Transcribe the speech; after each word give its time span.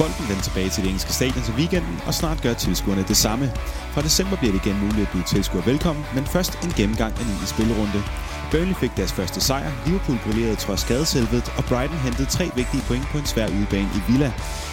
Bolden 0.00 0.28
vendte 0.28 0.44
tilbage 0.44 0.70
til 0.70 0.82
det 0.82 0.88
engelske 0.88 1.12
stadion 1.12 1.42
til 1.44 1.54
weekenden, 1.54 2.00
og 2.06 2.14
snart 2.14 2.42
gør 2.42 2.54
tilskuerne 2.54 3.04
det 3.08 3.16
samme. 3.16 3.52
Fra 3.92 4.02
december 4.02 4.36
bliver 4.36 4.52
det 4.52 4.66
igen 4.66 4.80
muligt 4.80 5.06
at 5.06 5.12
byde 5.12 5.24
tilskuere 5.24 5.66
velkommen, 5.66 6.04
men 6.14 6.26
først 6.26 6.52
en 6.64 6.72
gennemgang 6.76 7.12
af 7.20 7.26
9. 7.26 7.32
spillerunde. 7.46 8.02
Burnley 8.50 8.74
fik 8.74 8.90
deres 8.96 9.12
første 9.12 9.40
sejr, 9.40 9.70
Liverpool 9.86 10.18
brillerede 10.24 10.56
trods 10.56 10.80
skadeselvet, 10.80 11.52
og 11.56 11.64
Brighton 11.64 11.98
hentede 11.98 12.28
tre 12.28 12.50
vigtige 12.56 12.82
point 12.88 13.06
på 13.12 13.18
en 13.18 13.26
svær 13.26 13.48
udebane 13.48 13.90
i 13.98 14.00
Villa. 14.12 14.32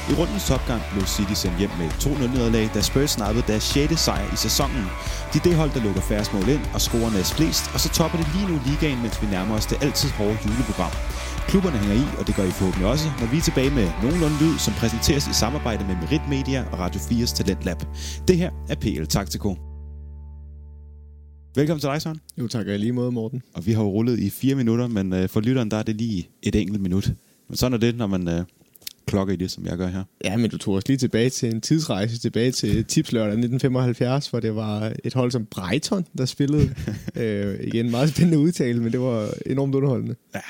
I 0.10 0.14
rundens 0.14 0.48
topgang 0.48 0.82
blev 0.92 1.05
City 1.05 1.34
sendt 1.34 1.57
hjem 1.57 1.71
med 1.80 1.89
2-0 1.89 2.28
nederlag, 2.36 2.69
da 2.74 2.82
Spurs 2.82 3.11
snappede 3.11 3.44
deres 3.47 3.64
6. 3.64 4.00
sejr 4.00 4.33
i 4.33 4.36
sæsonen. 4.36 4.86
De 5.33 5.38
er 5.38 5.44
det 5.44 5.55
hold, 5.55 5.71
der 5.71 5.82
lukker 5.83 6.02
færre 6.02 6.25
mål 6.33 6.50
ind 6.50 6.66
og 6.74 6.82
scorer 6.82 7.11
næst 7.11 7.33
flest, 7.33 7.71
og 7.74 7.80
så 7.80 7.89
topper 7.89 8.18
det 8.18 8.28
lige 8.36 8.47
nu 8.47 8.60
ligaen, 8.66 9.02
mens 9.02 9.21
vi 9.21 9.28
nærmer 9.28 9.55
os 9.55 9.66
det 9.66 9.78
altid 9.83 10.10
hårde 10.10 10.38
juleprogram. 10.46 10.91
Klubberne 11.47 11.78
hænger 11.78 11.96
i, 12.04 12.06
og 12.19 12.28
det 12.28 12.36
gør 12.36 12.43
I 12.43 12.51
forhåbentlig 12.51 12.87
også, 12.87 13.06
når 13.19 13.28
vi 13.32 13.37
er 13.37 13.42
tilbage 13.42 13.69
med 13.69 13.88
nogenlunde 14.04 14.38
lyd, 14.42 14.57
som 14.65 14.74
præsenteres 14.74 15.28
i 15.28 15.33
samarbejde 15.33 15.86
med 15.89 15.96
Merit 15.96 16.21
Media 16.29 16.65
og 16.71 16.79
Radio 16.79 17.00
4's 17.00 17.36
Talent 17.36 17.64
Lab. 17.65 17.78
Det 18.28 18.38
her 18.38 18.51
er 18.69 18.75
PL 18.75 19.05
Taktiko. 19.05 19.50
Velkommen 21.55 21.82
til 21.82 21.89
dig, 21.89 22.02
Søren. 22.02 22.19
Jo 22.38 22.47
tak, 22.47 22.68
og 22.68 22.79
lige 22.79 22.91
måde, 22.91 23.11
Morten. 23.11 23.41
Og 23.54 23.65
vi 23.65 23.71
har 23.71 23.83
jo 23.83 23.89
rullet 23.89 24.19
i 24.19 24.29
fire 24.29 24.55
minutter, 24.55 24.88
men 24.88 25.14
øh, 25.14 25.29
for 25.29 25.41
lytteren 25.41 25.71
der 25.71 25.78
er 25.78 25.83
det 25.83 25.96
lige 25.96 26.29
et 26.43 26.55
enkelt 26.55 26.82
minut. 26.82 27.11
Men 27.47 27.57
sådan 27.57 27.74
er 27.74 27.77
det, 27.77 27.97
når 27.97 28.07
man 28.07 28.27
øh, 28.27 28.43
klokker 29.05 29.33
i 29.33 29.38
det, 29.38 29.52
som 29.52 29.66
jeg 29.66 29.77
gør 29.77 29.88
her. 29.88 30.04
Ja, 30.24 30.38
men 30.38 30.50
du 30.50 30.57
tog 30.57 30.74
os 30.74 30.88
lige 30.88 30.97
tilbage 30.97 31.29
til 31.29 31.50
en 31.50 31.61
tidsrejse, 31.61 32.19
tilbage 32.19 32.52
til 32.52 32.86
Tipslørdag 32.86 33.33
1975, 33.33 34.27
hvor 34.27 34.39
det 34.39 34.55
var 34.55 34.94
et 35.03 35.13
hold 35.13 35.31
som 35.31 35.45
Brighton, 35.45 36.05
der 36.17 36.25
spillede. 36.25 36.75
øh, 37.16 37.59
igen, 37.61 37.91
meget 37.91 38.09
spændende 38.09 38.39
udtale, 38.39 38.81
men 38.81 38.91
det 38.91 39.00
var 39.00 39.33
enormt 39.45 39.75
underholdende. 39.75 40.16
Ja, 40.35 40.41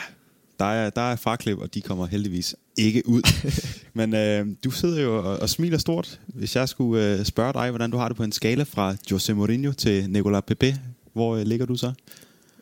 der 0.60 0.66
er, 0.66 0.90
der 0.90 1.02
er 1.02 1.16
farklip, 1.16 1.58
og 1.58 1.74
de 1.74 1.82
kommer 1.82 2.06
heldigvis 2.06 2.56
ikke 2.78 3.10
ud. 3.10 3.22
Men 4.00 4.16
øh, 4.16 4.48
du 4.64 4.72
sidder 4.72 5.02
jo 5.02 5.18
og, 5.18 5.40
og 5.40 5.50
smiler 5.50 5.78
stort. 5.78 6.20
Hvis 6.28 6.56
jeg 6.56 6.70
skulle 6.70 7.20
øh, 7.20 7.26
spørge 7.26 7.54
dig, 7.54 7.70
hvordan 7.70 7.92
du 7.92 7.98
har 7.98 8.08
det 8.08 8.18
på 8.18 8.24
en 8.24 8.32
skala 8.32 8.64
fra 8.64 8.96
Jose 9.12 9.34
Mourinho 9.34 9.72
til 9.72 10.10
Nicolas 10.10 10.44
Pepe, 10.48 10.76
hvor 11.14 11.36
øh, 11.36 11.46
ligger 11.46 11.66
du 11.66 11.76
så? 11.76 11.94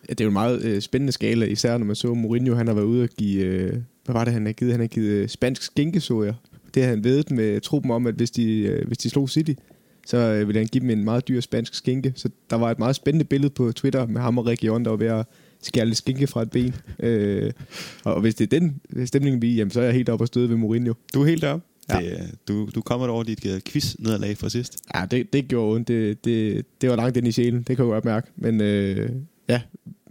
Det 0.09 0.21
er 0.21 0.25
jo 0.25 0.29
en 0.29 0.33
meget 0.33 0.61
øh, 0.61 0.81
spændende 0.81 1.11
skala, 1.11 1.45
især 1.45 1.77
når 1.77 1.85
man 1.85 1.95
så 1.95 2.13
Mourinho, 2.13 2.55
han 2.55 2.67
har 2.67 2.73
været 2.73 2.85
ude 2.85 3.03
og 3.03 3.09
give, 3.09 3.43
øh, 3.43 3.73
hvad 4.05 4.13
var 4.13 4.23
det 4.23 4.33
han 4.33 4.45
har 4.45 4.53
givet? 4.53 4.71
Han 4.73 4.79
har 4.79 4.87
givet 4.87 5.09
øh, 5.09 5.29
spansk 5.29 5.61
skinkesoja. 5.61 6.33
Det 6.73 6.83
har 6.83 6.89
han 6.89 7.03
vedet 7.03 7.31
med 7.31 7.61
truppen 7.61 7.91
om, 7.91 8.07
at 8.07 8.15
hvis 8.15 8.31
de, 8.31 8.59
øh, 8.59 8.87
hvis 8.87 8.97
de 8.97 9.09
slog 9.09 9.29
City, 9.29 9.53
så 10.05 10.17
øh, 10.17 10.47
ville 10.47 10.59
han 10.59 10.67
give 10.67 10.81
dem 10.81 10.89
en 10.89 11.03
meget 11.03 11.27
dyr 11.27 11.41
spansk 11.41 11.75
skinke. 11.75 12.13
Så 12.15 12.29
der 12.49 12.55
var 12.55 12.71
et 12.71 12.79
meget 12.79 12.95
spændende 12.95 13.25
billede 13.25 13.49
på 13.49 13.71
Twitter 13.71 14.07
med 14.07 14.21
ham 14.21 14.37
og 14.37 14.45
Region, 14.45 14.85
der 14.85 14.89
var 14.89 14.97
ved 14.97 15.07
at 15.07 15.25
skære 15.65 15.85
lidt 15.85 15.97
skinke 15.97 16.27
fra 16.27 16.41
et 16.41 16.51
ben. 16.51 16.75
Øh, 16.99 17.51
og 18.03 18.21
hvis 18.21 18.35
det 18.35 18.53
er 18.53 18.59
den 18.59 18.81
stemning, 19.05 19.41
vi 19.41 19.55
jamen, 19.55 19.71
så 19.71 19.79
er 19.79 19.83
jeg 19.83 19.93
helt 19.93 20.09
oppe 20.09 20.23
og 20.23 20.27
støde 20.27 20.49
ved 20.49 20.55
Mourinho. 20.55 20.93
Du 21.13 21.21
er 21.21 21.25
helt 21.25 21.43
oppe? 21.43 21.65
Ja. 21.89 21.99
Det, 21.99 22.31
du, 22.47 22.69
du 22.75 22.81
kommer 22.81 23.07
over 23.07 23.23
dit 23.23 23.45
uh, 23.45 23.59
quiz-nederlag 23.67 24.37
fra 24.37 24.49
sidst. 24.49 24.77
Ja, 24.95 25.05
det, 25.11 25.33
det 25.33 25.47
gjorde 25.47 25.75
ondt. 25.75 25.87
Det, 25.87 26.25
det, 26.25 26.65
det 26.81 26.89
var 26.89 26.95
langt 26.95 27.17
ind 27.17 27.27
i 27.27 27.31
sjælen, 27.31 27.57
det 27.57 27.65
kan 27.65 27.85
jeg 27.85 27.91
godt 27.91 28.05
mærke. 28.05 28.27
Men 28.35 28.61
øh, 28.61 29.09
ja, 29.49 29.61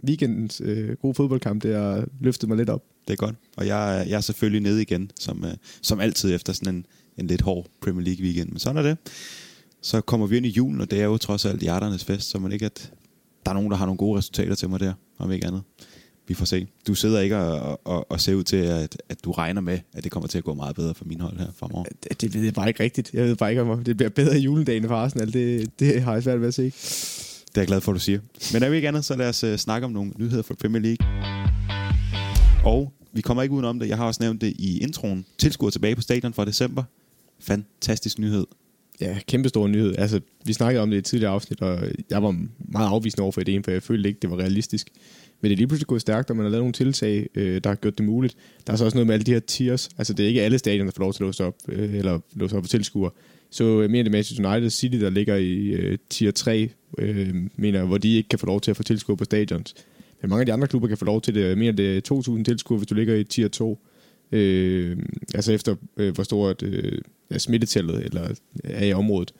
weekendens 0.07 0.61
øh, 0.65 0.95
gode 1.01 1.13
fodboldkamp, 1.13 1.63
det 1.63 1.75
har 1.75 2.07
løftet 2.19 2.49
mig 2.49 2.57
lidt 2.57 2.69
op. 2.69 2.83
Det 3.07 3.13
er 3.13 3.17
godt. 3.17 3.35
Og 3.57 3.67
jeg, 3.67 4.05
jeg 4.09 4.17
er 4.17 4.21
selvfølgelig 4.21 4.61
nede 4.61 4.81
igen, 4.81 5.11
som, 5.19 5.45
øh, 5.45 5.53
som 5.81 5.99
altid 5.99 6.35
efter 6.35 6.53
sådan 6.53 6.75
en, 6.75 6.85
en 7.17 7.27
lidt 7.27 7.41
hård 7.41 7.67
Premier 7.81 8.05
League 8.05 8.25
weekend. 8.25 8.49
Men 8.49 8.59
sådan 8.59 8.77
er 8.77 8.81
det. 8.81 8.97
Så 9.81 10.01
kommer 10.01 10.27
vi 10.27 10.37
ind 10.37 10.45
i 10.45 10.49
julen, 10.49 10.81
og 10.81 10.91
det 10.91 10.99
er 11.01 11.05
jo 11.05 11.17
trods 11.17 11.45
alt 11.45 11.61
hjerternes 11.61 12.03
fest, 12.03 12.29
så 12.29 12.39
man 12.39 12.51
ikke 12.51 12.65
at 12.65 12.91
der 13.45 13.51
er 13.51 13.53
nogen, 13.53 13.71
der 13.71 13.77
har 13.77 13.85
nogle 13.85 13.97
gode 13.97 14.17
resultater 14.17 14.55
til 14.55 14.69
mig 14.69 14.79
der, 14.79 14.93
om 15.17 15.31
ikke 15.31 15.47
andet. 15.47 15.61
Vi 16.27 16.33
får 16.33 16.45
se. 16.45 16.67
Du 16.87 16.95
sidder 16.95 17.19
ikke 17.19 17.37
og, 17.37 17.81
og, 17.87 18.11
og 18.11 18.21
ser 18.21 18.35
ud 18.35 18.43
til, 18.43 18.57
at, 18.57 19.01
at 19.09 19.23
du 19.23 19.31
regner 19.31 19.61
med, 19.61 19.79
at 19.93 20.03
det 20.03 20.11
kommer 20.11 20.27
til 20.27 20.37
at 20.37 20.43
gå 20.43 20.53
meget 20.53 20.75
bedre 20.75 20.93
for 20.93 21.05
min 21.05 21.21
hold 21.21 21.37
her 21.37 21.47
fremover. 21.55 21.83
Det, 22.03 22.21
det 22.21 22.33
ved 22.33 22.43
jeg 22.43 22.53
bare 22.53 22.67
ikke 22.67 22.83
rigtigt. 22.83 23.13
Jeg 23.13 23.23
ved 23.23 23.35
bare 23.35 23.49
ikke, 23.49 23.61
om 23.61 23.83
det 23.83 23.97
bliver 23.97 24.09
bedre 24.09 24.37
i 24.39 24.41
juledagen 24.41 24.87
for 24.87 24.95
Arsenal. 24.95 25.33
Det, 25.33 25.79
det 25.79 26.01
har 26.01 26.13
jeg 26.13 26.23
svært 26.23 26.41
ved 26.41 26.47
at 26.47 26.53
se. 26.53 26.63
Det 26.63 27.57
er 27.57 27.61
jeg 27.61 27.67
glad 27.67 27.81
for, 27.81 27.91
at 27.91 27.95
du 27.95 27.99
siger. 27.99 28.19
Men 28.53 28.63
er 28.63 28.69
vi 28.69 28.75
ikke 28.75 28.87
andet, 28.87 29.05
så 29.05 29.15
lad 29.15 29.29
os 29.29 29.43
uh, 29.43 29.55
snakke 29.55 29.85
om 29.85 29.91
nogle 29.91 30.11
nyheder 30.17 30.43
fra 30.43 30.53
Premier 30.53 30.81
League. 30.81 31.07
Og 32.65 32.93
vi 33.13 33.21
kommer 33.21 33.43
ikke 33.43 33.55
udenom 33.55 33.79
det. 33.79 33.89
Jeg 33.89 33.97
har 33.97 34.05
også 34.05 34.23
nævnt 34.23 34.41
det 34.41 34.53
i 34.59 34.79
introen. 34.79 35.25
Tilskuer 35.37 35.69
tilbage 35.69 35.95
på 35.95 36.01
stadion 36.01 36.33
fra 36.33 36.45
december. 36.45 36.83
Fantastisk 37.39 38.19
nyhed. 38.19 38.45
Ja, 39.01 39.17
kæmpe 39.27 39.49
stor 39.49 39.67
nyhed. 39.67 39.95
Altså, 39.97 40.19
vi 40.45 40.53
snakkede 40.53 40.81
om 40.81 40.89
det 40.89 40.97
i 40.97 40.99
et 40.99 41.05
tidligere 41.05 41.33
afsnit, 41.33 41.61
og 41.61 41.79
jeg 42.09 42.23
var 42.23 42.31
meget 42.57 42.87
afvisende 42.87 43.23
over 43.23 43.31
for 43.31 43.41
ideen, 43.41 43.63
for 43.63 43.71
jeg 43.71 43.83
følte 43.83 44.09
ikke, 44.09 44.19
det 44.21 44.29
var 44.29 44.37
realistisk. 44.37 44.87
Men 45.41 45.49
det 45.49 45.55
er 45.55 45.57
lige 45.57 45.67
pludselig 45.67 45.87
gået 45.87 46.01
stærkt, 46.01 46.29
og 46.29 46.35
man 46.35 46.45
har 46.45 46.51
lavet 46.51 46.61
nogle 46.61 46.73
tiltag, 46.73 47.29
øh, 47.35 47.61
der 47.63 47.69
har 47.69 47.75
gjort 47.75 47.97
det 47.97 48.05
muligt. 48.05 48.35
Der 48.67 48.73
er 48.73 48.77
så 48.77 48.85
også 48.85 48.97
noget 48.97 49.07
med 49.07 49.13
alle 49.13 49.23
de 49.23 49.31
her 49.31 49.39
tiers. 49.39 49.89
Altså, 49.97 50.13
det 50.13 50.23
er 50.23 50.27
ikke 50.27 50.41
alle 50.41 50.57
stadioner, 50.57 50.91
der 50.91 50.95
får 50.95 51.03
lov 51.03 51.13
til 51.13 51.23
at 51.23 51.27
låse 51.27 51.45
op, 51.45 51.55
øh, 51.69 51.95
eller 51.95 52.19
låse 52.35 52.57
op 52.57 52.63
for 52.63 52.67
tilskuere. 52.67 53.11
Så 53.49 53.81
jeg 53.81 53.89
mener 53.89 54.03
det 54.03 54.11
Manchester 54.11 54.51
United 54.51 54.69
City, 54.69 54.97
der 54.97 55.09
ligger 55.09 55.35
i 55.35 55.67
øh, 55.67 55.97
tier 56.09 56.31
3, 56.31 56.69
øh, 56.97 57.35
mener 57.55 57.85
hvor 57.85 57.97
de 57.97 58.15
ikke 58.15 58.29
kan 58.29 58.39
få 58.39 58.45
lov 58.45 58.61
til 58.61 58.71
at 58.71 58.77
få 58.77 58.83
tilskuere 58.83 59.17
på 59.17 59.23
stadions. 59.23 59.75
Men 60.21 60.29
mange 60.29 60.41
af 60.41 60.45
de 60.45 60.53
andre 60.53 60.67
klubber 60.67 60.87
kan 60.87 60.97
få 60.97 61.05
lov 61.05 61.21
til 61.21 61.35
det. 61.35 61.49
Jeg 61.49 61.57
mener, 61.57 61.71
det 61.71 61.97
er 61.97 62.37
2.000 62.37 62.43
tilskuere, 62.43 62.77
hvis 62.77 62.87
du 62.87 62.95
ligger 62.95 63.15
i 63.15 63.23
tier 63.23 63.47
2. 63.47 63.79
Øh, 64.31 64.97
altså 65.33 65.51
efter, 65.53 65.75
øh, 65.97 66.13
hvor 66.13 66.23
stort 66.23 66.63
øh, 66.63 66.97
smittetallet 67.37 68.05
eller 68.05 68.35
er 68.63 68.85
i 68.85 68.93
området. 68.93 69.33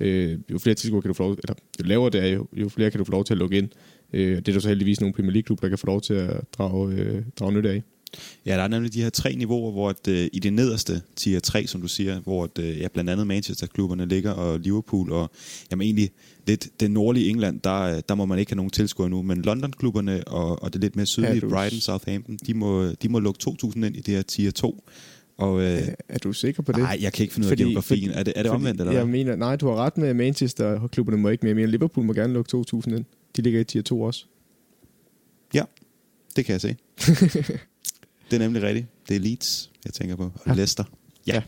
Øh, 0.00 0.38
jo 0.50 0.58
flere 0.58 0.74
tilskuere 0.74 1.02
kan 1.02 1.08
du 1.08 1.14
få 1.14 1.22
lov, 1.22 1.36
eller 1.42 1.54
jo 1.80 1.84
lavere 1.84 2.10
det 2.10 2.20
er, 2.22 2.26
jo, 2.26 2.46
jo 2.52 2.68
flere 2.68 2.90
kan 2.90 2.98
du 2.98 3.04
få 3.04 3.12
lov 3.12 3.24
til 3.24 3.34
at 3.34 3.38
lukke 3.38 3.58
ind. 3.58 3.68
Øh, 4.12 4.36
det 4.36 4.48
er 4.48 4.52
der 4.52 4.60
så 4.60 4.68
heldigvis 4.68 5.00
nogle 5.00 5.14
Premier 5.14 5.32
League-klubber, 5.32 5.60
der 5.60 5.68
kan 5.68 5.78
få 5.78 5.86
lov 5.86 6.00
til 6.00 6.14
at 6.14 6.40
drage, 6.58 6.92
øh, 6.92 7.22
drage 7.38 7.52
nytte 7.52 7.70
af. 7.70 7.82
Ja, 8.46 8.56
der 8.56 8.62
er 8.62 8.68
nemlig 8.68 8.94
de 8.94 9.02
her 9.02 9.10
tre 9.10 9.34
niveauer, 9.34 9.72
hvor 9.72 9.88
at, 9.88 10.08
øh, 10.08 10.28
i 10.32 10.38
det 10.38 10.52
nederste 10.52 11.02
tier 11.16 11.40
3, 11.40 11.66
som 11.66 11.80
du 11.80 11.88
siger, 11.88 12.20
hvor 12.20 12.44
at, 12.44 12.58
øh, 12.58 12.78
ja, 12.78 12.88
blandt 12.88 13.10
andet 13.10 13.26
Manchester-klubberne 13.26 14.06
ligger, 14.06 14.30
og 14.30 14.60
Liverpool, 14.60 15.12
og 15.12 15.30
jamen 15.70 15.84
egentlig 15.84 16.10
lidt 16.46 16.80
det 16.80 16.90
nordlige 16.90 17.28
England, 17.28 17.60
der, 17.60 18.00
der 18.00 18.14
må 18.14 18.24
man 18.24 18.38
ikke 18.38 18.50
have 18.50 18.56
nogen 18.56 18.70
tilskuere 18.70 19.10
nu, 19.10 19.22
men 19.22 19.42
London-klubberne 19.42 20.28
og, 20.28 20.62
og 20.62 20.72
det 20.72 20.80
lidt 20.80 20.96
mere 20.96 21.06
sydlige 21.06 21.40
ja, 21.42 21.48
Brighton, 21.48 21.80
Southampton, 21.80 22.38
de 22.46 22.54
må, 22.54 22.88
de 22.88 23.08
må 23.08 23.18
lukke 23.18 23.38
2.000 23.48 23.76
ind 23.76 23.96
i 23.96 24.00
det 24.00 24.14
her 24.14 24.22
tier 24.22 24.50
2. 24.50 24.84
Og, 25.36 25.60
øh, 25.60 25.88
er, 26.08 26.18
du 26.18 26.32
sikker 26.32 26.62
på 26.62 26.72
det? 26.72 26.80
Nej, 26.80 26.98
jeg 27.00 27.12
kan 27.12 27.22
ikke 27.22 27.34
finde 27.34 27.46
ud 27.46 27.52
af 27.52 27.56
geografien. 27.56 28.10
er 28.10 28.22
det, 28.22 28.32
er 28.36 28.42
det 28.42 28.50
fordi, 28.50 28.56
omvendt, 28.60 28.80
eller 28.80 28.92
Jeg 28.92 29.08
mener, 29.08 29.36
nej, 29.36 29.56
du 29.56 29.68
har 29.68 29.76
ret 29.76 29.98
med 29.98 30.14
Manchester, 30.14 30.88
klubberne 30.88 31.18
må 31.18 31.28
ikke 31.28 31.46
mere. 31.46 31.54
Men 31.54 31.68
Liverpool 31.68 32.06
må 32.06 32.12
gerne 32.12 32.32
lukke 32.32 32.56
2.000 32.56 32.94
ind. 32.94 33.04
De 33.36 33.42
ligger 33.42 33.60
i 33.60 33.64
tier 33.64 33.82
2 33.82 34.02
også. 34.02 34.26
Ja, 35.54 35.62
det 36.36 36.44
kan 36.44 36.52
jeg 36.52 36.60
se. 36.60 36.68
det 38.30 38.36
er 38.36 38.38
nemlig 38.38 38.62
rigtigt. 38.62 38.86
Det 39.08 39.16
er 39.16 39.20
Leeds, 39.20 39.70
jeg 39.84 39.92
tænker 39.92 40.16
på. 40.16 40.24
Og 40.24 40.46
ja. 40.46 40.54
Leicester. 40.54 40.84
Ja, 41.26 41.34
ja. 41.34 41.42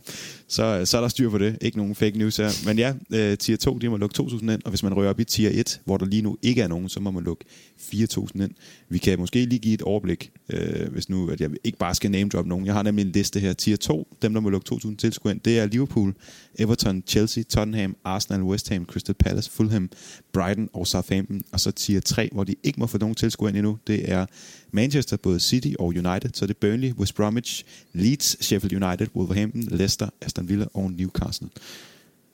Så, 0.49 0.85
så 0.85 0.97
er 0.97 1.01
der 1.01 1.09
styr 1.09 1.31
på 1.31 1.39
det. 1.39 1.59
Ikke 1.61 1.79
nogen 1.79 1.95
fake 1.95 2.19
news 2.19 2.37
her. 2.37 2.67
Men 2.67 2.79
ja, 2.79 2.93
øh, 3.13 3.39
tier 3.39 3.57
2, 3.57 3.79
de 3.79 3.89
må 3.89 3.97
lukke 3.97 4.23
2.000 4.23 4.35
ind, 4.35 4.63
og 4.65 4.69
hvis 4.69 4.83
man 4.83 4.95
rører 4.95 5.11
op 5.11 5.21
i 5.21 5.25
tier 5.25 5.51
1, 5.53 5.81
hvor 5.85 5.97
der 5.97 6.07
lige 6.07 6.23
nu 6.23 6.37
ikke 6.43 6.63
er 6.63 6.69
nogen, 6.69 6.89
så 6.89 7.01
må 7.01 7.11
man 7.11 7.25
lukke 7.25 7.45
4.000 7.79 8.43
ind. 8.43 8.51
Vi 8.89 8.99
kan 8.99 9.19
måske 9.19 9.45
lige 9.45 9.59
give 9.59 9.75
et 9.75 9.83
overblik, 9.83 10.31
øh, 10.51 10.93
hvis 10.93 11.09
nu 11.09 11.31
at 11.31 11.41
jeg 11.41 11.51
ikke 11.65 11.79
bare 11.79 11.95
skal 11.95 12.11
name 12.11 12.29
drop 12.29 12.47
nogen. 12.47 12.67
Jeg 12.67 12.75
har 12.75 12.83
nemlig 12.83 13.05
en 13.05 13.13
liste 13.13 13.41
her. 13.41 13.53
Tier 13.53 13.77
2, 13.77 14.17
dem 14.23 14.35
der 14.35 14.41
må 14.41 14.49
lukke 14.49 14.75
2.000 14.75 14.97
tilskuere 14.97 15.35
ind, 15.35 15.41
det 15.41 15.59
er 15.59 15.67
Liverpool, 15.67 16.15
Everton, 16.59 17.03
Chelsea, 17.07 17.43
Tottenham, 17.43 17.97
Arsenal, 18.05 18.43
West 18.43 18.69
Ham, 18.69 18.85
Crystal 18.85 19.15
Palace, 19.15 19.51
Fulham, 19.51 19.91
Brighton 20.33 20.69
og 20.73 20.87
Southampton. 20.87 21.43
Og 21.53 21.61
så 21.61 21.71
tier 21.71 22.01
3, 22.01 22.29
hvor 22.33 22.45
de 22.45 22.55
ikke 22.63 22.81
må 22.81 22.87
få 22.87 22.99
nogen 22.99 23.15
tilskuere 23.15 23.51
ind 23.51 23.57
endnu, 23.57 23.79
det 23.87 24.11
er 24.11 24.27
Manchester, 24.73 25.17
både 25.17 25.41
City 25.41 25.73
og 25.79 25.87
United. 25.87 26.31
Så 26.35 26.47
det 26.47 26.55
er 26.55 26.59
Burnley, 26.61 26.93
West 26.93 27.15
Bromwich, 27.15 27.65
Leeds, 27.93 28.45
Sheffield 28.45 28.85
United, 28.85 29.07
Wolverhampton, 29.17 29.63
Leicester, 29.63 30.09
Aston 30.21 30.44
Villa 30.49 30.67
og 30.75 30.93
Newcastle. 30.93 31.49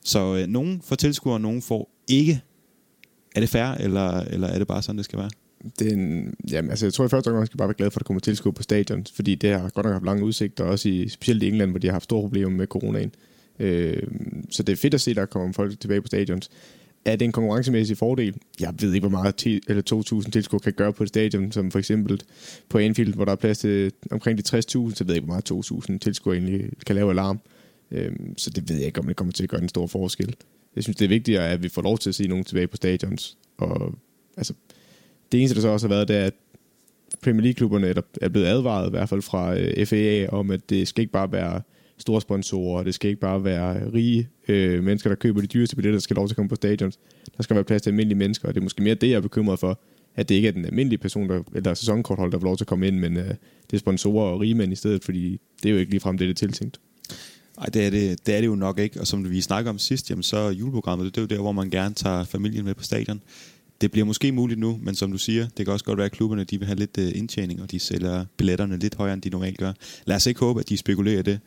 Så 0.04 0.36
øh, 0.36 0.46
nogen 0.46 0.80
får 0.84 0.96
tilskuer, 0.96 1.34
og 1.34 1.40
nogen 1.40 1.62
får 1.62 1.90
ikke. 2.08 2.40
Er 3.36 3.40
det 3.40 3.48
fair, 3.48 3.64
eller, 3.64 4.20
eller 4.20 4.48
er 4.48 4.58
det 4.58 4.66
bare 4.66 4.82
sådan, 4.82 4.96
det 4.96 5.04
skal 5.04 5.18
være? 5.18 5.30
Det 5.78 5.88
er 5.88 5.92
en, 5.92 6.34
jamen, 6.50 6.70
altså, 6.70 6.86
jeg 6.86 6.92
tror 6.92 7.04
i 7.04 7.08
første 7.08 7.28
omgang, 7.28 7.46
skal 7.46 7.58
bare 7.58 7.68
være 7.68 7.74
glad 7.74 7.90
for, 7.90 7.98
at 7.98 8.00
der 8.00 8.06
kommer 8.06 8.20
tilskuere 8.20 8.54
på 8.54 8.62
stadion, 8.62 9.06
fordi 9.14 9.34
det 9.34 9.50
har 9.50 9.68
godt 9.68 9.86
nok 9.86 9.92
haft 9.92 10.04
lange 10.04 10.24
udsigter, 10.24 10.64
også 10.64 10.88
i, 10.88 11.08
specielt 11.08 11.42
i 11.42 11.48
England, 11.48 11.70
hvor 11.70 11.78
de 11.78 11.86
har 11.86 11.92
haft 11.92 12.04
store 12.04 12.22
problemer 12.22 12.50
med 12.50 12.66
coronaen. 12.66 13.12
Øh, 13.58 14.02
så 14.50 14.62
det 14.62 14.72
er 14.72 14.76
fedt 14.76 14.94
at 14.94 15.00
se, 15.00 15.10
at 15.10 15.16
der 15.16 15.26
kommer 15.26 15.52
folk 15.52 15.80
tilbage 15.80 16.00
på 16.00 16.06
stadions. 16.06 16.50
Er 17.04 17.16
det 17.16 17.24
en 17.24 17.32
konkurrencemæssig 17.32 17.96
fordel? 17.96 18.34
Jeg 18.60 18.74
ved 18.80 18.94
ikke, 18.94 19.08
hvor 19.08 19.18
meget 19.18 19.36
10 19.36 19.60
eller 19.68 20.22
2.000 20.22 20.30
tilskuere 20.30 20.60
kan 20.60 20.72
gøre 20.72 20.92
på 20.92 21.02
et 21.02 21.08
stadion, 21.08 21.52
som 21.52 21.70
for 21.70 21.78
eksempel 21.78 22.20
på 22.68 22.78
Anfield, 22.78 23.14
hvor 23.14 23.24
der 23.24 23.32
er 23.32 23.36
plads 23.36 23.58
til 23.58 23.92
omkring 24.10 24.38
de 24.38 24.56
60.000, 24.56 24.60
så 24.60 24.74
ved 24.74 24.90
jeg 25.06 25.16
ikke, 25.16 25.24
hvor 25.24 25.34
meget 25.34 25.92
2.000 25.92 25.98
tilskuere 25.98 26.36
egentlig 26.36 26.70
kan 26.86 26.96
lave 26.96 27.10
alarm. 27.10 27.40
Øhm, 27.90 28.38
så 28.38 28.50
det 28.50 28.68
ved 28.68 28.76
jeg 28.76 28.86
ikke, 28.86 29.00
om 29.00 29.06
det 29.06 29.16
kommer 29.16 29.32
til 29.32 29.42
at 29.42 29.48
gøre 29.48 29.62
en 29.62 29.68
stor 29.68 29.86
forskel. 29.86 30.34
Jeg 30.76 30.82
synes, 30.82 30.96
det 30.96 31.04
er 31.04 31.08
vigtigere, 31.08 31.50
at 31.50 31.62
vi 31.62 31.68
får 31.68 31.82
lov 31.82 31.98
til 31.98 32.10
at 32.10 32.14
se 32.14 32.26
nogen 32.26 32.44
tilbage 32.44 32.66
på 32.66 32.76
stadions. 32.76 33.38
Og 33.58 33.94
altså, 34.36 34.54
det 35.32 35.40
eneste, 35.40 35.54
der 35.54 35.60
så 35.60 35.68
også 35.68 35.88
har 35.88 35.94
været, 35.94 36.08
det 36.08 36.16
er, 36.16 36.24
at 36.24 36.34
Premier 37.22 37.42
League-klubberne 37.42 37.94
er 38.20 38.28
blevet 38.28 38.46
advaret, 38.46 38.86
i 38.86 38.90
hvert 38.90 39.08
fald 39.08 39.22
fra 39.22 39.58
øh, 39.58 39.86
FAA, 39.86 40.26
om 40.26 40.50
at 40.50 40.70
det 40.70 40.88
skal 40.88 41.02
ikke 41.02 41.12
bare 41.12 41.32
være 41.32 41.62
store 41.98 42.20
sponsorer, 42.20 42.82
det 42.82 42.94
skal 42.94 43.10
ikke 43.10 43.20
bare 43.20 43.44
være 43.44 43.92
rige 43.92 44.28
øh, 44.48 44.84
mennesker, 44.84 45.10
der 45.10 45.14
køber 45.14 45.40
de 45.40 45.46
dyreste 45.46 45.76
billetter, 45.76 45.96
der 45.96 46.02
skal 46.02 46.16
lov 46.16 46.28
til 46.28 46.32
at 46.32 46.36
komme 46.36 46.48
på 46.48 46.54
stadions. 46.54 46.98
Der 47.36 47.42
skal 47.42 47.54
være 47.54 47.64
plads 47.64 47.82
til 47.82 47.90
almindelige 47.90 48.18
mennesker, 48.18 48.48
og 48.48 48.54
det 48.54 48.60
er 48.60 48.62
måske 48.62 48.82
mere 48.82 48.94
det, 48.94 49.10
jeg 49.10 49.16
er 49.16 49.20
bekymret 49.20 49.58
for, 49.58 49.80
at 50.14 50.28
det 50.28 50.34
ikke 50.34 50.48
er 50.48 50.52
den 50.52 50.64
almindelige 50.64 50.98
person, 50.98 51.28
der, 51.28 51.42
eller 51.54 51.74
sæsonkortholder, 51.74 52.30
der 52.30 52.38
får 52.38 52.46
lov 52.46 52.56
til 52.56 52.64
at 52.64 52.68
komme 52.68 52.88
ind, 52.88 52.98
men 52.98 53.16
øh, 53.16 53.28
det 53.70 53.72
er 53.72 53.78
sponsorer 53.78 54.32
og 54.32 54.40
rige 54.40 54.54
mænd 54.54 54.72
i 54.72 54.76
stedet, 54.76 55.04
fordi 55.04 55.40
det 55.62 55.68
er 55.68 55.72
jo 55.72 55.78
ikke 55.78 55.90
ligefrem 55.90 56.18
det, 56.18 56.28
det 56.28 56.42
er 56.42 56.46
tiltænkt. 56.46 56.80
Nej, 57.60 57.66
det 57.66 57.86
er 57.86 57.90
det, 57.90 58.26
det 58.26 58.34
er 58.34 58.40
det 58.40 58.46
jo 58.46 58.54
nok 58.54 58.78
ikke. 58.78 59.00
Og 59.00 59.06
som 59.06 59.30
vi 59.30 59.40
snakker 59.40 59.70
om 59.70 59.78
sidst, 59.78 60.10
jamen, 60.10 60.22
så 60.22 60.36
er 60.36 60.50
juleprogrammet, 60.50 61.14
det 61.14 61.16
er 61.16 61.22
jo 61.22 61.26
der, 61.26 61.40
hvor 61.42 61.52
man 61.52 61.70
gerne 61.70 61.94
tager 61.94 62.24
familien 62.24 62.64
med 62.64 62.74
på 62.74 62.82
stadion. 62.82 63.22
Det 63.80 63.90
bliver 63.90 64.04
måske 64.04 64.32
muligt 64.32 64.60
nu, 64.60 64.80
men 64.82 64.94
som 64.94 65.12
du 65.12 65.18
siger, 65.18 65.48
det 65.56 65.66
kan 65.66 65.72
også 65.72 65.84
godt 65.84 65.96
være, 65.96 66.04
at 66.04 66.12
klubberne 66.12 66.44
de 66.44 66.58
vil 66.58 66.66
have 66.66 66.78
lidt 66.78 66.98
øh, 66.98 67.12
indtjening, 67.14 67.62
og 67.62 67.70
de 67.70 67.78
sælger 67.78 68.24
billetterne 68.36 68.78
lidt 68.78 68.94
højere, 68.94 69.14
end 69.14 69.22
de 69.22 69.30
normalt 69.30 69.58
gør. 69.58 69.72
Lad 70.04 70.16
os 70.16 70.26
ikke 70.26 70.40
håbe, 70.40 70.60
at 70.60 70.68
de 70.68 70.76
spekulerer 70.76 71.22
det, 71.22 71.40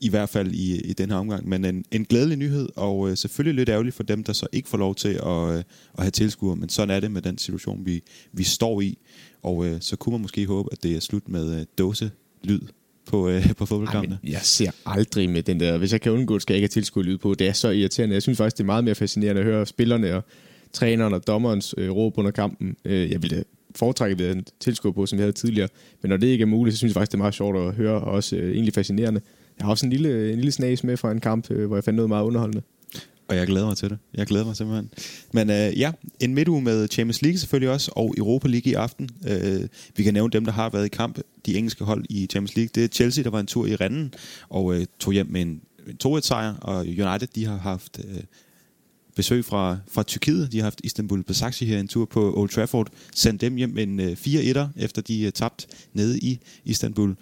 i 0.00 0.08
hvert 0.08 0.28
fald 0.28 0.52
i, 0.52 0.80
i 0.80 0.92
den 0.92 1.10
her 1.10 1.16
omgang. 1.16 1.48
Men 1.48 1.64
en, 1.64 1.84
en 1.90 2.04
glædelig 2.04 2.36
nyhed, 2.36 2.68
og 2.76 3.10
øh, 3.10 3.16
selvfølgelig 3.16 3.56
lidt 3.56 3.68
ærgerligt 3.68 3.96
for 3.96 4.02
dem, 4.02 4.24
der 4.24 4.32
så 4.32 4.46
ikke 4.52 4.68
får 4.68 4.78
lov 4.78 4.94
til 4.94 5.20
at, 5.26 5.48
øh, 5.48 5.62
at 5.98 6.02
have 6.02 6.10
tilskuer. 6.10 6.54
Men 6.54 6.68
sådan 6.68 6.96
er 6.96 7.00
det 7.00 7.10
med 7.10 7.22
den 7.22 7.38
situation, 7.38 7.86
vi, 7.86 8.02
vi 8.32 8.44
står 8.44 8.80
i. 8.80 8.98
Og 9.42 9.66
så 9.80 9.96
kunne 9.96 10.12
man 10.12 10.20
måske 10.20 10.46
håbe, 10.46 10.68
at 10.72 10.82
det 10.82 10.96
er 10.96 11.00
slut 11.00 11.28
med 11.28 11.66
dåse 11.78 12.10
lyd 12.44 12.60
på, 13.06 13.28
øh, 13.28 13.54
på 13.54 13.66
fodboldkampene. 13.66 14.18
Ej, 14.24 14.32
jeg 14.32 14.40
ser 14.42 14.70
aldrig 14.86 15.30
med 15.30 15.42
den 15.42 15.60
der, 15.60 15.78
hvis 15.78 15.92
jeg 15.92 16.00
kan 16.00 16.12
undgå, 16.12 16.38
skal 16.38 16.54
jeg 16.54 16.56
ikke 16.56 16.64
have 16.64 16.80
tilskuer 16.80 17.04
lyd 17.04 17.18
på. 17.18 17.34
Det 17.34 17.48
er 17.48 17.52
så 17.52 17.68
irriterende. 17.68 18.14
Jeg 18.14 18.22
synes 18.22 18.38
faktisk, 18.38 18.56
det 18.56 18.62
er 18.62 18.66
meget 18.66 18.84
mere 18.84 18.94
fascinerende 18.94 19.40
at 19.40 19.46
høre 19.46 19.66
spillerne 19.66 20.16
og 20.16 20.24
træneren 20.72 21.14
og 21.14 21.26
dommerens 21.26 21.74
øh, 21.78 21.90
råb 21.90 22.18
under 22.18 22.30
kampen. 22.30 22.76
Øh, 22.84 23.10
jeg 23.10 23.22
ville 23.22 23.44
foretrække 23.74 24.18
ved 24.18 24.32
en 24.32 24.44
tilskuer 24.60 24.92
på, 24.92 25.06
som 25.06 25.18
jeg 25.18 25.22
havde 25.22 25.32
tidligere. 25.32 25.68
Men 26.02 26.08
når 26.08 26.16
det 26.16 26.26
ikke 26.26 26.42
er 26.42 26.46
muligt, 26.46 26.74
så 26.74 26.78
synes 26.78 26.90
jeg 26.90 26.94
faktisk, 26.94 27.12
det 27.12 27.16
er 27.16 27.22
meget 27.22 27.34
sjovt 27.34 27.56
at 27.56 27.74
høre, 27.74 28.00
og 28.00 28.12
også 28.12 28.36
øh, 28.36 28.52
egentlig 28.52 28.74
fascinerende. 28.74 29.20
Jeg 29.58 29.64
har 29.64 29.70
også 29.70 29.86
en 29.86 29.92
lille, 29.92 30.32
en 30.32 30.36
lille 30.36 30.52
snas 30.52 30.84
med 30.84 30.96
fra 30.96 31.10
en 31.10 31.20
kamp, 31.20 31.50
øh, 31.50 31.66
hvor 31.66 31.76
jeg 31.76 31.84
fandt 31.84 31.96
noget 31.96 32.08
meget 32.08 32.24
underholdende. 32.24 32.62
Og 33.28 33.36
jeg 33.36 33.46
glæder 33.46 33.66
mig 33.66 33.76
til 33.76 33.90
det. 33.90 33.98
Jeg 34.14 34.26
glæder 34.26 34.44
mig 34.44 34.56
simpelthen. 34.56 34.90
Men 35.32 35.50
øh, 35.50 35.78
ja, 35.78 35.92
en 36.20 36.34
midtuge 36.34 36.62
med 36.62 36.88
Champions 36.88 37.22
League 37.22 37.38
selvfølgelig 37.38 37.70
også, 37.70 37.92
og 37.96 38.14
Europa 38.18 38.48
League 38.48 38.72
i 38.72 38.74
aften. 38.74 39.08
Øh, 39.28 39.68
vi 39.96 40.02
kan 40.02 40.14
nævne 40.14 40.30
dem, 40.30 40.44
der 40.44 40.52
har 40.52 40.70
været 40.70 40.86
i 40.86 40.88
kamp, 40.88 41.18
de 41.46 41.56
engelske 41.56 41.84
hold 41.84 42.04
i 42.10 42.26
Champions 42.26 42.56
League. 42.56 42.70
Det 42.74 42.84
er 42.84 42.88
Chelsea, 42.88 43.24
der 43.24 43.30
var 43.30 43.40
en 43.40 43.46
tur 43.46 43.66
i 43.66 43.76
rennen, 43.76 44.14
og 44.48 44.74
øh, 44.74 44.86
tog 44.98 45.12
hjem 45.12 45.26
med 45.26 45.42
en, 45.42 45.60
en 45.86 45.98
2-1-sejr, 46.06 46.54
og 46.54 46.76
United, 46.78 47.26
de 47.34 47.44
har 47.44 47.56
haft... 47.56 48.00
Øh, 48.08 48.22
besøg 49.16 49.44
fra, 49.44 49.78
fra 49.88 50.02
Tyrkiet. 50.02 50.52
De 50.52 50.58
har 50.58 50.64
haft 50.64 50.80
Istanbul 50.84 51.24
Besiktas 51.24 51.58
her 51.58 51.80
en 51.80 51.88
tur 51.88 52.04
på 52.04 52.34
Old 52.36 52.48
Trafford. 52.48 52.88
Sendt 53.14 53.40
dem 53.40 53.56
hjem 53.56 53.70
med 53.70 53.82
en 53.82 54.00
øh, 54.00 54.12
4-1'er, 54.12 54.66
efter 54.76 55.02
de 55.02 55.26
uh, 55.26 55.32
tabt 55.32 55.66
nede 55.92 56.18
i 56.18 56.40
Istanbul. 56.64 57.16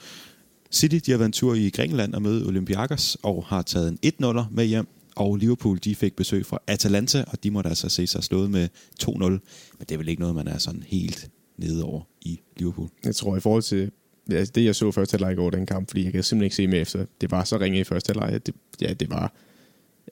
City, 0.73 0.99
de 1.06 1.11
har 1.11 1.19
været 1.19 1.29
en 1.29 1.32
tur 1.32 1.55
i 1.55 1.70
Grækenland 1.70 2.15
og 2.15 2.23
møde 2.23 2.47
Olympiakos, 2.47 3.17
og 3.23 3.44
har 3.47 3.62
taget 3.62 3.88
en 3.88 4.12
1-0'er 4.23 4.44
med 4.50 4.65
hjem 4.65 4.88
og 5.19 5.37
Liverpool 5.37 5.79
de 5.85 5.94
fik 5.94 6.17
besøg 6.17 6.47
fra 6.47 6.59
Atalanta, 6.67 7.25
og 7.26 7.44
de 7.44 7.50
måtte 7.50 7.70
altså 7.70 7.88
se 7.88 8.06
sig 8.06 8.25
slået 8.25 8.50
med 8.50 8.69
2-0. 9.03 9.19
Men 9.19 9.41
det 9.79 9.93
er 9.93 9.97
vel 9.97 10.09
ikke 10.09 10.20
noget, 10.20 10.35
man 10.35 10.49
er 10.49 10.59
sådan 10.59 10.82
helt 10.87 11.31
nede 11.56 11.85
over 11.85 12.00
i 12.20 12.41
Liverpool. 12.56 12.88
Jeg 13.05 13.17
tror 13.17 13.37
i 13.37 13.41
forhold 13.41 13.62
til 13.62 13.91
altså 14.36 14.52
det, 14.54 14.64
jeg 14.64 14.75
så 14.75 14.90
første 14.90 15.12
halvleg 15.14 15.38
over 15.38 15.50
den 15.50 15.66
kamp, 15.66 15.88
fordi 15.88 16.04
jeg 16.04 16.12
kan 16.12 16.22
simpelthen 16.22 16.44
ikke 16.44 16.56
se 16.56 16.66
mere 16.66 16.80
efter. 16.80 17.04
Det 17.20 17.30
var 17.30 17.44
så 17.44 17.58
ringe 17.60 17.80
i 17.80 17.84
første 17.84 18.10
halvleg. 18.10 18.46
Det, 18.46 18.54
ja, 18.80 18.92
det 18.92 19.10
var, 19.10 19.32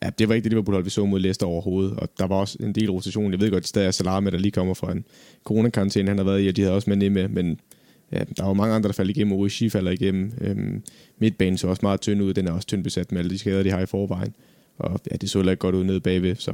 ja, 0.03 0.11
det 0.19 0.29
var 0.29 0.35
ikke 0.35 0.45
det 0.45 0.53
Liverpool-hold, 0.53 0.85
vi 0.85 0.91
så 0.91 1.05
mod 1.05 1.21
Leicester 1.21 1.47
overhovedet. 1.47 1.93
Og 1.97 2.09
der 2.19 2.27
var 2.27 2.37
også 2.37 2.59
en 2.61 2.73
del 2.73 2.91
rotation. 2.91 3.33
Jeg 3.33 3.41
ved 3.41 3.51
godt, 3.51 3.65
at 3.65 3.75
der 3.75 3.83
er 3.83 3.91
Salah 3.91 4.23
med, 4.23 4.33
der 4.33 4.39
lige 4.39 4.53
kommer 4.53 4.75
fra 4.75 4.93
en 4.93 5.05
coronakarantæne, 5.45 6.09
han 6.09 6.19
har 6.19 6.25
været 6.25 6.45
i, 6.45 6.49
og 6.49 6.57
de 6.57 6.63
havde 6.63 6.75
også 6.75 6.91
med 6.91 7.11
med, 7.11 7.29
men 7.29 7.61
ja, 8.13 8.19
der 8.37 8.45
var 8.45 8.53
mange 8.53 8.75
andre, 8.75 8.89
der 8.89 8.95
faldt 8.95 9.11
igennem. 9.11 9.33
Urushi 9.33 9.69
falder 9.71 9.91
igennem. 9.91 10.33
Øhm, 10.41 10.83
midtbanen 11.19 11.59
så 11.59 11.69
også 11.69 11.81
meget 11.83 12.01
tynd 12.01 12.23
ud. 12.23 12.35
Den 12.35 12.47
er 12.47 12.53
også 12.53 12.67
tynd 12.67 12.85
besat 12.85 13.13
med 13.13 13.19
alle 13.19 13.31
de 13.31 13.39
skader, 13.39 13.63
de 13.63 13.71
har 13.71 13.81
i 13.81 13.87
forvejen. 13.87 14.35
Og 14.79 15.01
ja, 15.11 15.17
det 15.17 15.31
så 15.31 15.39
heller 15.39 15.53
ikke 15.53 15.61
godt 15.61 15.75
ud 15.75 15.85
nede 15.85 16.01
bagved, 16.01 16.35
så 16.35 16.53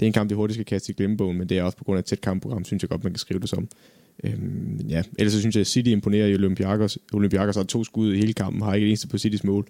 det 0.00 0.06
er 0.06 0.06
en 0.06 0.12
kamp, 0.12 0.30
de 0.30 0.34
hurtigt 0.34 0.54
skal 0.54 0.64
kaste 0.64 0.92
i 0.92 0.94
glemmebogen, 0.94 1.38
men 1.38 1.48
det 1.48 1.58
er 1.58 1.62
også 1.62 1.78
på 1.78 1.84
grund 1.84 1.96
af 1.96 2.02
et 2.02 2.06
tæt 2.06 2.20
kampprogram, 2.20 2.64
synes 2.64 2.82
jeg 2.82 2.90
godt, 2.90 3.04
man 3.04 3.12
kan 3.12 3.18
skrive 3.18 3.40
det 3.40 3.48
som. 3.48 3.68
Øhm, 4.24 4.80
ja, 4.88 5.02
ellers 5.18 5.32
så 5.32 5.40
synes 5.40 5.56
jeg, 5.56 5.60
at 5.60 5.66
City 5.66 5.88
imponerer 5.88 6.26
i 6.26 6.34
Olympiakos. 6.34 6.98
Olympiakos 7.12 7.56
har 7.56 7.62
to 7.62 7.84
skud 7.84 8.14
i 8.14 8.18
hele 8.18 8.32
kampen, 8.32 8.62
har 8.62 8.74
ikke 8.74 8.84
det 8.84 8.90
eneste 8.90 9.08
på 9.08 9.18
Citys 9.18 9.44
mål. 9.44 9.66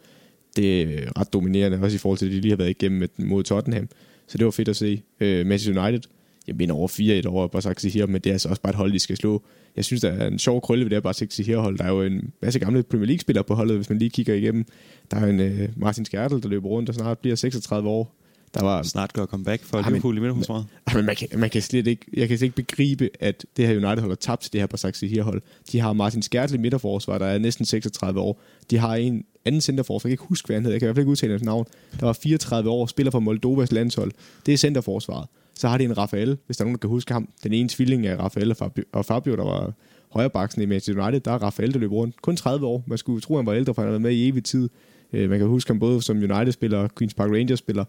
Det 0.56 0.82
er 0.82 1.20
ret 1.20 1.32
dominerende, 1.32 1.78
også 1.82 1.94
i 1.94 1.98
forhold 1.98 2.18
til 2.18 2.28
det, 2.28 2.36
de 2.36 2.40
lige 2.40 2.50
har 2.50 2.56
været 2.56 2.70
igennem 2.70 3.08
mod 3.18 3.42
Tottenham. 3.42 3.88
Så 4.26 4.38
det 4.38 4.44
var 4.44 4.50
fedt 4.50 4.68
at 4.68 4.76
se. 4.76 5.02
Øh, 5.20 5.46
Manchester 5.46 5.82
United, 5.82 6.02
jeg 6.46 6.58
vinder 6.58 6.74
over 6.74 6.88
4-1 7.22 7.26
over 7.26 7.46
Basak 7.46 7.82
her, 7.82 8.06
men 8.06 8.14
det 8.14 8.26
er 8.26 8.34
altså 8.34 8.48
også 8.48 8.62
bare 8.62 8.70
et 8.70 8.76
hold, 8.76 8.92
de 8.92 8.98
skal 8.98 9.16
slå. 9.16 9.42
Jeg 9.76 9.84
synes, 9.84 10.00
der 10.00 10.10
er 10.10 10.26
en 10.26 10.38
sjov 10.38 10.60
krølle 10.60 10.84
ved 10.84 10.90
det 10.90 10.96
her 10.96 11.00
Basak 11.00 11.28
her 11.46 11.58
hold. 11.58 11.78
Der 11.78 11.84
er 11.84 11.88
jo 11.88 12.02
en 12.02 12.32
masse 12.42 12.58
gamle 12.58 12.82
Premier 12.82 13.06
League-spillere 13.06 13.44
på 13.44 13.54
holdet, 13.54 13.76
hvis 13.76 13.90
man 13.90 13.98
lige 13.98 14.10
kigger 14.10 14.34
igennem. 14.34 14.64
Der 15.10 15.16
er 15.16 15.26
en 15.26 15.40
øh, 15.40 15.68
Martin 15.76 16.04
Skærtel, 16.04 16.42
der 16.42 16.48
løber 16.48 16.68
rundt 16.68 16.88
og 16.88 16.94
snart 16.94 17.18
bliver 17.18 17.36
36 17.36 17.88
år. 17.88 18.21
Der 18.54 18.64
var 18.64 18.82
snart 18.82 19.12
gør 19.12 19.26
comeback 19.26 19.64
for 19.64 19.88
Liverpool 19.88 20.16
i 20.16 20.20
midterforsvaret. 20.20 20.66
Men 20.94 21.04
man 21.04 21.16
kan, 21.16 21.28
man 21.36 21.50
kan 21.50 21.62
slet 21.62 21.86
ikke, 21.86 22.06
jeg 22.12 22.28
kan 22.28 22.38
slet 22.38 22.46
ikke 22.46 22.56
begribe, 22.56 23.10
at 23.20 23.46
det 23.56 23.66
her 23.66 23.74
United 23.74 24.00
holder 24.00 24.16
tabt 24.16 24.42
til 24.42 24.52
det 24.52 24.60
her 24.60 24.66
Basak 24.66 24.96
her 25.02 25.22
hold. 25.22 25.42
De 25.72 25.80
har 25.80 25.92
Martin 25.92 26.22
Skærtel 26.22 26.54
i 26.54 26.58
midterforsvar, 26.58 27.18
der 27.18 27.26
er 27.26 27.38
næsten 27.38 27.64
36 27.64 28.20
år. 28.20 28.40
De 28.70 28.78
har 28.78 28.94
en 28.94 29.24
anden 29.44 29.60
centerforsvar, 29.60 30.08
jeg 30.08 30.18
kan 30.18 30.22
ikke 30.24 30.28
huske, 30.28 30.46
hvad 30.46 30.56
han 30.56 30.62
hedder, 30.62 30.74
jeg 30.74 30.80
kan 30.80 30.86
i 30.86 30.88
hvert 30.88 30.96
fald 30.96 31.02
ikke 31.02 31.10
udtale 31.10 31.32
hans 31.32 31.42
navn. 31.42 31.66
Der 32.00 32.06
var 32.06 32.12
34 32.12 32.70
år, 32.70 32.86
spiller 32.86 33.10
for 33.10 33.20
Moldovas 33.20 33.72
landshold. 33.72 34.12
Det 34.46 34.54
er 34.54 34.58
centerforsvaret. 34.58 35.28
Så 35.54 35.68
har 35.68 35.78
de 35.78 35.84
en 35.84 35.98
Rafael, 35.98 36.38
hvis 36.46 36.56
der 36.56 36.64
er 36.64 36.66
nogen, 36.66 36.74
der 36.74 36.80
kan 36.80 36.90
huske 36.90 37.12
ham. 37.12 37.28
Den 37.44 37.52
ene 37.52 37.68
tvilling 37.68 38.06
af 38.06 38.18
Rafael 38.18 38.50
og 38.50 38.56
Fabio, 38.56 38.84
og 38.92 39.04
Fabio 39.04 39.36
der 39.36 39.44
var 39.44 39.72
højrebaksen 40.12 40.62
i 40.62 40.66
Manchester 40.66 41.02
United. 41.02 41.20
Der 41.20 41.32
er 41.32 41.38
Rafael, 41.38 41.74
der 41.74 41.78
løber 41.78 41.94
rundt. 41.94 42.22
Kun 42.22 42.36
30 42.36 42.66
år. 42.66 42.84
Man 42.86 42.98
skulle 42.98 43.20
tro, 43.20 43.36
han 43.36 43.46
var 43.46 43.52
ældre, 43.52 43.74
for 43.74 43.82
han 43.82 43.86
har 43.86 43.92
været 43.92 44.02
med 44.02 44.10
i 44.10 44.28
evig 44.28 44.44
tid. 44.44 44.68
Øh, 45.12 45.30
man 45.30 45.38
kan 45.38 45.48
huske 45.48 45.70
ham 45.70 45.78
både 45.78 46.02
som 46.02 46.16
United-spiller 46.16 46.78
og 46.78 46.90
Queen's 47.00 47.14
Park 47.16 47.30
Rangers-spiller. 47.30 47.84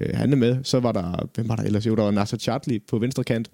Øh, 0.00 0.14
han 0.14 0.32
er 0.32 0.36
med. 0.36 0.64
Så 0.64 0.80
var 0.80 0.92
der, 0.92 1.28
hvem 1.34 1.48
var 1.48 1.56
der 1.56 1.62
ellers? 1.62 1.86
Jo, 1.86 1.94
der 1.94 2.02
var 2.02 2.10
Nasser 2.10 2.36
Chadli 2.36 2.78
på 2.78 2.98
venstre 2.98 3.24
kant. 3.24 3.50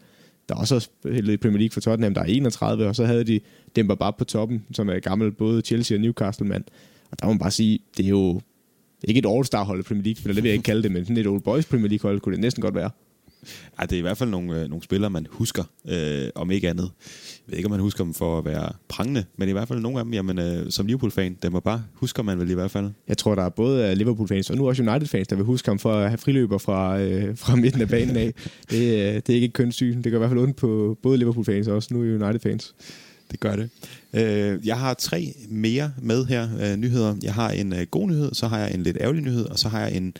Der 0.48 0.54
også 0.54 0.80
spillet 0.80 1.32
i 1.32 1.36
Premier 1.36 1.58
League 1.58 1.72
for 1.72 1.80
Tottenham, 1.80 2.14
der 2.14 2.20
er 2.20 2.24
31, 2.24 2.86
og 2.86 2.96
så 2.96 3.04
havde 3.04 3.24
de 3.24 3.40
Demba 3.76 3.94
Bab 3.94 4.16
på 4.16 4.24
toppen, 4.24 4.64
som 4.72 4.88
er 4.88 4.98
gammel 4.98 5.32
både 5.32 5.62
Chelsea 5.62 5.96
og 5.96 6.00
Newcastle-mand. 6.00 6.64
Og 7.10 7.20
der 7.20 7.26
må 7.26 7.32
man 7.32 7.38
bare 7.38 7.50
sige, 7.50 7.78
det 7.96 8.04
er 8.04 8.08
jo 8.08 8.40
ikke 9.04 9.18
et 9.18 9.26
all-star-hold 9.26 9.80
i 9.80 9.82
Premier 9.82 10.04
League, 10.04 10.20
for 10.20 10.28
det 10.28 10.36
vil 10.36 10.44
jeg 10.44 10.52
ikke 10.52 10.64
kalde 10.64 10.82
det, 10.82 10.92
men 10.92 11.04
sådan 11.04 11.16
et 11.16 11.26
Old 11.26 11.40
Boys 11.40 11.66
Premier 11.66 11.88
League-hold 11.88 12.20
kunne 12.20 12.32
det 12.32 12.40
næsten 12.40 12.60
godt 12.60 12.74
være. 12.74 12.90
Ja, 13.80 13.86
det 13.86 13.92
er 13.92 13.98
i 13.98 14.00
hvert 14.00 14.18
fald 14.18 14.30
nogle, 14.30 14.60
øh, 14.60 14.68
nogle 14.68 14.82
spillere, 14.82 15.10
man 15.10 15.26
husker, 15.30 15.64
øh, 15.88 16.28
om 16.34 16.50
ikke 16.50 16.68
andet. 16.68 16.90
Jeg 17.02 17.44
ved 17.46 17.56
ikke, 17.56 17.66
om 17.66 17.70
man 17.70 17.80
husker 17.80 18.04
dem 18.04 18.14
for 18.14 18.38
at 18.38 18.44
være 18.44 18.72
prangende, 18.88 19.24
men 19.36 19.48
i 19.48 19.52
hvert 19.52 19.68
fald 19.68 19.80
nogle 19.80 19.98
af 19.98 20.04
dem, 20.04 20.14
jamen, 20.14 20.38
øh, 20.38 20.70
som 20.70 20.86
Liverpool-fan, 20.86 21.36
dem 21.42 21.52
var 21.52 21.60
bare 21.60 21.84
husker 21.94 22.22
man 22.22 22.38
vel 22.38 22.50
i 22.50 22.54
hvert 22.54 22.70
fald. 22.70 22.90
Jeg 23.08 23.18
tror, 23.18 23.34
der 23.34 23.42
er 23.42 23.48
både 23.48 23.94
Liverpool-fans 23.94 24.50
og 24.50 24.56
nu 24.56 24.68
også 24.68 24.82
United-fans, 24.82 25.28
der 25.28 25.36
vil 25.36 25.44
huske 25.44 25.68
ham 25.68 25.78
for 25.78 25.92
at 25.92 26.08
have 26.08 26.18
friløber 26.18 26.58
fra, 26.58 27.00
øh, 27.00 27.36
fra 27.42 27.56
midten 27.56 27.80
af 27.80 27.88
banen 27.88 28.16
af. 28.16 28.34
Det, 28.70 28.78
øh, 28.80 29.14
det 29.14 29.28
er 29.28 29.34
ikke 29.34 29.46
et 29.46 29.52
kønssyn. 29.52 30.02
Det 30.02 30.12
gør 30.12 30.18
i 30.18 30.18
hvert 30.18 30.30
fald 30.30 30.40
ondt 30.40 30.56
på 30.56 30.98
både 31.02 31.18
Liverpool-fans 31.18 31.68
og 31.68 31.74
også 31.74 31.94
nu 31.94 32.00
United-fans. 32.00 32.74
Det 33.30 33.40
gør 33.40 33.56
det. 33.56 33.70
Øh, 34.14 34.66
jeg 34.66 34.78
har 34.78 34.94
tre 34.94 35.34
mere 35.48 35.92
med 36.02 36.24
her, 36.24 36.48
øh, 36.60 36.76
nyheder. 36.76 37.16
Jeg 37.22 37.34
har 37.34 37.50
en 37.50 37.72
øh, 37.72 37.86
god 37.90 38.08
nyhed, 38.08 38.34
så 38.34 38.46
har 38.46 38.58
jeg 38.58 38.74
en 38.74 38.82
lidt 38.82 38.96
ærgerlig 39.00 39.22
nyhed, 39.22 39.44
og 39.44 39.58
så 39.58 39.68
har 39.68 39.80
jeg 39.80 39.96
en 39.96 40.14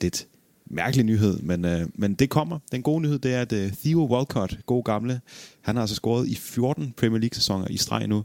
lidt 0.00 0.26
mærkelig 0.70 1.04
nyhed, 1.04 1.38
men, 1.38 1.64
øh, 1.64 1.86
men 1.94 2.14
det 2.14 2.30
kommer. 2.30 2.58
Den 2.72 2.82
gode 2.82 3.02
nyhed, 3.02 3.18
det 3.18 3.34
er, 3.34 3.40
at 3.40 3.52
øh, 3.52 3.72
Theo 3.72 4.06
Walcott, 4.10 4.58
god 4.66 4.84
gamle, 4.84 5.20
han 5.60 5.76
har 5.76 5.82
altså 5.82 5.96
scoret 5.96 6.28
i 6.28 6.34
14 6.34 6.94
Premier 6.96 7.20
League-sæsoner 7.20 7.66
i 7.70 7.76
streg 7.76 8.06
nu. 8.06 8.24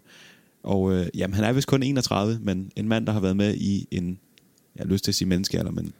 Og 0.63 0.93
øh, 0.93 1.07
jamen, 1.15 1.33
han 1.33 1.43
er 1.43 1.53
vist 1.53 1.67
kun 1.67 1.83
31, 1.83 2.39
men 2.41 2.71
en 2.75 2.88
mand, 2.88 3.05
der 3.05 3.13
har 3.13 3.19
været 3.19 3.38
med 3.38 3.55
i 3.55 3.88
en, 3.91 4.19
jeg 4.75 4.83
har 4.83 4.85
lyst 4.85 5.03
til 5.03 5.12
at 5.12 5.15
sige 5.15 5.27
menneskealder, 5.27 5.71
men 5.71 5.93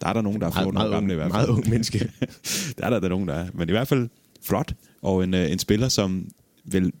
der 0.00 0.08
er 0.08 0.12
der 0.12 0.22
nogen, 0.22 0.40
der 0.40 0.46
er 0.46 0.50
14 0.50 0.76
år 0.76 0.90
gamle 0.90 1.12
i 1.12 1.16
hvert 1.16 1.32
fald. 1.32 1.46
Meget 1.46 1.48
ung 1.48 1.70
menneske. 1.70 1.98
der 2.78 2.86
er 2.86 2.90
der, 2.90 3.00
der 3.00 3.08
nogen, 3.08 3.28
der 3.28 3.34
er. 3.34 3.48
Men 3.54 3.68
i 3.68 3.72
hvert 3.72 3.88
fald 3.88 4.08
flot, 4.42 4.74
og 5.02 5.24
en, 5.24 5.34
øh, 5.34 5.52
en 5.52 5.58
spiller, 5.58 5.88
som 5.88 6.28
vel 6.64 6.84
et 6.84 6.92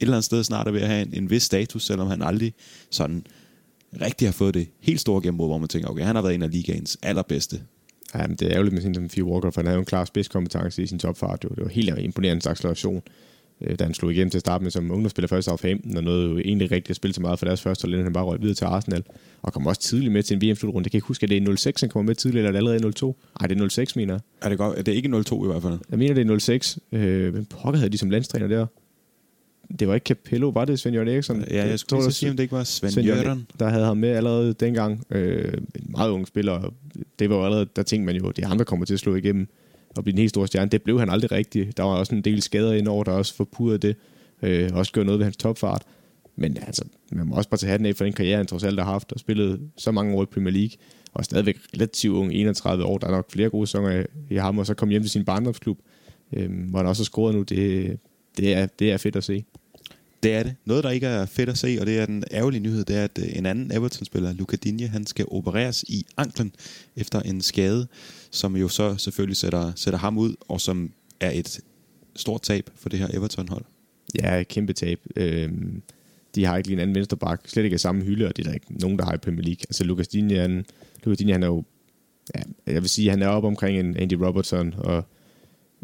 eller 0.00 0.14
andet 0.14 0.24
sted 0.24 0.44
snart 0.44 0.68
er 0.68 0.70
ved 0.70 0.80
at 0.80 0.88
have 0.88 1.02
en, 1.02 1.14
en 1.14 1.30
vis 1.30 1.42
status, 1.42 1.86
selvom 1.86 2.08
han 2.08 2.22
aldrig 2.22 2.54
sådan 2.90 3.24
rigtig 4.00 4.28
har 4.28 4.32
fået 4.32 4.54
det 4.54 4.68
helt 4.80 5.00
store 5.00 5.22
gennembrud, 5.22 5.48
hvor 5.48 5.58
man 5.58 5.68
tænker, 5.68 5.88
okay, 5.88 6.04
han 6.04 6.16
har 6.16 6.22
været 6.22 6.34
en 6.34 6.42
af 6.42 6.50
ligaens 6.50 6.98
allerbedste 7.02 7.60
Ja, 8.18 8.26
men 8.26 8.36
det 8.36 8.48
er 8.48 8.52
ærgerligt 8.52 8.72
med 8.72 8.82
sin 8.82 9.10
Fie 9.10 9.24
Walker, 9.24 9.50
for 9.50 9.60
han 9.60 9.66
havde 9.66 9.76
jo 9.76 9.80
en 9.80 9.86
klar 9.86 10.04
spidskompetence 10.04 10.82
i 10.82 10.86
sin 10.86 10.98
topfart. 10.98 11.42
Det 11.42 11.50
var 11.56 11.68
helt 11.68 11.98
imponerende 11.98 12.50
acceleration, 12.50 13.02
øh, 13.60 13.78
da 13.78 13.84
han 13.84 13.94
slog 13.94 14.12
igennem 14.12 14.30
til 14.30 14.38
at 14.38 14.40
starte 14.40 14.62
med 14.64 14.70
som 14.70 14.90
ungdomsspiller 14.90 15.28
først 15.28 15.48
af 15.48 15.60
15, 15.60 15.96
og 15.96 16.04
nåede 16.04 16.30
jo 16.30 16.38
egentlig 16.38 16.70
rigtig 16.70 16.90
at 16.90 16.96
spille 16.96 17.14
så 17.14 17.20
meget 17.20 17.38
for 17.38 17.46
deres 17.46 17.62
første 17.62 17.88
hold, 17.88 18.02
han 18.02 18.12
bare 18.12 18.24
røg 18.24 18.40
videre 18.40 18.54
til 18.54 18.64
Arsenal, 18.64 19.04
og 19.42 19.52
kom 19.52 19.66
også 19.66 19.80
tidligt 19.80 20.12
med 20.12 20.22
til 20.22 20.34
en 20.34 20.42
VM-slutrunde. 20.42 20.84
Det 20.84 20.90
kan 20.90 20.98
ikke 20.98 21.06
huske, 21.08 21.24
at 21.24 21.30
det 21.30 21.48
er 21.48 21.56
06, 21.56 21.80
han 21.80 21.90
kommer 21.90 22.06
med 22.06 22.14
tidligere, 22.14 22.46
eller 22.46 22.60
er 22.60 22.62
det 22.62 22.70
allerede 22.74 22.92
02? 22.92 23.16
Nej, 23.40 23.46
det 23.48 23.60
er 23.60 23.68
06, 23.68 23.96
mener 23.96 24.14
jeg. 24.14 24.20
Er 24.42 24.48
det, 24.48 24.58
godt? 24.58 24.78
Er 24.78 24.82
det 24.82 24.92
ikke 24.92 25.22
02 25.22 25.44
i 25.44 25.46
hvert 25.46 25.62
fald? 25.62 25.78
Jeg 25.90 25.98
mener, 25.98 26.14
det 26.14 26.30
er 26.30 26.38
06. 26.38 26.78
Øh, 26.92 27.32
hvem 27.32 27.44
pokker 27.44 27.78
havde 27.78 27.92
de 27.92 27.98
som 27.98 28.10
landstræner 28.10 28.48
der? 28.48 28.66
Det 29.80 29.88
var 29.88 29.94
ikke 29.94 30.04
Capello, 30.04 30.48
var 30.48 30.64
det 30.64 30.78
Svend 30.78 30.94
Jørgen 30.94 31.08
Eriksson? 31.08 31.44
Ja, 31.50 31.66
jeg 31.66 31.78
skulle 31.78 32.02
lige 32.02 32.12
sige, 32.12 32.30
om 32.30 32.36
det 32.36 32.42
ikke 32.42 32.54
var 32.56 32.64
Svend, 32.64 32.92
Svend 32.92 33.06
Jørgen. 33.06 33.46
Der 33.58 33.68
havde 33.68 33.84
ham 33.84 33.96
med 33.96 34.08
allerede 34.08 34.52
dengang. 34.52 35.04
Øh, 35.10 35.52
en 35.54 35.86
meget 35.88 36.10
ung 36.10 36.26
spiller. 36.26 36.74
Det 37.18 37.30
var 37.30 37.36
jo 37.36 37.44
allerede, 37.44 37.66
der 37.76 37.82
tænkte 37.82 38.06
man 38.06 38.16
jo, 38.16 38.28
at 38.28 38.36
de 38.36 38.46
andre 38.46 38.64
kommer 38.64 38.86
til 38.86 38.94
at 38.94 39.00
slå 39.00 39.14
igennem 39.14 39.48
og 39.96 40.04
blive 40.04 40.12
en 40.12 40.18
helt 40.18 40.30
stor 40.30 40.46
stjerne. 40.46 40.70
Det 40.70 40.82
blev 40.82 40.98
han 40.98 41.10
aldrig 41.10 41.32
rigtigt. 41.32 41.76
Der 41.76 41.82
var 41.82 41.90
også 41.90 42.14
en 42.14 42.22
del 42.22 42.42
skader 42.42 42.72
indover, 42.72 43.04
der 43.04 43.12
også 43.12 43.34
forpurrede 43.34 43.78
det. 43.78 43.96
Øh, 44.42 44.70
også 44.72 44.92
gjorde 44.92 45.06
noget 45.06 45.18
ved 45.18 45.24
hans 45.24 45.36
topfart. 45.36 45.82
Men 46.36 46.56
altså, 46.66 46.84
man 47.12 47.26
må 47.26 47.36
også 47.36 47.50
bare 47.50 47.58
tage 47.58 47.70
hatten 47.70 47.86
af 47.86 47.96
for 47.96 48.04
den 48.04 48.12
karriere, 48.12 48.36
han 48.36 48.46
trods 48.46 48.64
alt 48.64 48.78
har 48.78 48.86
haft, 48.86 49.12
og 49.12 49.20
spillet 49.20 49.70
så 49.76 49.90
mange 49.90 50.14
år 50.14 50.22
i 50.22 50.26
Premier 50.26 50.52
League, 50.52 50.76
og 51.14 51.24
stadigvæk 51.24 51.56
relativt 51.74 52.14
ung, 52.14 52.32
31 52.34 52.84
år. 52.84 52.98
Der 52.98 53.06
er 53.06 53.10
nok 53.10 53.30
flere 53.30 53.50
gode 53.50 53.66
sæsoner 53.66 54.06
i 54.30 54.36
ham, 54.36 54.58
og 54.58 54.66
så 54.66 54.74
kom 54.74 54.88
hjem 54.88 55.02
til 55.02 55.10
sin 55.10 55.24
barndomsklub, 55.24 55.78
øh, 56.32 56.50
hvor 56.70 56.78
han 56.78 56.86
også 56.86 57.02
har 57.02 57.04
scoret 57.04 57.34
nu. 57.34 57.42
Det, 57.42 57.98
det, 58.36 58.54
er, 58.54 58.66
det 58.66 58.92
er 58.92 58.96
fedt 58.96 59.16
at 59.16 59.24
se 59.24 59.44
Det 60.22 60.34
er 60.34 60.42
det. 60.42 60.54
Noget, 60.64 60.84
der 60.84 60.90
ikke 60.90 61.06
er 61.06 61.26
fedt 61.26 61.48
at 61.48 61.58
se, 61.58 61.76
og 61.80 61.86
det 61.86 61.98
er 61.98 62.06
den 62.06 62.24
ærgerlige 62.30 62.60
nyhed, 62.60 62.84
det 62.84 62.96
er, 62.96 63.04
at 63.04 63.18
øh, 63.18 63.38
en 63.38 63.46
anden 63.46 63.72
Everton-spiller, 63.72 64.32
Luca 64.32 64.56
Digne, 64.56 64.86
han 64.86 65.06
skal 65.06 65.26
opereres 65.30 65.82
i 65.88 66.06
anklen 66.16 66.52
efter 66.96 67.20
en 67.20 67.42
skade, 67.42 67.86
som 68.30 68.56
jo 68.56 68.68
så 68.68 68.96
selvfølgelig 68.96 69.36
sætter, 69.36 69.72
sætter 69.76 69.98
ham 69.98 70.18
ud, 70.18 70.34
og 70.48 70.60
som 70.60 70.90
er 71.20 71.30
et 71.30 71.60
stort 72.16 72.42
tab 72.42 72.70
for 72.74 72.88
det 72.88 72.98
her 72.98 73.08
Everton-hold. 73.14 73.64
Ja, 74.22 74.42
kæmpe 74.42 74.72
tab. 74.72 75.00
Øhm, 75.16 75.82
de 76.34 76.44
har 76.44 76.56
ikke 76.56 76.68
lige 76.68 76.76
en 76.76 76.80
anden 76.80 76.94
venstreback, 76.94 77.48
slet 77.48 77.64
ikke 77.64 77.74
i 77.74 77.78
samme 77.78 78.02
hylde, 78.02 78.28
og 78.28 78.36
det 78.36 78.42
er 78.42 78.48
der 78.48 78.54
ikke 78.54 78.80
nogen, 78.80 78.98
der 78.98 79.04
har 79.04 79.14
i 79.14 79.18
Premier 79.18 79.42
League. 79.44 79.60
Altså 79.68 79.84
Lucas 79.84 80.08
Digne, 80.08 80.38
han, 80.38 80.64
Lucas 81.04 81.18
Digne, 81.18 81.32
han 81.32 81.42
er 81.42 81.46
jo, 81.46 81.64
ja, 82.34 82.72
jeg 82.72 82.82
vil 82.82 82.90
sige, 82.90 83.10
han 83.10 83.22
er 83.22 83.28
oppe 83.28 83.46
omkring 83.46 83.78
en 83.78 83.96
Andy 83.96 84.12
Robertson, 84.12 84.74
og 84.78 85.04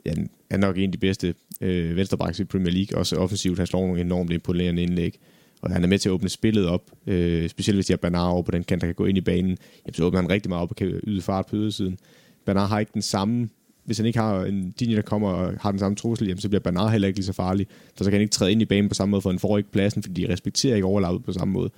ja, 0.06 0.12
er 0.50 0.56
nok 0.56 0.76
en 0.76 0.84
af 0.84 0.92
de 0.92 0.98
bedste 0.98 1.34
øh, 1.60 1.96
venstrebacks 1.96 2.40
i 2.40 2.44
Premier 2.44 2.72
League, 2.72 2.98
også 2.98 3.16
offensivt. 3.16 3.58
Han 3.58 3.66
slår 3.66 3.86
nogle 3.86 4.00
enormt 4.00 4.32
imponerende 4.32 4.82
indlæg, 4.82 5.18
og 5.60 5.70
han 5.70 5.84
er 5.84 5.88
med 5.88 5.98
til 5.98 6.08
at 6.08 6.12
åbne 6.12 6.28
spillet 6.28 6.66
op, 6.66 6.90
øh, 7.06 7.48
specielt 7.48 7.76
hvis 7.76 7.86
de 7.86 7.92
har 7.92 7.98
Bernard 7.98 8.32
over 8.32 8.42
på 8.42 8.50
den 8.50 8.64
kant, 8.64 8.80
der 8.80 8.86
kan 8.88 8.94
gå 8.94 9.04
ind 9.04 9.18
i 9.18 9.20
banen. 9.20 9.58
Jamen, 9.86 9.94
så 9.94 10.04
åbner 10.04 10.20
han 10.20 10.30
rigtig 10.30 10.48
meget 10.48 10.62
op 10.62 10.70
og 10.70 10.76
kan 10.76 11.00
yde 11.04 11.22
fart 11.22 11.46
på 11.46 11.56
ydersiden. 11.56 11.98
Bernard 12.46 12.68
har 12.68 12.78
ikke 12.80 12.92
den 12.94 13.02
samme 13.02 13.48
hvis 13.84 13.98
han 13.98 14.06
ikke 14.06 14.18
har 14.18 14.44
en 14.44 14.74
linje, 14.78 14.96
der 14.96 15.02
kommer 15.02 15.28
og 15.28 15.54
har 15.60 15.70
den 15.70 15.78
samme 15.78 15.96
trussel, 15.96 16.26
jamen, 16.26 16.40
så 16.40 16.48
bliver 16.48 16.60
Bernard 16.60 16.90
heller 16.90 17.08
ikke 17.08 17.18
lige 17.18 17.26
så 17.26 17.32
farlig. 17.32 17.66
For 17.96 18.04
så 18.04 18.10
kan 18.10 18.12
han 18.12 18.20
ikke 18.20 18.32
træde 18.32 18.52
ind 18.52 18.62
i 18.62 18.64
banen 18.64 18.88
på 18.88 18.94
samme 18.94 19.10
måde, 19.10 19.22
for 19.22 19.30
han 19.30 19.38
får 19.38 19.58
ikke 19.58 19.72
pladsen, 19.72 20.02
fordi 20.02 20.22
de 20.22 20.32
respekterer 20.32 20.74
ikke 20.74 20.86
overlappet 20.86 21.24
på 21.24 21.32
samme 21.32 21.52
måde. 21.52 21.70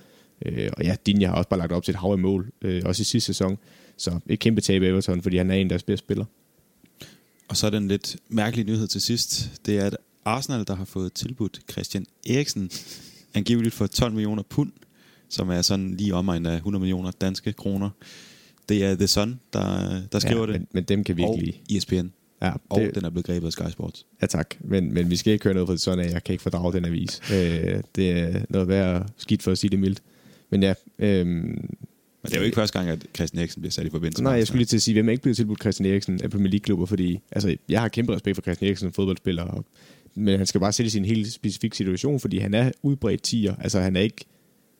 Øh, 0.45 0.69
og 0.77 0.83
ja, 0.83 0.95
Dinja 1.05 1.27
har 1.27 1.35
også 1.35 1.49
bare 1.49 1.59
lagt 1.59 1.71
op 1.71 1.83
til 1.83 1.91
et 1.91 1.99
hav 1.99 2.11
af 2.11 2.17
mål, 2.17 2.51
øh, 2.61 2.81
også 2.85 3.01
i 3.01 3.03
sidste 3.03 3.25
sæson. 3.25 3.57
Så 3.97 4.19
et 4.29 4.39
kæmpe 4.39 4.61
tab 4.61 4.83
af 4.83 4.87
Everton, 4.87 5.21
fordi 5.21 5.37
han 5.37 5.51
er 5.51 5.55
en 5.55 5.65
af 5.65 5.69
deres 5.69 5.83
bedste 5.83 6.05
spillere. 6.05 6.27
Og 7.47 7.57
så 7.57 7.65
er 7.65 7.69
den 7.69 7.87
lidt 7.87 8.17
mærkelige 8.29 8.65
nyhed 8.65 8.87
til 8.87 9.01
sidst. 9.01 9.51
Det 9.65 9.77
er, 9.77 9.85
at 9.85 9.97
Arsenal, 10.25 10.67
der 10.67 10.75
har 10.75 10.85
fået 10.85 11.13
tilbudt 11.13 11.61
Christian 11.71 12.05
Eriksen 12.29 12.71
angiveligt 13.33 13.75
for 13.75 13.87
12 13.87 14.13
millioner 14.13 14.43
pund, 14.43 14.71
som 15.29 15.49
er 15.49 15.61
sådan 15.61 15.95
lige 15.95 16.15
omegn 16.15 16.45
af 16.45 16.55
100 16.55 16.79
millioner 16.79 17.11
danske 17.11 17.53
kroner. 17.53 17.89
Det 18.69 18.83
er 18.85 18.95
The 18.95 19.07
Sun, 19.07 19.39
der, 19.53 20.01
der 20.11 20.19
skriver 20.19 20.47
ja, 20.47 20.53
det. 20.53 20.59
Men, 20.59 20.67
men 20.71 20.83
dem 20.83 21.03
kan 21.03 21.17
vi 21.17 21.21
ikke 21.21 21.31
og 21.31 21.39
lide. 21.39 21.77
ESPN. 21.77 22.07
Ja, 22.41 22.51
Og 22.69 22.81
det, 22.81 22.95
den 22.95 23.05
er 23.05 23.09
blevet 23.09 23.25
grebet 23.25 23.47
af 23.47 23.53
Sky 23.53 23.71
Sports. 23.71 24.05
ja 24.21 24.27
tak, 24.27 24.55
men, 24.59 24.93
men 24.93 25.09
vi 25.09 25.15
skal 25.15 25.33
ikke 25.33 25.43
høre 25.43 25.53
noget 25.53 25.67
fra 25.67 25.73
The 25.73 25.79
Sun 25.79 25.99
af. 25.99 26.11
Jeg 26.11 26.23
kan 26.23 26.33
ikke 26.33 26.41
fordrage 26.41 26.73
den 26.73 26.85
avis. 26.85 27.21
Øh, 27.33 27.81
det 27.95 28.11
er 28.11 28.41
noget 28.49 28.67
værd 28.67 29.09
skidt 29.17 29.43
for 29.43 29.51
at 29.51 29.57
sige 29.57 29.71
det 29.71 29.79
mildt. 29.79 30.01
Men 30.49 30.63
ja, 30.63 30.73
øhm, 30.99 31.69
Men 32.25 32.31
det 32.31 32.37
er 32.37 32.41
jo 32.41 32.45
ikke 32.45 32.55
første 32.55 32.79
gang, 32.79 32.89
at 32.89 33.05
Christian 33.15 33.39
Eriksen 33.39 33.61
bliver 33.61 33.71
sat 33.71 33.85
i 33.85 33.89
forbindelse 33.89 34.23
Nej, 34.23 34.33
jeg 34.33 34.47
skulle 34.47 34.59
lige 34.59 34.65
til 34.65 34.77
at 34.77 34.81
sige, 34.81 34.93
hvem 34.93 35.07
er 35.07 35.11
ikke 35.11 35.21
blevet 35.21 35.37
tilbudt 35.37 35.61
Christian 35.61 35.91
Eriksen 35.91 36.21
af 36.23 36.29
Premier 36.29 36.49
League-klubber, 36.49 36.85
fordi 36.85 37.19
altså, 37.31 37.55
jeg 37.69 37.81
har 37.81 37.87
kæmpe 37.87 38.15
respekt 38.15 38.35
for 38.35 38.41
Christian 38.41 38.67
Eriksen 38.67 38.85
som 38.85 38.93
fodboldspiller, 38.93 39.43
og, 39.43 39.65
men 40.15 40.37
han 40.37 40.45
skal 40.45 40.61
bare 40.61 40.71
sætte 40.71 40.97
i 40.97 40.99
en 40.99 41.05
helt 41.05 41.33
specifik 41.33 41.73
situation, 41.73 42.19
fordi 42.19 42.37
han 42.37 42.53
er 42.53 42.71
udbredt 42.83 43.21
tiger. 43.21 43.55
Altså, 43.55 43.79
han 43.79 43.95
er 43.95 44.01
ikke 44.01 44.25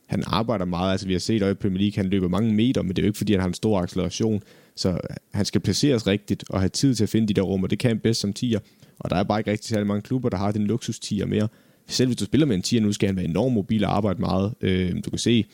han 0.05 0.23
arbejder 0.27 0.65
meget, 0.65 0.91
altså 0.91 1.07
vi 1.07 1.13
har 1.13 1.19
set 1.19 1.41
øje 1.41 1.51
i 1.51 1.55
Premier 1.55 1.79
League, 1.79 1.95
han 1.95 2.05
løber 2.05 2.27
mange 2.27 2.53
meter, 2.53 2.81
men 2.81 2.89
det 2.89 2.97
er 2.97 3.03
jo 3.03 3.07
ikke 3.07 3.17
fordi, 3.17 3.33
han 3.33 3.39
har 3.39 3.47
en 3.47 3.53
stor 3.53 3.81
acceleration, 3.81 4.43
så 4.75 4.97
han 5.33 5.45
skal 5.45 5.61
placeres 5.61 6.07
rigtigt 6.07 6.43
og 6.49 6.59
have 6.59 6.69
tid 6.69 6.95
til 6.95 7.03
at 7.03 7.09
finde 7.09 7.27
de 7.27 7.33
der 7.33 7.41
rum, 7.41 7.63
og 7.63 7.69
det 7.69 7.79
kan 7.79 7.89
han 7.89 7.99
bedst 7.99 8.21
som 8.21 8.33
tiger. 8.33 8.59
Og 8.99 9.09
der 9.09 9.15
er 9.15 9.23
bare 9.23 9.39
ikke 9.39 9.51
rigtig 9.51 9.69
særlig 9.69 9.87
mange 9.87 10.01
klubber, 10.01 10.29
der 10.29 10.37
har 10.37 10.51
den 10.51 10.67
luksus 10.67 10.99
tiger 10.99 11.25
mere. 11.25 11.47
Selv 11.87 12.07
hvis 12.07 12.17
du 12.17 12.25
spiller 12.25 12.45
med 12.47 12.55
en 12.55 12.61
tiger, 12.61 12.81
nu 12.81 12.91
skal 12.91 13.07
han 13.07 13.15
være 13.15 13.25
enormt 13.25 13.53
mobil 13.53 13.85
og 13.85 13.95
arbejde 13.95 14.19
meget. 14.19 14.53
Øh, 14.61 14.95
du 15.05 15.09
kan 15.09 15.19
se, 15.19 15.45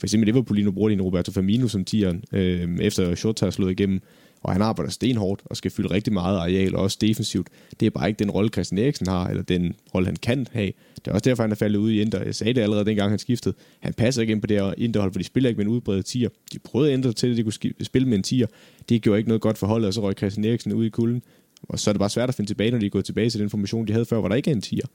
for 0.00 0.06
eksempel 0.06 0.26
Liverpool 0.26 0.56
lige 0.56 0.64
nu 0.64 0.72
bruger 0.72 0.88
de 0.88 0.92
en 0.92 1.02
Roberto 1.02 1.32
Firmino 1.32 1.68
som 1.68 1.84
tieren, 1.84 2.24
øh, 2.32 2.78
efter 2.80 3.14
Shota 3.14 3.46
har 3.46 3.50
slået 3.50 3.70
igennem, 3.70 4.00
og 4.42 4.52
han 4.52 4.62
arbejder 4.62 4.90
stenhårdt 4.90 5.42
og 5.44 5.56
skal 5.56 5.70
fylde 5.70 5.90
rigtig 5.90 6.12
meget 6.12 6.38
areal, 6.38 6.76
og 6.76 6.82
også 6.82 6.98
defensivt. 7.00 7.48
Det 7.80 7.86
er 7.86 7.90
bare 7.90 8.08
ikke 8.08 8.18
den 8.18 8.30
rolle, 8.30 8.50
Christian 8.50 8.78
Eriksen 8.78 9.06
har, 9.06 9.28
eller 9.28 9.42
den 9.42 9.74
rolle, 9.94 10.06
han 10.06 10.16
kan 10.16 10.46
have. 10.52 10.72
Det 10.96 11.06
er 11.06 11.12
også 11.12 11.24
derfor, 11.24 11.42
han 11.42 11.50
er 11.52 11.56
faldet 11.56 11.78
ud 11.78 11.90
i 11.90 12.00
Inter. 12.00 12.24
Jeg 12.24 12.34
sagde 12.34 12.54
det 12.54 12.60
allerede 12.60 12.84
dengang, 12.84 13.10
han 13.10 13.18
skiftede. 13.18 13.54
Han 13.80 13.94
passer 13.94 14.20
ikke 14.20 14.32
ind 14.32 14.40
på 14.40 14.46
det 14.46 14.60
her 14.60 14.74
Interhold, 14.78 15.12
for 15.12 15.18
de 15.18 15.24
spiller 15.24 15.48
ikke 15.48 15.58
med 15.58 15.66
en 15.66 15.72
udbredt 15.72 16.06
tier. 16.06 16.28
De 16.52 16.58
prøvede 16.58 16.90
at 16.90 16.94
ændre 16.94 17.12
til, 17.12 17.30
at 17.30 17.36
de 17.36 17.42
kunne 17.42 17.74
spille 17.82 18.08
med 18.08 18.16
en 18.16 18.22
tier. 18.22 18.46
Det 18.88 19.02
gjorde 19.02 19.18
ikke 19.18 19.28
noget 19.28 19.40
godt 19.40 19.58
for 19.58 19.66
holdet, 19.66 19.86
og 19.86 19.94
så 19.94 20.00
røg 20.00 20.14
Christian 20.16 20.44
Eriksen 20.44 20.72
ud 20.72 20.84
i 20.84 20.88
kulden. 20.88 21.22
Og 21.62 21.78
så 21.78 21.90
er 21.90 21.92
det 21.92 21.98
bare 21.98 22.10
svært 22.10 22.28
at 22.28 22.34
finde 22.34 22.50
tilbage, 22.50 22.70
når 22.70 22.78
de 22.78 22.86
er 22.86 22.90
gået 22.90 23.04
tilbage 23.04 23.30
til 23.30 23.40
den 23.40 23.50
formation, 23.50 23.86
de 23.86 23.92
havde 23.92 24.06
før, 24.06 24.20
hvor 24.20 24.28
der 24.28 24.36
ikke 24.36 24.50
er 24.50 24.54
en 24.54 24.60
tier. 24.60 24.86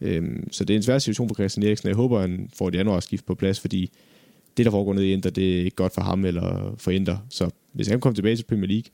Øhm, 0.00 0.52
så 0.52 0.64
det 0.64 0.74
er 0.74 0.76
en 0.76 0.82
svær 0.82 0.98
situation 0.98 1.28
for 1.28 1.34
Christian 1.34 1.66
Eriksen. 1.66 1.88
Jeg 1.88 1.96
håber, 1.96 2.20
han 2.20 2.50
får 2.54 2.68
et 2.68 2.74
januarskift 2.74 3.26
på 3.26 3.34
plads, 3.34 3.60
fordi 3.60 3.90
det, 4.56 4.64
der 4.64 4.70
foregår 4.70 4.94
nede 4.94 5.08
i 5.08 5.12
Inter, 5.12 5.30
det 5.30 5.60
er 5.60 5.64
ikke 5.64 5.76
godt 5.76 5.94
for 5.94 6.02
ham 6.02 6.24
eller 6.24 6.74
for 6.78 6.90
Inter. 6.90 7.16
Så 7.28 7.50
hvis 7.72 7.88
han 7.88 8.00
kommer 8.00 8.14
tilbage 8.14 8.36
til 8.36 8.44
Premier 8.44 8.66
League, 8.66 8.84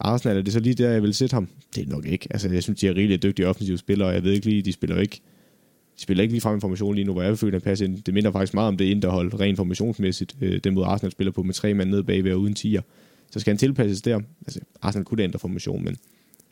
Arsenal, 0.00 0.36
er 0.36 0.42
det 0.42 0.52
så 0.52 0.60
lige 0.60 0.74
der, 0.74 0.90
jeg 0.90 1.02
vil 1.02 1.14
sætte 1.14 1.34
ham? 1.34 1.48
Det 1.74 1.82
er 1.82 1.88
nok 1.88 2.06
ikke. 2.06 2.28
Altså, 2.30 2.48
jeg 2.48 2.62
synes, 2.62 2.80
de 2.80 2.88
er 2.88 2.96
rigeligt 2.96 3.22
dygtige 3.22 3.48
offensive 3.48 3.78
spillere, 3.78 4.08
og 4.08 4.14
jeg 4.14 4.24
ved 4.24 4.32
ikke 4.32 4.46
lige, 4.46 4.62
de 4.62 4.72
spiller 4.72 5.00
ikke 5.00 5.20
de 5.96 6.02
spiller 6.02 6.22
ikke 6.22 6.34
lige 6.34 6.40
frem 6.40 6.54
information 6.54 6.94
lige 6.94 7.04
nu, 7.04 7.12
hvor 7.12 7.22
jeg 7.22 7.38
føler, 7.38 7.56
at 7.56 7.62
passer 7.62 7.86
ind. 7.86 8.02
Det 8.02 8.14
minder 8.14 8.32
faktisk 8.32 8.54
meget 8.54 8.68
om 8.68 8.76
det 8.76 8.84
interhold, 8.84 9.40
rent 9.40 9.56
formationsmæssigt, 9.56 10.36
øh, 10.40 10.60
den 10.64 10.74
måde 10.74 10.86
Arsenal 10.86 11.12
spiller 11.12 11.30
på 11.32 11.42
med 11.42 11.54
tre 11.54 11.74
mand 11.74 11.90
nede 11.90 12.04
bagved 12.04 12.32
og 12.32 12.40
uden 12.40 12.54
tiger. 12.54 12.82
Så 13.30 13.40
skal 13.40 13.50
han 13.50 13.58
tilpasses 13.58 14.02
der. 14.02 14.20
Altså, 14.46 14.60
Arsenal 14.82 15.04
kunne 15.04 15.18
da 15.18 15.22
ændre 15.22 15.38
formation, 15.38 15.84
men 15.84 15.96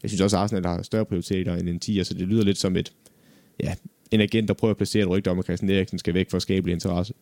jeg 0.03 0.11
synes 0.11 0.21
også, 0.21 0.37
at 0.37 0.43
Arsenal 0.43 0.65
har 0.65 0.83
større 0.83 1.05
prioriteter 1.05 1.57
end 1.57 1.69
en 1.69 1.81
tiger, 1.81 2.05
så 2.05 2.15
det 2.15 2.29
lyder 2.29 2.45
lidt 2.45 2.59
som 2.59 2.77
et, 2.77 2.93
ja, 3.61 3.75
en 4.11 4.21
agent, 4.21 4.49
der 4.49 4.55
prøver 4.55 4.71
at 4.71 4.77
placere 4.77 5.03
et 5.03 5.09
rygte 5.09 5.31
om, 5.31 5.39
at 5.39 5.45
Christian 5.45 5.71
Eriksen 5.71 5.99
skal 5.99 6.15
væk 6.15 6.31
for 6.31 6.37
at 6.37 6.43
skabe 6.43 6.73
interesse. 6.73 7.15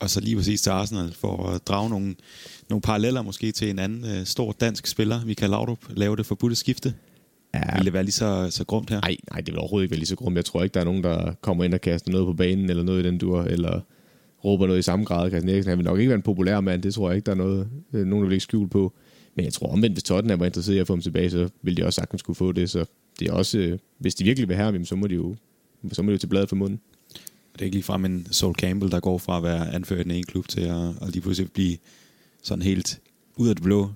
Og 0.00 0.10
så 0.10 0.20
lige 0.20 0.36
præcis 0.36 0.62
til 0.62 0.70
Arsenal, 0.70 1.12
for 1.12 1.46
at 1.48 1.66
drage 1.66 1.90
nogle, 1.90 2.14
nogle 2.68 2.80
paralleller 2.80 3.22
måske 3.22 3.52
til 3.52 3.70
en 3.70 3.78
anden 3.78 4.04
øh, 4.04 4.26
stor 4.26 4.52
dansk 4.52 4.86
spiller, 4.86 5.24
Michael 5.24 5.50
Laudrup, 5.50 5.78
lave 5.90 6.16
det 6.16 6.26
forbudte 6.26 6.56
skifte. 6.56 6.94
Ja, 7.54 7.76
Vil 7.76 7.84
det 7.84 7.92
være 7.92 8.02
lige 8.02 8.12
så, 8.12 8.48
så 8.50 8.64
grumt 8.64 8.90
her? 8.90 9.00
Nej, 9.00 9.16
nej, 9.30 9.40
det 9.40 9.52
vil 9.52 9.58
overhovedet 9.58 9.84
ikke 9.84 9.90
være 9.90 9.98
lige 9.98 10.06
så 10.06 10.16
grumt. 10.16 10.36
Jeg 10.36 10.44
tror 10.44 10.62
ikke, 10.62 10.74
der 10.74 10.80
er 10.80 10.84
nogen, 10.84 11.04
der 11.04 11.32
kommer 11.40 11.64
ind 11.64 11.74
og 11.74 11.80
kaster 11.80 12.10
noget 12.10 12.26
på 12.26 12.32
banen, 12.32 12.70
eller 12.70 12.82
noget 12.82 13.04
i 13.04 13.06
den 13.06 13.18
dur, 13.18 13.42
eller 13.42 13.80
råber 14.44 14.66
noget 14.66 14.78
i 14.78 14.82
samme 14.82 15.04
grad. 15.04 15.30
Christian 15.30 15.54
Eriksen 15.54 15.68
han 15.70 15.78
vil 15.78 15.84
nok 15.84 15.98
ikke 15.98 16.08
være 16.08 16.16
en 16.16 16.22
populær 16.22 16.60
mand, 16.60 16.82
det 16.82 16.94
tror 16.94 17.08
jeg 17.08 17.16
ikke, 17.16 17.26
der 17.26 17.32
er 17.32 17.36
noget, 17.36 17.68
øh, 17.92 18.06
nogen, 18.06 18.22
der 18.22 18.28
vil 18.28 18.34
ikke 18.34 18.42
skjule 18.42 18.68
på. 18.68 18.92
Men 19.34 19.44
jeg 19.44 19.52
tror 19.52 19.66
omvendt, 19.72 19.94
hvis 19.94 20.02
Tottenham 20.02 20.40
var 20.40 20.46
interesseret 20.46 20.76
i 20.76 20.78
at 20.78 20.86
få 20.86 20.92
ham 20.92 21.00
tilbage, 21.00 21.30
så 21.30 21.48
ville 21.62 21.82
de 21.82 21.86
også 21.86 21.96
sagtens 21.96 22.22
kunne 22.22 22.34
få 22.34 22.52
det. 22.52 22.70
Så 22.70 22.84
det 23.20 23.28
er 23.28 23.32
også, 23.32 23.58
øh, 23.58 23.78
hvis 23.98 24.14
de 24.14 24.24
virkelig 24.24 24.48
vil 24.48 24.56
have 24.56 24.72
ham, 24.72 24.84
så 24.84 24.96
må 24.96 25.06
de 25.06 25.14
jo, 25.14 25.36
så 25.92 26.02
må 26.02 26.06
de 26.06 26.12
jo 26.12 26.18
til 26.18 26.26
bladet 26.26 26.48
for 26.48 26.56
munden. 26.56 26.80
Det 27.60 27.64
er 27.64 27.66
ikke 27.66 27.76
ligefrem 27.76 28.04
en 28.04 28.26
Sol 28.30 28.54
Campbell, 28.54 28.92
der 28.92 29.00
går 29.00 29.18
fra 29.18 29.36
at 29.36 29.42
være 29.42 29.74
anført 29.74 30.00
i 30.00 30.02
den 30.02 30.10
ene 30.10 30.24
klub 30.24 30.48
til 30.48 30.60
at, 30.60 30.88
at 31.02 31.12
lige 31.12 31.20
pludselig 31.20 31.52
blive 31.52 31.76
sådan 32.42 32.62
helt 32.62 33.00
ud 33.36 33.48
af 33.48 33.54
det 33.54 33.62
blå 33.62 33.90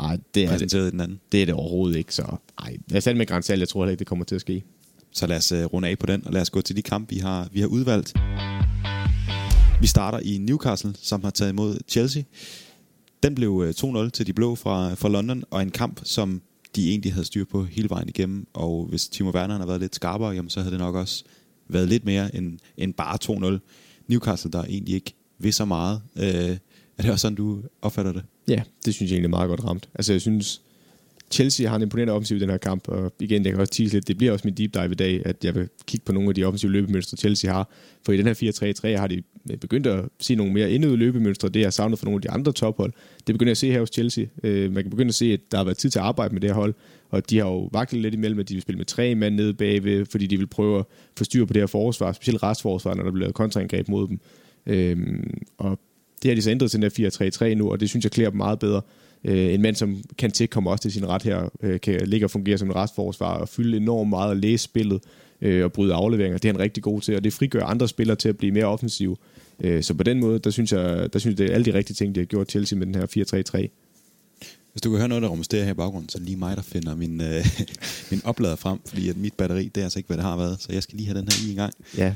Nej, 0.00 0.18
det 0.34 0.42
er 0.42 0.46
det, 0.46 0.48
præsenteret 0.48 0.88
i 0.88 0.90
den 0.90 1.00
anden. 1.00 1.20
det 1.32 1.42
er 1.42 1.46
det 1.46 1.54
overhovedet 1.54 1.98
ikke. 1.98 2.14
Så 2.14 2.36
ej, 2.58 2.76
lad 2.88 2.98
os 2.98 3.16
med 3.16 3.26
Grænsal, 3.26 3.58
jeg 3.58 3.68
tror 3.68 3.82
heller 3.82 3.90
ikke, 3.90 3.98
det 3.98 4.06
kommer 4.06 4.24
til 4.24 4.34
at 4.34 4.40
ske. 4.40 4.64
Så 5.12 5.26
lad 5.26 5.36
os 5.36 5.52
uh, 5.52 5.58
runde 5.58 5.88
af 5.88 5.98
på 5.98 6.06
den, 6.06 6.26
og 6.26 6.32
lad 6.32 6.40
os 6.40 6.50
gå 6.50 6.60
til 6.60 6.76
de 6.76 6.82
kampe, 6.82 7.14
vi 7.14 7.20
har, 7.20 7.48
vi 7.52 7.60
har 7.60 7.66
udvalgt. 7.66 8.14
Vi 9.80 9.86
starter 9.86 10.18
i 10.18 10.38
Newcastle, 10.38 10.94
som 11.02 11.24
har 11.24 11.30
taget 11.30 11.50
imod 11.50 11.78
Chelsea. 11.88 12.22
Den 13.22 13.34
blev 13.34 13.50
uh, 13.50 13.68
2-0 13.68 14.10
til 14.10 14.26
de 14.26 14.32
blå 14.32 14.54
fra, 14.54 14.94
fra 14.94 15.08
London, 15.08 15.44
og 15.50 15.62
en 15.62 15.70
kamp, 15.70 16.00
som 16.04 16.42
de 16.76 16.90
egentlig 16.90 17.12
havde 17.12 17.26
styr 17.26 17.44
på 17.44 17.64
hele 17.64 17.90
vejen 17.90 18.08
igennem. 18.08 18.46
Og 18.54 18.86
hvis 18.88 19.08
Timo 19.08 19.30
Werner 19.30 19.54
havde 19.54 19.68
været 19.68 19.80
lidt 19.80 19.94
skarpere, 19.94 20.30
jamen, 20.30 20.50
så 20.50 20.60
havde 20.60 20.72
det 20.72 20.80
nok 20.80 20.94
også 20.94 21.24
været 21.68 21.88
lidt 21.88 22.04
mere 22.04 22.36
end, 22.36 22.58
end 22.76 22.94
bare 22.94 23.18
2-0. 23.56 23.58
Newcastle, 24.08 24.50
der 24.50 24.64
egentlig 24.64 24.94
ikke 24.94 25.14
ved 25.38 25.52
så 25.52 25.64
meget. 25.64 26.02
Øh, 26.16 26.56
er 26.98 27.02
det 27.02 27.10
også 27.10 27.22
sådan, 27.22 27.36
du 27.36 27.62
opfatter 27.82 28.12
det? 28.12 28.24
Ja, 28.48 28.62
det 28.84 28.94
synes 28.94 29.10
jeg 29.10 29.16
egentlig 29.16 29.28
er 29.28 29.38
meget 29.38 29.48
godt 29.48 29.64
ramt. 29.64 29.88
Altså, 29.94 30.12
jeg 30.12 30.20
synes, 30.20 30.62
Chelsea 31.30 31.68
har 31.68 31.76
en 31.76 31.82
imponerende 31.82 32.12
offensiv 32.12 32.36
i 32.36 32.40
den 32.40 32.50
her 32.50 32.56
kamp, 32.56 32.88
og 32.88 33.12
igen, 33.20 33.44
jeg 33.44 33.52
kan 33.52 33.60
også 33.60 33.72
tease 33.72 33.94
lidt, 33.94 34.08
det 34.08 34.18
bliver 34.18 34.32
også 34.32 34.42
min 34.44 34.54
deep 34.54 34.74
dive 34.74 34.92
i 34.92 34.94
dag, 34.94 35.22
at 35.24 35.44
jeg 35.44 35.54
vil 35.54 35.68
kigge 35.86 36.04
på 36.04 36.12
nogle 36.12 36.28
af 36.28 36.34
de 36.34 36.44
offensive 36.44 36.72
løbemønstre, 36.72 37.16
Chelsea 37.16 37.52
har. 37.52 37.70
For 38.06 38.12
i 38.12 38.16
den 38.16 38.26
her 38.26 38.94
4-3-3 38.94 38.98
har 38.98 39.06
de 39.06 39.22
øh, 39.50 39.56
begyndt 39.56 39.86
at 39.86 40.04
se 40.20 40.34
nogle 40.34 40.52
mere 40.52 40.70
indøde 40.70 40.96
løbemønstre, 40.96 41.48
det 41.48 41.60
jeg 41.60 41.72
savnet 41.72 41.98
for 41.98 42.06
nogle 42.06 42.16
af 42.16 42.22
de 42.22 42.30
andre 42.30 42.52
tophold. 42.52 42.92
Det 43.26 43.34
begynder 43.34 43.50
jeg 43.50 43.52
at 43.52 43.56
se 43.56 43.70
her 43.70 43.80
hos 43.80 43.90
Chelsea. 43.92 44.24
Øh, 44.42 44.72
man 44.72 44.84
kan 44.84 44.90
begynde 44.90 45.08
at 45.08 45.14
se, 45.14 45.32
at 45.32 45.40
der 45.50 45.56
har 45.56 45.64
været 45.64 45.78
tid 45.78 45.90
til 45.90 45.98
at 45.98 46.04
arbejde 46.04 46.34
med 46.34 46.40
det 46.40 46.50
her 46.50 46.54
hold, 46.54 46.74
og 47.10 47.30
de 47.30 47.38
har 47.38 47.46
jo 47.46 47.68
vaklet 47.72 48.02
lidt 48.02 48.14
imellem, 48.14 48.40
at 48.40 48.48
de 48.48 48.54
vil 48.54 48.62
spille 48.62 48.76
med 48.76 48.86
tre 48.86 49.14
mand 49.14 49.34
nede 49.34 49.54
bagved, 49.54 50.06
fordi 50.06 50.26
de 50.26 50.36
vil 50.36 50.46
prøve 50.46 50.78
at 50.78 50.84
få 51.18 51.24
styr 51.24 51.44
på 51.44 51.52
det 51.52 51.62
her 51.62 51.66
forsvar, 51.66 52.12
specielt 52.12 52.42
restforsvar, 52.42 52.94
når 52.94 53.02
der 53.02 53.10
bliver 53.10 53.20
lavet 53.20 53.34
kontraangreb 53.34 53.88
mod 53.88 54.08
dem. 54.08 54.20
Øhm, 54.66 55.40
og 55.58 55.78
det 56.22 56.30
har 56.30 56.34
de 56.34 56.42
så 56.42 56.50
ændret 56.50 56.70
til 56.70 56.82
den 56.82 56.90
her 56.96 57.50
4-3-3 57.52 57.54
nu, 57.54 57.70
og 57.70 57.80
det 57.80 57.88
synes 57.88 58.04
jeg 58.04 58.12
klæder 58.12 58.30
dem 58.30 58.36
meget 58.36 58.58
bedre. 58.58 58.82
Øh, 59.24 59.54
en 59.54 59.62
mand 59.62 59.76
som 59.76 60.02
kan 60.18 60.30
til 60.30 60.48
komme 60.48 60.70
også 60.70 60.82
til 60.82 60.92
sin 60.92 61.06
ret 61.08 61.22
her, 61.22 61.48
øh, 61.62 61.80
kan 61.80 62.00
ligge 62.08 62.26
og 62.26 62.30
fungere 62.30 62.58
som 62.58 62.68
en 62.68 62.76
restforsvar 62.76 63.38
og 63.38 63.48
fylde 63.48 63.76
enormt 63.76 64.10
meget 64.10 64.30
og 64.30 64.36
læse 64.36 64.64
spillet 64.64 65.00
øh, 65.40 65.64
og 65.64 65.72
bryde 65.72 65.94
afleveringer. 65.94 66.38
Det 66.38 66.48
er 66.48 66.52
han 66.52 66.60
rigtig 66.60 66.82
god 66.82 67.00
til, 67.00 67.16
og 67.16 67.24
det 67.24 67.32
frigør 67.32 67.62
andre 67.62 67.88
spillere 67.88 68.16
til 68.16 68.28
at 68.28 68.38
blive 68.38 68.52
mere 68.52 68.64
offensive. 68.64 69.16
Øh, 69.60 69.82
så 69.82 69.94
på 69.94 70.02
den 70.02 70.20
måde, 70.20 70.38
der 70.38 70.50
synes 70.50 70.72
jeg, 70.72 71.12
der 71.12 71.18
synes 71.18 71.32
jeg, 71.32 71.38
det 71.38 71.50
er 71.50 71.54
alle 71.54 71.64
de 71.64 71.74
rigtige 71.74 71.94
ting, 71.94 72.14
de 72.14 72.20
har 72.20 72.24
gjort 72.24 72.50
Chelsea 72.50 72.78
med 72.78 72.86
den 72.86 72.94
her 72.94 73.66
4-3-3. 73.66 73.68
Hvis 74.72 74.82
du 74.82 74.90
kan 74.90 74.98
høre 74.98 75.08
noget, 75.08 75.22
der 75.22 75.28
rumsterer 75.28 75.64
her 75.64 75.70
i 75.70 75.74
baggrunden, 75.74 76.08
så 76.08 76.18
er 76.18 76.20
det 76.20 76.26
lige 76.26 76.38
mig, 76.38 76.56
der 76.56 76.62
finder 76.62 76.94
min, 76.94 77.20
øh, 77.20 77.46
min 78.10 78.20
oplader 78.24 78.56
frem, 78.56 78.78
fordi 78.86 79.08
at 79.08 79.16
mit 79.16 79.34
batteri, 79.34 79.64
det 79.74 79.80
er 79.80 79.84
altså 79.84 79.98
ikke, 79.98 80.06
hvad 80.06 80.16
det 80.16 80.24
har 80.24 80.36
været, 80.36 80.56
så 80.62 80.72
jeg 80.72 80.82
skal 80.82 80.96
lige 80.96 81.06
have 81.06 81.18
den 81.18 81.28
her 81.28 81.48
i 81.48 81.50
en 81.50 81.56
gang. 81.56 81.72
Ja, 81.96 82.14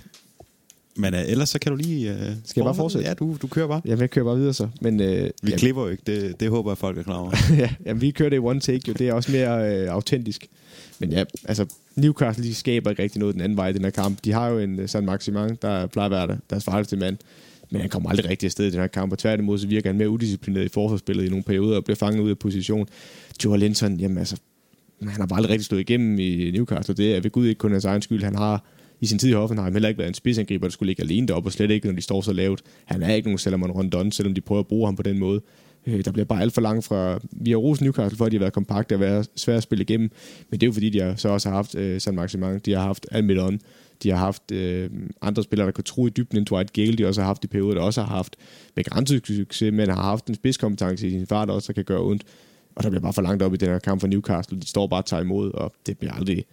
Men 0.96 1.14
uh, 1.14 1.20
ellers 1.30 1.48
så 1.48 1.58
kan 1.58 1.72
du 1.72 1.76
lige... 1.76 2.10
Uh, 2.10 2.16
Skal 2.44 2.60
jeg 2.60 2.64
bare 2.64 2.74
fortsætte? 2.74 3.08
Ja, 3.08 3.14
du, 3.14 3.36
du 3.42 3.46
kører 3.46 3.66
bare. 3.66 3.80
Ja, 3.84 3.96
jeg 3.96 4.10
kører 4.10 4.24
bare 4.24 4.36
videre 4.36 4.54
så. 4.54 4.68
Men, 4.80 5.00
uh, 5.00 5.06
Vi 5.06 5.12
jamen, 5.12 5.58
klipper 5.58 5.82
jo 5.82 5.88
ikke, 5.88 6.02
det, 6.06 6.40
det 6.40 6.50
håber 6.50 6.70
jeg, 6.70 6.78
folk 6.78 6.98
er 6.98 7.02
klar 7.02 7.16
over. 7.16 7.32
ja, 7.62 7.70
jamen, 7.86 8.00
vi 8.00 8.10
kører 8.10 8.28
det 8.28 8.36
i 8.36 8.40
one 8.40 8.60
take, 8.60 8.80
jo. 8.88 8.92
Det 8.92 9.08
er 9.08 9.12
også 9.12 9.32
mere 9.32 9.82
øh, 9.82 9.88
autentisk. 9.88 10.46
Men 10.98 11.12
ja, 11.12 11.24
altså, 11.44 11.66
Newcastle, 11.96 12.44
de 12.44 12.54
skaber 12.54 12.90
ikke 12.90 13.02
rigtig 13.02 13.20
noget 13.20 13.34
den 13.34 13.42
anden 13.42 13.56
vej 13.56 13.68
i 13.68 13.72
den 13.72 13.84
her 13.84 13.90
kamp. 13.90 14.18
De 14.24 14.32
har 14.32 14.48
jo 14.48 14.58
en 14.58 14.80
uh, 14.80 14.86
San 14.88 15.04
Maximan, 15.04 15.58
der 15.62 15.86
plejer 15.86 16.06
at 16.06 16.10
være 16.10 16.26
der, 16.26 16.36
deres 16.50 16.64
farligste 16.64 16.96
mand. 16.96 17.16
Men 17.70 17.80
han 17.80 17.90
kommer 17.90 18.10
aldrig 18.10 18.30
rigtig 18.30 18.46
afsted 18.46 18.66
i 18.66 18.70
den 18.70 18.80
her 18.80 18.86
kamp, 18.86 19.12
og 19.12 19.18
tværtimod 19.18 19.58
så 19.58 19.66
virker 19.66 19.88
han 19.88 19.98
mere 19.98 20.08
udisciplineret 20.08 20.64
i 20.64 20.68
forsvarsspillet 20.68 21.24
i 21.24 21.28
nogle 21.28 21.42
perioder 21.42 21.76
og 21.76 21.84
bliver 21.84 21.96
fanget 21.96 22.20
ud 22.20 22.30
af 22.30 22.38
position. 22.38 22.88
Joe 23.44 23.58
Linton, 23.58 23.96
jamen 23.96 24.18
altså, 24.18 24.36
han 25.00 25.20
har 25.20 25.26
bare 25.26 25.36
aldrig 25.36 25.50
rigtig 25.50 25.64
stået 25.64 25.80
igennem 25.80 26.18
i 26.18 26.50
Newcastle. 26.50 26.94
Det 26.94 27.16
er 27.16 27.20
ved 27.20 27.30
Gud 27.30 27.46
ikke 27.46 27.58
kun 27.58 27.72
hans 27.72 27.84
egen 27.84 28.02
skyld. 28.02 28.22
Han 28.22 28.34
har 28.34 28.64
i 29.02 29.06
sin 29.06 29.18
tid 29.18 29.28
i 29.28 29.32
Hoffenheim 29.32 29.72
heller 29.72 29.88
ikke 29.88 29.98
været 29.98 30.08
en 30.08 30.14
spidsangriber, 30.14 30.66
der 30.66 30.72
skulle 30.72 30.86
ligge 30.86 31.02
alene 31.02 31.28
deroppe, 31.28 31.48
og 31.48 31.52
slet 31.52 31.70
ikke, 31.70 31.86
når 31.86 31.94
de 31.94 32.02
står 32.02 32.20
så 32.20 32.32
lavt. 32.32 32.62
Han 32.84 33.02
er 33.02 33.14
ikke 33.14 33.28
nogen 33.28 33.38
Salomon 33.38 33.70
Rondon, 33.70 34.12
selvom 34.12 34.34
de 34.34 34.40
prøver 34.40 34.60
at 34.60 34.66
bruge 34.66 34.86
ham 34.86 34.96
på 34.96 35.02
den 35.02 35.18
måde. 35.18 35.40
Øh, 35.86 36.04
der 36.04 36.12
bliver 36.12 36.24
bare 36.24 36.40
alt 36.40 36.54
for 36.54 36.60
langt 36.60 36.84
fra... 36.84 37.20
Vi 37.32 37.50
har 37.50 37.56
rosen 37.56 37.84
Newcastle 37.84 38.16
for, 38.16 38.24
at 38.24 38.32
de 38.32 38.36
har 38.36 38.40
været 38.40 38.52
kompakte 38.52 38.94
og 38.94 39.00
været 39.00 39.28
svære 39.36 39.56
at 39.56 39.62
spille 39.62 39.82
igennem, 39.82 40.10
men 40.50 40.60
det 40.60 40.66
er 40.66 40.68
jo 40.68 40.72
fordi, 40.72 40.90
de 40.90 41.00
har 41.00 41.14
så 41.16 41.28
også 41.28 41.48
har 41.48 41.56
haft 41.56 41.74
øh, 41.74 42.00
San 42.00 42.14
Maximin, 42.14 42.58
de 42.58 42.72
har 42.72 42.82
haft 42.82 43.06
Almidon, 43.10 43.60
de 44.02 44.10
har 44.10 44.16
haft 44.16 44.52
øh, 44.52 44.90
andre 45.22 45.42
spillere, 45.42 45.66
der 45.66 45.72
kan 45.72 45.84
tro 45.84 46.06
i 46.06 46.10
dybden 46.10 46.38
end 46.38 46.46
Dwight 46.46 46.72
Gale, 46.72 46.96
de 46.96 47.06
også 47.06 47.20
har 47.20 47.26
haft 47.26 47.44
i 47.44 47.46
perioder, 47.46 47.74
der 47.74 47.82
også 47.82 48.02
har 48.02 48.08
haft 48.08 48.36
begrænset 48.74 49.26
succes, 49.26 49.72
men 49.72 49.88
har 49.88 50.02
haft 50.02 50.26
en 50.26 50.34
spidskompetence 50.34 51.06
i 51.06 51.10
sin 51.10 51.26
fart 51.26 51.50
også, 51.50 51.66
der 51.66 51.72
kan 51.72 51.84
gøre 51.84 52.02
ondt. 52.02 52.24
Og 52.74 52.82
der 52.82 52.90
bliver 52.90 53.02
bare 53.02 53.12
for 53.12 53.22
langt 53.22 53.42
op 53.42 53.54
i 53.54 53.56
den 53.56 53.68
her 53.68 53.78
kamp 53.78 54.00
for 54.00 54.08
Newcastle. 54.08 54.60
De 54.60 54.66
står 54.66 54.86
bare 54.86 55.00
og 55.00 55.06
tager 55.06 55.22
imod, 55.22 55.52
og 55.52 55.72
det 55.86 55.98
bliver 55.98 56.12
aldrig, 56.12 56.44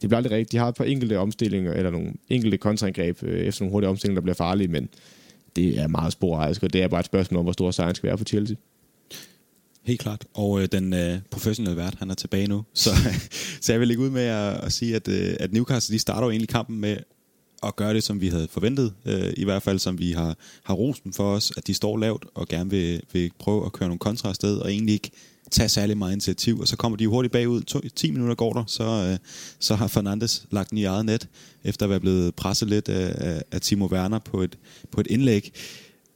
det 0.00 0.08
bliver 0.08 0.16
aldrig 0.16 0.32
rigtigt. 0.32 0.52
De 0.52 0.56
har 0.56 0.68
et 0.68 0.74
par 0.74 0.84
enkelte 0.84 1.18
omstillinger, 1.18 1.72
eller 1.72 1.90
nogle 1.90 2.12
enkelte 2.28 2.58
kontraangreb 2.58 3.22
øh, 3.22 3.40
efter 3.40 3.64
nogle 3.64 3.72
hurtige 3.72 3.88
omstillinger, 3.90 4.20
der 4.20 4.22
bliver 4.22 4.34
farlige, 4.34 4.68
men 4.68 4.88
det 5.56 5.78
er 5.78 5.88
meget 5.88 6.12
sporadisk, 6.12 6.62
og 6.62 6.72
det 6.72 6.82
er 6.82 6.88
bare 6.88 7.00
et 7.00 7.06
spørgsmål 7.06 7.38
om, 7.38 7.44
hvor 7.44 7.52
stor 7.52 7.70
sejren 7.70 7.94
skal 7.94 8.06
være 8.06 8.18
for 8.18 8.24
Chelsea. 8.24 8.56
Helt 9.82 10.00
klart. 10.00 10.24
Og 10.34 10.62
øh, 10.62 10.68
den 10.72 10.92
øh, 10.92 11.18
professionelle 11.30 11.76
vært, 11.76 11.94
han 11.98 12.10
er 12.10 12.14
tilbage 12.14 12.46
nu. 12.46 12.64
Så, 12.74 12.90
så 13.60 13.72
jeg 13.72 13.80
vil 13.80 13.88
lægge 13.88 14.02
ud 14.02 14.10
med 14.10 14.22
at, 14.22 14.64
at 14.64 14.72
sige, 14.72 14.96
at, 14.96 15.08
øh, 15.08 15.36
at 15.40 15.52
Newcastle 15.52 15.94
de 15.94 15.98
starter 15.98 16.26
jo 16.26 16.30
egentlig 16.30 16.48
kampen 16.48 16.80
med 16.80 16.96
at 17.62 17.76
gøre 17.76 17.94
det, 17.94 18.02
som 18.02 18.20
vi 18.20 18.28
havde 18.28 18.48
forventet. 18.50 18.92
Øh, 19.06 19.32
I 19.36 19.44
hvert 19.44 19.62
fald, 19.62 19.78
som 19.78 19.98
vi 19.98 20.12
har, 20.12 20.36
har 20.62 20.74
rosen 20.74 21.12
for 21.12 21.34
os, 21.34 21.52
at 21.56 21.66
de 21.66 21.74
står 21.74 21.96
lavt 21.96 22.26
og 22.34 22.48
gerne 22.48 22.70
vil, 22.70 23.02
vil 23.12 23.30
prøve 23.38 23.66
at 23.66 23.72
køre 23.72 23.88
nogle 23.88 23.98
kontra 23.98 24.28
afsted, 24.28 24.58
og 24.58 24.72
egentlig 24.72 24.92
ikke 24.92 25.10
tage 25.50 25.68
særlig 25.68 25.98
meget 25.98 26.12
initiativ, 26.12 26.60
og 26.60 26.68
så 26.68 26.76
kommer 26.76 26.96
de 26.96 27.06
hurtigt 27.06 27.32
bagud. 27.32 27.62
To, 27.62 27.80
10 27.80 28.10
minutter 28.10 28.34
går 28.34 28.52
der, 28.52 28.64
så, 28.66 28.84
øh, 28.84 29.18
så 29.58 29.74
har 29.74 29.86
Fernandes 29.86 30.46
lagt 30.50 30.70
den 30.70 30.78
i 30.78 30.84
eget 30.84 31.06
net, 31.06 31.28
efter 31.64 31.86
at 31.86 31.90
være 31.90 32.00
blevet 32.00 32.34
presset 32.34 32.68
lidt 32.68 32.88
af, 32.88 33.14
af, 33.28 33.42
af 33.50 33.60
Timo 33.60 33.86
Werner 33.86 34.18
på 34.18 34.42
et, 34.42 34.58
på 34.90 35.00
et 35.00 35.06
indlæg. 35.06 35.52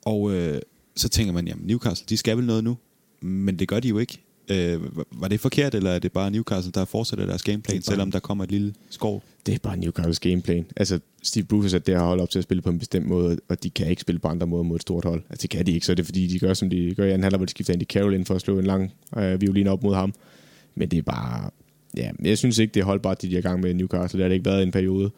Og 0.04 0.32
øh, 0.32 0.60
så 0.96 1.08
tænker 1.08 1.32
man, 1.32 1.48
jamen 1.48 1.66
Newcastle, 1.66 2.06
de 2.08 2.16
skal 2.16 2.36
vel 2.36 2.46
noget 2.46 2.64
nu, 2.64 2.76
men 3.20 3.58
det 3.58 3.68
gør 3.68 3.80
de 3.80 3.88
jo 3.88 3.98
ikke. 3.98 4.18
Øh, 4.48 4.80
var 5.10 5.28
det 5.28 5.40
forkert, 5.40 5.74
eller 5.74 5.90
er 5.90 5.98
det 5.98 6.12
bare 6.12 6.30
Newcastle, 6.30 6.72
der 6.72 6.84
fortsætter 6.84 7.26
deres 7.26 7.42
gameplan, 7.42 7.82
selvom 7.82 8.10
der 8.10 8.18
kommer 8.18 8.44
et 8.44 8.50
lille 8.50 8.74
skov? 8.90 9.22
Det 9.46 9.54
er 9.54 9.58
bare 9.58 9.76
Newcastles 9.76 10.20
gameplan. 10.20 10.66
Altså, 10.76 10.98
Steve 11.22 11.44
Bruce 11.44 11.64
har 11.64 11.68
sat 11.68 11.86
det 11.86 11.94
her 11.94 12.02
hold 12.02 12.20
op 12.20 12.30
til 12.30 12.38
at 12.38 12.42
spille 12.42 12.62
på 12.62 12.70
en 12.70 12.78
bestemt 12.78 13.06
måde, 13.06 13.38
og 13.48 13.62
de 13.62 13.70
kan 13.70 13.86
ikke 13.86 14.02
spille 14.02 14.18
på 14.18 14.28
andre 14.28 14.46
måder 14.46 14.62
mod 14.62 14.76
et 14.76 14.82
stort 14.82 15.04
hold. 15.04 15.22
Altså, 15.30 15.42
det 15.42 15.50
kan 15.50 15.66
de 15.66 15.72
ikke, 15.72 15.86
så 15.86 15.92
er 15.92 15.96
det 15.96 16.04
fordi, 16.04 16.26
de 16.26 16.38
gør, 16.38 16.54
som 16.54 16.70
de 16.70 16.94
gør 16.94 17.04
i 17.04 17.08
anden 17.08 17.22
halvleg, 17.22 17.38
hvor 17.38 17.46
de 17.46 17.50
skifter 17.50 17.72
Andy 17.72 17.84
Carroll 17.84 18.14
ind 18.14 18.26
for 18.26 18.34
at 18.34 18.40
slå 18.40 18.58
en 18.58 18.64
lang 18.64 18.92
øh, 19.16 19.40
violin 19.40 19.66
op 19.66 19.82
mod 19.82 19.94
ham. 19.94 20.14
Men 20.74 20.88
det 20.88 20.98
er 20.98 21.02
bare... 21.02 21.50
Ja, 21.96 22.10
jeg 22.24 22.38
synes 22.38 22.58
ikke, 22.58 22.72
det 22.72 22.80
er 22.80 22.84
holdbart, 22.84 23.22
de 23.22 23.34
er 23.34 23.38
i 23.38 23.42
gang 23.42 23.60
med 23.60 23.74
Newcastle. 23.74 24.18
Det 24.18 24.24
har 24.24 24.28
det 24.28 24.34
ikke 24.34 24.46
været 24.46 24.60
i 24.60 24.62
en 24.62 24.72
periode. 24.72 25.10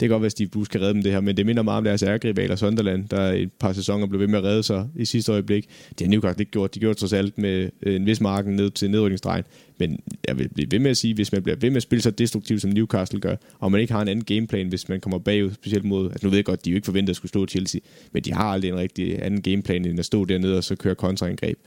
Det 0.00 0.08
kan 0.08 0.08
godt 0.08 0.22
være, 0.22 0.26
at 0.26 0.32
Steve 0.32 0.48
Bruce 0.48 0.70
kan 0.70 0.80
redde 0.80 0.94
dem 0.94 1.02
det 1.02 1.12
her, 1.12 1.20
men 1.20 1.36
det 1.36 1.46
minder 1.46 1.62
meget 1.62 1.78
om 1.78 1.84
deres 1.84 2.02
ærgerivaler 2.02 2.56
Sunderland, 2.56 3.08
der 3.08 3.32
i 3.32 3.42
et 3.42 3.52
par 3.52 3.72
sæsoner 3.72 4.06
blev 4.06 4.20
ved 4.20 4.26
med 4.26 4.38
at 4.38 4.44
redde 4.44 4.62
sig 4.62 4.88
i 4.96 5.04
sidste 5.04 5.32
øjeblik. 5.32 5.68
Det 5.98 6.06
har 6.06 6.10
Newcastle 6.10 6.42
ikke 6.42 6.52
gjort. 6.52 6.74
De 6.74 6.80
gjorde 6.80 6.98
trods 6.98 7.12
alt 7.12 7.38
med 7.38 7.70
øh, 7.82 7.96
en 7.96 8.06
vis 8.06 8.20
marken 8.20 8.56
ned 8.56 8.70
til 8.70 8.90
nedrykningsdrejen. 8.90 9.44
Men 9.78 10.00
jeg 10.28 10.38
vil 10.38 10.48
blive 10.48 10.70
ved 10.70 10.78
med 10.78 10.90
at 10.90 10.96
sige, 10.96 11.14
hvis 11.14 11.32
man 11.32 11.42
bliver 11.42 11.56
ved 11.56 11.70
med 11.70 11.76
at 11.76 11.82
spille 11.82 12.02
så 12.02 12.10
destruktivt, 12.10 12.62
som 12.62 12.70
Newcastle 12.70 13.20
gør, 13.20 13.36
og 13.58 13.72
man 13.72 13.80
ikke 13.80 13.92
har 13.92 14.02
en 14.02 14.08
anden 14.08 14.24
gameplan, 14.24 14.68
hvis 14.68 14.88
man 14.88 15.00
kommer 15.00 15.18
bagud, 15.18 15.50
specielt 15.54 15.84
mod, 15.84 16.10
altså 16.10 16.26
nu 16.26 16.30
ved 16.30 16.38
jeg 16.38 16.44
godt, 16.44 16.64
de 16.64 16.70
er 16.70 16.72
jo 16.72 16.76
ikke 16.76 16.86
forventet 16.86 17.10
at 17.10 17.16
skulle 17.16 17.30
stå 17.30 17.46
Chelsea, 17.46 17.80
men 18.12 18.22
de 18.22 18.32
har 18.32 18.44
aldrig 18.44 18.68
en 18.68 18.76
rigtig 18.76 19.22
anden 19.22 19.42
gameplan, 19.42 19.84
end 19.84 19.98
at 19.98 20.04
stå 20.04 20.24
dernede 20.24 20.56
og 20.56 20.64
så 20.64 20.76
køre 20.76 20.94
kontraangreb. 20.94 21.58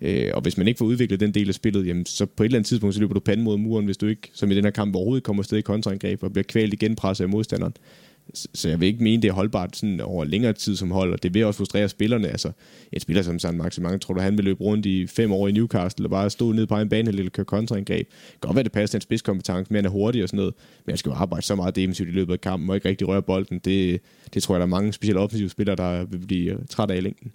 Øh, 0.00 0.30
og 0.34 0.42
hvis 0.42 0.58
man 0.58 0.68
ikke 0.68 0.78
får 0.78 0.84
udviklet 0.84 1.20
den 1.20 1.34
del 1.34 1.48
af 1.48 1.54
spillet, 1.54 1.86
jamen, 1.86 2.06
så 2.06 2.26
på 2.26 2.42
et 2.42 2.44
eller 2.44 2.58
andet 2.58 2.68
tidspunkt, 2.68 2.94
så 2.94 3.00
løber 3.00 3.14
du 3.14 3.20
panden 3.20 3.44
mod 3.44 3.58
muren, 3.58 3.84
hvis 3.84 3.96
du 3.96 4.06
ikke, 4.06 4.30
som 4.32 4.50
i 4.50 4.54
den 4.54 4.64
her 4.64 4.70
kamp, 4.70 4.96
overhovedet 4.96 5.24
kommer 5.24 5.40
afsted 5.42 5.58
i 5.58 5.60
kontraangreb 5.60 6.22
og 6.22 6.32
bliver 6.32 6.44
kvalt 6.44 6.72
igen 6.72 6.96
presset 6.96 7.24
af 7.24 7.28
modstanderen. 7.28 7.74
Så 8.34 8.68
jeg 8.68 8.80
vil 8.80 8.86
ikke 8.86 9.02
mene, 9.02 9.22
det 9.22 9.28
er 9.28 9.32
holdbart 9.32 9.76
sådan 9.76 10.00
over 10.00 10.24
længere 10.24 10.52
tid 10.52 10.76
som 10.76 10.90
hold, 10.90 11.12
og 11.12 11.22
det 11.22 11.34
vil 11.34 11.44
også 11.44 11.58
frustrere 11.58 11.88
spillerne. 11.88 12.28
Altså, 12.28 12.52
en 12.92 13.00
spiller 13.00 13.22
som 13.22 13.38
San 13.38 13.56
Maximin, 13.56 13.98
tror 13.98 14.14
du, 14.14 14.20
han 14.20 14.36
vil 14.36 14.44
løbe 14.44 14.60
rundt 14.60 14.86
i 14.86 15.06
fem 15.06 15.32
år 15.32 15.48
i 15.48 15.52
Newcastle 15.52 16.06
og 16.06 16.10
bare 16.10 16.30
stå 16.30 16.52
ned 16.52 16.66
på 16.66 16.76
en 16.76 16.88
bane 16.88 17.08
eller 17.08 17.30
køre 17.30 17.44
kontraangreb. 17.44 18.08
Godt 18.40 18.56
være, 18.56 18.64
det 18.64 18.72
passer 18.72 18.92
til 18.92 18.96
en 18.96 19.02
spidskompetence, 19.02 19.72
men 19.72 19.76
han 19.76 19.84
er 19.84 19.90
hurtig 19.90 20.22
og 20.22 20.28
sådan 20.28 20.36
noget. 20.36 20.54
Men 20.86 20.92
han 20.92 20.98
skal 20.98 21.10
jo 21.10 21.14
arbejde 21.14 21.46
så 21.46 21.54
meget 21.54 21.76
defensivt 21.76 22.08
i 22.08 22.12
løbet 22.12 22.32
af 22.32 22.40
kampen, 22.40 22.70
og 22.70 22.76
ikke 22.76 22.88
rigtig 22.88 23.08
røre 23.08 23.22
bolden. 23.22 23.58
Det, 23.58 24.00
det 24.34 24.42
tror 24.42 24.54
jeg, 24.54 24.60
der 24.60 24.66
er 24.66 24.70
mange 24.70 24.92
specielle 24.92 25.20
offensive 25.20 25.48
spillere, 25.50 25.76
der 25.76 26.04
vil 26.04 26.18
blive 26.18 26.58
træt 26.70 26.90
af 26.90 26.96
i 26.96 27.00
længden. 27.00 27.32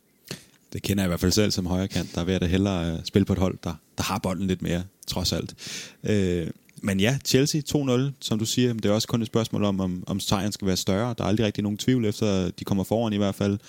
Det 0.74 0.82
kender 0.82 1.04
jeg 1.04 1.08
i 1.08 1.12
hvert 1.12 1.20
fald 1.20 1.32
selv 1.32 1.52
som 1.52 1.66
højre 1.66 1.88
kant. 1.88 2.16
Der 2.16 2.24
vil 2.24 2.32
jeg 2.32 2.42
da 2.42 2.46
hellere 2.46 2.94
uh, 2.94 3.00
spille 3.04 3.26
på 3.26 3.34
et 3.34 3.40
hold, 3.40 3.58
der, 3.64 3.74
der 3.98 4.04
har 4.04 4.18
bolden 4.18 4.48
lidt 4.48 4.62
mere, 4.62 4.84
trods 5.08 5.34
alt. 5.34 5.56
Uh, 6.04 6.52
men 6.82 7.00
ja, 7.00 7.18
Chelsea 7.26 7.62
2-0, 7.76 8.02
som 8.20 8.40
du 8.40 8.46
siger, 8.46 8.74
det 8.74 8.86
er 8.86 8.92
også 8.92 9.08
kun 9.08 9.22
et 9.22 9.28
spørgsmål 9.28 9.64
om, 9.64 9.80
om, 9.80 10.04
om 10.08 10.20
sejren 10.20 10.52
skal 10.52 10.68
være 10.68 10.78
større. 10.78 11.16
Der 11.18 11.24
er 11.24 11.28
aldrig 11.28 11.46
rigtig 11.46 11.64
nogen 11.64 11.78
tvivl 11.78 12.06
efter, 12.06 12.50
de 12.50 12.64
kommer 12.64 12.84
foran 12.84 13.14
i 13.14 13.18
hvert 13.18 13.36
fald. 13.36 13.60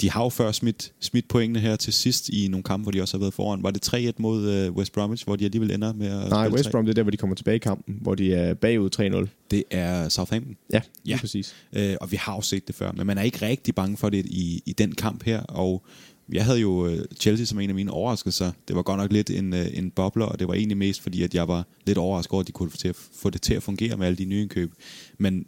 De 0.00 0.10
har 0.10 0.22
jo 0.22 0.28
før 0.28 0.52
smidt, 0.52 0.92
smidt 1.00 1.28
pointene 1.28 1.60
her 1.60 1.76
til 1.76 1.92
sidst 1.92 2.28
i 2.28 2.48
nogle 2.48 2.64
kampe, 2.64 2.82
hvor 2.82 2.92
de 2.92 3.02
også 3.02 3.16
har 3.16 3.20
været 3.20 3.34
foran. 3.34 3.62
Var 3.62 3.70
det 3.70 3.94
3-1 3.94 4.12
mod 4.18 4.68
uh, 4.68 4.76
West 4.76 4.92
Bromwich, 4.92 5.24
hvor 5.24 5.36
de 5.36 5.44
alligevel 5.44 5.70
ender 5.70 5.92
med 5.92 6.06
at 6.06 6.30
Nej, 6.30 6.48
West 6.48 6.70
Brom 6.70 6.84
det 6.84 6.90
er 6.90 6.94
der, 6.94 7.02
hvor 7.02 7.10
de 7.10 7.16
kommer 7.16 7.36
tilbage 7.36 7.56
i 7.56 7.58
kampen, 7.58 7.98
hvor 8.00 8.14
de 8.14 8.34
er 8.34 8.54
bagud 8.54 9.24
3-0. 9.26 9.28
Det 9.50 9.64
er 9.70 10.08
Southampton. 10.08 10.56
Ja, 10.72 10.80
ja. 11.06 11.18
præcis. 11.20 11.54
Uh, 11.76 11.94
og 12.00 12.12
vi 12.12 12.16
har 12.16 12.34
jo 12.34 12.40
set 12.40 12.66
det 12.66 12.74
før, 12.74 12.92
men 12.92 13.06
man 13.06 13.18
er 13.18 13.22
ikke 13.22 13.46
rigtig 13.46 13.74
bange 13.74 13.96
for 13.96 14.08
det 14.08 14.26
i, 14.26 14.62
i 14.66 14.72
den 14.72 14.92
kamp 14.92 15.24
her, 15.24 15.40
og 15.40 15.84
jeg 16.32 16.44
havde 16.44 16.60
jo 16.60 16.86
øh, 16.86 16.98
Chelsea 17.20 17.46
som 17.46 17.60
en 17.60 17.68
af 17.68 17.74
mine 17.74 17.90
overraskelser. 17.90 18.52
Det 18.68 18.76
var 18.76 18.82
godt 18.82 18.98
nok 18.98 19.12
lidt 19.12 19.30
en, 19.30 19.54
øh, 19.54 19.66
en 19.74 19.90
bobler, 19.90 20.26
og 20.26 20.38
det 20.38 20.48
var 20.48 20.54
egentlig 20.54 20.76
mest 20.76 21.00
fordi, 21.00 21.22
at 21.22 21.34
jeg 21.34 21.48
var 21.48 21.66
lidt 21.86 21.98
overrasket 21.98 22.32
over, 22.32 22.40
at 22.40 22.46
de 22.46 22.52
kunne 22.52 22.70
få, 22.70 22.76
til 22.76 22.88
at, 22.88 22.96
få 22.96 23.30
det 23.30 23.42
til 23.42 23.54
at 23.54 23.62
fungere 23.62 23.96
med 23.96 24.06
alle 24.06 24.16
de 24.16 24.24
nye 24.24 24.42
indkøb. 24.42 24.72
Men 25.18 25.46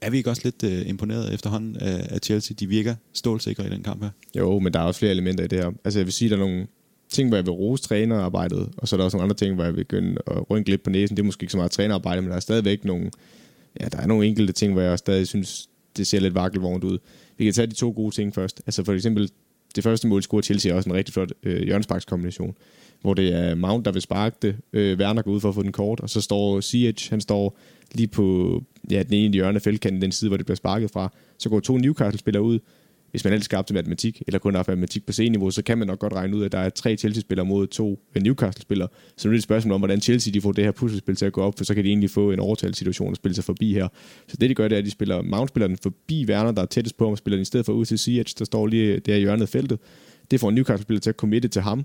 er 0.00 0.10
vi 0.10 0.16
ikke 0.16 0.30
også 0.30 0.42
lidt 0.44 0.64
øh, 0.64 0.88
imponeret 0.88 1.34
efterhånden 1.34 1.76
af, 1.76 2.06
af 2.10 2.18
Chelsea? 2.22 2.54
De 2.60 2.66
virker 2.66 2.94
stålsikre 3.12 3.66
i 3.66 3.70
den 3.70 3.82
kamp 3.82 4.02
her. 4.02 4.10
Jo, 4.36 4.58
men 4.58 4.72
der 4.72 4.80
er 4.80 4.84
også 4.84 4.98
flere 4.98 5.12
elementer 5.12 5.44
i 5.44 5.46
det 5.46 5.58
her. 5.58 5.72
Altså 5.84 5.98
jeg 6.00 6.06
vil 6.06 6.12
sige, 6.12 6.28
der 6.28 6.36
er 6.36 6.40
nogle 6.40 6.66
ting, 7.08 7.28
hvor 7.28 7.36
jeg 7.36 7.46
vil 7.46 7.52
rose 7.52 7.82
trænerarbejdet, 7.82 8.70
og 8.76 8.88
så 8.88 8.96
er 8.96 8.98
der 8.98 9.04
også 9.04 9.16
nogle 9.16 9.24
andre 9.24 9.36
ting, 9.36 9.54
hvor 9.54 9.64
jeg 9.64 9.76
vil 9.76 9.84
begynde 9.84 10.16
at 10.26 10.50
rynke 10.50 10.70
lidt 10.70 10.82
på 10.82 10.90
næsen. 10.90 11.16
Det 11.16 11.22
er 11.22 11.26
måske 11.26 11.42
ikke 11.42 11.52
så 11.52 11.56
meget 11.56 11.70
trænerarbejde, 11.70 12.22
men 12.22 12.30
der 12.30 12.36
er 12.36 12.40
stadigvæk 12.40 12.84
nogle, 12.84 13.10
ja, 13.80 13.88
der 13.88 13.98
er 13.98 14.06
nogle 14.06 14.26
enkelte 14.26 14.52
ting, 14.52 14.72
hvor 14.72 14.82
jeg 14.82 14.98
stadig 14.98 15.26
synes, 15.26 15.68
det 15.96 16.06
ser 16.06 16.20
lidt 16.20 16.34
vakkelvognt 16.34 16.84
ud. 16.84 16.98
Vi 17.38 17.44
kan 17.44 17.52
tage 17.52 17.66
de 17.66 17.74
to 17.74 17.92
gode 17.96 18.14
ting 18.14 18.34
først. 18.34 18.62
Altså 18.66 18.84
for 18.84 18.92
eksempel 18.92 19.30
det 19.74 19.84
første 19.84 20.08
mål 20.08 20.22
scorer 20.22 20.42
Chelsea 20.42 20.72
er 20.72 20.76
også 20.76 20.90
en 20.90 20.96
rigtig 20.96 21.14
flot 21.14 21.32
øh, 21.42 21.62
hjørnesparkskombination, 21.62 22.56
hvor 23.00 23.14
det 23.14 23.34
er 23.34 23.54
Mount, 23.54 23.84
der 23.84 23.92
vil 23.92 24.02
sparke 24.02 24.36
det. 24.42 24.56
Øh, 24.72 24.98
Werner 24.98 25.22
går 25.22 25.30
ud 25.30 25.40
for 25.40 25.48
at 25.48 25.54
få 25.54 25.62
den 25.62 25.72
kort, 25.72 26.00
og 26.00 26.10
så 26.10 26.20
står 26.20 26.60
Ziyech, 26.60 27.10
han 27.10 27.20
står 27.20 27.58
lige 27.92 28.06
på 28.06 28.62
ja, 28.90 29.02
den 29.02 29.12
ene 29.14 29.34
hjørne 29.34 29.56
af 29.56 29.62
feltkanten, 29.62 30.02
den 30.02 30.12
side, 30.12 30.28
hvor 30.28 30.36
det 30.36 30.46
bliver 30.46 30.56
sparket 30.56 30.90
fra. 30.90 31.12
Så 31.38 31.48
går 31.48 31.60
to 31.60 31.76
Newcastle-spillere 31.76 32.42
ud. 32.42 32.58
Hvis 33.14 33.24
man 33.24 33.32
ellers 33.32 33.44
skal 33.44 33.58
op 33.58 33.66
til 33.66 33.74
matematik, 33.74 34.22
eller 34.26 34.38
kun 34.38 34.54
har 34.54 34.58
haft 34.58 34.68
matematik 34.68 35.06
på 35.06 35.12
C-niveau, 35.12 35.50
så 35.50 35.62
kan 35.62 35.78
man 35.78 35.86
nok 35.86 35.98
godt 35.98 36.12
regne 36.12 36.36
ud, 36.36 36.44
at 36.44 36.52
der 36.52 36.58
er 36.58 36.68
tre 36.68 36.96
Chelsea-spillere 36.96 37.46
mod 37.46 37.66
to 37.66 38.00
Newcastle-spillere. 38.20 38.88
Så 39.16 39.28
nu 39.28 39.30
er 39.30 39.32
det 39.32 39.38
et 39.38 39.42
spørgsmål 39.42 39.74
om, 39.74 39.80
hvordan 39.80 40.00
Chelsea 40.00 40.32
de 40.32 40.40
får 40.40 40.52
det 40.52 40.64
her 40.64 40.72
puslespil 40.72 41.16
til 41.16 41.26
at 41.26 41.32
gå 41.32 41.42
op, 41.42 41.54
for 41.58 41.64
så 41.64 41.74
kan 41.74 41.84
de 41.84 41.88
egentlig 41.88 42.10
få 42.10 42.30
en 42.30 42.40
overtalssituation 42.40 43.10
og 43.10 43.16
spille 43.16 43.34
sig 43.34 43.44
forbi 43.44 43.74
her. 43.74 43.88
Så 44.28 44.36
det, 44.40 44.50
de 44.50 44.54
gør, 44.54 44.68
det 44.68 44.76
er, 44.76 44.78
at 44.78 44.84
de 44.84 44.90
spiller 44.90 45.22
Mount 45.22 45.48
spiller 45.48 45.66
den 45.66 45.76
forbi 45.82 46.26
Werner, 46.28 46.52
der 46.52 46.62
er 46.62 46.66
tættest 46.66 46.96
på 46.96 47.04
ham, 47.04 47.12
og 47.12 47.18
spiller 47.18 47.36
den 47.36 47.42
i 47.42 47.44
stedet 47.44 47.66
for 47.66 47.72
ud 47.72 47.84
til 47.84 47.98
Ziyech, 47.98 48.34
der 48.38 48.44
står 48.44 48.66
lige 48.66 48.98
der 48.98 49.16
i 49.16 49.20
hjørnet 49.20 49.42
af 49.42 49.48
feltet. 49.48 49.78
Det 50.30 50.40
får 50.40 50.50
Newcastle-spiller 50.50 51.00
til 51.00 51.10
at 51.10 51.16
committe 51.16 51.48
til 51.48 51.62
ham, 51.62 51.84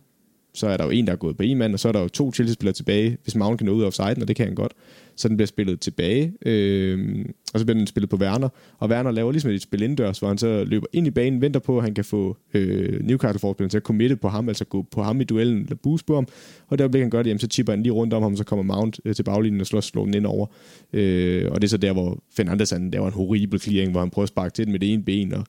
så 0.54 0.68
er 0.68 0.78
der 0.78 0.84
jo 0.86 0.90
en, 0.90 1.08
der 1.08 1.14
er 1.14 1.18
gået 1.18 1.38
på 1.38 1.44
en 1.44 1.58
mand, 1.58 1.74
og 1.74 1.80
så 1.80 1.88
er 1.88 1.92
der 1.92 2.02
jo 2.02 2.08
to 2.08 2.34
Chelsea-spillere 2.34 2.74
tilbage, 2.74 3.18
hvis 3.24 3.36
Mount 3.36 3.58
kan 3.58 3.66
nå 3.66 3.72
ud 3.72 3.82
af 3.82 3.88
offside, 3.88 4.16
og 4.22 4.28
det 4.28 4.36
kan 4.36 4.46
han 4.46 4.56
godt. 4.56 4.74
Så 5.16 5.28
den 5.28 5.38
bliver 5.38 5.48
spillet 5.48 5.80
tilbage, 5.80 6.34
øh, 6.46 7.26
og 7.54 7.60
så 7.60 7.66
bliver 7.66 7.78
den 7.78 7.88
spillet 7.88 8.10
på 8.10 8.18
Werner, 8.18 8.50
og 8.78 8.90
Werner 8.90 9.12
laver 9.12 9.32
ligesom 9.32 9.52
et 9.52 9.62
spil 9.62 9.82
indendørs, 9.82 10.20
hvor 10.20 10.28
han 10.28 10.38
så 10.38 10.64
løber 10.64 10.88
ind 10.94 11.08
i 11.08 11.12
banen, 11.12 11.42
venter 11.42 11.60
på, 11.60 11.78
at 11.78 11.84
han 11.84 11.94
kan 11.94 12.06
få 12.06 12.38
øh, 12.54 13.04
Newcastle-forspilleren 13.04 13.70
til 13.70 13.78
at 13.78 13.84
committe 13.84 14.16
på 14.16 14.28
ham, 14.28 14.48
altså 14.48 14.66
gå 14.66 14.86
på 14.92 15.04
ham 15.04 15.22
i 15.22 15.24
duellen, 15.24 15.62
eller 15.62 15.76
boost 15.76 16.06
på 16.06 16.16
ham, 16.16 16.28
og 16.68 16.78
der 16.78 16.88
bliver 16.88 17.04
han 17.04 17.10
godt, 17.10 17.28
jamen 17.28 17.40
så 17.40 17.48
chipper 17.48 17.74
han 17.74 17.84
lige 17.84 17.94
rundt 17.94 18.14
om 18.14 18.24
ham, 18.24 18.36
så 18.36 18.44
kommer 18.44 18.76
Mount 18.76 19.00
øh, 19.06 19.16
til 19.16 19.24
baglinjen 19.24 19.62
og 19.62 19.68
slår, 19.68 19.82
slår 19.82 20.06
den 20.06 20.14
ind 20.14 20.26
over. 20.26 20.48
Øh, 20.94 21.52
og 21.52 21.62
det 21.62 21.68
er 21.68 21.70
så 21.70 21.78
der, 21.78 21.94
hvor 21.94 22.24
Fernandes 22.36 22.70
han 22.70 22.92
laver 22.92 23.08
en 23.08 23.14
horribel 23.14 23.60
clearing, 23.60 23.92
hvor 23.92 24.00
han 24.00 24.10
prøver 24.10 24.24
at 24.24 24.30
sparke 24.30 24.54
til 24.54 24.66
den 24.66 24.72
med 24.72 24.80
det 24.80 24.94
ene 24.94 25.04
ben, 25.04 25.34
og 25.34 25.46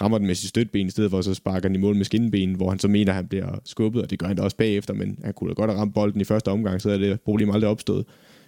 rammer 0.00 0.18
den 0.18 0.26
med 0.26 0.34
sit 0.34 0.48
støtben, 0.48 0.86
i 0.86 0.90
stedet 0.90 1.10
for 1.10 1.20
så 1.20 1.34
sparker 1.34 1.68
den 1.68 1.76
i 1.76 1.78
mål 1.78 1.96
med 1.96 2.04
skinben, 2.04 2.54
hvor 2.54 2.68
han 2.68 2.78
så 2.78 2.88
mener, 2.88 3.12
at 3.12 3.16
han 3.16 3.26
bliver 3.26 3.60
skubbet, 3.64 4.02
og 4.02 4.10
det 4.10 4.18
gør 4.18 4.26
han 4.26 4.36
da 4.36 4.42
også 4.42 4.56
bagefter, 4.56 4.94
men 4.94 5.18
han 5.24 5.32
kunne 5.34 5.48
da 5.48 5.54
godt 5.54 5.70
have 5.70 5.80
ramt 5.80 5.94
bolden 5.94 6.20
i 6.20 6.24
første 6.24 6.48
omgang, 6.48 6.82
så 6.82 6.90
er 6.90 6.98
det 6.98 7.20
problem 7.20 7.50
aldrig 7.50 7.70
opstået. 7.70 8.04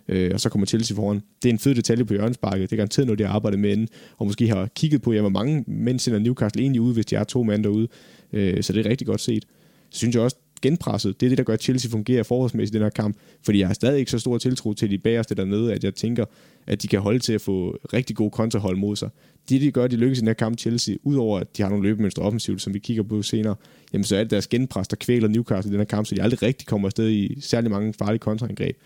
øh, 0.08 0.30
og 0.34 0.40
så 0.40 0.48
kommer 0.48 0.66
Chelsea 0.66 0.96
foran. 0.96 1.22
Det 1.42 1.48
er 1.48 1.52
en 1.52 1.58
fed 1.58 1.74
detalje 1.74 2.04
på 2.04 2.14
hjørnesparket. 2.14 2.70
Det 2.70 2.72
er 2.72 2.76
garanteret 2.76 3.06
noget, 3.06 3.18
de 3.18 3.24
har 3.24 3.34
arbejdet 3.34 3.60
med 3.60 3.72
inden, 3.72 3.88
og 4.18 4.26
måske 4.26 4.48
har 4.48 4.68
kigget 4.74 5.02
på, 5.02 5.12
ja, 5.12 5.20
hvor 5.20 5.30
mange 5.30 5.64
mænd 5.66 5.98
sender 5.98 6.18
Newcastle 6.18 6.62
egentlig 6.62 6.80
ud, 6.80 6.94
hvis 6.94 7.06
de 7.06 7.16
er 7.16 7.24
to 7.24 7.42
mænd 7.42 7.64
derude. 7.64 7.88
Øh, 8.32 8.62
så 8.62 8.72
det 8.72 8.86
er 8.86 8.90
rigtig 8.90 9.06
godt 9.06 9.20
set. 9.20 9.44
Så 9.90 9.98
synes 9.98 10.14
jeg 10.14 10.22
også, 10.22 10.36
genpresset, 10.62 11.20
det 11.20 11.26
er 11.26 11.30
det, 11.30 11.38
der 11.38 11.44
gør, 11.44 11.52
at 11.52 11.62
Chelsea 11.62 11.90
fungerer 11.90 12.22
forholdsmæssigt 12.22 12.74
i 12.74 12.78
den 12.78 12.84
her 12.84 12.90
kamp. 12.90 13.16
Fordi 13.42 13.58
jeg 13.58 13.66
har 13.66 13.74
stadig 13.74 13.98
ikke 13.98 14.10
så 14.10 14.18
stor 14.18 14.38
tiltro 14.38 14.74
til 14.74 14.90
de 14.90 14.98
bagerste 14.98 15.34
dernede, 15.34 15.72
at 15.72 15.84
jeg 15.84 15.94
tænker, 15.94 16.24
at 16.66 16.82
de 16.82 16.88
kan 16.88 17.00
holde 17.00 17.18
til 17.18 17.32
at 17.32 17.40
få 17.40 17.70
rigtig 17.92 18.16
gode 18.16 18.30
kontrahold 18.30 18.76
mod 18.76 18.96
sig. 18.96 19.10
Det, 19.48 19.60
de 19.60 19.70
gør, 19.70 19.86
de 19.86 19.96
lykkes 19.96 20.18
i 20.18 20.20
den 20.20 20.28
her 20.28 20.34
kamp 20.34 20.58
Chelsea, 20.58 20.94
udover 21.02 21.40
at 21.40 21.56
de 21.56 21.62
har 21.62 21.68
nogle 21.68 21.88
løbemønstre 21.88 22.22
offensivt, 22.22 22.62
som 22.62 22.74
vi 22.74 22.78
kigger 22.78 23.02
på 23.02 23.22
senere, 23.22 23.54
jamen 23.92 24.04
så 24.04 24.16
er 24.16 24.20
det 24.20 24.30
deres 24.30 24.46
genpres, 24.46 24.88
der 24.88 24.96
kvæler 24.96 25.28
Newcastle 25.28 25.70
i 25.70 25.72
den 25.72 25.80
her 25.80 25.84
kamp, 25.84 26.06
så 26.06 26.14
de 26.14 26.22
aldrig 26.22 26.42
rigtig 26.42 26.66
kommer 26.66 26.88
afsted 26.88 27.10
i 27.10 27.40
særlig 27.40 27.70
mange 27.70 27.94
farlige 27.94 28.18
kontraangreb. 28.18 28.76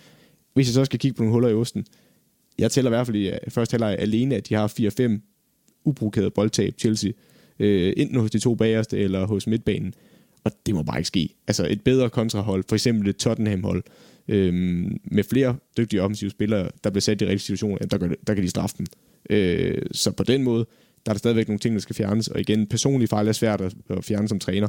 Hvis 0.55 0.69
jeg 0.69 0.75
så 0.75 0.85
skal 0.85 0.99
kigge 0.99 1.17
på 1.17 1.23
nogle 1.23 1.33
huller 1.33 1.49
i 1.49 1.55
osten, 1.55 1.87
jeg 2.59 2.71
tæller 2.71 2.91
i 2.91 2.95
hvert 2.95 3.07
fald 3.07 3.17
i 3.17 3.29
øh, 3.29 3.39
første 3.49 3.75
halvleg 3.75 3.97
alene, 3.99 4.37
at 4.37 4.49
de 4.49 4.55
har 4.55 5.19
4-5 5.19 5.83
ubrugerede 5.85 6.31
boldtab 6.31 6.75
Chelsea, 6.79 7.11
øh, 7.59 7.93
enten 7.97 8.21
hos 8.21 8.31
de 8.31 8.39
to 8.39 8.55
bagerste 8.55 8.99
eller 8.99 9.27
hos 9.27 9.47
midtbanen. 9.47 9.95
Og 10.45 10.53
det 10.67 10.75
må 10.75 10.83
bare 10.83 10.99
ikke 10.99 11.07
ske. 11.07 11.35
Altså 11.47 11.67
et 11.71 11.83
bedre 11.83 12.11
kontrahold, 12.11 12.65
for 12.69 12.77
eksempel 12.77 13.09
et 13.09 13.17
Tottenham-hold, 13.17 13.83
øhm, 14.29 14.97
med 15.05 15.25
flere 15.25 15.57
dygtige 15.77 16.03
offensive 16.03 16.31
spillere, 16.31 16.71
der 16.85 16.91
bliver 16.91 17.01
sat 17.01 17.23
i 17.23 17.25
rigtige 17.25 17.41
situationer, 17.41 17.79
der, 17.79 17.99
gør, 17.99 18.09
der 18.27 18.35
kan 18.35 18.43
de 18.43 18.49
straffe 18.49 18.77
dem. 18.79 18.87
Øh, 19.31 19.83
så 19.93 20.11
på 20.11 20.23
den 20.23 20.43
måde, 20.43 20.67
der 21.07 21.11
er 21.11 21.15
der 21.15 21.19
stadigvæk 21.19 21.49
nogle 21.49 21.59
ting, 21.59 21.75
der 21.75 21.81
skal 21.81 21.97
fjernes. 21.97 22.29
Og 22.29 22.41
igen, 22.41 22.67
personlige 22.67 23.09
fejl 23.09 23.29
er 23.29 23.33
svært 23.33 23.61
at, 23.61 23.75
at 23.91 24.05
fjerne 24.05 24.29
som 24.29 24.39
træner. 24.39 24.69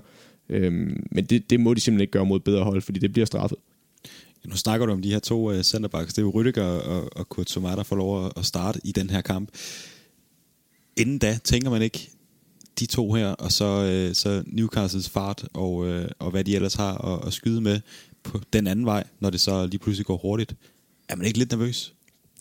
Øhm, 0.49 1.07
men 1.11 1.25
det, 1.25 1.49
det 1.49 1.59
må 1.59 1.73
de 1.73 1.79
simpelthen 1.79 2.01
ikke 2.01 2.11
gøre 2.11 2.25
mod 2.25 2.39
bedre 2.39 2.63
hold, 2.63 2.81
fordi 2.81 2.99
det 2.99 3.13
bliver 3.13 3.25
straffet. 3.25 3.57
Nu 4.45 4.55
snakker 4.55 4.85
du 4.85 4.91
om 4.91 5.01
de 5.01 5.11
her 5.11 5.19
to 5.19 5.51
uh, 5.51 5.61
centerbacks. 5.61 6.13
Det 6.13 6.21
er 6.21 6.25
jo 6.25 6.29
Rydiger 6.29 6.63
og, 6.63 7.17
og 7.17 7.29
Kurt 7.29 7.49
Sommer, 7.49 7.75
der 7.75 7.83
får 7.83 7.95
lov 7.95 8.31
at 8.37 8.45
starte 8.45 8.79
i 8.83 8.91
den 8.91 9.09
her 9.09 9.21
kamp. 9.21 9.49
Inden 10.97 11.17
da 11.17 11.39
tænker 11.43 11.69
man 11.69 11.81
ikke, 11.81 12.09
de 12.79 12.85
to 12.85 13.13
her, 13.13 13.27
og 13.27 13.51
så, 13.51 13.65
øh, 13.65 14.15
så 14.15 14.43
Newcastles 14.45 15.09
fart, 15.09 15.45
og, 15.53 15.87
øh, 15.87 16.07
og 16.19 16.31
hvad 16.31 16.43
de 16.43 16.55
ellers 16.55 16.73
har 16.73 17.13
at, 17.13 17.27
at 17.27 17.33
skyde 17.33 17.61
med 17.61 17.79
på 18.23 18.41
den 18.53 18.67
anden 18.67 18.85
vej, 18.85 19.03
når 19.19 19.29
det 19.29 19.39
så 19.39 19.65
lige 19.65 19.79
pludselig 19.79 20.05
går 20.05 20.17
hurtigt. 20.17 20.55
Er 21.09 21.15
man 21.15 21.25
ikke 21.25 21.39
lidt 21.39 21.51
nervøs? 21.51 21.93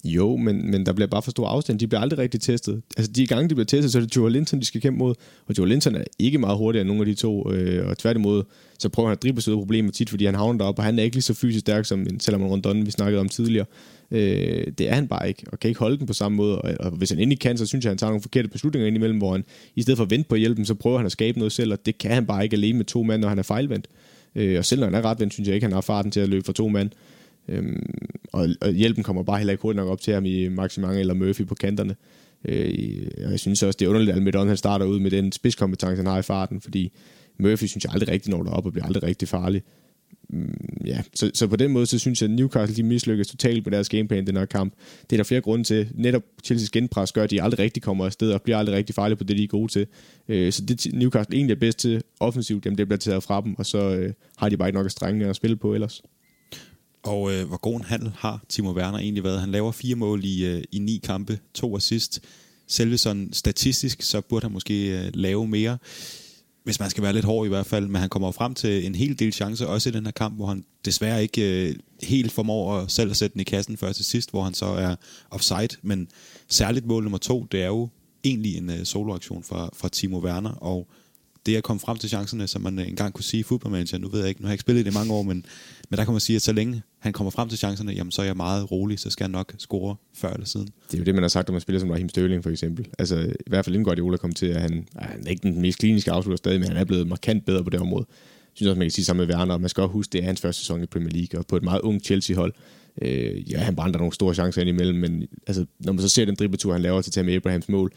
Jo, 0.05 0.37
men, 0.37 0.71
men 0.71 0.87
der 0.87 0.93
bliver 0.93 1.09
bare 1.09 1.23
for 1.23 1.31
stor 1.31 1.49
afstand. 1.49 1.79
De 1.79 1.87
bliver 1.87 2.01
aldrig 2.01 2.19
rigtig 2.19 2.41
testet. 2.41 2.83
Altså 2.97 3.13
de 3.13 3.27
gange, 3.27 3.49
de 3.49 3.55
bliver 3.55 3.67
testet, 3.67 3.93
så 3.93 3.99
er 3.99 4.03
det 4.03 4.17
Joe 4.17 4.31
Linton, 4.31 4.61
de 4.61 4.65
skal 4.65 4.81
kæmpe 4.81 4.99
mod. 4.99 5.15
Og 5.47 5.59
Joe 5.59 5.69
Linton 5.69 5.95
er 5.95 6.05
ikke 6.19 6.39
meget 6.39 6.59
hurtigere 6.59 6.81
end 6.81 6.89
nogen 6.89 7.01
af 7.01 7.07
de 7.07 7.15
to. 7.15 7.53
Øh, 7.53 7.89
og 7.89 7.99
tværtimod, 7.99 8.43
så 8.79 8.89
prøver 8.89 9.09
han 9.09 9.17
at 9.17 9.23
drible 9.23 9.43
sig 9.43 9.53
ud 9.53 9.59
af 9.59 9.61
problemer 9.61 9.91
tit, 9.91 10.11
fordi 10.11 10.25
han 10.25 10.35
havner 10.35 10.59
deroppe, 10.59 10.81
og 10.81 10.85
han 10.85 10.99
er 10.99 11.03
ikke 11.03 11.17
lige 11.17 11.23
så 11.23 11.35
fysisk 11.35 11.61
stærk 11.61 11.85
som 11.85 12.07
selvom 12.21 12.43
Rondon, 12.43 12.87
vi 12.87 12.91
snakkede 12.91 13.21
om 13.21 13.29
tidligere. 13.29 13.67
Øh, 14.11 14.67
det 14.79 14.89
er 14.89 14.95
han 14.95 15.09
bare 15.09 15.29
ikke, 15.29 15.43
og 15.53 15.61
kan 15.61 15.69
ikke 15.69 15.81
holde 15.81 15.99
den 15.99 16.07
på 16.07 16.13
samme 16.13 16.37
måde. 16.37 16.63
Og, 16.63 16.75
og 16.81 16.91
hvis 16.91 17.11
han 17.11 17.19
endelig 17.19 17.41
kan, 17.41 17.59
så 17.59 17.67
synes 17.67 17.85
jeg, 17.85 17.91
at 17.91 17.93
han 17.93 17.99
tager 17.99 18.11
nogle 18.11 18.23
forkerte 18.23 18.49
beslutninger 18.49 18.87
indimellem, 18.87 19.19
hvor 19.19 19.33
han 19.33 19.45
i 19.77 19.83
stedet 19.83 19.97
for 19.97 20.05
at 20.05 20.11
vente 20.11 20.29
på 20.29 20.35
hjælpen, 20.35 20.65
så 20.65 20.75
prøver 20.75 20.97
han 20.97 21.07
at 21.07 21.13
skabe 21.13 21.39
noget 21.39 21.53
selv, 21.53 21.73
og 21.73 21.87
det 21.87 21.99
kan 21.99 22.11
han 22.11 22.27
bare 22.27 22.45
ikke 22.45 22.57
alene 22.57 22.77
med 22.77 22.85
to 22.85 23.03
mand, 23.03 23.21
når 23.21 23.29
han 23.29 23.39
er 23.39 23.43
fejlvendt. 23.43 23.89
Øh, 24.35 24.59
og 24.59 24.65
selv 24.65 24.81
når 24.81 24.87
han 24.87 24.95
er 24.95 25.05
retvendt, 25.05 25.33
synes 25.33 25.47
jeg 25.47 25.55
ikke, 25.55 25.65
han 25.65 25.73
har 25.73 25.81
farten 25.81 26.11
til 26.11 26.21
at 26.21 26.29
løbe 26.29 26.45
for 26.45 26.53
to 26.53 26.69
mand. 26.69 26.91
Øhm, 27.49 27.95
og, 28.33 28.49
og 28.61 28.73
hjælpen 28.73 29.05
kommer 29.05 29.23
bare 29.23 29.39
heller 29.39 29.53
ikke 29.53 29.63
hurtigt 29.63 29.77
nok 29.77 29.89
op 29.89 30.01
til 30.01 30.15
ham 30.15 30.25
i 30.25 30.49
Maximang 30.49 31.01
eller 31.01 31.15
Murphy 31.15 31.47
på 31.47 31.55
kanterne. 31.55 31.97
Øh, 32.45 33.07
og 33.25 33.31
jeg 33.31 33.41
synes 33.41 33.63
også, 33.63 33.77
det 33.77 33.85
er 33.85 33.89
underligt, 33.89 34.11
at 34.11 34.17
Almedon 34.17 34.49
han 34.49 34.57
starter 34.57 34.87
ud 34.87 35.01
med 35.01 35.11
den 35.11 35.33
spidskompetence, 35.33 35.97
han 35.97 36.07
har 36.07 36.19
i 36.19 36.23
farten, 36.23 36.61
fordi 36.61 36.93
Murphy 37.39 37.65
synes 37.65 37.85
jeg 37.85 37.93
aldrig 37.93 38.09
rigtig 38.09 38.31
når 38.31 38.43
derop 38.43 38.67
og 38.67 38.73
bliver 38.73 38.87
aldrig 38.87 39.03
rigtig 39.03 39.29
farlig. 39.29 39.63
Mm, 40.31 40.77
ja, 40.87 41.03
så, 41.15 41.31
så 41.35 41.47
på 41.47 41.57
den 41.57 41.73
måde, 41.73 41.87
så 41.87 41.99
synes 41.99 42.23
jeg, 42.23 42.31
at 42.31 42.37
Newcastle 42.37 42.77
de 42.77 42.83
mislykkes 42.83 43.29
totalt 43.29 43.67
med 43.67 43.73
deres 43.73 43.89
gameplan 43.89 44.23
i 44.23 44.27
den 44.27 44.37
her 44.37 44.45
kamp. 44.45 44.75
Det 45.11 45.13
er 45.13 45.17
der 45.17 45.25
flere 45.25 45.41
grunde 45.41 45.65
til. 45.65 45.89
Netop 45.95 46.23
Chelsea's 46.47 46.69
genpres 46.73 47.13
gør, 47.13 47.25
at 47.25 47.31
de 47.31 47.43
aldrig 47.43 47.59
rigtig 47.59 47.83
kommer 47.83 48.07
afsted 48.07 48.33
og 48.33 48.43
bliver 48.43 48.59
aldrig 48.59 48.77
rigtig 48.77 48.95
farlige 48.95 49.17
på 49.17 49.25
det, 49.25 49.37
de 49.37 49.45
er 49.45 49.49
gode 49.49 49.73
til. 49.73 49.87
Øh, 50.29 50.53
så 50.53 50.65
det 50.65 50.87
Newcastle 50.95 51.37
egentlig 51.37 51.55
er 51.55 51.59
bedst 51.61 51.79
til 51.79 52.03
offensivt, 52.21 52.65
jamen 52.65 52.79
det 52.79 52.87
bliver 52.87 52.99
taget 52.99 53.23
fra 53.23 53.41
dem, 53.41 53.55
og 53.59 53.67
så 53.67 53.97
øh, 53.97 54.13
har 54.37 54.49
de 54.49 54.57
bare 54.57 54.69
ikke 54.69 54.77
nok 54.77 54.87
at 54.87 54.93
strænge 54.93 55.27
at 55.27 55.37
spille 55.37 55.57
på 55.57 55.75
ellers. 55.75 56.03
Og 57.03 57.33
øh, 57.33 57.49
hvor 57.49 57.57
god 57.57 57.77
en 57.77 57.85
handel 57.85 58.13
har 58.17 58.45
Timo 58.49 58.73
Werner 58.73 58.99
egentlig 58.99 59.25
været? 59.25 59.41
Han 59.41 59.51
laver 59.51 59.73
fire 59.73 59.95
mål 59.95 60.25
i, 60.25 60.47
øh, 60.47 60.63
i 60.73 60.79
ni 60.79 61.01
kampe, 61.05 61.39
to 61.55 61.77
assist. 61.77 62.21
Selve 62.67 62.99
sådan 62.99 63.33
statistisk, 63.33 64.03
så 64.03 64.21
burde 64.21 64.45
han 64.45 64.53
måske 64.53 64.99
øh, 64.99 65.11
lave 65.15 65.49
mere 65.49 65.79
hvis 66.65 66.81
man 66.81 66.91
skal 66.91 67.03
være 67.03 67.13
lidt 67.13 67.25
hård 67.25 67.47
i 67.47 67.49
hvert 67.49 67.67
fald, 67.67 67.87
men 67.87 68.01
han 68.01 68.09
kommer 68.09 68.33
frem 68.33 68.55
til 68.55 68.87
en 68.87 68.95
hel 68.95 69.19
del 69.19 69.33
chancer, 69.33 69.67
også 69.67 69.89
i 69.89 69.93
den 69.93 70.05
her 70.05 70.13
kamp, 70.13 70.37
hvor 70.37 70.47
han 70.47 70.65
desværre 70.85 71.23
ikke 71.23 71.69
øh, 71.69 71.75
helt 72.03 72.33
formår 72.33 72.77
at 72.77 72.91
selv 72.91 73.11
at 73.11 73.17
sætte 73.17 73.33
den 73.33 73.41
i 73.41 73.45
kassen 73.45 73.77
før 73.77 73.93
til 73.93 74.05
sidst, 74.05 74.31
hvor 74.31 74.43
han 74.43 74.55
så 74.55 74.67
er 74.67 74.97
offside, 75.31 75.69
men 75.83 76.09
særligt 76.49 76.87
mål 76.87 77.03
nummer 77.03 77.19
to, 77.19 77.47
det 77.53 77.63
er 77.63 77.67
jo 77.67 77.89
egentlig 78.25 78.57
en 78.57 78.71
øh, 78.71 78.85
soloaktion 78.85 79.43
fra, 79.43 79.71
fra 79.77 79.89
Timo 79.89 80.19
Werner, 80.19 80.51
og 80.51 80.89
det 81.47 81.57
at 81.57 81.63
komme 81.63 81.81
frem 81.81 81.97
til 81.99 82.09
chancerne, 82.09 82.47
som 82.47 82.63
man 82.63 82.79
engang 82.79 83.15
kunne 83.15 83.25
sige 83.25 83.41
i 83.41 83.43
fodboldmanager, 83.43 83.99
nu 83.99 84.09
ved 84.09 84.21
jeg 84.21 84.29
ikke, 84.29 84.41
nu 84.41 84.47
har 84.47 84.51
jeg 84.51 84.55
ikke 84.55 84.61
spillet 84.61 84.85
det 84.85 84.91
i 84.91 84.95
mange 84.95 85.13
år, 85.13 85.23
men, 85.23 85.45
men 85.91 85.99
der 85.99 86.05
kan 86.05 86.13
man 86.13 86.21
sige, 86.21 86.37
at 86.37 86.43
så 86.43 86.53
længe 86.53 86.83
han 86.99 87.13
kommer 87.13 87.31
frem 87.31 87.49
til 87.49 87.59
chancerne, 87.59 87.93
jamen 87.93 88.11
så 88.11 88.23
er 88.23 88.27
jeg 88.27 88.37
meget 88.37 88.71
rolig, 88.71 88.99
så 88.99 89.11
skal 89.11 89.25
han 89.25 89.31
nok 89.31 89.55
score 89.59 89.97
før 90.15 90.31
eller 90.31 90.47
siden. 90.47 90.69
Det 90.87 90.95
er 90.95 90.99
jo 90.99 91.05
det, 91.05 91.15
man 91.15 91.23
har 91.23 91.29
sagt, 91.29 91.49
om 91.49 91.53
man 91.53 91.61
spiller 91.61 91.81
som 91.81 91.91
Raheem 91.91 92.09
Sterling 92.09 92.43
for 92.43 92.51
eksempel. 92.51 92.89
Altså 92.99 93.17
i 93.21 93.51
hvert 93.51 93.65
fald 93.65 93.77
inden 93.77 94.01
Ola 94.01 94.17
kom 94.17 94.33
til, 94.33 94.47
at 94.47 94.61
han, 94.61 94.89
han 94.97 95.27
er 95.27 95.31
ikke 95.31 95.43
den 95.43 95.61
mest 95.61 95.79
kliniske 95.79 96.13
afslutter 96.13 96.37
stadig, 96.37 96.61
men 96.61 96.69
han 96.69 96.77
er 96.77 96.85
blevet 96.85 97.07
markant 97.07 97.45
bedre 97.45 97.65
på 97.65 97.71
det 97.71 97.81
område. 97.81 98.07
Jeg 98.09 98.53
synes 98.55 98.69
også, 98.69 98.79
man 98.79 98.87
kan 98.87 98.91
sige 98.91 99.05
sammen 99.05 99.27
med 99.27 99.35
Werner, 99.35 99.55
og 99.55 99.61
man 99.61 99.69
skal 99.69 99.83
også 99.83 99.93
huske, 99.93 100.13
det 100.13 100.21
er 100.21 100.25
hans 100.25 100.41
første 100.41 100.61
sæson 100.61 100.83
i 100.83 100.87
Premier 100.87 101.13
League, 101.13 101.41
og 101.41 101.47
på 101.47 101.57
et 101.57 101.63
meget 101.63 101.81
ung 101.81 102.01
Chelsea-hold. 102.01 102.55
Øh, 103.03 103.51
ja, 103.51 103.59
han 103.59 103.77
brænder 103.77 103.99
nogle 103.99 104.13
store 104.13 104.35
chancer 104.35 104.61
ind 104.61 104.69
imellem, 104.69 104.99
men 104.99 105.27
altså, 105.47 105.67
når 105.79 105.93
man 105.93 106.03
så 106.03 106.09
ser 106.09 106.25
den 106.25 106.35
dribletur, 106.35 106.73
han 106.73 106.83
laver 106.83 107.03
til 107.03 107.13
Tammy 107.13 107.37
Abrahams 107.37 107.69
mål, 107.69 107.93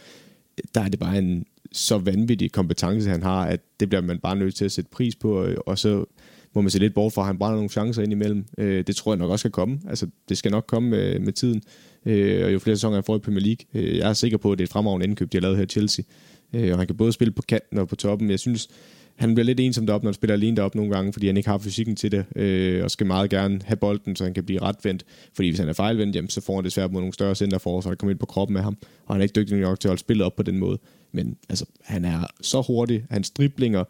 der 0.76 0.82
er 0.82 0.88
det 0.88 1.00
bare 1.00 1.18
en 1.18 1.46
så 1.72 1.98
vanvittig 1.98 2.52
kompetence, 2.52 3.10
han 3.10 3.24
har, 3.24 3.46
at 3.46 3.60
det 3.80 3.90
bliver 3.90 4.02
man 4.02 4.20
bare 4.20 4.36
nødt 4.36 4.56
til 4.56 4.66
at 4.66 4.72
sætte 4.72 4.90
pris 4.90 5.16
på, 5.16 5.48
og 5.66 5.80
så 5.80 6.06
må 6.54 6.62
man 6.62 6.70
se 6.70 6.80
lidt 6.80 6.94
bort 6.94 7.14
fra, 7.14 7.24
han 7.24 7.38
brænder 7.38 7.56
nogle 7.56 7.70
chancer 7.70 8.04
ind 8.04 8.12
imellem. 8.12 8.46
Øh, 8.58 8.84
det 8.88 8.96
tror 8.96 9.14
jeg 9.14 9.20
nok 9.20 9.30
også 9.30 9.42
skal 9.42 9.52
komme. 9.52 9.80
Altså, 9.90 10.08
det 10.30 10.38
skal 10.38 10.52
nok 10.52 10.66
komme 10.68 10.90
med, 10.90 11.20
med 11.20 11.34
tiden. 11.34 11.62
Øh, 12.06 12.46
og 12.46 12.54
jo 12.54 12.60
flere 12.60 12.76
sæsoner 12.76 12.96
han 12.96 13.04
får 13.04 13.16
i 13.16 13.20
Premier 13.20 13.44
League, 13.44 13.66
øh, 13.74 13.98
jeg 13.98 14.10
er 14.10 14.14
sikker 14.14 14.38
på, 14.38 14.52
at 14.52 14.58
det 14.58 14.64
er 14.64 14.68
et 14.68 14.72
fremragende 14.72 15.06
indkøb, 15.06 15.32
de 15.32 15.38
har 15.38 15.42
lavet 15.42 15.58
her 15.58 15.64
i 15.64 15.68
Chelsea. 15.68 16.06
Øh, 16.54 16.72
og 16.72 16.78
han 16.78 16.88
kan 16.88 16.98
både 16.98 17.12
spille 17.12 17.32
på 17.32 17.42
kanten 17.42 17.78
og 17.78 17.88
på 17.88 17.96
toppen. 17.96 18.30
Jeg 18.30 18.40
synes, 18.40 18.70
han 19.16 19.36
bliver 19.36 19.46
lidt 19.46 19.60
ensom 19.60 19.86
deroppe, 19.86 20.06
når 20.06 20.10
han 20.10 20.14
spiller 20.14 20.34
alene 20.34 20.58
deroppe 20.58 20.78
nogle 20.78 20.92
gange, 20.94 21.14
fordi 21.14 21.28
han 21.28 21.38
ikke 21.38 21.50
har 21.50 21.58
fysikken 21.58 21.96
til 21.96 22.12
det, 22.12 22.26
øh, 22.36 22.84
og 22.84 22.92
skal 22.92 23.08
meget 23.08 23.30
gerne 23.30 23.60
have 23.64 23.78
bolden, 23.78 24.16
så 24.16 24.24
han 24.24 24.34
kan 24.34 24.44
blive 24.44 24.62
retvendt. 24.62 25.06
Fordi 25.34 25.50
hvis 25.50 25.60
han 25.60 25.70
er 25.70 25.74
fejlvendt, 25.74 26.16
jamen, 26.16 26.30
så 26.30 26.42
får 26.42 26.56
han 26.56 26.64
det 26.64 26.72
svært 26.72 26.92
mod 26.92 27.02
nogle 27.02 27.14
større 27.14 27.36
centerfor, 27.36 27.82
så 27.82 27.90
han 27.90 27.98
kommer 27.98 28.12
ind 28.12 28.20
på 28.20 28.26
kroppen 28.26 28.54
med 28.54 28.62
ham, 28.62 28.78
og 29.06 29.16
han 29.16 29.22
er 29.22 29.24
ikke 29.24 29.34
dygtig 29.34 29.58
nok 29.58 29.80
til 29.80 29.88
at 29.88 29.90
holde 29.90 30.00
spillet 30.00 30.26
op 30.26 30.36
på 30.36 30.44
den 30.44 30.58
måde. 30.58 30.78
Men 31.12 31.38
altså, 31.50 31.66
han 31.84 32.06
er 32.06 32.28
så 32.42 32.62
hurtig, 32.62 33.06
hans 33.10 33.30
driblinger, 33.30 33.84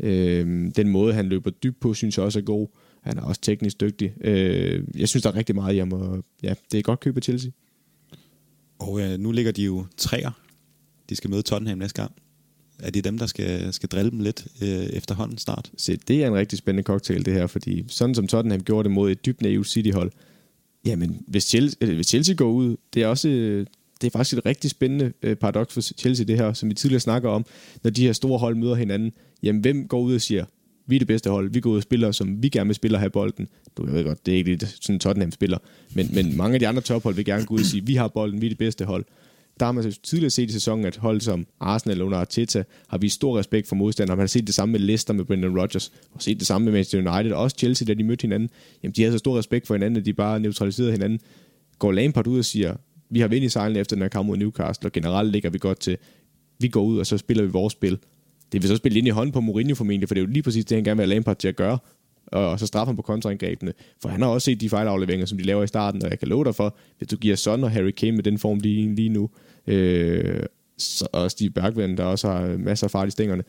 øh, 0.00 0.70
den 0.76 0.88
måde, 0.88 1.14
han 1.14 1.26
løber 1.26 1.50
dybt 1.50 1.80
på, 1.80 1.94
synes 1.94 2.16
jeg 2.16 2.24
også 2.24 2.38
er 2.38 2.42
god. 2.42 2.68
Han 3.00 3.18
er 3.18 3.22
også 3.22 3.40
teknisk 3.40 3.80
dygtig. 3.80 4.12
Øh, 4.20 4.84
jeg 4.96 5.08
synes, 5.08 5.22
der 5.22 5.30
er 5.30 5.36
rigtig 5.36 5.54
meget 5.54 5.74
i 5.74 5.78
ham, 5.78 5.92
og 5.92 6.24
ja, 6.42 6.54
det 6.72 6.78
er 6.78 6.82
godt 6.82 7.00
køb 7.00 7.16
af 7.16 7.22
Chelsea. 7.22 7.50
Og 8.78 9.00
øh, 9.00 9.18
nu 9.18 9.32
ligger 9.32 9.52
de 9.52 9.64
jo 9.64 9.86
træer. 9.96 10.30
De 11.08 11.16
skal 11.16 11.30
møde 11.30 11.42
Tottenham 11.42 11.78
næste 11.78 12.02
gang. 12.02 12.12
Er 12.78 12.90
det 12.90 13.04
dem, 13.04 13.18
der 13.18 13.26
skal, 13.26 13.72
skal 13.72 13.88
drille 13.88 14.10
dem 14.10 14.20
lidt 14.20 14.46
øh, 14.62 14.68
efterhånden 14.68 15.38
snart? 15.38 15.70
Se, 15.76 15.96
det 15.96 16.22
er 16.22 16.26
en 16.26 16.34
rigtig 16.34 16.58
spændende 16.58 16.82
cocktail, 16.86 17.24
det 17.24 17.34
her, 17.34 17.46
fordi 17.46 17.84
sådan 17.88 18.14
som 18.14 18.26
Tottenham 18.26 18.62
gjorde 18.62 18.84
det 18.84 18.92
mod 18.92 19.10
et 19.10 19.26
dybt 19.26 19.42
naivt 19.42 19.68
City-hold, 19.68 20.12
jamen, 20.84 21.24
hvis 21.26 21.44
Chelsea, 21.44 21.94
hvis 21.94 22.06
Chelsea 22.06 22.34
går 22.34 22.50
ud, 22.50 22.76
det 22.94 23.02
er 23.02 23.06
også 23.06 23.28
det 24.00 24.06
er 24.06 24.10
faktisk 24.10 24.38
et 24.38 24.46
rigtig 24.46 24.70
spændende 24.70 25.12
øh, 25.22 25.36
paradoks 25.36 25.74
for 25.74 25.80
Chelsea, 25.80 26.26
det 26.26 26.36
her, 26.36 26.52
som 26.52 26.68
vi 26.68 26.74
tidligere 26.74 27.00
snakker 27.00 27.30
om, 27.30 27.46
når 27.82 27.90
de 27.90 28.06
her 28.06 28.12
store 28.12 28.38
hold 28.38 28.56
møder 28.56 28.74
hinanden. 28.74 29.12
Jamen, 29.42 29.60
hvem 29.60 29.88
går 29.88 30.00
ud 30.00 30.14
og 30.14 30.20
siger, 30.20 30.44
vi 30.86 30.94
er 30.94 30.98
det 30.98 31.08
bedste 31.08 31.30
hold, 31.30 31.52
vi 31.52 31.60
går 31.60 31.70
ud 31.70 31.76
og 31.76 31.82
spiller, 31.82 32.12
som 32.12 32.42
vi 32.42 32.48
gerne 32.48 32.68
vil 32.68 32.74
spille 32.74 32.96
og 32.96 33.00
have 33.00 33.10
bolden. 33.10 33.48
Du 33.76 33.86
ved 33.86 34.04
godt, 34.04 34.26
det 34.26 34.34
er 34.34 34.38
ikke 34.38 34.50
lidt 34.50 34.76
sådan 34.80 34.98
Tottenham 34.98 35.32
spiller, 35.32 35.58
men, 35.94 36.10
men 36.14 36.36
mange 36.36 36.54
af 36.54 36.60
de 36.60 36.68
andre 36.68 36.82
tophold 36.82 37.14
vil 37.14 37.24
gerne 37.24 37.44
gå 37.44 37.54
ud 37.54 37.60
og 37.60 37.66
sige, 37.66 37.86
vi 37.86 37.94
har 37.94 38.08
bolden, 38.08 38.40
vi 38.40 38.46
er 38.46 38.50
det 38.50 38.58
bedste 38.58 38.84
hold. 38.84 39.04
Der 39.60 39.64
har 39.64 39.72
man 39.72 39.92
tidligere 40.02 40.30
set 40.30 40.50
i 40.50 40.52
sæsonen, 40.52 40.84
at 40.84 40.96
hold 40.96 41.20
som 41.20 41.46
Arsenal 41.60 42.02
under 42.02 42.18
Arteta 42.18 42.64
har 42.88 42.98
vist 42.98 43.14
stor 43.14 43.38
respekt 43.38 43.68
for 43.68 43.76
modstandere. 43.76 44.16
Man 44.16 44.22
har 44.22 44.26
set 44.26 44.46
det 44.46 44.54
samme 44.54 44.72
med 44.72 44.80
Leicester 44.80 45.14
med 45.14 45.24
Brendan 45.24 45.58
Rodgers, 45.60 45.92
og 46.12 46.22
set 46.22 46.38
det 46.38 46.46
samme 46.46 46.64
med 46.64 46.72
Manchester 46.72 47.12
United, 47.12 47.32
og 47.32 47.42
også 47.42 47.56
Chelsea, 47.58 47.86
da 47.86 47.94
de 47.94 48.04
mødte 48.04 48.22
hinanden. 48.22 48.50
Jamen, 48.82 48.92
de 48.92 49.02
har 49.02 49.10
så 49.10 49.18
stor 49.18 49.38
respekt 49.38 49.66
for 49.66 49.74
hinanden, 49.74 49.96
at 49.96 50.06
de 50.06 50.12
bare 50.12 50.40
neutraliserede 50.40 50.92
hinanden. 50.92 51.20
Går 51.78 51.92
Lampard 51.92 52.26
ud 52.26 52.38
og 52.38 52.44
siger, 52.44 52.76
vi 53.10 53.20
har 53.20 53.28
vind 53.28 53.44
i 53.44 53.48
sejlen 53.48 53.76
efter 53.76 53.96
den 53.96 54.02
her 54.02 54.08
kamp 54.08 54.26
mod 54.26 54.36
Newcastle, 54.36 54.88
og 54.88 54.92
generelt 54.92 55.32
ligger 55.32 55.50
vi 55.50 55.58
godt 55.58 55.80
til, 55.80 55.96
vi 56.58 56.68
går 56.68 56.82
ud, 56.82 56.98
og 56.98 57.06
så 57.06 57.18
spiller 57.18 57.44
vi 57.44 57.50
vores 57.50 57.72
spil. 57.72 57.98
Det 58.52 58.62
vil 58.62 58.68
så 58.68 58.76
spille 58.76 58.98
ind 58.98 59.06
i 59.06 59.10
hånden 59.10 59.32
på 59.32 59.40
Mourinho 59.40 59.74
formentlig, 59.74 60.08
for 60.08 60.14
det 60.14 60.20
er 60.20 60.26
jo 60.26 60.32
lige 60.32 60.42
præcis 60.42 60.64
det, 60.64 60.76
han 60.76 60.84
gerne 60.84 60.96
vil 60.96 61.06
have 61.06 61.14
Lampard 61.14 61.36
til 61.36 61.48
at 61.48 61.56
gøre, 61.56 61.78
og 62.26 62.60
så 62.60 62.66
straffer 62.66 62.86
han 62.86 62.96
på 62.96 63.02
kontraangrebene. 63.02 63.72
For 64.02 64.08
han 64.08 64.22
har 64.22 64.28
også 64.28 64.44
set 64.44 64.60
de 64.60 64.68
fejlafleveringer, 64.68 65.26
som 65.26 65.38
de 65.38 65.44
laver 65.44 65.62
i 65.62 65.66
starten, 65.66 66.04
og 66.04 66.10
jeg 66.10 66.18
kan 66.18 66.28
love 66.28 66.44
dig 66.44 66.54
for, 66.54 66.76
hvis 66.98 67.08
du 67.08 67.16
giver 67.16 67.36
Son 67.36 67.64
og 67.64 67.70
Harry 67.70 67.90
Kane 67.90 68.12
med 68.12 68.22
den 68.22 68.38
form, 68.38 68.60
de 68.60 68.84
er 68.84 68.88
lige 68.88 69.08
nu, 69.08 69.30
øh, 69.66 70.42
så, 70.78 71.08
og 71.12 71.30
Steve 71.30 71.50
Bergvand, 71.50 71.96
der 71.96 72.04
også 72.04 72.28
har 72.28 72.56
masser 72.56 72.86
af 72.86 72.90
fart 72.90 73.08
i 73.08 73.10
stængerne, 73.10 73.42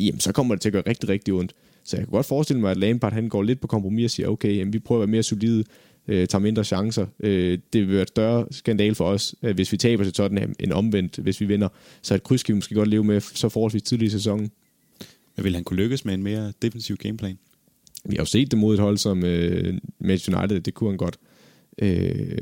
jamen 0.00 0.20
så 0.20 0.32
kommer 0.32 0.54
det 0.54 0.62
til 0.62 0.68
at 0.68 0.72
gøre 0.72 0.82
rigtig, 0.86 1.08
rigtig 1.08 1.34
ondt. 1.34 1.52
Så 1.84 1.96
jeg 1.96 2.06
kan 2.06 2.12
godt 2.12 2.26
forestille 2.26 2.60
mig, 2.60 2.70
at 2.70 2.76
Lampard 2.76 3.12
han 3.12 3.28
går 3.28 3.42
lidt 3.42 3.60
på 3.60 3.66
kompromis 3.66 4.04
og 4.04 4.10
siger, 4.10 4.28
okay, 4.28 4.56
jamen, 4.56 4.72
vi 4.72 4.78
prøver 4.78 5.02
at 5.02 5.08
være 5.08 5.12
mere 5.12 5.22
solide, 5.22 5.64
øh, 6.08 6.26
tager 6.26 6.42
mindre 6.42 6.64
chancer. 6.64 7.06
Øh, 7.20 7.58
det 7.72 7.80
vil 7.80 7.92
være 7.92 8.02
et 8.02 8.08
større 8.08 8.46
skandal 8.50 8.94
for 8.94 9.04
os, 9.04 9.34
øh, 9.42 9.54
hvis 9.54 9.72
vi 9.72 9.76
taber 9.76 10.04
til 10.04 10.12
Tottenham, 10.12 10.54
end 10.60 10.72
omvendt, 10.72 11.16
hvis 11.16 11.40
vi 11.40 11.46
vinder. 11.46 11.68
Så 12.02 12.14
et 12.14 12.22
kryds 12.22 12.42
kan 12.42 12.52
vi 12.52 12.56
måske 12.56 12.74
godt 12.74 12.88
leve 12.88 13.04
med 13.04 13.20
så 13.20 13.48
forholdsvis 13.48 13.82
tidlig 13.82 14.06
i 14.06 14.10
sæsonen. 14.10 14.50
Men 15.36 15.44
vil 15.44 15.54
han 15.54 15.64
kunne 15.64 15.76
lykkes 15.82 16.04
med 16.04 16.14
en 16.14 16.22
mere 16.22 16.52
defensiv 16.62 16.96
gameplan? 16.96 17.38
Vi 18.04 18.16
har 18.16 18.22
jo 18.22 18.26
set 18.26 18.50
det 18.50 18.58
mod 18.58 18.74
et 18.74 18.80
hold 18.80 18.98
som 18.98 19.24
øh, 19.24 19.78
Manchester 19.98 20.38
United, 20.38 20.60
det 20.60 20.74
kunne 20.74 20.90
han 20.90 20.96
godt. 20.96 21.16
Øh, 21.78 22.38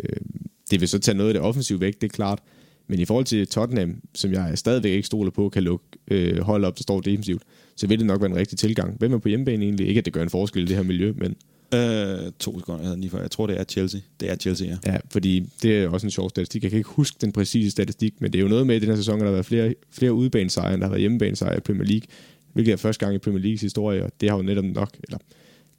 det 0.70 0.80
vil 0.80 0.88
så 0.88 0.98
tage 0.98 1.16
noget 1.16 1.30
af 1.30 1.34
det 1.34 1.42
offensive 1.42 1.80
væk, 1.80 2.00
det 2.00 2.04
er 2.04 2.14
klart. 2.14 2.38
Men 2.86 3.00
i 3.00 3.04
forhold 3.04 3.24
til 3.24 3.46
Tottenham, 3.46 4.00
som 4.14 4.32
jeg 4.32 4.58
stadigvæk 4.58 4.92
ikke 4.92 5.06
stoler 5.06 5.30
på, 5.30 5.48
kan 5.48 5.62
lukke 5.62 5.84
øh, 6.10 6.38
hold 6.38 6.64
op, 6.64 6.76
der 6.76 6.82
står 6.82 7.00
defensivt, 7.00 7.42
så 7.76 7.86
vil 7.86 7.98
det 7.98 8.06
nok 8.06 8.20
være 8.20 8.30
en 8.30 8.36
rigtig 8.36 8.58
tilgang. 8.58 8.98
Hvem 8.98 9.12
er 9.12 9.18
på 9.18 9.28
hjemmebane 9.28 9.64
egentlig? 9.64 9.88
Ikke, 9.88 9.98
at 9.98 10.04
det 10.04 10.12
gør 10.12 10.22
en 10.22 10.30
forskel 10.30 10.62
i 10.62 10.66
det 10.66 10.76
her 10.76 10.82
miljø, 10.82 11.12
men... 11.16 11.36
Øh, 11.74 12.32
to 12.38 12.58
sekunder, 12.58 12.96
jeg, 13.02 13.20
jeg 13.22 13.30
tror, 13.30 13.46
det 13.46 13.60
er 13.60 13.64
Chelsea. 13.64 14.00
Det 14.20 14.30
er 14.30 14.36
Chelsea, 14.36 14.68
ja. 14.68 14.92
Ja, 14.92 14.98
fordi 15.10 15.50
det 15.62 15.82
er 15.82 15.88
også 15.88 16.06
en 16.06 16.10
sjov 16.10 16.30
statistik. 16.30 16.62
Jeg 16.62 16.70
kan 16.70 16.78
ikke 16.78 16.90
huske 16.90 17.16
den 17.20 17.32
præcise 17.32 17.70
statistik, 17.70 18.20
men 18.20 18.32
det 18.32 18.38
er 18.38 18.42
jo 18.42 18.48
noget 18.48 18.66
med, 18.66 18.74
at 18.74 18.82
i 18.82 18.84
den 18.84 18.94
her 18.94 18.96
sæson, 18.96 19.14
at 19.14 19.20
der 19.20 19.26
har 19.26 19.32
været 19.32 19.46
flere, 19.46 19.74
flere 19.90 20.12
udebanesejre, 20.12 20.74
end 20.74 20.80
der 20.80 20.86
har 20.86 20.90
været 20.90 21.00
hjemmebanesejre 21.00 21.56
i 21.56 21.60
Premier 21.60 21.84
League, 21.84 22.06
hvilket 22.52 22.72
er 22.72 22.76
første 22.76 23.04
gang 23.06 23.14
i 23.14 23.18
Premier 23.18 23.42
Leagues 23.42 23.60
historie, 23.60 24.04
og 24.04 24.12
det 24.20 24.30
har 24.30 24.36
jo 24.36 24.42
netop 24.42 24.64
nok, 24.64 24.90
eller 25.04 25.18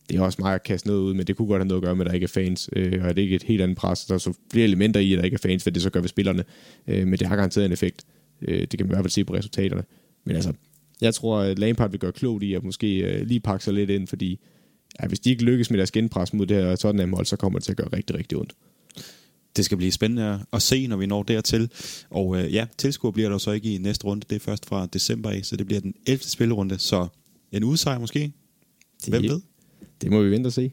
det 0.10 0.17
er 0.17 0.21
også 0.21 0.38
meget 0.41 0.55
at 0.55 0.63
kaste 0.63 0.88
noget 0.88 1.01
ud, 1.01 1.13
men 1.13 1.27
det 1.27 1.36
kunne 1.36 1.47
godt 1.47 1.60
have 1.60 1.67
noget 1.67 1.81
at 1.81 1.86
gøre 1.86 1.95
med, 1.95 2.05
at 2.05 2.10
der 2.10 2.13
ikke 2.13 2.23
er 2.23 2.27
fans, 2.27 2.69
øh, 2.75 3.03
og 3.03 3.10
at 3.10 3.15
det 3.15 3.21
ikke 3.21 3.34
er 3.34 3.39
et 3.39 3.43
helt 3.43 3.62
andet 3.62 3.77
pres. 3.77 4.05
Der 4.05 4.13
er 4.13 4.17
så 4.17 4.34
flere 4.51 4.63
elementer 4.63 4.99
i, 4.99 5.13
at 5.13 5.17
der 5.17 5.23
ikke 5.23 5.36
er 5.36 5.49
fans, 5.49 5.63
hvad 5.63 5.73
det 5.73 5.81
så 5.81 5.89
gør 5.89 5.99
ved 5.99 6.10
spillerne, 6.10 6.43
øh, 6.88 7.08
men 7.08 7.19
det 7.19 7.27
har 7.27 7.36
garanteret 7.36 7.65
en 7.65 7.71
effekt. 7.71 8.03
Øh, 8.41 8.62
det 8.62 8.69
kan 8.69 8.79
man 8.79 8.88
i 8.88 8.95
hvert 8.95 9.03
fald 9.03 9.12
se 9.12 9.25
på 9.25 9.34
resultaterne. 9.34 9.84
Men 10.25 10.36
altså, 10.36 10.53
jeg 11.01 11.13
tror, 11.13 11.39
at 11.39 11.60
Lampard 11.60 11.91
vil 11.91 11.99
gøre 11.99 12.12
klogt 12.12 12.43
i 12.43 12.53
at 12.53 12.63
måske 12.63 12.97
øh, 12.97 13.27
lige 13.27 13.39
pakke 13.39 13.65
sig 13.65 13.73
lidt 13.73 13.89
ind, 13.89 14.08
fordi 14.08 14.39
ja, 15.01 15.08
hvis 15.08 15.19
de 15.19 15.29
ikke 15.29 15.43
lykkes 15.43 15.69
med 15.69 15.77
deres 15.77 15.91
genpres 15.91 16.34
mod 16.34 16.45
det 16.45 16.58
her 16.58 16.75
Tottenham-hold, 16.75 17.25
så 17.25 17.36
kommer 17.36 17.60
det 17.60 17.63
til 17.63 17.71
at 17.71 17.77
gøre 17.77 17.89
rigtig, 17.93 18.15
rigtig 18.15 18.38
ondt. 18.38 18.53
Det 19.55 19.65
skal 19.65 19.77
blive 19.77 19.91
spændende 19.91 20.45
at 20.53 20.62
se, 20.62 20.88
når 20.88 20.97
vi 20.97 21.05
når 21.05 21.23
dertil. 21.23 21.69
Og 22.10 22.38
øh, 22.38 22.53
ja, 22.53 22.65
tilskuer 22.77 23.12
bliver 23.12 23.29
der 23.29 23.38
så 23.38 23.51
ikke 23.51 23.75
i 23.75 23.77
næste 23.77 24.05
runde. 24.05 24.25
Det 24.29 24.36
er 24.36 24.39
først 24.39 24.65
fra 24.65 24.86
december 24.86 25.29
af, 25.29 25.45
så 25.45 25.55
det 25.55 25.65
bliver 25.65 25.81
den 25.81 25.93
11. 26.08 26.23
spillerunde. 26.23 26.79
Så 26.79 27.08
en 27.51 27.63
udsejr 27.63 27.99
måske? 27.99 28.31
Hvem 29.08 29.23
ved? 29.23 29.41
Det 30.01 30.12
må 30.12 30.21
vi 30.21 30.31
vente 30.31 30.47
og 30.47 30.53
se. 30.53 30.71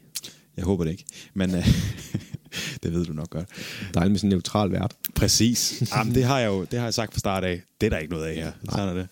Jeg 0.57 0.65
håber 0.65 0.83
det 0.83 0.91
ikke. 0.91 1.05
Men 1.33 1.55
øh, 1.55 1.67
det 2.83 2.93
ved 2.93 3.05
du 3.05 3.13
nok 3.13 3.29
godt. 3.29 3.45
Dejligt 3.93 4.11
med 4.11 4.19
sådan 4.19 4.27
en 4.27 4.33
neutral 4.33 4.71
vært. 4.71 4.93
Præcis. 5.15 5.83
Jamen, 5.95 6.15
det 6.15 6.23
har 6.23 6.39
jeg 6.39 6.47
jo 6.47 6.63
det 6.71 6.79
har 6.79 6.85
jeg 6.85 6.93
sagt 6.93 7.13
fra 7.13 7.19
start 7.19 7.43
af. 7.43 7.61
Det 7.81 7.87
er 7.87 7.89
der 7.89 7.97
ikke 7.97 8.13
noget 8.13 8.25
af 8.25 8.35
her. 8.35 8.51
Sådan 8.69 8.89
er 8.89 8.93
det. 8.93 9.07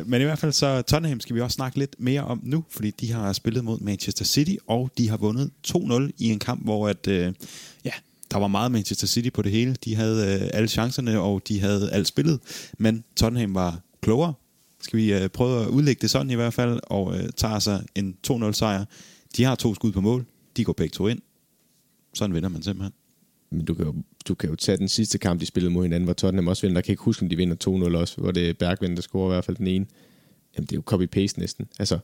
Øh, 0.00 0.08
men 0.08 0.20
i 0.20 0.24
hvert 0.24 0.38
fald 0.38 0.52
så 0.52 0.82
Tottenham 0.82 1.20
skal 1.20 1.36
vi 1.36 1.40
også 1.40 1.54
snakke 1.54 1.78
lidt 1.78 1.96
mere 1.98 2.24
om 2.24 2.40
nu, 2.42 2.64
fordi 2.70 2.90
de 2.90 3.12
har 3.12 3.32
spillet 3.32 3.64
mod 3.64 3.80
Manchester 3.80 4.24
City, 4.24 4.54
og 4.66 4.90
de 4.98 5.08
har 5.08 5.16
vundet 5.16 5.50
2-0 5.68 6.10
i 6.18 6.28
en 6.30 6.38
kamp, 6.38 6.64
hvor 6.64 6.88
at, 6.88 7.08
øh, 7.08 7.32
ja, 7.84 7.90
der 8.30 8.38
var 8.38 8.46
meget 8.46 8.72
Manchester 8.72 9.06
City 9.06 9.28
på 9.34 9.42
det 9.42 9.52
hele. 9.52 9.76
De 9.84 9.94
havde 9.94 10.40
øh, 10.42 10.50
alle 10.52 10.68
chancerne, 10.68 11.20
og 11.20 11.42
de 11.48 11.60
havde 11.60 11.90
alt 11.92 12.06
spillet, 12.06 12.40
men 12.78 13.04
Tottenham 13.16 13.54
var 13.54 13.80
klogere. 14.02 14.34
Skal 14.80 14.96
vi 14.96 15.12
øh, 15.12 15.28
prøve 15.28 15.62
at 15.62 15.68
udlægge 15.68 16.00
det 16.02 16.10
sådan 16.10 16.30
i 16.30 16.34
hvert 16.34 16.54
fald, 16.54 16.80
og 16.82 17.18
øh, 17.18 17.28
tager 17.36 17.58
sig 17.58 17.84
en 17.94 18.16
2-0 18.30 18.52
sejr. 18.52 18.84
De 19.36 19.44
har 19.44 19.54
to 19.54 19.74
skud 19.74 19.92
på 19.92 20.00
mål. 20.00 20.26
De 20.56 20.64
går 20.64 20.72
begge 20.72 20.92
to 20.92 21.08
ind. 21.08 21.20
Sådan 22.16 22.34
vinder 22.34 22.48
man 22.48 22.62
simpelthen. 22.62 22.92
Men 23.50 23.64
du 23.64 23.74
kan, 23.74 23.84
jo, 23.84 23.94
du 24.28 24.34
kan 24.34 24.50
jo 24.50 24.56
tage 24.56 24.78
den 24.78 24.88
sidste 24.88 25.18
kamp, 25.18 25.40
de 25.40 25.46
spillede 25.46 25.72
mod 25.72 25.82
hinanden, 25.82 26.04
hvor 26.04 26.14
Tottenham 26.14 26.48
også 26.48 26.66
vinder. 26.66 26.78
Jeg 26.78 26.84
kan 26.84 26.92
ikke 26.92 27.02
huske, 27.02 27.22
om 27.22 27.28
de 27.28 27.36
vinder 27.36 27.88
2-0 27.92 27.96
også, 27.96 28.20
hvor 28.20 28.30
det 28.30 28.48
er 28.48 28.52
Bergvind, 28.52 28.96
der 28.96 29.02
scorer 29.02 29.30
i 29.30 29.34
hvert 29.34 29.44
fald 29.44 29.56
den 29.56 29.66
ene. 29.66 29.86
Jamen, 30.56 30.66
det 30.66 30.72
er 30.72 30.76
jo 30.76 30.82
copy-paste 30.94 31.40
næsten. 31.40 31.66
Altså, 31.78 31.98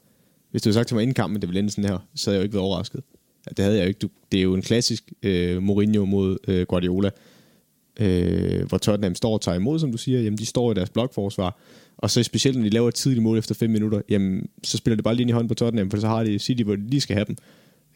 hvis 0.51 0.63
du 0.63 0.69
havde 0.69 0.75
sagt 0.75 0.89
til 0.89 0.95
mig 0.95 1.03
inden 1.03 1.15
kampen, 1.15 1.41
det 1.41 1.49
ville 1.49 1.59
ende 1.59 1.71
sådan 1.71 1.91
her, 1.91 1.99
så 2.15 2.31
havde 2.31 2.37
jeg 2.37 2.41
jo 2.41 2.45
ikke 2.45 2.55
været 2.55 2.65
overrasket. 2.65 3.03
Det 3.49 3.59
havde 3.59 3.77
jeg 3.77 3.85
jo 3.85 3.89
ikke. 3.89 3.99
Du, 3.99 4.09
det 4.33 4.39
er 4.39 4.43
jo 4.43 4.55
en 4.55 4.63
klassisk 4.63 5.13
øh, 5.23 5.63
Mourinho 5.63 6.05
mod 6.05 6.37
øh, 6.49 6.67
Guardiola, 6.67 7.11
øh, 8.01 8.69
hvor 8.69 8.79
Tottenham 8.79 9.15
står 9.15 9.33
og 9.33 9.41
tager 9.41 9.57
imod, 9.57 9.79
som 9.79 9.93
du 9.93 9.99
siger. 9.99 10.21
Jamen, 10.21 10.39
de 10.39 10.47
står 10.47 10.71
i 10.73 10.75
deres 10.75 10.91
blokforsvar, 10.91 11.59
og 11.97 12.11
så 12.11 12.23
specielt, 12.23 12.57
når 12.57 12.65
de 12.65 12.71
laver 12.71 12.89
et 12.89 12.95
tidligt 12.95 13.23
mål 13.23 13.39
efter 13.39 13.55
5 13.55 13.71
minutter, 13.71 14.01
jamen, 14.09 14.49
så 14.65 14.77
spiller 14.77 14.97
det 14.97 15.05
bare 15.05 15.15
lige 15.15 15.23
ind 15.23 15.31
i 15.31 15.33
hånden 15.33 15.49
på 15.49 15.55
Tottenham, 15.55 15.91
for 15.91 15.99
så 15.99 16.09
har 16.09 16.25
de 16.25 16.39
City, 16.39 16.63
hvor 16.63 16.77
de 16.77 16.87
lige 16.87 17.01
skal 17.01 17.15
have 17.15 17.25
dem. 17.25 17.37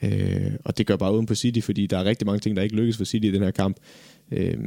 Øh, 0.02 0.52
og 0.64 0.78
det 0.78 0.86
gør 0.86 0.96
bare 0.96 1.14
uden 1.14 1.26
på 1.26 1.34
City, 1.34 1.60
fordi 1.60 1.86
der 1.86 1.98
er 1.98 2.04
rigtig 2.04 2.26
mange 2.26 2.40
ting, 2.40 2.56
der 2.56 2.62
ikke 2.62 2.76
lykkes 2.76 2.96
for 2.96 3.04
City 3.04 3.26
i 3.26 3.30
den 3.30 3.42
her 3.42 3.50
kamp. 3.50 3.76
Øh, 4.32 4.58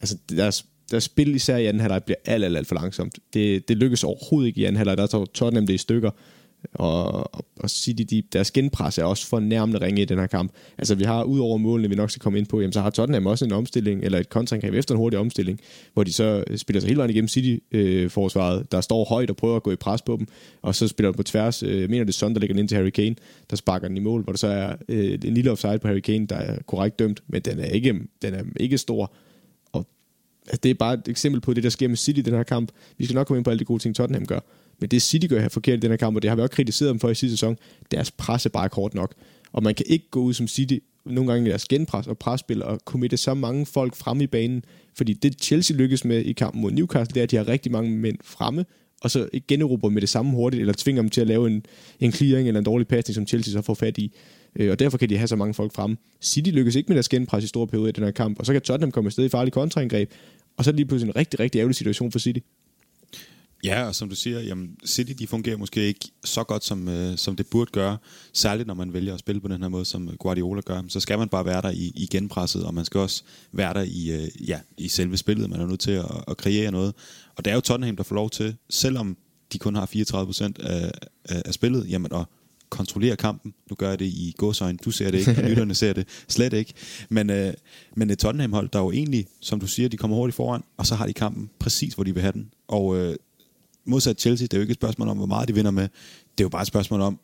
altså, 0.00 0.18
deres, 0.30 0.66
deres 0.90 1.04
spil 1.04 1.34
især 1.34 1.56
i 1.56 1.66
anden 1.66 1.80
halvleg 1.80 2.04
bliver 2.04 2.16
alt, 2.24 2.44
alt, 2.44 2.56
alt 2.56 2.66
for 2.66 2.74
langsomt. 2.74 3.18
Det, 3.34 3.68
det 3.68 3.76
lykkes 3.76 4.04
overhovedet 4.04 4.48
ikke 4.48 4.60
i 4.60 4.64
anden 4.64 4.76
halvleg. 4.76 4.96
Der 4.96 5.06
tager 5.06 5.24
Tottenham 5.24 5.66
det 5.66 5.74
i 5.74 5.78
stykker, 5.78 6.10
og, 6.72 7.34
og, 7.34 7.44
og 7.60 7.70
City, 7.70 8.02
de, 8.10 8.22
deres 8.32 8.50
genpres 8.50 8.98
er 8.98 9.04
også 9.04 9.26
fornærmende 9.26 9.80
ringe 9.86 10.02
i 10.02 10.04
den 10.04 10.18
her 10.18 10.26
kamp. 10.26 10.52
Altså 10.78 10.94
vi 10.94 11.04
har, 11.04 11.22
ud 11.22 11.38
over 11.38 11.58
målene, 11.58 11.88
vi 11.88 11.94
nok 11.94 12.10
skal 12.10 12.20
komme 12.20 12.38
ind 12.38 12.46
på, 12.46 12.60
jamen, 12.60 12.72
så 12.72 12.80
har 12.80 12.90
Tottenham 12.90 13.26
også 13.26 13.44
en 13.44 13.52
omstilling, 13.52 14.02
eller 14.02 14.18
et 14.18 14.28
kontraangreb 14.28 14.74
efter 14.74 14.94
en 14.94 14.98
hurtig 14.98 15.18
omstilling, 15.18 15.60
hvor 15.94 16.04
de 16.04 16.12
så 16.12 16.44
spiller 16.56 16.80
sig 16.80 16.88
hele 16.88 16.98
vejen 16.98 17.10
igennem 17.10 17.28
City-forsvaret, 17.28 18.58
øh, 18.58 18.64
der 18.72 18.80
står 18.80 19.04
højt 19.04 19.30
og 19.30 19.36
prøver 19.36 19.56
at 19.56 19.62
gå 19.62 19.72
i 19.72 19.76
pres 19.76 20.02
på 20.02 20.16
dem, 20.16 20.26
og 20.62 20.74
så 20.74 20.88
spiller 20.88 21.10
de 21.10 21.16
på 21.16 21.22
tværs, 21.22 21.62
øh, 21.62 21.90
mener 21.90 22.04
det 22.04 22.14
Son, 22.14 22.34
der 22.34 22.40
ligger 22.40 22.56
ind 22.56 22.68
til 22.68 22.76
Harry 22.76 22.90
Kane, 22.90 23.14
der 23.50 23.56
sparker 23.56 23.88
den 23.88 23.96
i 23.96 24.00
mål, 24.00 24.22
hvor 24.22 24.32
der 24.32 24.38
så 24.38 24.46
er 24.46 24.76
øh, 24.88 25.18
en 25.24 25.34
lille 25.34 25.50
offside 25.50 25.78
på 25.78 25.88
Harry 25.88 26.00
Kane, 26.00 26.26
der 26.26 26.36
er 26.36 26.58
korrekt 26.66 26.98
dømt, 26.98 27.22
men 27.28 27.42
den 27.42 27.60
er 27.60 27.66
ikke, 27.66 28.00
den 28.22 28.34
er 28.34 28.42
ikke 28.60 28.78
stor, 28.78 29.12
og 29.72 29.86
altså, 30.46 30.60
det 30.62 30.70
er 30.70 30.74
bare 30.74 30.94
et 30.94 31.08
eksempel 31.08 31.40
på 31.40 31.54
det, 31.54 31.62
der 31.62 31.70
sker 31.70 31.88
med 31.88 31.96
City 31.96 32.18
i 32.18 32.22
den 32.22 32.34
her 32.34 32.42
kamp. 32.42 32.72
Vi 32.98 33.04
skal 33.04 33.14
nok 33.14 33.26
komme 33.26 33.38
ind 33.38 33.44
på 33.44 33.50
alle 33.50 33.58
de 33.58 33.64
gode 33.64 33.82
ting, 33.82 33.96
Tottenham 33.96 34.26
gør. 34.26 34.40
Men 34.80 34.90
det 34.90 35.02
City 35.02 35.26
gør 35.26 35.40
her 35.40 35.48
forkert 35.48 35.76
i 35.76 35.80
den 35.80 35.90
her 35.90 35.96
kamp, 35.96 36.16
og 36.16 36.22
det 36.22 36.28
har 36.28 36.36
vi 36.36 36.42
også 36.42 36.52
kritiseret 36.52 36.90
dem 36.90 37.00
for 37.00 37.08
i 37.08 37.14
sidste 37.14 37.36
sæson, 37.36 37.56
deres 37.90 38.10
pres 38.10 38.46
er 38.46 38.50
bare 38.50 38.68
kort 38.68 38.94
nok. 38.94 39.14
Og 39.52 39.62
man 39.62 39.74
kan 39.74 39.86
ikke 39.88 40.10
gå 40.10 40.20
ud 40.20 40.34
som 40.34 40.48
City 40.48 40.78
nogle 41.06 41.32
gange 41.32 41.46
i 41.46 41.50
deres 41.50 41.68
genpres 41.68 42.06
og 42.06 42.18
presspil 42.18 42.62
og 42.62 42.80
committe 42.84 43.16
så 43.16 43.34
mange 43.34 43.66
folk 43.66 43.96
frem 43.96 44.20
i 44.20 44.26
banen. 44.26 44.64
Fordi 44.96 45.12
det 45.12 45.42
Chelsea 45.42 45.76
lykkes 45.76 46.04
med 46.04 46.20
i 46.24 46.32
kampen 46.32 46.62
mod 46.62 46.70
Newcastle, 46.70 47.14
det 47.14 47.20
er, 47.20 47.24
at 47.24 47.30
de 47.30 47.36
har 47.36 47.48
rigtig 47.48 47.72
mange 47.72 47.90
mænd 47.90 48.18
fremme, 48.24 48.64
og 49.02 49.10
så 49.10 49.28
generober 49.48 49.88
med 49.88 50.00
det 50.00 50.08
samme 50.08 50.32
hurtigt, 50.32 50.60
eller 50.60 50.74
tvinger 50.76 51.02
dem 51.02 51.10
til 51.10 51.20
at 51.20 51.26
lave 51.26 51.46
en, 51.46 51.66
en 52.00 52.12
clearing 52.12 52.48
eller 52.48 52.58
en 52.58 52.64
dårlig 52.64 52.88
pasning, 52.88 53.14
som 53.14 53.26
Chelsea 53.26 53.52
så 53.52 53.62
får 53.62 53.74
fat 53.74 53.98
i. 53.98 54.12
Øh, 54.56 54.70
og 54.70 54.78
derfor 54.78 54.98
kan 54.98 55.08
de 55.08 55.16
have 55.16 55.28
så 55.28 55.36
mange 55.36 55.54
folk 55.54 55.72
fremme. 55.72 55.96
City 56.22 56.50
lykkes 56.50 56.74
ikke 56.74 56.88
med 56.88 56.96
deres 56.96 57.08
genpres 57.08 57.44
i 57.44 57.46
store 57.46 57.66
perioder 57.66 57.88
i 57.88 57.92
den 57.92 58.04
her 58.04 58.10
kamp, 58.10 58.38
og 58.38 58.46
så 58.46 58.52
kan 58.52 58.62
Tottenham 58.62 58.90
komme 58.90 59.08
afsted 59.08 59.24
i 59.24 59.28
farlige 59.28 59.52
kontraangreb, 59.52 60.10
og 60.56 60.64
så 60.64 60.70
er 60.70 60.72
det 60.72 60.78
lige 60.78 60.86
pludselig 60.86 61.10
en 61.10 61.16
rigtig, 61.16 61.40
rigtig 61.40 61.58
ærgerlig 61.58 61.76
situation 61.76 62.12
for 62.12 62.18
City. 62.18 62.40
Ja, 63.64 63.86
og 63.86 63.94
som 63.94 64.08
du 64.08 64.14
siger, 64.14 64.40
jamen, 64.40 64.76
City 64.86 65.12
de 65.18 65.26
fungerer 65.26 65.56
måske 65.56 65.86
ikke 65.86 66.08
så 66.24 66.44
godt, 66.44 66.64
som, 66.64 66.88
øh, 66.88 67.18
som 67.18 67.36
det 67.36 67.46
burde 67.46 67.70
gøre. 67.70 67.98
Særligt 68.32 68.66
når 68.66 68.74
man 68.74 68.92
vælger 68.92 69.14
at 69.14 69.20
spille 69.20 69.40
på 69.40 69.48
den 69.48 69.62
her 69.62 69.68
måde, 69.68 69.84
som 69.84 70.10
Guardiola 70.18 70.60
gør. 70.60 70.82
Så 70.88 71.00
skal 71.00 71.18
man 71.18 71.28
bare 71.28 71.44
være 71.44 71.62
der 71.62 71.70
i, 71.70 71.92
i 71.94 72.08
genpresset, 72.10 72.64
og 72.64 72.74
man 72.74 72.84
skal 72.84 73.00
også 73.00 73.22
være 73.52 73.74
der 73.74 73.82
i, 73.82 74.10
øh, 74.10 74.48
ja, 74.48 74.60
i 74.78 74.88
selve 74.88 75.16
spillet. 75.16 75.50
Man 75.50 75.60
er 75.60 75.66
nødt 75.66 75.80
til 75.80 75.90
at, 75.90 76.24
at 76.28 76.36
kreere 76.36 76.70
noget. 76.70 76.94
Og 77.36 77.44
det 77.44 77.50
er 77.50 77.54
jo 77.54 77.60
Tottenham, 77.60 77.96
der 77.96 78.02
får 78.02 78.14
lov 78.14 78.30
til, 78.30 78.56
selvom 78.70 79.16
de 79.52 79.58
kun 79.58 79.74
har 79.74 79.86
34 79.86 80.26
procent 80.26 80.58
af, 80.58 80.90
af, 81.24 81.54
spillet, 81.54 81.90
jamen 81.90 82.12
at 82.14 82.24
kontrollere 82.68 83.16
kampen. 83.16 83.54
Nu 83.70 83.76
gør 83.76 83.88
jeg 83.88 83.98
det 83.98 84.06
i 84.06 84.34
gåsøjne. 84.38 84.78
Du 84.84 84.90
ser 84.90 85.10
det 85.10 85.18
ikke, 85.18 85.42
og 85.42 85.48
lytterne 85.48 85.74
ser 85.74 85.92
det 85.92 86.08
slet 86.28 86.52
ikke. 86.52 86.74
Men, 87.08 87.30
øh, 87.30 87.54
men 87.96 88.10
et 88.10 88.18
Tottenham-hold, 88.18 88.68
der 88.68 88.78
jo 88.78 88.90
egentlig, 88.90 89.26
som 89.40 89.60
du 89.60 89.66
siger, 89.66 89.88
de 89.88 89.96
kommer 89.96 90.16
hurtigt 90.16 90.36
foran, 90.36 90.62
og 90.76 90.86
så 90.86 90.94
har 90.94 91.06
de 91.06 91.12
kampen 91.12 91.50
præcis, 91.58 91.94
hvor 91.94 92.04
de 92.04 92.14
vil 92.14 92.20
have 92.20 92.32
den. 92.32 92.50
Og 92.68 92.96
øh, 92.96 93.16
modsat 93.84 94.20
Chelsea, 94.20 94.44
det 94.44 94.54
er 94.54 94.58
jo 94.58 94.62
ikke 94.62 94.70
et 94.70 94.78
spørgsmål 94.78 95.08
om, 95.08 95.16
hvor 95.16 95.26
meget 95.26 95.48
de 95.48 95.54
vinder 95.54 95.70
med. 95.70 95.88
Det 96.38 96.40
er 96.40 96.44
jo 96.44 96.48
bare 96.48 96.62
et 96.62 96.68
spørgsmål 96.68 97.00
om, 97.00 97.18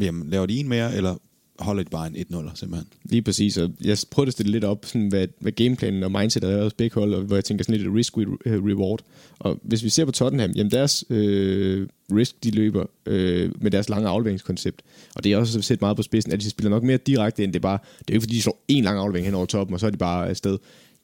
jamen, 0.00 0.30
laver 0.30 0.46
de 0.46 0.56
en 0.56 0.68
mere, 0.68 0.96
eller 0.96 1.16
holder 1.58 1.82
de 1.82 1.90
bare 1.90 2.06
en 2.06 2.16
1-0 2.16 2.50
simpelthen. 2.54 2.88
Lige 3.04 3.22
præcis, 3.22 3.58
og 3.58 3.70
jeg 3.84 3.98
prøvede 4.10 4.28
at 4.28 4.32
stille 4.32 4.52
lidt 4.52 4.64
op, 4.64 4.84
sådan, 4.84 5.08
hvad, 5.08 5.26
hvad 5.40 5.52
gameplanen 5.52 6.02
og 6.02 6.12
mindsetet 6.12 6.52
er 6.52 6.62
hos 6.62 6.74
begge 6.74 6.94
hold, 6.94 7.14
og 7.14 7.22
hvor 7.22 7.36
jeg 7.36 7.44
tænker 7.44 7.64
sådan 7.64 7.80
lidt 7.80 7.94
risk-reward. 7.94 9.00
Øh, 9.00 9.06
og 9.38 9.58
hvis 9.62 9.84
vi 9.84 9.88
ser 9.88 10.04
på 10.04 10.12
Tottenham, 10.12 10.50
jamen 10.50 10.70
deres 10.70 11.04
øh, 11.10 11.88
risk, 12.12 12.44
de 12.44 12.50
løber 12.50 12.84
øh, 13.06 13.52
med 13.60 13.70
deres 13.70 13.88
lange 13.88 14.08
afleveringskoncept, 14.08 14.82
og 15.14 15.24
det 15.24 15.32
er 15.32 15.36
også 15.36 15.62
set 15.62 15.80
meget 15.80 15.96
på 15.96 16.02
spidsen, 16.02 16.32
at 16.32 16.40
de 16.40 16.50
spiller 16.50 16.70
nok 16.70 16.82
mere 16.82 16.96
direkte, 16.96 17.44
end 17.44 17.52
det 17.52 17.62
bare, 17.62 17.78
det 17.98 18.10
er 18.10 18.14
jo 18.14 18.14
ikke 18.14 18.22
fordi, 18.22 18.34
de 18.34 18.42
slår 18.42 18.64
en 18.68 18.84
lang 18.84 18.98
aflevering 18.98 19.26
hen 19.26 19.34
over 19.34 19.46
toppen, 19.46 19.74
og 19.74 19.80
så 19.80 19.86
er 19.86 19.90
de 19.90 19.96
bare 19.96 20.28
afsted 20.28 20.58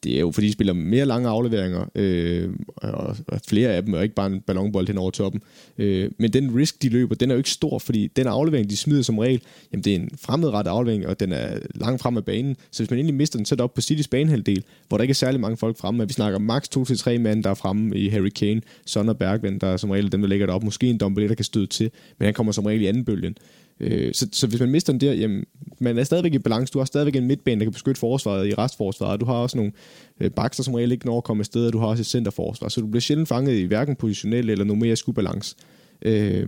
det 0.05 0.15
er 0.15 0.19
jo 0.19 0.31
fordi, 0.31 0.47
de 0.47 0.51
spiller 0.51 0.73
mere 0.73 1.05
lange 1.05 1.29
afleveringer, 1.29 1.85
øh, 1.95 2.49
og, 2.75 3.17
og 3.27 3.39
flere 3.47 3.69
af 3.69 3.83
dem, 3.83 3.93
er 3.93 4.01
ikke 4.01 4.15
bare 4.15 4.27
en 4.27 4.41
ballonbold 4.41 4.87
hen 4.87 4.97
over 4.97 5.11
toppen. 5.11 5.41
Øh, 5.77 6.11
men 6.17 6.33
den 6.33 6.55
risk, 6.55 6.81
de 6.81 6.89
løber, 6.89 7.15
den 7.15 7.29
er 7.29 7.35
jo 7.35 7.37
ikke 7.37 7.49
stor, 7.49 7.79
fordi 7.79 8.07
den 8.07 8.27
aflevering, 8.27 8.69
de 8.69 8.77
smider 8.77 9.01
som 9.01 9.19
regel, 9.19 9.41
jamen 9.71 9.83
det 9.83 9.91
er 9.91 9.95
en 9.95 10.09
fremadrettet 10.21 10.71
aflevering, 10.71 11.07
og 11.07 11.19
den 11.19 11.31
er 11.31 11.59
langt 11.75 12.01
frem 12.01 12.17
af 12.17 12.25
banen. 12.25 12.57
Så 12.71 12.83
hvis 12.83 12.89
man 12.89 12.97
egentlig 12.97 13.15
mister 13.15 13.39
den, 13.39 13.45
så 13.45 13.55
er 13.55 13.57
det 13.57 13.63
op 13.63 13.73
på 13.73 13.81
Citys 13.81 14.07
banehalvdel, 14.07 14.63
hvor 14.87 14.97
der 14.97 15.01
ikke 15.01 15.11
er 15.11 15.15
særlig 15.15 15.39
mange 15.39 15.57
folk 15.57 15.77
fremme. 15.77 15.97
Men 15.97 16.07
vi 16.07 16.13
snakker 16.13 16.39
maks 16.39 16.69
2-3 16.77 17.17
mand, 17.17 17.43
der 17.43 17.49
er 17.49 17.53
fremme 17.53 17.97
i 17.97 18.09
Harry 18.09 18.29
Kane, 18.29 18.61
Son 18.85 19.09
og 19.09 19.17
Bergvind, 19.17 19.59
der 19.59 19.67
er 19.67 19.77
som 19.77 19.89
regel 19.89 20.11
dem, 20.11 20.21
der 20.21 20.27
ligger 20.27 20.45
derop. 20.45 20.63
Måske 20.63 20.89
en 20.89 20.97
Dombele, 20.97 21.29
der 21.29 21.35
kan 21.35 21.45
støde 21.45 21.67
til, 21.67 21.91
men 22.17 22.25
han 22.25 22.33
kommer 22.33 22.51
som 22.51 22.65
regel 22.65 22.81
i 22.81 22.85
anden 22.85 23.05
bølgen. 23.05 23.37
Øh, 23.79 24.13
så, 24.13 24.27
så 24.31 24.47
hvis 24.47 24.59
man 24.59 24.71
mister 24.71 24.93
den 24.93 25.01
der, 25.01 25.13
jamen, 25.13 25.45
man 25.79 25.97
er 25.97 26.03
stadigvæk 26.03 26.33
i 26.33 26.39
balance. 26.39 26.73
Du 26.73 26.77
har 26.77 26.85
stadigvæk 26.85 27.15
en 27.15 27.27
midtbane, 27.27 27.59
der 27.59 27.65
kan 27.65 27.73
beskytte 27.73 27.99
forsvaret 27.99 28.47
i 28.47 28.53
restforsvaret. 28.53 29.19
Du 29.19 29.25
har 29.25 29.33
også 29.33 29.57
nogle 29.57 29.71
øh, 30.19 30.31
bakser, 30.31 30.63
som 30.63 30.73
regel 30.73 30.91
ikke 30.91 31.05
når 31.05 31.17
at 31.17 31.23
komme 31.23 31.41
afsted, 31.41 31.67
og 31.67 31.73
du 31.73 31.79
har 31.79 31.87
også 31.87 32.01
et 32.01 32.05
centerforsvar. 32.05 32.69
Så 32.69 32.81
du 32.81 32.87
bliver 32.87 33.01
sjældent 33.01 33.29
fanget 33.29 33.57
i 33.57 33.63
hverken 33.63 33.95
positionel 33.95 34.49
eller 34.49 34.65
numerisk 34.65 35.07
ubalance. 35.07 35.55
Øh, 36.01 36.47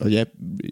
og 0.00 0.10
ja, 0.10 0.24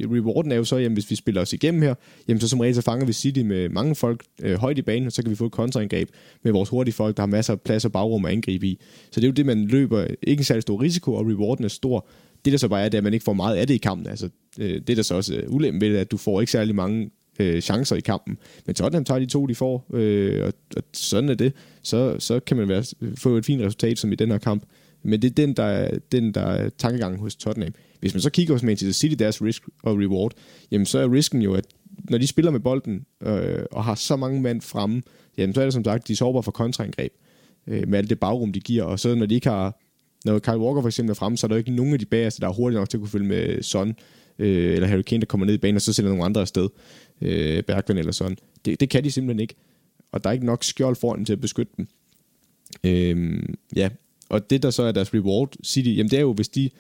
rewarden 0.03 0.53
er 0.53 0.57
jo 0.57 0.65
så, 0.65 0.77
jamen, 0.77 0.95
hvis 0.95 1.11
vi 1.11 1.17
spiller 1.17 1.41
os 1.41 1.53
igennem 1.53 1.83
her, 1.83 1.95
jamen, 2.29 2.41
så 2.41 2.49
som 2.49 2.61
regel 2.61 2.75
så 2.75 2.83
fanger 2.83 3.07
vi 3.07 3.13
City 3.13 3.41
med 3.41 3.69
mange 3.69 3.95
folk 3.95 4.25
øh, 4.43 4.59
højt 4.59 4.79
i 4.79 4.83
banen, 4.83 5.07
og 5.07 5.13
så 5.13 5.23
kan 5.23 5.31
vi 5.31 5.37
få 5.37 5.47
et 5.47 5.53
kontraangreb 5.53 6.09
med 6.43 6.53
vores 6.53 6.69
hurtige 6.69 6.95
folk, 6.95 7.17
der 7.17 7.23
har 7.23 7.27
masser 7.27 7.53
af 7.53 7.61
plads 7.61 7.85
og 7.85 7.93
bagrum 7.93 8.25
at 8.25 8.33
angribe 8.33 8.67
i. 8.67 8.79
Så 9.11 9.21
det 9.21 9.25
er 9.25 9.29
jo 9.29 9.33
det, 9.33 9.47
man 9.47 9.67
løber 9.67 10.07
ikke 10.23 10.41
en 10.41 10.45
særlig 10.45 10.63
stor 10.63 10.83
risiko, 10.83 11.15
og 11.15 11.27
rewarden 11.27 11.65
er 11.65 11.69
stor. 11.69 12.07
Det 12.45 12.53
der 12.53 12.59
så 12.59 12.69
bare 12.69 12.85
er, 12.85 12.89
det 12.89 12.95
er, 12.95 12.99
at 12.99 13.05
man 13.05 13.15
ikke 13.15 13.25
får 13.25 13.33
meget 13.33 13.57
af 13.57 13.67
det 13.67 13.75
i 13.75 13.79
kampen. 13.79 14.07
Altså, 14.07 14.29
øh, 14.59 14.81
det 14.87 14.97
der 14.97 15.03
så 15.03 15.15
også 15.15 15.35
øh, 15.35 15.55
ulempen 15.55 15.81
ved 15.81 15.93
det, 15.93 15.97
at 15.97 16.11
du 16.11 16.17
får 16.17 16.41
ikke 16.41 16.53
særlig 16.53 16.75
mange 16.75 17.11
øh, 17.39 17.61
chancer 17.61 17.97
i 17.97 18.01
kampen. 18.01 18.39
Men 18.67 18.75
Tottenham 18.75 19.05
tager 19.05 19.19
de 19.19 19.27
to, 19.27 19.47
de 19.47 19.55
får, 19.55 19.87
øh, 19.93 20.47
og, 20.47 20.53
og 20.77 20.83
sådan 20.93 21.29
er 21.29 21.35
det. 21.35 21.53
Så, 21.83 22.17
så 22.19 22.41
kan 22.41 22.57
man 22.57 22.69
være, 22.69 22.85
øh, 23.01 23.17
få 23.17 23.37
et 23.37 23.47
fint 23.47 23.63
resultat, 23.63 23.99
som 23.99 24.13
i 24.13 24.15
den 24.15 24.31
her 24.31 24.39
kamp. 24.39 24.65
Men 25.03 25.23
det 25.23 25.31
er 25.31 25.35
den, 25.35 25.53
der 25.53 25.63
er, 25.63 25.99
den, 26.13 26.35
der 26.35 26.41
er 26.41 26.71
tankegangen 26.79 27.21
hos 27.21 27.37
Tottenham. 27.37 27.73
Hvis 28.01 28.15
man 28.15 28.21
så 28.21 28.31
kigger 28.31 28.55
hos 28.55 28.63
Manchester 28.63 28.93
City, 28.93 29.15
deres 29.19 29.43
risk 29.43 29.63
og 29.83 29.99
reward, 29.99 30.33
jamen 30.71 30.87
så 30.87 30.99
er 30.99 31.13
risken 31.13 31.43
jo, 31.43 31.55
at 31.55 31.65
når 32.11 32.19
de 32.19 32.27
spiller 32.27 32.51
med 32.51 32.61
bolden 32.61 33.07
øh, 33.23 33.65
og 33.71 33.85
har 33.85 33.95
så 33.95 34.17
mange 34.17 34.41
mand 34.41 34.61
fremme, 34.61 35.03
jamen 35.39 35.55
så 35.55 35.61
er 35.61 35.65
det 35.65 35.73
som 35.73 35.85
sagt, 35.85 36.09
de 36.09 36.17
sårbare 36.17 36.43
for 36.43 36.53
kontraangreb 36.53 37.13
øh, 37.67 37.89
med 37.89 37.99
alt 37.99 38.11
det 38.11 38.21
bagrum, 38.21 38.53
de 38.53 38.61
giver. 38.61 38.83
Og 38.85 39.01
så 39.01 39.15
når 39.15 39.27
de 39.27 39.35
ikke 39.35 39.49
har, 39.49 39.81
når 40.25 40.39
Kyle 40.39 40.59
Walker 40.59 40.81
for 40.81 40.89
eksempel 40.89 41.11
er 41.11 41.15
fremme, 41.15 41.39
så 41.39 41.47
er 41.47 41.49
der 41.49 41.57
ikke 41.57 41.71
nogen 41.71 41.93
af 41.93 41.99
de 41.99 42.07
bagerste, 42.07 42.41
der 42.41 42.49
er 42.49 42.53
hurtigt 42.53 42.79
nok 42.79 42.89
til 42.89 42.97
at 42.97 43.01
kunne 43.01 43.09
følge 43.09 43.27
med 43.27 43.63
Son 43.63 43.95
øh, 44.39 44.75
eller 44.75 44.87
Harry 44.87 45.03
Kane, 45.03 45.21
der 45.21 45.27
kommer 45.27 45.47
ned 45.47 45.55
i 45.55 45.59
banen, 45.59 45.77
og 45.77 45.83
så 45.83 45.93
sender 45.93 46.11
nogle 46.11 46.25
andre 46.25 46.41
afsted, 46.41 46.69
øh, 47.21 47.63
Bergman 47.63 47.99
eller 47.99 48.13
sådan. 48.13 48.37
Det, 48.65 48.81
det 48.81 48.91
kan 48.91 49.05
de 49.05 49.11
simpelthen 49.11 49.41
ikke. 49.41 49.55
Og 50.13 50.25
der 50.25 50.31
er 50.31 50.35
ikke 50.35 50.47
nok 50.47 50.65
skjold 50.65 50.97
foran 50.97 51.25
til 51.25 51.33
at 51.33 51.41
beskytte 51.41 51.73
dem. 51.77 51.89
Øh, 52.85 53.43
ja, 53.77 53.89
og 54.29 54.51
det 54.51 54.63
der 54.63 54.71
så 54.71 54.83
er 54.83 54.93
deres 54.93 55.15
reward, 55.15 55.53
City, 55.65 55.89
jamen 55.89 56.11
det 56.11 56.17
er 56.17 56.21
jo, 56.21 56.33
hvis 56.33 56.49
de, 56.49 56.71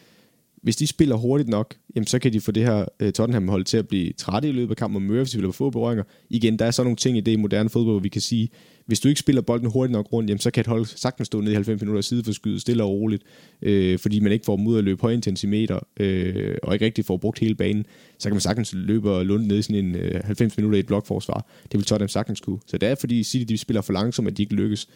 hvis 0.64 0.76
de 0.76 0.86
spiller 0.86 1.16
hurtigt 1.16 1.48
nok, 1.48 1.74
jamen 1.96 2.06
så 2.06 2.18
kan 2.18 2.32
de 2.32 2.40
få 2.40 2.52
det 2.52 2.62
her 2.62 2.84
øh, 3.00 3.12
Tottenham-hold 3.12 3.64
til 3.64 3.76
at 3.76 3.88
blive 3.88 4.12
trætte 4.12 4.48
i 4.48 4.52
løbet 4.52 4.70
af 4.70 4.76
kampen, 4.76 4.96
og 4.96 5.02
møre, 5.02 5.22
hvis 5.22 5.30
de 5.30 5.40
vil 5.40 5.52
få 5.52 5.70
berøringer. 5.70 6.04
Igen, 6.30 6.58
der 6.58 6.64
er 6.64 6.70
sådan 6.70 6.86
nogle 6.86 6.96
ting 6.96 7.16
i 7.16 7.20
det 7.20 7.32
i 7.32 7.36
moderne 7.36 7.70
fodbold, 7.70 7.94
hvor 7.94 8.00
vi 8.00 8.08
kan 8.08 8.20
sige, 8.20 8.48
hvis 8.86 9.00
du 9.00 9.08
ikke 9.08 9.20
spiller 9.20 9.42
bolden 9.42 9.70
hurtigt 9.70 9.92
nok 9.92 10.12
rundt, 10.12 10.30
jamen 10.30 10.38
så 10.38 10.50
kan 10.50 10.60
et 10.60 10.66
hold 10.66 10.86
sagtens 10.86 11.26
stå 11.26 11.40
ned 11.40 11.52
i 11.52 11.54
90 11.54 11.80
minutter 11.80 12.22
og 12.28 12.34
skyde 12.34 12.60
stille 12.60 12.82
og 12.82 12.90
roligt, 12.90 13.22
øh, 13.62 13.98
fordi 13.98 14.20
man 14.20 14.32
ikke 14.32 14.44
får 14.44 14.56
dem 14.56 14.66
ud 14.66 14.78
at 14.78 14.84
løbe 14.84 15.02
høj 15.02 15.12
intensimeter, 15.12 15.78
øh, 16.00 16.56
og 16.62 16.74
ikke 16.74 16.84
rigtig 16.84 17.04
får 17.04 17.16
brugt 17.16 17.38
hele 17.38 17.54
banen. 17.54 17.86
Så 18.18 18.28
kan 18.28 18.34
man 18.34 18.40
sagtens 18.40 18.72
løbe 18.74 19.10
og 19.10 19.26
lunde 19.26 19.48
ned 19.48 19.58
i 19.58 19.62
sådan 19.62 19.84
en 19.84 19.94
øh, 19.94 20.20
90 20.24 20.56
minutter 20.56 20.76
i 20.76 20.80
et 20.80 20.86
blokforsvar. 20.86 21.46
Det 21.62 21.78
vil 21.78 21.84
Tottenham 21.84 22.08
sagtens 22.08 22.40
kunne. 22.40 22.58
Så 22.66 22.78
det 22.78 22.88
er 22.88 22.94
fordi 22.94 23.22
City 23.22 23.52
de 23.52 23.58
spiller 23.58 23.82
for 23.82 23.92
langsomt, 23.92 24.28
at 24.28 24.36
de 24.36 24.42
ikke 24.42 24.54
lykkes. 24.54 24.88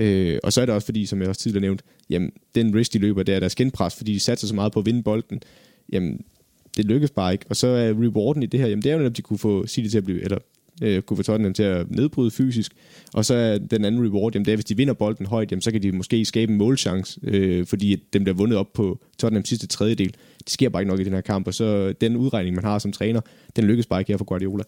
Øh, 0.00 0.38
og 0.42 0.52
så 0.52 0.60
er 0.60 0.66
det 0.66 0.74
også 0.74 0.84
fordi, 0.84 1.06
som 1.06 1.20
jeg 1.20 1.28
også 1.28 1.40
tidligere 1.40 1.62
nævnt, 1.62 1.82
jamen, 2.10 2.32
den 2.54 2.74
risk, 2.74 2.92
de 2.92 2.98
løber, 2.98 3.22
det 3.22 3.34
er 3.34 3.40
deres 3.40 3.54
genpres, 3.54 3.94
fordi 3.94 4.12
de 4.12 4.20
satser 4.20 4.46
så 4.46 4.54
meget 4.54 4.72
på 4.72 4.80
at 4.80 4.86
vinde 4.86 5.02
bolden. 5.02 5.40
Jamen, 5.92 6.20
det 6.76 6.84
lykkes 6.84 7.10
bare 7.10 7.32
ikke. 7.32 7.44
Og 7.48 7.56
så 7.56 7.66
er 7.66 7.90
rewarden 7.90 8.42
i 8.42 8.46
det 8.46 8.60
her, 8.60 8.66
jamen, 8.66 8.82
det 8.82 8.90
er 8.90 8.94
jo 8.94 8.98
netop, 8.98 9.16
de 9.16 9.22
kunne 9.22 9.38
få 9.38 9.66
City 9.66 9.88
til 9.88 9.98
at 9.98 10.04
blive, 10.04 10.22
eller 10.22 10.38
øh, 10.82 11.02
kunne 11.02 11.16
få 11.16 11.22
Tottenham 11.22 11.54
til 11.54 11.62
at 11.62 11.90
nedbryde 11.90 12.30
fysisk. 12.30 12.72
Og 13.14 13.24
så 13.24 13.34
er 13.34 13.58
den 13.58 13.84
anden 13.84 14.06
reward, 14.06 14.32
jamen, 14.34 14.44
det 14.44 14.52
er, 14.52 14.56
hvis 14.56 14.64
de 14.64 14.76
vinder 14.76 14.94
bolden 14.94 15.26
højt, 15.26 15.50
jamen, 15.50 15.62
så 15.62 15.70
kan 15.70 15.82
de 15.82 15.92
måske 15.92 16.24
skabe 16.24 16.52
en 16.52 16.58
målchance, 16.58 17.20
øh, 17.22 17.66
fordi 17.66 17.96
dem, 18.12 18.24
der 18.24 18.32
vundet 18.32 18.58
op 18.58 18.72
på 18.72 19.00
Tottenham 19.18 19.44
sidste 19.44 19.66
tredjedel, 19.66 20.14
det 20.38 20.50
sker 20.50 20.68
bare 20.68 20.82
ikke 20.82 20.90
nok 20.90 21.00
i 21.00 21.04
den 21.04 21.12
her 21.12 21.20
kamp. 21.20 21.46
Og 21.46 21.54
så 21.54 21.92
den 21.92 22.16
udregning, 22.16 22.54
man 22.54 22.64
har 22.64 22.78
som 22.78 22.92
træner, 22.92 23.20
den 23.56 23.64
lykkes 23.64 23.86
bare 23.86 24.00
ikke 24.00 24.12
her 24.12 24.18
for 24.18 24.24
Guardiola. 24.24 24.64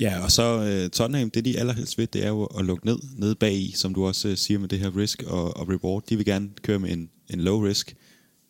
Ja, 0.00 0.24
og 0.24 0.32
så 0.32 0.58
uh, 0.58 0.90
Tottenham, 0.90 1.30
det 1.30 1.44
de 1.44 1.58
allerhelst 1.58 1.98
ved, 1.98 2.06
det 2.06 2.24
er 2.24 2.28
jo 2.28 2.44
at 2.44 2.64
lukke 2.64 2.86
ned, 2.86 2.98
ned 3.16 3.34
bag 3.34 3.54
i, 3.54 3.72
som 3.72 3.94
du 3.94 4.06
også 4.06 4.28
uh, 4.28 4.34
siger 4.34 4.58
med 4.58 4.68
det 4.68 4.78
her 4.78 4.96
risk 4.96 5.22
og, 5.22 5.56
og 5.56 5.68
reward. 5.68 6.04
De 6.08 6.16
vil 6.16 6.24
gerne 6.26 6.50
køre 6.62 6.78
med 6.78 6.90
en, 6.90 7.10
en 7.30 7.40
low 7.40 7.64
risk. 7.66 7.96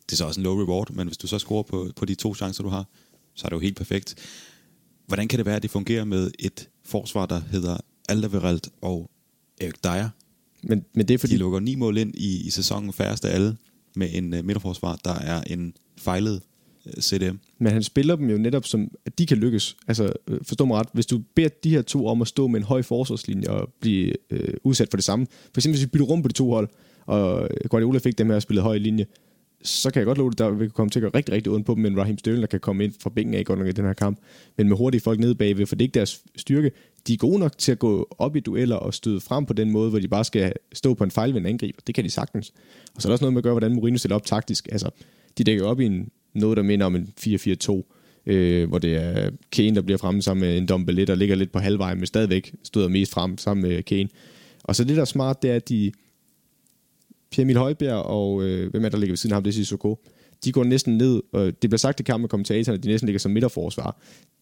Det 0.05 0.11
er 0.11 0.15
så 0.15 0.25
også 0.25 0.39
en 0.39 0.43
low 0.43 0.63
reward, 0.63 0.91
men 0.93 1.07
hvis 1.07 1.17
du 1.17 1.27
så 1.27 1.39
scorer 1.39 1.63
på, 1.63 1.91
på 1.95 2.05
de 2.05 2.15
to 2.15 2.35
chancer, 2.35 2.63
du 2.63 2.69
har, 2.69 2.85
så 3.35 3.45
er 3.45 3.49
det 3.49 3.55
jo 3.55 3.59
helt 3.59 3.77
perfekt. 3.77 4.15
Hvordan 5.07 5.27
kan 5.27 5.37
det 5.37 5.45
være, 5.45 5.55
at 5.55 5.63
det 5.63 5.71
fungerer 5.71 6.03
med 6.03 6.31
et 6.39 6.69
forsvar, 6.85 7.25
der 7.25 7.41
hedder 7.51 7.77
Alderweireld 8.09 8.61
og 8.81 9.09
Erik 9.61 9.83
Dyer? 9.83 10.09
Men, 10.63 10.85
men 10.93 11.07
det 11.07 11.13
er 11.13 11.17
fordi... 11.17 11.33
De 11.33 11.39
lukker 11.39 11.59
ni 11.59 11.75
mål 11.75 11.97
ind 11.97 12.15
i, 12.15 12.47
i 12.47 12.49
sæsonen 12.49 12.93
færreste 12.93 13.29
af 13.29 13.35
alle 13.35 13.57
med 13.95 14.09
en 14.13 14.33
uh, 14.33 14.45
midterforsvar, 14.45 14.99
der 15.05 15.13
er 15.13 15.41
en 15.41 15.73
fejlet 15.97 16.41
Øh, 16.87 17.01
CDM. 17.01 17.35
Men 17.59 17.73
han 17.73 17.83
spiller 17.83 18.15
dem 18.15 18.29
jo 18.29 18.37
netop 18.37 18.65
som, 18.65 18.91
at 19.05 19.19
de 19.19 19.25
kan 19.25 19.37
lykkes. 19.37 19.77
Altså, 19.87 20.13
øh, 20.27 20.39
forstå 20.43 20.65
mig 20.65 20.77
ret, 20.77 20.87
hvis 20.93 21.05
du 21.05 21.21
beder 21.35 21.49
de 21.63 21.69
her 21.69 21.81
to 21.81 22.07
om 22.07 22.21
at 22.21 22.27
stå 22.27 22.47
med 22.47 22.59
en 22.59 22.65
høj 22.65 22.81
forsvarslinje 22.81 23.49
og 23.49 23.69
blive 23.79 24.13
øh, 24.29 24.53
udsat 24.63 24.87
for 24.89 24.97
det 24.97 25.03
samme. 25.03 25.27
For 25.53 25.59
eksempel 25.59 25.77
hvis 25.77 25.85
vi 25.85 25.89
bytter 25.89 26.05
rum 26.05 26.21
på 26.21 26.27
de 26.27 26.33
to 26.33 26.51
hold, 26.51 26.69
og 27.05 27.43
øh, 27.43 27.69
Guardiola 27.69 27.99
fik 27.99 28.17
dem 28.17 28.29
her 28.29 28.35
at 28.35 28.43
spille 28.43 28.61
høj 28.61 28.77
linje, 28.77 29.05
så 29.61 29.91
kan 29.91 29.99
jeg 29.99 30.05
godt 30.05 30.17
love 30.17 30.29
det, 30.29 30.37
der 30.37 30.49
vil 30.49 30.69
komme 30.69 30.89
til 30.89 30.99
at 30.99 31.01
gøre 31.01 31.11
rigtig, 31.15 31.33
rigtig 31.33 31.51
ondt 31.51 31.65
på 31.65 31.73
dem, 31.73 31.83
men 31.83 31.97
Raheem 31.97 32.17
Sterling, 32.17 32.41
der 32.41 32.47
kan 32.47 32.59
komme 32.59 32.83
ind 32.83 32.93
fra 33.01 33.09
bænken 33.09 33.35
af 33.35 33.45
godt 33.45 33.59
nok 33.59 33.67
i 33.67 33.71
den 33.71 33.85
her 33.85 33.93
kamp. 33.93 34.19
Men 34.57 34.69
med 34.69 34.77
hurtige 34.77 35.01
folk 35.01 35.19
nede 35.19 35.35
bagved, 35.35 35.65
for 35.65 35.75
det 35.75 35.83
er 35.83 35.85
ikke 35.87 35.93
deres 35.93 36.23
styrke. 36.35 36.71
De 37.07 37.13
er 37.13 37.17
gode 37.17 37.39
nok 37.39 37.57
til 37.57 37.71
at 37.71 37.79
gå 37.79 38.15
op 38.17 38.35
i 38.35 38.39
dueller 38.39 38.75
og 38.75 38.93
støde 38.93 39.21
frem 39.21 39.45
på 39.45 39.53
den 39.53 39.71
måde, 39.71 39.89
hvor 39.89 39.99
de 39.99 40.07
bare 40.07 40.23
skal 40.23 40.53
stå 40.73 40.93
på 40.93 41.03
en 41.03 41.11
fejlvendt 41.11 41.47
angriber. 41.47 41.79
Det 41.87 41.95
kan 41.95 42.03
de 42.03 42.09
sagtens. 42.09 42.53
Og 42.95 43.01
så 43.01 43.07
er 43.07 43.09
der 43.09 43.13
også 43.13 43.23
noget 43.23 43.33
med 43.33 43.39
at 43.39 43.43
gøre, 43.43 43.53
hvordan 43.53 43.73
Mourinho 43.73 43.97
stiller 43.97 44.15
op 44.15 44.25
taktisk. 44.25 44.67
Altså, 44.71 44.89
de 45.37 45.43
dækker 45.43 45.65
op 45.65 45.79
i 45.79 45.85
en 45.85 46.09
noget, 46.39 46.57
der 46.57 46.63
minder 46.63 46.85
om 46.85 46.95
en 46.95 47.13
4-4-2, 47.19 47.83
øh, 48.25 48.69
hvor 48.69 48.79
det 48.79 48.95
er 48.95 49.29
Kane, 49.51 49.75
der 49.75 49.81
bliver 49.81 49.97
fremme 49.97 50.21
sammen 50.21 50.47
med 50.47 50.57
en 50.57 50.65
Dombele, 50.65 51.05
der 51.05 51.15
ligger 51.15 51.35
lidt 51.35 51.51
på 51.51 51.59
halvvej, 51.59 51.95
men 51.95 52.05
stadigvæk 52.05 52.53
støder 52.63 52.87
mest 52.87 53.11
frem 53.11 53.37
sammen 53.37 53.69
med 53.69 53.83
Kane. 53.83 54.09
Og 54.63 54.75
så 54.75 54.83
det, 54.83 54.95
der 54.95 55.01
er 55.01 55.05
smart, 55.05 55.41
det 55.41 55.51
er, 55.51 55.55
at 55.55 55.69
de... 55.69 55.91
Pierre 57.31 57.43
Emil 57.43 57.57
Højbjerg 57.57 58.03
og 58.03 58.43
øh, 58.43 58.71
hvem 58.71 58.85
er 58.85 58.89
der 58.89 58.97
ligger 58.97 59.11
ved 59.11 59.17
siden 59.17 59.33
af 59.33 59.35
ham, 59.35 59.43
det 59.43 59.51
er 59.51 59.53
Sissoko 59.53 59.99
de 60.43 60.51
går 60.51 60.63
næsten 60.63 60.97
ned, 60.97 61.21
og 61.31 61.45
det 61.45 61.69
bliver 61.69 61.77
sagt 61.77 61.99
i 61.99 62.03
kampen 62.03 62.21
med 62.21 62.29
kommentatorerne, 62.29 62.77
at 62.77 62.83
de 62.83 62.89
næsten 62.89 63.07
ligger 63.07 63.19
som 63.19 63.31
midterforsvar. 63.31 63.97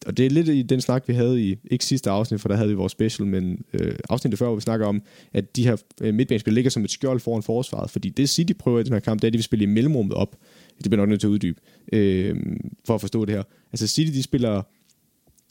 Og 0.06 0.16
det 0.16 0.26
er 0.26 0.30
lidt 0.30 0.48
i 0.48 0.62
den 0.62 0.80
snak, 0.80 1.08
vi 1.08 1.14
havde 1.14 1.42
i, 1.42 1.56
ikke 1.70 1.84
sidste 1.84 2.10
afsnit, 2.10 2.40
for 2.40 2.48
der 2.48 2.56
havde 2.56 2.68
vi 2.68 2.74
vores 2.74 2.92
special, 2.92 3.28
men 3.28 3.64
øh, 3.72 3.94
afsnittet 4.08 4.38
før, 4.38 4.46
hvor 4.46 4.54
vi 4.54 4.60
snakker 4.60 4.86
om, 4.86 5.02
at 5.32 5.56
de 5.56 5.64
her 5.64 5.76
øh, 6.00 6.14
midtbanespillere 6.14 6.54
ligger 6.54 6.70
som 6.70 6.84
et 6.84 6.90
skjold 6.90 7.20
foran 7.20 7.42
forsvaret, 7.42 7.90
fordi 7.90 8.08
det 8.08 8.28
City 8.28 8.52
prøver 8.58 8.80
i 8.80 8.82
den 8.82 8.92
her 8.92 9.00
kamp, 9.00 9.20
det 9.20 9.24
er, 9.24 9.28
at 9.28 9.32
de 9.32 9.38
vil 9.38 9.44
spille 9.44 9.62
i 9.62 9.66
mellemrummet 9.66 10.14
op. 10.14 10.36
Det 10.82 10.90
bliver 10.90 10.96
nok 10.96 11.08
nødt 11.08 11.20
til 11.20 11.26
at 11.26 11.30
uddybe, 11.30 11.60
øh, 11.92 12.36
for 12.86 12.94
at 12.94 13.00
forstå 13.00 13.24
det 13.24 13.34
her. 13.34 13.42
Altså 13.72 13.86
City, 13.86 14.12
de 14.12 14.22
spiller 14.22 14.62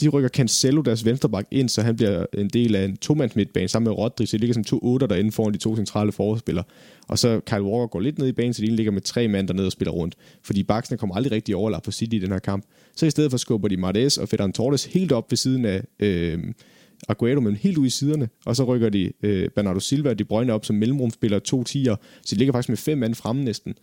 de 0.01 0.07
rykker 0.07 0.29
Cancelo, 0.29 0.81
deres 0.81 1.05
venstreback, 1.05 1.47
ind, 1.51 1.69
så 1.69 1.81
han 1.81 1.95
bliver 1.95 2.25
en 2.33 2.49
del 2.49 2.75
af 2.75 2.85
en 2.85 2.97
tomands 2.97 3.35
midtbane 3.35 3.67
sammen 3.67 3.89
med 3.89 3.97
Rodri, 3.97 4.25
så 4.25 4.37
de 4.37 4.39
ligger 4.39 4.53
som 4.53 4.63
to 4.63 4.79
otter 4.83 5.07
derinde 5.07 5.31
foran 5.31 5.53
de 5.53 5.57
to 5.57 5.75
centrale 5.75 6.11
forspillere. 6.11 6.65
Og 7.07 7.19
så 7.19 7.39
Kyle 7.39 7.63
Walker 7.63 7.87
går 7.87 7.99
lidt 7.99 8.19
ned 8.19 8.27
i 8.27 8.31
banen, 8.31 8.53
så 8.53 8.61
de 8.61 8.75
ligger 8.75 8.91
med 8.91 9.01
tre 9.01 9.27
mand 9.27 9.47
dernede 9.47 9.65
og 9.65 9.71
spiller 9.71 9.91
rundt. 9.91 10.15
Fordi 10.43 10.63
baksene 10.63 10.97
kommer 10.97 11.15
aldrig 11.15 11.31
rigtig 11.31 11.55
overlap 11.55 11.83
på 11.83 11.91
City 11.91 12.15
i 12.15 12.19
den 12.19 12.31
her 12.31 12.39
kamp. 12.39 12.65
Så 12.95 13.05
i 13.05 13.09
stedet 13.09 13.31
for 13.31 13.37
skubber 13.37 13.67
de 13.67 13.77
Martes 13.77 14.17
og 14.17 14.29
Ferran 14.29 14.53
Torres 14.53 14.85
helt 14.85 15.11
op 15.11 15.31
ved 15.31 15.37
siden 15.37 15.65
af 15.65 15.83
øh, 15.99 16.39
Aguero, 17.09 17.39
men 17.39 17.55
helt 17.55 17.77
ud 17.77 17.85
i 17.85 17.89
siderne. 17.89 18.29
Og 18.45 18.55
så 18.55 18.63
rykker 18.63 18.89
de 18.89 19.11
øh, 19.23 19.49
Bernardo 19.49 19.79
Silva 19.79 20.09
og 20.09 20.19
De 20.19 20.23
Bruyne 20.23 20.53
op 20.53 20.65
som 20.65 20.75
mellemrumspiller 20.75 21.39
to 21.39 21.63
tiger. 21.63 21.95
Så 22.25 22.35
de 22.35 22.39
ligger 22.39 22.53
faktisk 22.53 22.69
med 22.69 22.77
fem 22.77 22.97
mand 22.97 23.15
fremme 23.15 23.43
næsten. 23.43 23.75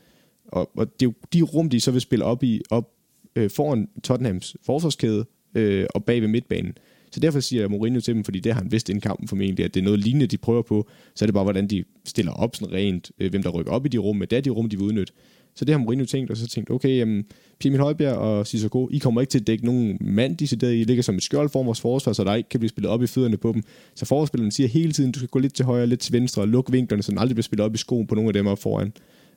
Og, 0.52 0.70
og 0.76 0.86
det 1.00 1.06
er 1.06 1.10
jo 1.10 1.14
de 1.32 1.42
rum, 1.42 1.68
de 1.68 1.80
så 1.80 1.90
vil 1.90 2.00
spille 2.00 2.24
op 2.24 2.42
i 2.42 2.60
op 2.70 2.90
øh, 3.36 3.50
foran 3.50 3.88
Tottenhams 4.04 4.56
forsvarskæde, 4.66 5.24
øh, 5.54 5.86
og 5.94 6.04
bag 6.04 6.20
ved 6.20 6.28
midtbanen. 6.28 6.72
Så 7.12 7.20
derfor 7.20 7.40
siger 7.40 7.62
jeg 7.62 7.70
Mourinho 7.70 8.00
til 8.00 8.14
dem, 8.14 8.24
fordi 8.24 8.40
det 8.40 8.52
har 8.52 8.60
han 8.60 8.72
vidst 8.72 8.88
inden 8.88 9.00
kampen 9.00 9.28
formentlig, 9.28 9.64
at 9.64 9.74
det 9.74 9.80
er 9.80 9.84
noget 9.84 10.00
lignende, 10.00 10.26
de 10.26 10.36
prøver 10.36 10.62
på, 10.62 10.88
så 11.14 11.24
er 11.24 11.26
det 11.26 11.34
bare, 11.34 11.44
hvordan 11.44 11.66
de 11.66 11.84
stiller 12.04 12.32
op 12.32 12.56
sådan 12.56 12.74
rent, 12.74 13.10
øh, 13.18 13.30
hvem 13.30 13.42
der 13.42 13.50
rykker 13.50 13.72
op 13.72 13.86
i 13.86 13.88
de 13.88 13.98
rum, 13.98 14.16
men 14.16 14.28
det 14.28 14.36
er 14.36 14.40
de 14.40 14.50
rum, 14.50 14.68
de 14.68 14.78
vil 14.78 14.86
udnytte. 14.86 15.12
Så 15.54 15.64
det 15.64 15.72
har 15.72 15.78
Mourinho 15.78 16.04
tænkt, 16.04 16.30
og 16.30 16.36
så 16.36 16.46
tænkt, 16.46 16.70
okay, 16.70 16.98
jamen, 16.98 17.24
Pierre 17.58 17.78
Højbjerg 17.78 18.16
og 18.16 18.46
Sissoko, 18.46 18.88
I 18.92 18.98
kommer 18.98 19.20
ikke 19.20 19.30
til 19.30 19.40
at 19.40 19.46
dække 19.46 19.64
nogen 19.64 19.98
mand 20.00 20.36
de 20.36 20.46
sidder 20.46 20.68
I 20.68 20.84
ligger 20.84 21.02
som 21.02 21.14
et 21.14 21.22
skjold 21.22 21.48
for 21.48 21.62
vores 21.62 21.80
forsvar, 21.80 22.12
så 22.12 22.24
der 22.24 22.34
ikke 22.34 22.48
kan 22.48 22.60
blive 22.60 22.68
spillet 22.68 22.90
op 22.90 23.02
i 23.02 23.06
fødderne 23.06 23.36
på 23.36 23.52
dem. 23.52 23.62
Så 23.94 24.04
forsvarsspilleren 24.04 24.50
siger 24.50 24.68
hele 24.68 24.92
tiden, 24.92 25.12
du 25.12 25.18
skal 25.18 25.28
gå 25.28 25.38
lidt 25.38 25.54
til 25.54 25.64
højre, 25.64 25.86
lidt 25.86 26.00
til 26.00 26.12
venstre, 26.12 26.42
og 26.42 26.48
lukke 26.48 26.72
vinklerne, 26.72 27.02
så 27.02 27.10
den 27.10 27.18
aldrig 27.18 27.34
bliver 27.34 27.42
spillet 27.42 27.64
op 27.64 27.74
i 27.74 27.78
skoen 27.78 28.06
på 28.06 28.14
nogle 28.14 28.28
af 28.28 28.32
dem 28.32 28.46
op 28.46 28.58
foran. 28.58 28.92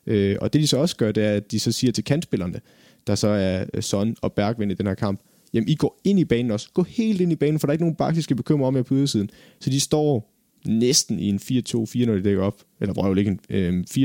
Øh, 0.06 0.36
og 0.40 0.52
det 0.52 0.62
de 0.62 0.66
så 0.66 0.76
også 0.76 0.96
gør, 0.96 1.12
det 1.12 1.24
er, 1.24 1.32
at 1.32 1.50
de 1.50 1.60
så 1.60 1.72
siger 1.72 1.92
til 1.92 2.04
kantspillerne, 2.04 2.60
der 3.06 3.14
så 3.14 3.28
er 3.28 3.64
øh, 3.74 3.82
Son 3.82 4.16
og 4.22 4.32
Bergvind 4.32 4.72
i 4.72 4.74
den 4.74 4.86
her 4.86 4.94
kamp, 4.94 5.20
jamen 5.54 5.68
I 5.68 5.74
går 5.74 6.00
ind 6.04 6.20
i 6.20 6.24
banen 6.24 6.50
også. 6.50 6.68
Gå 6.74 6.82
helt 6.82 7.20
ind 7.20 7.32
i 7.32 7.36
banen, 7.36 7.60
for 7.60 7.66
der 7.66 7.70
er 7.70 7.74
ikke 7.74 7.84
nogen 7.84 7.96
bak, 7.96 8.16
skal 8.16 8.36
bekymre 8.36 8.66
om 8.66 8.76
jer 8.76 8.82
på 8.82 8.94
ydersiden. 8.94 9.30
Så 9.60 9.70
de 9.70 9.80
står 9.80 10.32
næsten 10.66 11.18
i 11.18 11.28
en 11.28 11.36
4-2-4, 11.36 12.06
når 12.06 12.14
de 12.14 12.22
dækker 12.24 12.42
op. 12.42 12.62
Eller 12.80 12.92
hvor 12.92 13.06
jo 13.06 13.14
ikke 13.14 13.30
en 13.30 13.40
øh, 13.50 13.84
4-2-2-2, 13.90 13.96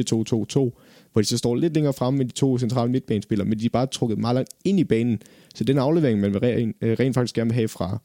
hvor 1.14 1.22
de 1.22 1.24
så 1.24 1.38
står 1.38 1.56
lidt 1.56 1.74
længere 1.74 1.94
fremme 1.94 2.18
med 2.18 2.26
de 2.26 2.32
to 2.32 2.58
centrale 2.58 2.92
midtbanespillere, 2.92 3.48
men 3.48 3.60
de 3.60 3.66
er 3.66 3.70
bare 3.70 3.86
trukket 3.86 4.18
meget 4.18 4.36
langt 4.36 4.50
ind 4.66 4.80
i 4.80 4.84
banen. 4.84 5.22
Så 5.56 5.64
den 5.64 5.78
aflevering, 5.78 6.20
man 6.20 6.34
vil 6.34 6.40
rent, 6.40 6.76
øh, 6.82 6.98
rent 7.00 7.14
faktisk 7.14 7.36
gerne 7.36 7.50
vil 7.50 7.56
have 7.56 7.68
fra 7.68 8.00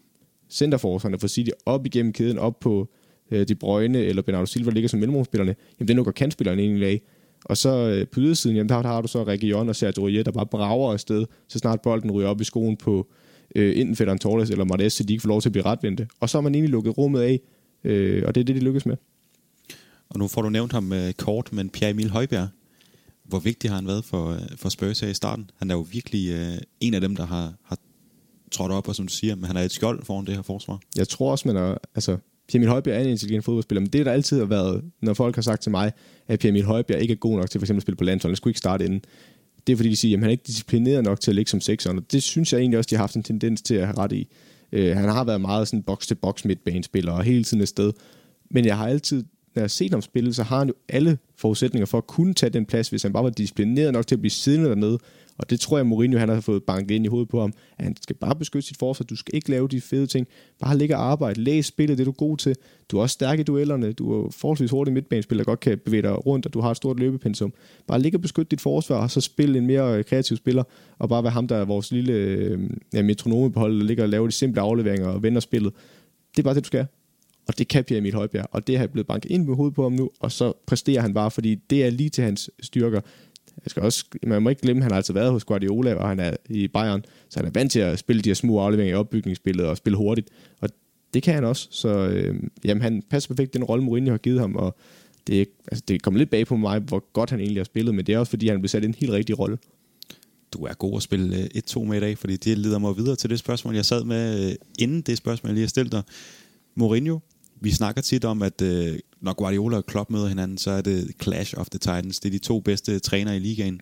centerforsvarerne 0.51 1.19
for 1.19 1.29
City 1.29 1.51
op 1.67 1.87
igennem 1.87 2.13
kæden, 2.13 2.39
op 2.39 2.61
på 2.61 2.89
øh, 3.31 3.49
De 3.49 3.55
Brøgne 3.55 3.99
eller 3.99 4.23
Bernardo 4.23 4.47
Silva, 4.47 4.71
der 4.71 4.75
ligger 4.75 4.89
som 4.89 5.01
mellemrumspillerne, 5.01 5.55
jamen 5.81 5.89
det 5.89 5.97
nukker 5.97 6.13
kantspillerne 6.13 6.63
egentlig 6.63 6.89
af. 6.89 7.03
Og 7.49 7.57
så 7.57 7.69
øh, 7.69 8.07
på 8.07 8.21
ydersiden, 8.21 8.57
jamen 8.57 8.69
der, 8.69 8.83
der 8.83 8.89
har 8.89 9.01
du 9.01 9.09
så 9.09 9.25
Region 9.25 9.69
og 9.69 9.77
Sergio 9.77 10.03
Royer, 10.03 10.23
der 10.23 10.31
bare 10.31 10.47
brager 10.47 10.93
afsted, 10.93 11.27
så 11.49 11.59
snart 11.59 11.81
bolden 11.81 12.11
ryger 12.11 12.29
op 12.29 12.41
i 12.41 12.45
skoen 12.45 12.77
på 12.77 13.07
øh, 13.55 13.81
enten 13.81 13.97
Ferran 13.97 14.19
Torres 14.19 14.51
eller 14.51 14.65
Martes, 14.65 14.93
så 14.93 15.05
de 15.05 15.13
ikke 15.13 15.23
får 15.23 15.29
lov 15.29 15.41
til 15.41 15.49
at 15.49 15.53
blive 15.53 15.65
retvendte. 15.65 16.09
Og 16.21 16.31
så 16.31 16.39
har 16.39 16.43
man 16.43 16.55
egentlig 16.55 16.71
lukket 16.71 16.99
rummet 16.99 17.21
af, 17.21 17.41
øh, 17.85 18.23
og 18.27 18.35
det 18.35 18.41
er 18.41 18.45
det, 18.45 18.55
de 18.55 18.61
lykkes 18.61 18.87
med. 18.87 18.97
Og 20.09 20.19
nu 20.19 20.29
får 20.29 20.43
du 20.43 20.49
nævnt 20.49 20.73
ham 20.73 20.93
øh, 20.93 21.13
kort, 21.13 21.53
men 21.53 21.71
Pierre 21.71 21.91
Emil 21.91 22.11
Højbjerg, 22.11 22.49
hvor 23.25 23.39
vigtig 23.39 23.71
har 23.71 23.75
han 23.75 23.87
været 23.87 24.05
for, 24.05 24.31
øh, 24.31 24.41
for 24.57 24.69
Spurs 24.69 25.01
her 25.01 25.09
i 25.09 25.15
starten? 25.15 25.51
Han 25.57 25.71
er 25.71 25.75
jo 25.75 25.87
virkelig 25.93 26.31
øh, 26.31 26.59
en 26.81 26.95
af 26.95 27.01
dem, 27.01 27.17
der 27.17 27.27
har, 27.27 27.53
har 27.63 27.79
trådt 28.51 28.73
op, 28.73 28.89
og 28.89 28.95
som 28.95 29.07
du 29.07 29.13
siger, 29.13 29.35
men 29.35 29.45
han 29.45 29.57
er 29.57 29.63
et 29.63 29.73
skjold 29.73 30.05
foran 30.05 30.27
det 30.27 30.35
her 30.35 30.43
forsvar. 30.43 30.81
Jeg 30.97 31.09
tror 31.09 31.31
også, 31.31 31.49
man 31.49 31.57
er, 31.57 31.79
altså, 31.95 32.17
Pierre 32.49 32.59
Emil 32.61 32.69
Højbjerg 32.69 32.97
er 32.97 33.01
en 33.01 33.11
intelligent 33.11 33.45
fodboldspiller, 33.45 33.81
men 33.81 33.91
det 33.91 34.07
der 34.07 34.13
altid 34.13 34.39
har 34.39 34.47
været, 34.47 34.85
når 35.03 35.15
folk 35.15 35.35
har 35.35 35.43
sagt 35.43 35.63
til 35.63 35.71
mig, 35.71 35.93
at 36.29 36.39
Pierre 36.39 36.51
Emil 36.51 36.65
Højbjerg 36.65 37.01
ikke 37.03 37.13
er 37.13 37.17
god 37.17 37.37
nok 37.37 37.51
til 37.51 37.61
for 37.61 37.65
eksempel 37.65 37.79
at 37.79 37.83
spille 37.83 37.97
på 37.97 38.05
landsholdet, 38.05 38.33
han 38.33 38.37
skulle 38.37 38.51
ikke 38.51 38.59
starte 38.59 38.85
inden. 38.85 39.01
Det 39.67 39.73
er 39.73 39.77
fordi, 39.77 39.89
de 39.89 39.97
siger, 39.97 40.17
at 40.17 40.21
han 40.21 40.29
er 40.29 40.33
ikke 40.33 40.45
disciplineret 40.47 41.05
nok 41.05 41.21
til 41.21 41.31
at 41.31 41.35
ligge 41.35 41.51
som 41.51 41.61
sekseren, 41.61 41.99
og 41.99 42.13
det 42.13 42.23
synes 42.23 42.53
jeg 42.53 42.59
egentlig 42.59 42.79
også, 42.79 42.89
de 42.89 42.95
har 42.95 43.03
haft 43.03 43.17
en 43.17 43.23
tendens 43.23 43.63
til 43.63 43.75
at 43.75 43.87
have 43.87 43.99
ret 43.99 44.13
i. 44.13 44.29
Øh, 44.73 44.97
han 44.97 45.09
har 45.09 45.25
været 45.25 45.41
meget 45.41 45.69
sådan 45.69 45.83
box-to-box 45.83 46.45
midtbanespiller, 46.45 47.13
og 47.13 47.25
hele 47.25 47.45
tiden 47.45 47.63
et 47.63 47.69
sted. 47.69 47.93
Men 48.51 48.65
jeg 48.65 48.77
har 48.77 48.89
altid, 48.89 49.17
når 49.17 49.61
jeg 49.61 49.63
har 49.63 49.69
set 49.69 49.91
ham 49.91 50.03
spille, 50.03 50.35
så 50.35 50.43
har 50.43 50.59
han 50.59 50.69
jo 50.69 50.75
alle 50.89 51.19
forudsætninger 51.37 51.87
for 51.87 51.99
at 51.99 52.07
kunne 52.07 52.35
tage 52.35 52.51
den 52.51 52.67
plads, 52.67 52.89
hvis 52.89 53.03
han 53.03 53.13
bare 53.13 53.25
var 53.25 53.31
disciplineret 53.31 53.93
nok 53.93 54.07
til 54.07 54.15
at 54.15 54.21
blive 54.21 54.31
siddende 54.31 54.69
dernede, 54.69 54.99
og 55.39 55.51
det 55.51 55.61
tror 55.61 55.79
jeg, 55.79 55.87
Mourinho 55.87 56.19
han 56.19 56.29
har 56.29 56.41
fået 56.41 56.65
banket 56.65 56.95
ind 56.95 57.05
i 57.05 57.09
hovedet 57.09 57.29
på 57.29 57.41
ham. 57.41 57.53
At 57.79 57.85
han 57.85 57.97
skal 58.03 58.17
bare 58.17 58.35
beskytte 58.35 58.69
sit 58.69 58.77
forsvar. 58.77 59.05
Du 59.05 59.17
skal 59.17 59.35
ikke 59.35 59.51
lave 59.51 59.69
de 59.69 59.81
fede 59.81 60.07
ting. 60.07 60.27
Bare 60.61 60.79
ligge 60.79 60.97
og 60.97 61.11
arbejde. 61.11 61.41
Læs 61.41 61.67
spillet, 61.67 61.99
det 61.99 62.07
du 62.07 62.11
er 62.11 62.15
god 62.15 62.37
til. 62.37 62.57
Du 62.91 62.99
er 62.99 63.03
også 63.03 63.13
stærk 63.13 63.39
i 63.39 63.43
duellerne. 63.43 63.93
Du 63.93 64.13
er 64.13 64.31
forholdsvis 64.31 64.71
hurtig 64.71 64.95
midtbanespiller, 64.95 65.45
der 65.45 65.51
godt 65.51 65.61
kan 65.61 65.79
bevæge 65.79 66.03
dig 66.03 66.27
rundt, 66.27 66.47
og 66.47 66.55
du 66.55 66.61
har 66.61 66.71
et 66.71 66.77
stort 66.77 66.99
løbepensum. 66.99 67.53
Bare 67.87 68.01
ligge 68.01 68.19
og 68.19 68.23
beskytte 68.23 68.51
dit 68.51 68.61
forsvar, 68.61 69.03
og 69.03 69.11
så 69.11 69.21
spille 69.21 69.59
en 69.59 69.67
mere 69.67 69.99
øh, 69.99 70.05
kreativ 70.05 70.37
spiller, 70.37 70.63
og 70.99 71.09
bare 71.09 71.23
være 71.23 71.33
ham, 71.33 71.49
der 71.49 71.57
er 71.57 71.65
vores 71.65 71.93
lille 71.93 72.13
øh, 72.13 72.71
ja, 72.95 73.03
metronome 73.03 73.53
på 73.53 73.61
holdet, 73.61 73.81
der 73.81 73.87
ligger 73.87 74.03
og 74.03 74.09
laver 74.09 74.27
de 74.27 74.33
simple 74.33 74.61
afleveringer 74.61 75.09
og 75.09 75.23
vender 75.23 75.41
spillet. 75.41 75.73
Det 76.37 76.39
er 76.39 76.45
bare 76.45 76.55
det, 76.55 76.65
du 76.65 76.67
skal. 76.67 76.87
Og 77.49 77.59
det 77.59 77.69
kan 77.69 77.85
Pierre 77.85 77.99
Emil 77.99 78.15
Højbjerg, 78.15 78.47
og 78.53 78.67
det 78.67 78.79
har 78.79 78.87
blevet 78.87 79.07
banket 79.07 79.31
ind 79.31 79.47
med 79.47 79.57
hovedet 79.57 79.75
på 79.75 79.83
ham 79.83 79.93
nu, 79.93 80.11
og 80.21 80.33
så 80.33 80.53
præsterer 80.67 81.01
han 81.01 81.15
bare, 81.15 81.31
fordi 81.31 81.55
det 81.55 81.85
er 81.85 81.91
lige 81.91 82.11
til 82.11 82.25
hans 82.25 82.51
styrker. 82.61 83.01
Jeg 83.65 83.71
skal 83.71 83.83
også, 83.83 84.05
man 84.23 84.43
må 84.43 84.49
ikke 84.49 84.63
glemme, 84.63 84.81
at 84.81 84.83
han 84.83 84.93
har 84.93 84.97
altså 84.97 85.13
været 85.13 85.31
hos 85.31 85.45
Guardiola, 85.45 85.95
og 85.95 86.09
han 86.09 86.21
er 86.21 86.37
i 86.49 86.69
Bayern, 86.69 87.05
så 87.29 87.39
han 87.39 87.47
er 87.47 87.51
vant 87.51 87.73
til 87.73 87.81
at 87.81 87.99
spille 87.99 88.23
de 88.23 88.29
her 88.29 88.35
små 88.35 88.59
afleveringer 88.59 88.97
i 88.97 89.01
opbygningsspillet 89.01 89.67
og 89.67 89.77
spille 89.77 89.97
hurtigt. 89.97 90.29
Og 90.61 90.69
det 91.15 91.23
kan 91.23 91.35
han 91.35 91.45
også, 91.45 91.69
så 91.71 91.89
øh, 91.89 92.35
jamen, 92.65 92.83
han 92.83 93.03
passer 93.11 93.29
perfekt 93.29 93.55
den 93.55 93.65
rolle, 93.65 93.85
Mourinho 93.85 94.11
har 94.11 94.19
givet 94.19 94.41
ham, 94.41 94.57
og 94.57 94.77
det, 95.27 95.49
altså, 95.69 95.85
det 95.89 96.03
kommer 96.03 96.19
lidt 96.19 96.31
bag 96.31 96.47
på 96.47 96.57
mig, 96.57 96.79
hvor 96.79 97.13
godt 97.13 97.31
han 97.31 97.41
egentlig 97.41 97.59
har 97.59 97.65
spillet, 97.65 97.95
men 97.95 98.07
det 98.07 98.15
er 98.15 98.19
også 98.19 98.31
fordi, 98.31 98.49
han 98.49 98.61
blev 98.61 98.69
sat 98.69 98.83
i 98.83 98.87
en 98.87 98.95
helt 98.95 99.13
rigtig 99.13 99.39
rolle. 99.39 99.59
Du 100.53 100.65
er 100.65 100.75
god 100.75 100.97
at 100.97 101.03
spille 101.03 101.37
øh, 101.37 101.45
1-2 101.71 101.85
med 101.85 101.97
i 101.97 102.01
dag, 102.01 102.19
fordi 102.19 102.37
det 102.37 102.59
leder 102.59 102.79
mig 102.79 102.97
videre 102.97 103.17
til 103.17 103.31
det 103.31 103.39
spørgsmål, 103.39 103.75
jeg 103.75 103.85
sad 103.85 104.05
med, 104.05 104.51
øh, 104.51 104.55
inden 104.79 105.01
det 105.01 105.19
spørgsmål, 105.19 105.49
jeg 105.49 105.55
lige 105.55 105.65
har 105.65 105.69
stillet 105.69 105.93
dig. 105.93 106.03
Mourinho, 106.75 107.19
vi 107.61 107.71
snakker 107.71 108.03
tit 108.03 108.25
om, 108.25 108.43
at 108.43 108.63
øh, 108.63 108.99
når 109.21 109.33
Guardiola 109.33 109.77
og 109.77 109.87
Klopp 109.87 110.11
møder 110.11 110.29
hinanden, 110.29 110.59
så 110.59 110.71
er 110.71 110.81
det 110.81 111.11
Clash 111.23 111.55
of 111.57 111.69
the 111.69 111.79
Titans. 111.79 112.21
Det 112.21 112.29
er 112.29 112.33
de 112.33 112.39
to 112.39 112.61
bedste 112.61 112.99
trænere 112.99 113.37
i 113.37 113.39
ligaen. 113.39 113.81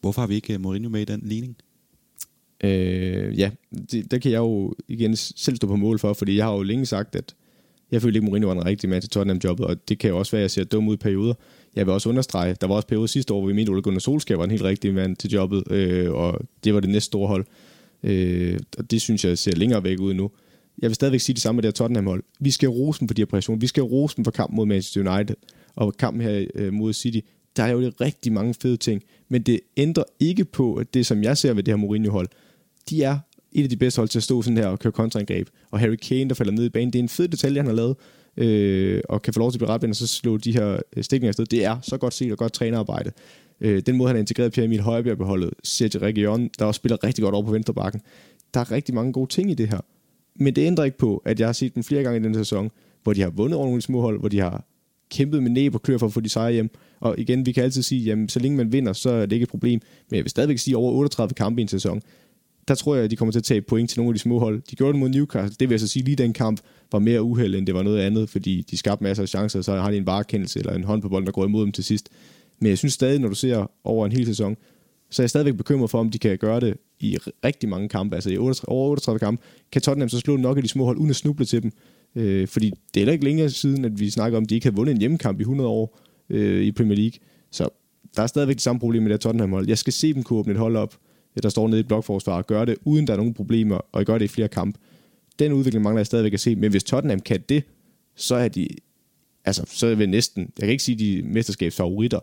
Hvorfor 0.00 0.22
har 0.22 0.26
vi 0.26 0.34
ikke 0.34 0.54
øh, 0.54 0.60
Mourinho 0.60 0.90
med 0.90 1.00
i 1.00 1.04
den 1.04 1.20
ligning? 1.24 1.56
Øh, 2.64 3.38
ja, 3.38 3.50
det, 3.90 4.10
der 4.10 4.18
kan 4.18 4.32
jeg 4.32 4.38
jo 4.38 4.74
igen 4.88 5.16
selv 5.16 5.56
stå 5.56 5.66
på 5.66 5.76
mål 5.76 5.98
for, 5.98 6.12
fordi 6.12 6.36
jeg 6.36 6.44
har 6.44 6.52
jo 6.52 6.62
længe 6.62 6.86
sagt, 6.86 7.16
at 7.16 7.34
jeg 7.90 8.02
følte 8.02 8.16
ikke, 8.16 8.26
Mourinho 8.26 8.48
var 8.48 8.54
den 8.54 8.66
rigtige 8.66 8.90
mand 8.90 9.02
til 9.02 9.10
Tottenham-jobbet, 9.10 9.66
og 9.66 9.88
det 9.88 9.98
kan 9.98 10.10
jo 10.10 10.18
også 10.18 10.32
være, 10.32 10.40
at 10.40 10.42
jeg 10.42 10.50
ser 10.50 10.64
dum 10.64 10.88
ud 10.88 10.94
i 10.94 10.96
perioder. 10.96 11.34
Jeg 11.76 11.86
vil 11.86 11.94
også 11.94 12.08
understrege, 12.08 12.56
der 12.60 12.66
var 12.66 12.74
også 12.74 12.88
perioder 12.88 13.06
sidste 13.06 13.34
år, 13.34 13.40
hvor 13.40 13.48
vi 13.48 13.54
mente, 13.54 13.70
at 13.70 13.74
Ole 13.74 13.82
Gunnar 13.82 13.98
Solskjaer 13.98 14.38
var 14.38 14.44
en 14.44 14.50
helt 14.50 14.62
rigtig 14.62 14.94
mand 14.94 15.16
til 15.16 15.30
jobbet, 15.30 15.72
øh, 15.72 16.12
og 16.12 16.40
det 16.64 16.74
var 16.74 16.80
det 16.80 16.90
næste 16.90 17.06
store 17.06 17.28
hold. 17.28 17.46
Øh, 18.02 18.58
og 18.78 18.90
det 18.90 19.00
synes 19.00 19.24
jeg 19.24 19.38
ser 19.38 19.56
længere 19.56 19.84
væk 19.84 20.00
ud 20.00 20.14
nu 20.14 20.30
jeg 20.82 20.88
vil 20.88 20.94
stadigvæk 20.94 21.20
sige 21.20 21.34
det 21.34 21.42
samme 21.42 21.56
med 21.56 21.62
det 21.62 21.68
her 21.68 21.72
Tottenham-hold. 21.72 22.22
Vi 22.40 22.50
skal 22.50 22.68
rose 22.68 23.00
dem 23.00 23.08
for 23.08 23.14
de 23.14 23.22
her 23.22 23.26
præstationer. 23.26 23.60
Vi 23.60 23.66
skal 23.66 23.82
rose 23.82 24.16
dem 24.16 24.24
for 24.24 24.30
kampen 24.30 24.56
mod 24.56 24.66
Manchester 24.66 25.14
United 25.14 25.36
og 25.76 25.96
kampen 25.96 26.22
her 26.22 26.46
øh, 26.54 26.72
mod 26.72 26.92
City. 26.92 27.20
Der 27.56 27.62
er 27.62 27.70
jo 27.70 27.82
det 27.82 28.00
rigtig 28.00 28.32
mange 28.32 28.54
fede 28.54 28.76
ting, 28.76 29.02
men 29.28 29.42
det 29.42 29.60
ændrer 29.76 30.04
ikke 30.20 30.44
på, 30.44 30.74
at 30.74 30.94
det, 30.94 31.06
som 31.06 31.22
jeg 31.22 31.38
ser 31.38 31.52
ved 31.52 31.62
det 31.62 31.72
her 31.72 31.76
Mourinho-hold, 31.76 32.28
de 32.90 33.02
er 33.02 33.18
et 33.52 33.62
af 33.62 33.68
de 33.68 33.76
bedste 33.76 33.98
hold 33.98 34.08
til 34.08 34.18
at 34.18 34.22
stå 34.22 34.42
sådan 34.42 34.56
her 34.56 34.66
og 34.66 34.78
køre 34.78 34.92
kontraangreb. 34.92 35.48
Og 35.70 35.80
Harry 35.80 35.96
Kane, 35.96 36.28
der 36.28 36.34
falder 36.34 36.52
ned 36.52 36.64
i 36.64 36.68
banen, 36.68 36.92
det 36.92 36.98
er 36.98 37.02
en 37.02 37.08
fed 37.08 37.28
detalje, 37.28 37.58
han 37.58 37.66
har 37.66 37.74
lavet, 37.74 37.96
øh, 38.36 39.00
og 39.08 39.22
kan 39.22 39.34
få 39.34 39.40
lov 39.40 39.50
til 39.50 39.56
at 39.56 39.60
blive 39.60 39.70
retvendt, 39.70 39.92
og 39.92 39.96
så 39.96 40.06
slå 40.06 40.36
de 40.36 40.52
her 40.52 40.78
øh, 40.96 41.04
stikninger 41.04 41.30
afsted. 41.30 41.46
Det 41.46 41.64
er 41.64 41.80
så 41.82 41.96
godt 41.96 42.14
set 42.14 42.32
og 42.32 42.38
godt 42.38 42.52
trænerarbejde. 42.52 43.12
Øh, 43.60 43.82
den 43.86 43.96
måde, 43.96 44.08
han 44.08 44.16
har 44.16 44.20
integreret 44.20 44.52
Pierre 44.52 44.64
Emil 44.64 44.80
Højbjerg 44.80 45.18
beholdet, 45.18 45.50
Sergio 45.62 46.00
Region, 46.00 46.50
der 46.58 46.64
også 46.64 46.78
spiller 46.78 47.04
rigtig 47.04 47.22
godt 47.22 47.34
over 47.34 47.44
på 47.44 47.52
venstrebakken. 47.52 48.00
Der 48.54 48.60
er 48.60 48.70
rigtig 48.70 48.94
mange 48.94 49.12
gode 49.12 49.30
ting 49.30 49.50
i 49.50 49.54
det 49.54 49.68
her. 49.68 49.80
Men 50.36 50.56
det 50.56 50.66
ændrer 50.66 50.84
ikke 50.84 50.98
på, 50.98 51.22
at 51.24 51.40
jeg 51.40 51.48
har 51.48 51.52
set 51.52 51.74
dem 51.74 51.82
flere 51.82 52.02
gange 52.02 52.20
i 52.20 52.22
den 52.22 52.34
sæson, 52.34 52.70
hvor 53.02 53.12
de 53.12 53.20
har 53.20 53.30
vundet 53.30 53.56
over 53.56 53.66
nogle 53.66 53.82
små 53.82 54.00
hold, 54.00 54.20
hvor 54.20 54.28
de 54.28 54.40
har 54.40 54.64
kæmpet 55.10 55.42
med 55.42 55.50
næb 55.50 55.74
og 55.74 55.82
klør 55.82 55.98
for 55.98 56.06
at 56.06 56.12
få 56.12 56.20
de 56.20 56.28
sejre 56.28 56.52
hjem. 56.52 56.70
Og 57.00 57.14
igen, 57.18 57.46
vi 57.46 57.52
kan 57.52 57.64
altid 57.64 57.82
sige, 57.82 58.02
jamen 58.02 58.28
så 58.28 58.40
længe 58.40 58.56
man 58.56 58.72
vinder, 58.72 58.92
så 58.92 59.10
er 59.10 59.26
det 59.26 59.32
ikke 59.32 59.42
et 59.42 59.50
problem. 59.50 59.80
Men 60.10 60.16
jeg 60.16 60.24
vil 60.24 60.30
stadigvæk 60.30 60.58
sige, 60.58 60.76
over 60.76 60.92
38 60.92 61.34
kampe 61.34 61.60
i 61.60 61.62
en 61.62 61.68
sæson, 61.68 62.02
der 62.68 62.74
tror 62.74 62.94
jeg, 62.94 63.04
at 63.04 63.10
de 63.10 63.16
kommer 63.16 63.32
til 63.32 63.38
at 63.38 63.44
tage 63.44 63.60
point 63.60 63.90
til 63.90 64.00
nogle 64.00 64.10
af 64.10 64.14
de 64.14 64.20
små 64.20 64.38
hold. 64.38 64.62
De 64.70 64.76
gjorde 64.76 64.92
det 64.92 65.00
mod 65.00 65.08
Newcastle. 65.08 65.56
Det 65.60 65.68
vil 65.68 65.74
jeg 65.74 65.80
så 65.80 65.88
sige, 65.88 66.04
lige 66.04 66.16
den 66.16 66.32
kamp 66.32 66.60
var 66.92 66.98
mere 66.98 67.22
uheld, 67.22 67.54
end 67.54 67.66
det 67.66 67.74
var 67.74 67.82
noget 67.82 68.00
andet, 68.00 68.28
fordi 68.28 68.64
de 68.70 68.76
skabte 68.76 69.04
masser 69.04 69.22
af 69.22 69.28
chancer, 69.28 69.62
så 69.62 69.76
har 69.76 69.90
de 69.90 69.96
en 69.96 70.06
varekendelse 70.06 70.58
eller 70.58 70.72
en 70.72 70.84
hånd 70.84 71.02
på 71.02 71.08
bolden, 71.08 71.26
der 71.26 71.32
går 71.32 71.44
imod 71.44 71.62
dem 71.62 71.72
til 71.72 71.84
sidst. 71.84 72.08
Men 72.58 72.68
jeg 72.68 72.78
synes 72.78 72.94
stadig, 72.94 73.20
når 73.20 73.28
du 73.28 73.34
ser 73.34 73.70
over 73.84 74.06
en 74.06 74.12
hel 74.12 74.26
sæson, 74.26 74.56
så 75.14 75.22
er 75.22 75.24
jeg 75.24 75.30
stadigvæk 75.30 75.56
bekymret 75.56 75.90
for, 75.90 75.98
om 75.98 76.10
de 76.10 76.18
kan 76.18 76.38
gøre 76.38 76.60
det 76.60 76.76
i 77.00 77.18
rigtig 77.44 77.68
mange 77.68 77.88
kampe, 77.88 78.16
altså 78.16 78.30
i 78.30 78.38
38, 78.38 78.68
over 78.68 78.90
38 78.90 79.18
kampe, 79.18 79.42
kan 79.72 79.82
Tottenham 79.82 80.08
så 80.08 80.18
slå 80.18 80.36
nok 80.36 80.56
af 80.56 80.62
de 80.62 80.68
små 80.68 80.84
hold, 80.84 80.98
uden 80.98 81.10
at 81.10 81.16
snuble 81.16 81.44
til 81.44 81.62
dem. 81.62 81.72
Øh, 82.16 82.48
fordi 82.48 82.70
det 82.70 82.76
er 82.96 83.00
heller 83.00 83.12
ikke 83.12 83.24
længere 83.24 83.50
siden, 83.50 83.84
at 83.84 84.00
vi 84.00 84.10
snakker 84.10 84.38
om, 84.38 84.44
at 84.44 84.50
de 84.50 84.54
ikke 84.54 84.66
har 84.66 84.72
vundet 84.72 84.92
en 84.92 85.00
hjemmekamp 85.00 85.40
i 85.40 85.42
100 85.42 85.70
år 85.70 85.98
øh, 86.30 86.64
i 86.64 86.72
Premier 86.72 86.96
League. 86.96 87.18
Så 87.50 87.68
der 88.16 88.22
er 88.22 88.26
stadigvæk 88.26 88.54
det 88.54 88.62
samme 88.62 88.80
problem 88.80 89.02
med 89.02 89.12
det 89.12 89.20
Tottenham-hold. 89.20 89.68
Jeg 89.68 89.78
skal 89.78 89.92
se 89.92 90.14
dem 90.14 90.22
kunne 90.22 90.38
åbne 90.38 90.52
et 90.52 90.58
hold 90.58 90.76
op, 90.76 90.96
der 91.42 91.48
står 91.48 91.68
nede 91.68 91.80
i 91.80 91.82
blokforsvar, 91.82 92.36
og 92.36 92.46
gøre 92.46 92.66
det, 92.66 92.76
uden 92.84 93.06
der 93.06 93.12
er 93.12 93.16
nogen 93.16 93.34
problemer, 93.34 93.80
og 93.92 94.04
gøre 94.04 94.18
det 94.18 94.24
i 94.24 94.28
flere 94.28 94.48
kampe. 94.48 94.78
Den 95.38 95.52
udvikling 95.52 95.82
mangler 95.82 95.98
jeg 95.98 96.06
stadigvæk 96.06 96.32
at 96.32 96.40
se, 96.40 96.56
men 96.56 96.70
hvis 96.70 96.84
Tottenham 96.84 97.20
kan 97.20 97.40
det, 97.48 97.62
så 98.16 98.34
er 98.34 98.48
de, 98.48 98.68
altså, 99.44 99.64
så 99.66 99.86
er 99.86 99.94
vi 99.94 100.06
næsten, 100.06 100.42
jeg 100.42 100.66
kan 100.66 100.70
ikke 100.70 100.84
sige, 100.84 100.98
de 100.98 101.18
er 101.18 101.22
mesterskabsfavoritter, 101.22 102.20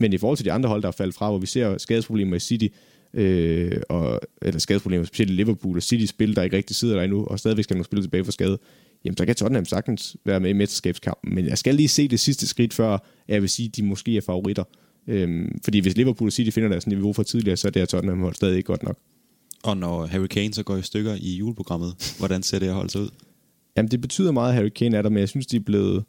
men 0.00 0.12
i 0.12 0.18
forhold 0.18 0.36
til 0.36 0.44
de 0.44 0.52
andre 0.52 0.68
hold, 0.68 0.82
der 0.82 0.88
er 0.88 0.92
faldet 0.92 1.14
fra, 1.14 1.30
hvor 1.30 1.38
vi 1.38 1.46
ser 1.46 1.78
skadesproblemer 1.78 2.36
i 2.36 2.40
City, 2.40 2.66
øh, 3.14 3.80
og, 3.88 4.20
eller 4.42 4.60
skadesproblemer, 4.60 5.04
specielt 5.04 5.30
i 5.30 5.34
Liverpool 5.34 5.76
og 5.76 5.82
City 5.82 6.06
spil, 6.06 6.36
der 6.36 6.42
ikke 6.42 6.56
rigtig 6.56 6.76
sidder 6.76 6.96
der 6.96 7.02
endnu, 7.02 7.24
og 7.24 7.38
stadigvæk 7.38 7.64
skal 7.64 7.76
man 7.76 7.84
spille 7.84 8.02
tilbage 8.02 8.24
for 8.24 8.32
skade, 8.32 8.58
jamen 9.04 9.16
så 9.16 9.26
kan 9.26 9.34
Tottenham 9.34 9.64
sagtens 9.64 10.16
være 10.24 10.40
med 10.40 10.50
i 10.50 10.52
mesterskabskampen, 10.52 11.34
men 11.34 11.46
jeg 11.46 11.58
skal 11.58 11.74
lige 11.74 11.88
se 11.88 12.08
det 12.08 12.20
sidste 12.20 12.46
skridt, 12.46 12.74
før 12.74 12.98
jeg 13.28 13.42
vil 13.42 13.50
sige, 13.50 13.66
at 13.66 13.76
de 13.76 13.82
måske 13.82 14.16
er 14.16 14.20
favoritter. 14.20 14.64
Øhm, 15.06 15.58
fordi 15.64 15.78
hvis 15.78 15.96
Liverpool 15.96 16.28
og 16.28 16.32
City 16.32 16.50
finder 16.50 16.68
deres 16.68 16.86
niveau 16.86 17.12
for 17.12 17.22
tidligere, 17.22 17.56
så 17.56 17.68
er 17.68 17.72
det 17.72 17.80
her 17.80 17.86
Tottenham 17.86 18.20
hold 18.20 18.34
stadig 18.34 18.56
ikke 18.56 18.66
godt 18.66 18.82
nok. 18.82 18.98
Og 19.62 19.76
når 19.76 20.06
Harry 20.06 20.26
Kane 20.26 20.54
så 20.54 20.62
går 20.62 20.76
i 20.76 20.82
stykker 20.82 21.14
i 21.14 21.36
juleprogrammet, 21.36 22.14
hvordan 22.18 22.42
ser 22.42 22.58
det 22.58 22.68
her 22.68 22.74
hold 22.74 22.88
så 22.88 22.98
ud? 22.98 23.08
Jamen 23.76 23.90
det 23.90 24.00
betyder 24.00 24.32
meget, 24.32 24.48
at 24.48 24.54
Harry 24.54 24.68
Kane 24.68 24.96
er 24.96 25.02
der, 25.02 25.10
men 25.10 25.18
jeg 25.18 25.28
synes, 25.28 25.46
de 25.46 25.56
er 25.56 25.60
blevet, 25.60 26.04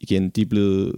igen, 0.00 0.28
de 0.28 0.40
er 0.40 0.46
blevet 0.46 0.94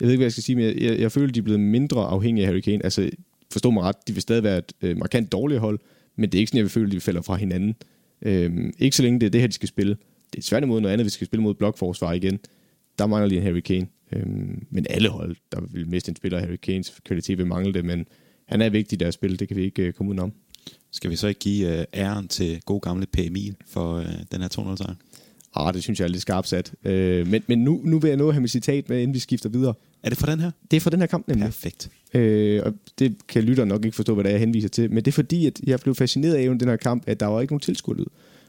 jeg 0.00 0.06
ved 0.06 0.12
ikke, 0.12 0.18
hvad 0.18 0.24
jeg 0.24 0.32
skal 0.32 0.44
sige, 0.44 0.56
men 0.56 0.64
jeg, 0.64 0.76
jeg, 0.80 0.98
jeg 0.98 1.12
føler, 1.12 1.32
de 1.32 1.38
er 1.38 1.42
blevet 1.42 1.60
mindre 1.60 2.04
afhængige 2.04 2.46
af 2.46 2.52
Harry 2.52 2.60
Kane. 2.60 2.84
Altså, 2.84 3.10
forstå 3.52 3.70
mig 3.70 3.82
ret, 3.82 3.96
de 4.08 4.12
vil 4.12 4.22
stadig 4.22 4.42
være 4.42 4.58
et 4.58 4.72
øh, 4.82 4.96
markant 4.96 5.32
dårligt 5.32 5.60
hold, 5.60 5.78
men 6.16 6.30
det 6.30 6.38
er 6.38 6.40
ikke 6.40 6.48
sådan, 6.48 6.58
jeg 6.58 6.64
vil 6.64 6.70
føle, 6.70 6.86
at 6.86 6.92
de 6.92 7.00
falder 7.00 7.22
fra 7.22 7.36
hinanden. 7.36 7.74
Øhm, 8.22 8.72
ikke 8.78 8.96
så 8.96 9.02
længe 9.02 9.20
det 9.20 9.26
er 9.26 9.30
det 9.30 9.40
her, 9.40 9.48
de 9.48 9.52
skal 9.52 9.68
spille. 9.68 9.96
Det 10.32 10.38
er 10.38 10.42
svært 10.42 10.62
imod 10.62 10.80
noget 10.80 10.92
andet, 10.92 11.04
vi 11.04 11.10
skal 11.10 11.26
spille 11.26 11.42
mod 11.42 11.54
blokforsvar 11.54 12.12
igen. 12.12 12.38
Der 12.98 13.06
mangler 13.06 13.28
lige 13.28 13.38
en 13.38 13.44
Harry 13.44 13.60
Kane. 13.60 13.86
Øhm, 14.12 14.66
men 14.70 14.86
alle 14.90 15.08
hold, 15.08 15.36
der 15.52 15.60
vil 15.60 15.88
miste 15.88 16.10
en 16.10 16.16
spiller, 16.16 16.38
Harry 16.38 16.56
Kanes 16.62 17.00
kvalitet 17.04 17.38
vil 17.38 17.46
mangle 17.46 17.74
det, 17.74 17.84
men 17.84 18.06
han 18.46 18.62
er 18.62 18.68
vigtig 18.68 18.96
i 18.96 18.98
deres 18.98 19.14
spil, 19.14 19.38
det 19.38 19.48
kan 19.48 19.56
vi 19.56 19.62
ikke 19.62 19.88
uh, 19.88 19.92
komme 19.92 20.10
udenom. 20.10 20.32
Skal 20.90 21.10
vi 21.10 21.16
så 21.16 21.26
ikke 21.26 21.40
give 21.40 21.78
uh, 21.78 21.84
æren 21.94 22.28
til 22.28 22.60
god 22.66 22.80
gamle 22.80 23.06
P. 23.06 23.18
Emil 23.18 23.56
for 23.66 23.98
uh, 23.98 24.04
den 24.32 24.40
her 24.40 24.48
200 24.48 24.78
sejr? 24.78 24.94
Ah, 25.54 25.74
det 25.74 25.82
synes 25.82 26.00
jeg 26.00 26.04
er 26.04 26.08
lidt 26.08 26.22
skarpt 26.22 26.48
sat. 26.48 26.74
Øh, 26.84 27.26
men 27.26 27.42
men 27.46 27.58
nu, 27.58 27.80
nu 27.84 27.98
vil 27.98 28.08
jeg 28.08 28.16
nå 28.16 28.28
at 28.28 28.34
have 28.34 28.40
mit 28.40 28.50
citat 28.50 28.88
med, 28.88 29.00
inden 29.00 29.14
vi 29.14 29.18
skifter 29.18 29.48
videre. 29.48 29.74
Er 30.02 30.08
det 30.08 30.18
for 30.18 30.26
den 30.26 30.40
her? 30.40 30.50
Det 30.70 30.76
er 30.76 30.80
for 30.80 30.90
den 30.90 31.00
her 31.00 31.06
kamp 31.06 31.28
nemlig. 31.28 31.44
Perfekt. 31.44 31.90
Øh, 32.14 32.62
og 32.64 32.74
det 32.98 33.16
kan 33.28 33.42
lytter 33.42 33.64
nok 33.64 33.84
ikke 33.84 33.96
forstå, 33.96 34.14
hvad 34.14 34.24
det 34.24 34.30
er, 34.30 34.34
jeg 34.34 34.40
henviser 34.40 34.68
til. 34.68 34.90
Men 34.90 34.96
det 34.96 35.08
er 35.08 35.12
fordi, 35.12 35.46
at 35.46 35.60
jeg 35.66 35.80
blev 35.80 35.94
fascineret 35.94 36.34
af 36.34 36.58
den 36.58 36.68
her 36.68 36.76
kamp, 36.76 37.02
at 37.06 37.20
der 37.20 37.26
var 37.26 37.40
ikke 37.40 37.52
nogen 37.52 37.60
tilskuerlyd. 37.60 38.06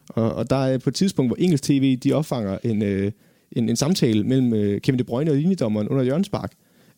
Og, 0.09 0.33
og 0.33 0.49
der 0.49 0.55
er 0.55 0.77
på 0.77 0.89
et 0.89 0.95
tidspunkt, 0.95 1.29
hvor 1.29 1.35
engelsk 1.35 1.63
tv 1.63 1.95
de 1.95 2.13
opfanger 2.13 2.57
en, 2.63 2.83
øh, 2.83 3.11
en, 3.51 3.69
en 3.69 3.75
samtale 3.75 4.23
mellem 4.23 4.53
øh, 4.53 4.81
Kevin 4.81 4.99
De 4.99 5.03
Bruyne 5.03 5.31
og 5.31 5.37
linjedommeren 5.37 5.87
under 5.87 6.03
Jørgens 6.03 6.29
Park. 6.29 6.51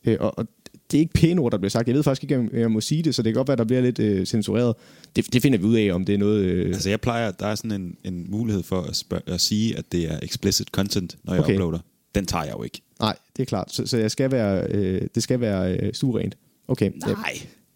Øh, 0.05 0.17
og, 0.19 0.37
og 0.37 0.47
det 0.91 0.97
er 0.97 0.99
ikke 0.99 1.13
pæne 1.13 1.41
ord, 1.41 1.51
der 1.51 1.57
bliver 1.57 1.69
sagt. 1.69 1.87
Jeg 1.87 1.95
ved 1.95 2.03
faktisk 2.03 2.23
ikke, 2.23 2.37
om 2.37 2.49
jeg 2.53 2.71
må 2.71 2.81
sige 2.81 3.03
det, 3.03 3.15
så 3.15 3.21
det 3.21 3.33
kan 3.33 3.39
godt 3.39 3.47
være, 3.47 3.57
der 3.57 3.63
bliver 3.63 3.81
lidt 3.81 3.99
øh, 3.99 4.25
censureret. 4.25 4.75
Det, 5.15 5.33
det 5.33 5.41
finder 5.41 5.59
vi 5.59 5.65
ud 5.65 5.75
af, 5.75 5.93
om 5.93 6.05
det 6.05 6.15
er 6.15 6.19
noget... 6.19 6.43
Øh... 6.43 6.67
Altså 6.67 6.89
jeg 6.89 7.01
plejer, 7.01 7.31
der 7.31 7.47
er 7.47 7.55
sådan 7.55 7.81
en, 7.81 7.95
en 8.03 8.31
mulighed 8.31 8.63
for 8.63 8.81
at, 8.81 8.95
spørge, 8.95 9.23
at 9.25 9.41
sige, 9.41 9.77
at 9.77 9.91
det 9.91 10.11
er 10.11 10.19
explicit 10.23 10.67
content, 10.67 11.17
når 11.23 11.33
jeg 11.33 11.43
okay. 11.43 11.53
uploader. 11.53 11.79
Den 12.15 12.25
tager 12.25 12.43
jeg 12.43 12.53
jo 12.53 12.63
ikke. 12.63 12.81
Nej, 12.99 13.15
det 13.37 13.41
er 13.41 13.45
klart. 13.45 13.71
Så, 13.71 13.87
så 13.87 13.97
jeg 13.97 14.11
skal 14.11 14.31
være, 14.31 14.67
øh, 14.69 15.01
det 15.15 15.23
skal 15.23 15.39
være 15.39 15.77
øh, 15.77 15.93
stuerent. 15.93 16.37
Okay. 16.67 16.91
Nej. 16.95 17.15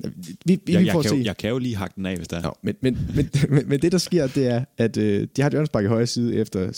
Ja. 0.04 0.10
Vi, 0.46 0.60
vi, 0.66 0.74
jeg, 0.74 0.82
vi 0.82 0.88
jeg, 0.88 1.02
kan 1.02 1.18
jo, 1.18 1.24
jeg 1.24 1.38
kan 1.38 1.50
jo 1.50 1.58
lige 1.58 1.76
hakke 1.76 1.94
den 1.96 2.06
af, 2.06 2.16
hvis 2.16 2.28
der 2.28 2.38
er. 2.38 2.42
Ja, 2.44 2.50
men, 2.62 2.76
men, 2.82 2.98
men, 3.16 3.30
men, 3.56 3.70
men 3.70 3.82
det, 3.82 3.92
der 3.92 3.98
sker, 3.98 4.28
det 4.28 4.48
er, 4.48 4.66
at 4.78 4.98
øh, 4.98 5.28
de 5.36 5.42
har 5.42 5.50
et 5.50 5.70
i 5.84 5.86
højre 5.86 6.08
side 6.08 6.36
efter 6.36 6.72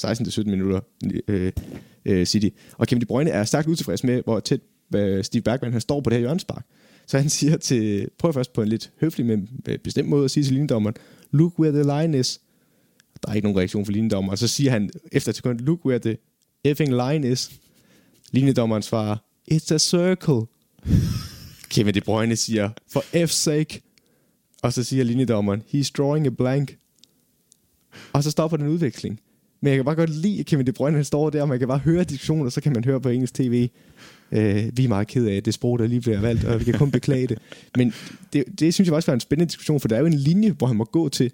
16-17 0.44 0.50
minutter, 0.50 0.80
øh, 1.28 1.52
øh, 2.06 2.26
City. 2.26 2.50
Og 2.78 2.88
Kevin 2.88 3.02
De 3.02 3.06
Bruyne 3.06 3.30
er 3.30 3.44
stærkt 3.44 3.68
utilfreds 3.68 4.04
med, 4.04 4.22
hvor 4.24 4.40
tæt 4.40 4.60
øh, 4.96 5.24
Steve 5.24 5.42
Bergman, 5.42 5.72
han 5.72 5.82
står 5.82 6.02
på 6.02 6.10
det 6.10 6.16
her 6.16 6.20
hjørnspark. 6.20 6.66
Så 7.08 7.18
han 7.18 7.30
siger 7.40 7.58
til, 7.58 8.10
prøv 8.18 8.34
først 8.34 8.54
på 8.54 8.62
en 8.62 8.68
lidt 8.68 8.92
høflig, 9.02 9.26
men 9.26 9.50
bestemt 9.84 10.10
måde 10.10 10.26
at 10.26 10.32
sige 10.32 10.44
til 10.44 10.54
linjedommeren, 10.54 10.96
look 11.32 11.60
where 11.60 11.84
the 11.84 12.02
line 12.02 12.20
is. 12.20 12.42
Der 13.24 13.32
er 13.32 13.36
ikke 13.36 13.46
nogen 13.46 13.60
reaktion 13.60 13.86
for 13.86 13.92
linjedommeren. 13.92 14.32
Og 14.32 14.38
så 14.38 14.48
siger 14.48 14.72
han 14.72 14.90
efter 15.12 15.30
et 15.30 15.36
sekund, 15.36 15.60
look 15.60 15.86
where 15.86 16.00
the 16.00 16.18
effing 16.72 16.90
line 16.90 17.32
is. 17.32 17.52
Linjedommeren 18.32 18.82
svarer, 18.82 19.18
it's 19.52 19.74
a 19.74 19.78
circle. 19.78 20.42
Kevin 21.72 21.94
De 21.94 22.02
Bruyne 22.02 22.36
siger, 22.36 22.70
for 22.92 23.00
F's 23.00 23.26
sake. 23.26 23.82
Og 24.62 24.74
så 24.74 24.84
siger 24.84 25.04
linjedommeren, 25.04 25.64
he's 25.74 25.92
drawing 25.98 26.26
a 26.28 26.30
blank. 26.30 26.78
Og 28.14 28.24
så 28.24 28.32
stopper 28.32 28.58
den 28.58 28.68
udveksling. 28.68 29.20
Men 29.62 29.68
jeg 29.68 29.78
kan 29.78 29.86
bare 29.86 29.96
godt 29.96 30.10
lide, 30.10 30.40
at 30.40 30.46
Kevin 30.46 30.68
De 30.68 30.72
Bruyne 30.72 30.96
han 30.96 31.06
står 31.06 31.30
der, 31.30 31.42
og 31.42 31.48
man 31.48 31.60
kan 31.60 31.68
bare 31.68 31.78
høre 31.78 32.04
diskussionen, 32.04 32.46
og 32.46 32.52
så 32.52 32.62
kan 32.62 32.74
man 32.74 32.84
høre 32.84 33.02
på 33.02 33.10
engelsk 33.10 33.34
tv. 33.34 33.70
Øh, 34.32 34.70
vi 34.74 34.84
er 34.84 34.88
meget 34.88 35.08
ked 35.08 35.26
af, 35.26 35.44
det 35.44 35.54
sprog, 35.54 35.80
der 35.80 35.88
lige 35.88 36.02
bliver 36.02 36.20
valgt, 36.20 36.44
og 36.44 36.60
vi 36.60 36.66
kan 36.66 36.74
kun 36.74 36.92
beklage 36.92 37.28
det. 37.28 37.38
Men 37.78 37.94
det, 38.34 38.44
det 38.60 38.74
synes 38.74 38.88
jeg 38.88 38.96
også 38.96 39.12
var 39.12 39.14
en 39.14 39.20
spændende 39.20 39.50
diskussion, 39.50 39.80
for 39.80 39.88
der 39.88 39.96
er 39.96 40.00
jo 40.00 40.06
en 40.06 40.14
linje, 40.14 40.52
hvor 40.52 40.68
han 40.68 40.76
må 40.76 40.84
gå 40.84 41.10
til. 41.10 41.32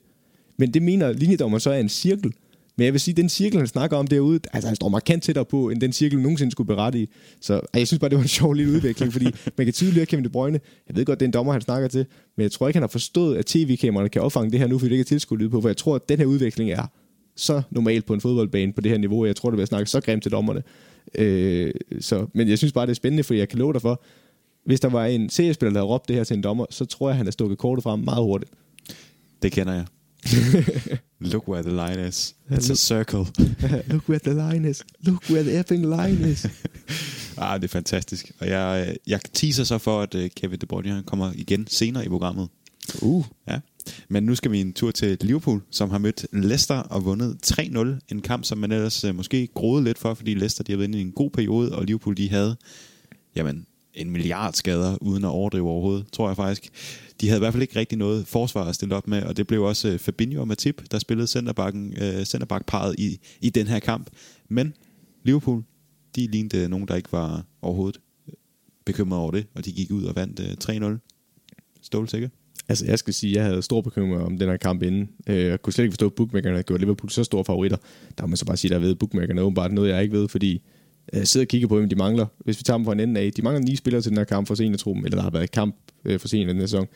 Men 0.57 0.73
det 0.73 0.81
mener 0.81 1.13
linjedommeren 1.13 1.59
så 1.59 1.71
er 1.71 1.79
en 1.79 1.89
cirkel. 1.89 2.33
Men 2.77 2.85
jeg 2.85 2.93
vil 2.93 3.01
sige, 3.01 3.13
at 3.13 3.17
den 3.17 3.29
cirkel, 3.29 3.57
han 3.57 3.67
snakker 3.67 3.97
om 3.97 4.07
derude, 4.07 4.39
altså 4.53 4.67
han 4.67 4.75
står 4.75 4.89
markant 4.89 5.23
tættere 5.23 5.45
på, 5.45 5.69
end 5.69 5.81
den 5.81 5.93
cirkel 5.93 6.19
nogensinde 6.19 6.51
skulle 6.51 6.67
berette 6.67 6.99
i. 6.99 7.09
Så 7.41 7.61
jeg 7.73 7.87
synes 7.87 7.99
bare, 7.99 8.09
det 8.09 8.15
var 8.15 8.21
en 8.21 8.27
sjov 8.27 8.53
lille 8.53 8.71
udvikling, 8.71 9.13
fordi 9.13 9.25
man 9.57 9.65
kan 9.65 9.73
tydeligt 9.73 9.95
høre 9.95 10.05
Kevin 10.05 10.23
De 10.23 10.29
Bruyne. 10.29 10.59
Jeg 10.87 10.95
ved 10.95 11.05
godt, 11.05 11.19
det 11.19 11.25
er 11.25 11.27
en 11.27 11.33
dommer, 11.33 11.53
han 11.53 11.61
snakker 11.61 11.87
til, 11.87 12.05
men 12.37 12.43
jeg 12.43 12.51
tror 12.51 12.67
ikke, 12.67 12.77
han 12.77 12.83
har 12.83 12.87
forstået, 12.87 13.37
at 13.37 13.45
tv-kameraerne 13.45 14.09
kan 14.09 14.21
opfange 14.21 14.51
det 14.51 14.59
her 14.59 14.67
nu, 14.67 14.79
fordi 14.79 14.89
det 14.89 14.95
ikke 14.95 15.01
er 15.01 15.15
tilskudt 15.15 15.51
på, 15.51 15.61
for 15.61 15.69
jeg 15.69 15.77
tror, 15.77 15.95
at 15.95 16.09
den 16.09 16.19
her 16.19 16.25
udvikling 16.25 16.71
er 16.71 16.85
så 17.35 17.61
normalt 17.71 18.05
på 18.05 18.13
en 18.13 18.21
fodboldbane 18.21 18.73
på 18.73 18.81
det 18.81 18.91
her 18.91 18.97
niveau. 18.97 19.25
Jeg 19.25 19.35
tror, 19.35 19.49
det 19.49 19.59
vil 19.59 19.67
snakke 19.67 19.89
så 19.89 20.01
grimt 20.01 20.23
til 20.23 20.31
dommerne. 20.31 20.63
Øh, 21.15 21.73
så, 21.99 22.27
men 22.33 22.49
jeg 22.49 22.57
synes 22.57 22.73
bare, 22.73 22.85
det 22.85 22.91
er 22.91 22.95
spændende, 22.95 23.23
for 23.23 23.33
jeg 23.33 23.49
kan 23.49 23.59
love 23.59 23.73
dig 23.73 23.81
for, 23.81 24.03
hvis 24.65 24.79
der 24.79 24.89
var 24.89 25.05
en 25.05 25.29
seriespiller, 25.29 25.73
der 25.73 25.79
havde 25.79 25.89
råbt 25.89 26.07
det 26.07 26.15
her 26.15 26.23
til 26.23 26.37
en 26.37 26.43
dommer, 26.43 26.65
så 26.69 26.85
tror 26.85 27.09
jeg, 27.09 27.17
han 27.17 27.25
har 27.25 27.31
stukket 27.31 27.57
kortet 27.57 27.83
frem 27.83 27.99
meget 27.99 28.23
hurtigt. 28.23 28.51
Det 29.41 29.51
kender 29.51 29.73
jeg. 29.73 29.85
Look 31.19 31.47
where 31.47 31.61
the 31.61 31.71
line 31.71 31.99
is. 31.99 32.35
It's 32.49 32.69
a 32.69 32.75
circle. 32.75 33.27
Look 33.91 34.09
where 34.09 34.19
the 34.19 34.33
line 34.33 34.65
is. 34.65 34.83
Look 35.05 35.23
where 35.29 35.43
the 35.43 35.59
effing 35.59 35.85
line 35.85 36.31
is. 36.31 36.45
ah, 37.37 37.55
det 37.55 37.63
er 37.63 37.67
fantastisk. 37.67 38.31
Og 38.39 38.47
jeg, 38.47 38.95
jeg 39.07 39.19
teaser 39.33 39.63
så 39.63 39.77
for, 39.77 40.01
at 40.01 40.15
øh, 40.15 40.29
Kevin 40.35 40.59
De 40.59 40.65
Bruyne 40.65 41.03
kommer 41.05 41.31
igen 41.35 41.67
senere 41.67 42.05
i 42.05 42.09
programmet. 42.09 42.47
Uh. 43.01 43.25
Ja. 43.47 43.59
Men 44.09 44.23
nu 44.23 44.35
skal 44.35 44.51
vi 44.51 44.61
en 44.61 44.73
tur 44.73 44.91
til 44.91 45.17
Liverpool, 45.21 45.61
som 45.71 45.89
har 45.89 45.97
mødt 45.97 46.25
Leicester 46.31 46.75
og 46.75 47.05
vundet 47.05 47.51
3-0. 47.51 47.79
En 48.11 48.21
kamp, 48.21 48.45
som 48.45 48.57
man 48.57 48.71
ellers 48.71 49.05
uh, 49.05 49.15
måske 49.15 49.47
groede 49.47 49.83
lidt 49.83 49.97
for, 49.97 50.13
fordi 50.13 50.33
Leicester 50.33 50.63
de 50.63 50.71
har 50.71 50.77
været 50.77 50.87
inde 50.87 50.97
i 50.97 51.01
en 51.01 51.11
god 51.11 51.29
periode, 51.29 51.75
og 51.75 51.85
Liverpool 51.85 52.17
de 52.17 52.29
havde 52.29 52.55
jamen, 53.35 53.65
en 53.93 54.09
milliard 54.09 54.53
skader, 54.53 54.97
uden 55.01 55.23
at 55.23 55.29
overdrive 55.29 55.69
overhovedet, 55.69 56.05
tror 56.11 56.29
jeg 56.29 56.35
faktisk. 56.35 56.69
De 57.23 57.27
havde 57.27 57.39
i 57.39 57.43
hvert 57.43 57.53
fald 57.53 57.61
ikke 57.61 57.79
rigtig 57.79 57.97
noget 57.97 58.27
forsvar 58.27 58.63
at 58.63 58.75
stille 58.75 58.95
op 58.95 59.07
med, 59.07 59.23
og 59.23 59.37
det 59.37 59.47
blev 59.47 59.63
også 59.63 59.87
øh, 59.87 59.99
Fabinho 59.99 60.41
og 60.41 60.47
Matip, 60.47 60.91
der 60.91 60.99
spillede 60.99 61.27
centerbacken, 61.27 61.93
øh, 62.01 62.23
centerbackparet 62.25 62.95
i, 62.99 63.19
i 63.41 63.49
den 63.49 63.67
her 63.67 63.79
kamp. 63.79 64.09
Men 64.49 64.73
Liverpool, 65.23 65.63
de 66.15 66.27
lignede 66.27 66.63
øh, 66.63 66.69
nogen, 66.69 66.87
der 66.87 66.95
ikke 66.95 67.11
var 67.11 67.45
overhovedet 67.61 68.01
øh, 68.27 68.33
bekymret 68.85 69.19
over 69.19 69.31
det, 69.31 69.45
og 69.55 69.65
de 69.65 69.71
gik 69.71 69.91
ud 69.91 70.03
og 70.03 70.15
vandt 70.15 70.39
øh, 70.39 70.97
3-0. 70.97 71.79
Stål 71.81 72.09
sikker? 72.09 72.29
Altså, 72.69 72.85
jeg 72.85 72.99
skal 72.99 73.13
sige, 73.13 73.31
at 73.31 73.35
jeg 73.35 73.43
havde 73.45 73.61
stor 73.61 73.81
bekymring 73.81 74.21
om 74.21 74.37
den 74.37 74.49
her 74.49 74.57
kamp 74.57 74.83
inden. 74.83 75.09
Øh, 75.27 75.43
jeg 75.43 75.61
kunne 75.61 75.73
slet 75.73 75.83
ikke 75.83 75.93
forstå, 75.93 76.05
at 76.05 76.13
bookmakerne 76.13 76.55
havde 76.55 76.63
gjort 76.63 76.79
Liverpool 76.79 77.09
så 77.09 77.23
store 77.23 77.45
favoritter. 77.45 77.77
Der 78.17 78.23
må 78.23 78.27
man 78.27 78.37
så 78.37 78.45
bare 78.45 78.57
sige, 78.57 78.73
der 78.73 78.79
ved, 78.79 78.95
bookmakerne 78.95 79.41
åbenbart 79.41 79.71
noget, 79.71 79.89
jeg 79.89 80.03
ikke 80.03 80.17
ved, 80.17 80.27
fordi 80.27 80.61
jeg 81.13 81.27
sidder 81.27 81.43
og 81.43 81.47
kigger 81.47 81.67
på 81.67 81.77
hvem 81.77 81.89
de 81.89 81.95
mangler. 81.95 82.25
Hvis 82.37 82.59
vi 82.59 82.63
tager 82.63 82.77
dem 82.77 82.85
fra 82.85 82.93
en 82.93 82.99
ende 82.99 83.21
af, 83.21 83.31
de 83.33 83.41
mangler 83.41 83.61
ni 83.61 83.75
spillere 83.75 84.01
til 84.01 84.09
den 84.09 84.17
her 84.17 84.25
kamp 84.25 84.47
for 84.47 84.55
seniortruppen, 84.55 85.05
eller 85.05 85.15
der 85.15 85.23
har 85.23 85.29
været 85.29 85.51
kamp 85.51 85.75
øh, 86.05 86.19
for 86.19 86.27
senior 86.27 86.47
den 86.47 86.57
her 86.57 86.65
sæson. 86.65 86.87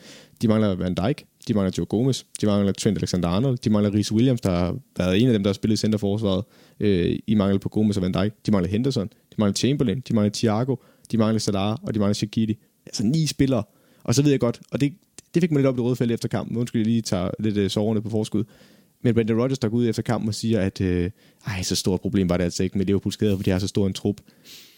De 0.42 0.48
mangler 0.48 0.74
Van 0.74 0.94
Dijk, 0.94 1.24
de 1.48 1.54
mangler 1.54 1.72
Joe 1.78 1.86
Gomez, 1.86 2.22
de 2.40 2.46
mangler 2.46 2.72
Trent 2.72 2.98
Alexander-Arnold, 2.98 3.58
de 3.58 3.70
mangler 3.70 3.94
Rhys 3.94 4.12
Williams, 4.12 4.40
der 4.40 4.50
har 4.50 4.76
været 4.98 5.22
en 5.22 5.26
af 5.26 5.32
dem, 5.32 5.42
der 5.42 5.50
har 5.50 5.54
spillet 5.54 5.76
i 5.76 5.80
centerforsvaret 5.80 6.44
øh, 6.80 7.18
i 7.26 7.34
mangel 7.34 7.58
på 7.58 7.68
Gomez 7.68 7.96
og 7.96 8.02
Van 8.02 8.12
Dijk. 8.12 8.32
De 8.46 8.50
mangler 8.50 8.70
Henderson, 8.70 9.06
de 9.06 9.34
mangler 9.38 9.54
Chamberlain, 9.54 10.02
de 10.08 10.14
mangler 10.14 10.30
Thiago, 10.32 10.76
de 11.12 11.18
mangler 11.18 11.38
Salah, 11.38 11.76
og 11.82 11.94
de 11.94 11.98
mangler 11.98 12.14
Shaqiri. 12.14 12.58
Altså 12.86 13.04
ni 13.04 13.26
spillere. 13.26 13.62
Og 14.04 14.14
så 14.14 14.22
ved 14.22 14.30
jeg 14.30 14.40
godt, 14.40 14.60
og 14.70 14.80
det, 14.80 14.92
det 15.34 15.42
fik 15.42 15.50
man 15.50 15.58
lidt 15.58 15.66
op 15.66 15.74
i 15.74 15.76
det 15.76 15.84
røde 15.84 15.96
felt 15.96 16.12
efter 16.12 16.28
kampen. 16.28 16.56
Undskyld, 16.56 16.80
jeg 16.80 16.86
lige 16.86 17.02
tager 17.02 17.30
lidt 17.38 17.56
øh, 17.56 17.70
soverne 17.70 18.02
på 18.02 18.10
forskud. 18.10 18.44
Men 19.02 19.14
Brendan 19.14 19.40
Rodgers, 19.40 19.58
der 19.58 19.68
går 19.68 19.76
ud 19.76 19.88
efter 19.88 20.02
kampen 20.02 20.28
og 20.28 20.34
siger, 20.34 20.60
at 20.60 20.80
øh, 20.80 21.10
ej, 21.46 21.62
så 21.62 21.76
stort 21.76 22.00
problem 22.00 22.28
var 22.28 22.36
det 22.36 22.44
altså 22.44 22.62
ikke 22.62 22.78
med 22.78 22.86
Liverpool 22.86 23.12
skader, 23.12 23.36
for 23.36 23.42
de 23.42 23.50
har 23.50 23.58
så 23.58 23.68
stor 23.68 23.86
en 23.86 23.92
trup. 23.92 24.16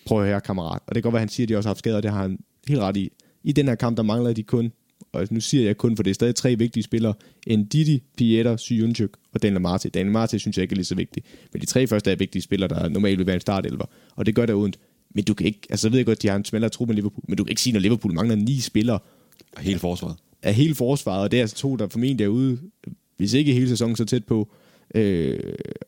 Prøv 0.07 0.21
at 0.21 0.29
høre, 0.29 0.41
kammerat. 0.41 0.83
Og 0.87 0.95
det 0.95 1.03
kan 1.03 1.03
godt 1.03 1.13
være, 1.13 1.19
at 1.19 1.29
han 1.29 1.29
siger, 1.29 1.45
at 1.45 1.49
de 1.49 1.57
også 1.57 1.69
har 1.69 1.71
haft 1.71 1.79
skader, 1.79 2.01
det 2.01 2.11
har 2.11 2.23
han 2.23 2.39
helt 2.69 2.81
ret 2.81 2.97
i. 2.97 3.11
I 3.45 3.53
den 3.53 3.69
her 3.69 3.75
kamp, 3.75 3.97
der 3.97 4.03
mangler 4.03 4.33
de 4.33 4.43
kun, 4.43 4.73
og 5.13 5.29
nu 5.31 5.41
siger 5.41 5.65
jeg 5.65 5.77
kun, 5.77 5.97
for 5.97 6.03
det 6.03 6.11
er 6.11 6.15
stadig 6.15 6.35
tre 6.35 6.57
vigtige 6.57 6.83
spillere, 6.83 7.15
en 7.47 7.65
Didi, 7.65 8.03
Pieter, 8.17 8.57
Syunchuk 8.57 9.11
og 9.33 9.43
Daniel 9.43 9.61
Marte. 9.61 9.89
Daniel 9.89 10.13
Marte 10.13 10.39
synes 10.39 10.57
jeg 10.57 10.63
ikke 10.63 10.73
er 10.73 10.77
lige 10.77 10.85
så 10.85 10.95
vigtig. 10.95 11.23
Men 11.53 11.61
de 11.61 11.67
tre 11.67 11.87
første 11.87 12.11
er 12.11 12.17
vigtige 12.17 12.43
spillere, 12.43 12.69
der 12.69 12.89
normalt 12.89 13.19
vil 13.19 13.27
være 13.27 13.35
en 13.35 13.41
startelver. 13.41 13.85
Og 14.17 14.27
det 14.27 14.35
gør 14.35 14.47
der 14.47 14.55
ondt. 14.55 14.79
Men 15.15 15.25
du 15.25 15.35
kan 15.35 15.47
ikke, 15.47 15.61
altså 15.71 15.89
jeg 15.89 15.93
ved 15.93 16.05
godt, 16.05 16.23
de 16.23 16.29
har 16.29 16.37
en 16.37 16.45
smallere 16.45 16.71
trup 16.71 16.89
med 16.89 16.95
Liverpool, 16.95 17.25
men 17.29 17.37
du 17.37 17.45
kan 17.45 17.51
ikke 17.51 17.63
sige, 17.63 17.73
når 17.73 17.81
Liverpool 17.81 18.15
mangler 18.15 18.37
ni 18.37 18.61
spillere. 18.61 18.99
Hele 19.59 19.79
forsvaret 19.79 20.17
af 20.43 20.55
hele 20.55 20.75
forsvaret, 20.75 21.23
og 21.23 21.31
det 21.31 21.37
er 21.37 21.41
altså 21.41 21.57
to, 21.57 21.77
der 21.77 21.89
formentlig 21.89 22.25
er 22.25 22.29
ude, 22.29 22.59
hvis 23.21 23.35
ikke 23.35 23.53
hele 23.53 23.69
sæsonen 23.69 23.97
så 23.97 24.05
tæt 24.05 24.25
på. 24.25 24.49
Øh, 24.95 25.39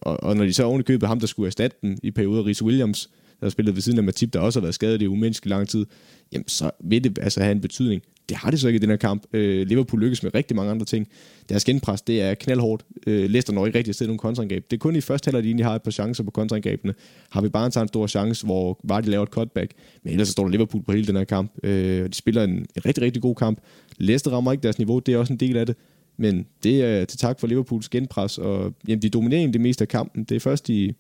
og, 0.01 0.22
og 0.22 0.37
når 0.37 0.45
de 0.45 0.53
så 0.53 0.64
oven 0.64 0.80
i 0.80 0.83
købet 0.83 1.09
ham, 1.09 1.20
der 1.20 1.26
skulle 1.26 1.47
erstatte 1.47 1.76
dem 1.83 1.97
i 2.03 2.11
perioder, 2.11 2.47
Rhys 2.47 2.62
Williams, 2.62 3.11
der 3.41 3.47
har 3.47 3.51
spillet 3.51 3.74
ved 3.74 3.83
siden 3.83 3.99
af 3.99 4.05
Matip, 4.05 4.33
der 4.33 4.41
også 4.41 4.61
har 4.61 4.62
været 4.62 4.74
skadet 4.74 5.03
i 5.03 5.07
umenneskelig 5.07 5.51
lang 5.51 5.68
tid, 5.68 5.87
jamen 6.33 6.49
så 6.49 6.70
vil 6.80 7.05
det 7.05 7.18
altså 7.22 7.41
have 7.41 7.53
en 7.53 7.61
betydning. 7.61 8.03
Det 8.28 8.37
har 8.37 8.51
det 8.51 8.61
så 8.61 8.68
ikke 8.68 8.76
i 8.76 8.80
den 8.80 8.91
her 8.91 8.97
kamp. 8.97 9.22
Øh, 9.33 9.66
Liverpool 9.66 10.01
lykkes 10.01 10.22
med 10.22 10.35
rigtig 10.35 10.57
mange 10.57 10.70
andre 10.70 10.87
ting. 10.87 11.09
Deres 11.49 11.64
genpres, 11.64 12.03
det 12.03 12.22
er 12.22 12.35
knaldhårdt. 12.35 12.85
Øh, 13.07 13.30
Leicester 13.30 13.53
når 13.53 13.66
ikke 13.66 13.78
rigtig 13.78 14.03
at 14.03 14.07
nogen 14.07 14.18
kontraangreb. 14.18 14.70
Det 14.70 14.76
er 14.76 14.78
kun 14.78 14.97
i 14.97 15.01
første 15.01 15.28
halvdel, 15.28 15.45
de 15.45 15.49
egentlig 15.49 15.66
har 15.66 15.74
et 15.74 15.83
par 15.83 15.91
chancer 15.91 16.24
på 16.24 16.30
kontraangrebene. 16.30 16.95
Har 17.30 17.41
vi 17.41 17.49
bare 17.49 17.80
en 17.83 17.89
stor 17.89 18.07
chance, 18.07 18.47
hvor 18.47 18.80
Vardy 18.85 19.07
laver 19.07 19.22
et 19.22 19.28
cutback. 19.28 19.72
Men 20.03 20.12
ellers 20.12 20.28
så 20.28 20.33
står 20.33 20.45
der 20.45 20.51
Liverpool 20.51 20.83
på 20.83 20.93
hele 20.93 21.07
den 21.07 21.16
her 21.16 21.24
kamp. 21.24 21.53
Øh, 21.62 22.09
de 22.09 22.14
spiller 22.14 22.45
en, 22.45 22.51
en 22.51 22.87
rigtig, 22.87 23.05
rigtig 23.05 23.22
god 23.22 23.35
kamp. 23.35 23.59
Leicester 23.99 24.30
rammer 24.30 24.53
ikke 24.53 24.62
deres 24.62 24.78
niveau, 24.78 24.99
det 24.99 25.14
er 25.14 25.18
også 25.18 25.33
en 25.33 25.41
del 25.41 25.57
af 25.57 25.66
det. 25.66 25.76
Men 26.16 26.46
det 26.62 26.82
er 26.82 27.04
til 27.04 27.18
tak 27.18 27.40
for 27.40 27.46
Liverpools 27.46 27.88
genpres, 27.88 28.38
og 28.38 28.74
jamen, 28.88 29.02
de 29.02 29.08
dominerer 29.08 29.50
det 29.50 29.60
meste 29.60 29.82
af 29.82 29.88
kampen. 29.88 30.24
Det 30.24 30.34
er 30.34 30.40
først 30.40 30.68
i 30.68 30.92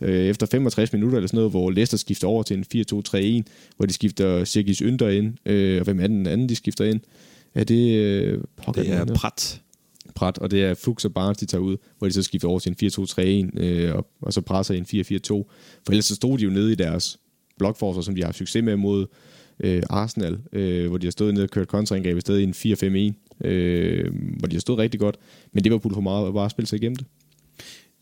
øh, 0.00 0.26
efter 0.26 0.46
65 0.46 0.92
minutter 0.92 1.18
eller 1.18 1.28
sådan 1.28 1.38
noget, 1.38 1.50
hvor 1.50 1.70
Leicester 1.70 1.98
skifter 1.98 2.28
over 2.28 2.42
til 2.42 2.56
en 2.56 3.44
4-2-3-1, 3.44 3.72
hvor 3.76 3.86
de 3.86 3.92
skifter 3.92 4.44
Sergis 4.44 4.78
Ynder 4.78 5.08
ind, 5.08 5.34
øh, 5.46 5.78
og 5.78 5.84
hvem 5.84 6.00
er 6.00 6.06
den 6.06 6.26
anden, 6.26 6.48
de 6.48 6.56
skifter 6.56 6.84
ind? 6.84 7.00
Er 7.54 7.64
det... 7.64 7.96
Øh, 7.96 8.42
det 8.74 8.90
er 8.90 9.04
Prat. 9.14 9.62
Prat, 10.14 10.38
og 10.38 10.50
det 10.50 10.64
er 10.64 10.74
Fuchs 10.74 11.04
og 11.04 11.14
Barnes, 11.14 11.38
de 11.38 11.46
tager 11.46 11.62
ud, 11.62 11.76
hvor 11.98 12.06
de 12.06 12.12
så 12.12 12.22
skifter 12.22 12.48
over 12.48 12.58
til 12.58 12.70
en 12.70 13.46
4-2-3-1, 13.56 13.60
øh, 13.60 13.94
og, 13.94 14.06
og 14.22 14.32
så 14.32 14.40
presser 14.40 14.74
en 14.74 14.82
4-4-2. 14.82 14.86
For 15.84 15.90
ellers 15.90 16.04
så 16.04 16.14
stod 16.14 16.38
de 16.38 16.44
jo 16.44 16.50
nede 16.50 16.72
i 16.72 16.74
deres 16.74 17.18
blokforsvar, 17.58 18.02
som 18.02 18.14
de 18.14 18.20
har 18.20 18.26
haft 18.26 18.38
succes 18.38 18.64
med 18.64 18.76
mod 18.76 19.06
øh, 19.60 19.82
Arsenal, 19.90 20.38
øh, 20.52 20.88
hvor 20.88 20.98
de 20.98 21.06
har 21.06 21.10
stået 21.10 21.34
nede 21.34 21.44
og 21.44 21.50
kørt 21.50 21.68
kontraangreb 21.68 22.16
i 22.16 22.20
stedet 22.20 22.40
i 22.40 22.68
en 22.68 23.12
4-5-1, 23.12 23.25
øh, 23.44 24.14
hvor 24.38 24.48
de 24.48 24.56
har 24.56 24.60
stået 24.60 24.78
rigtig 24.78 25.00
godt, 25.00 25.16
men 25.52 25.64
det 25.64 25.72
var 25.72 25.78
for 25.78 26.00
meget 26.00 26.28
at 26.28 26.34
bare 26.34 26.50
spille 26.50 26.68
sig 26.68 26.76
igennem 26.76 26.96
det. 26.96 27.06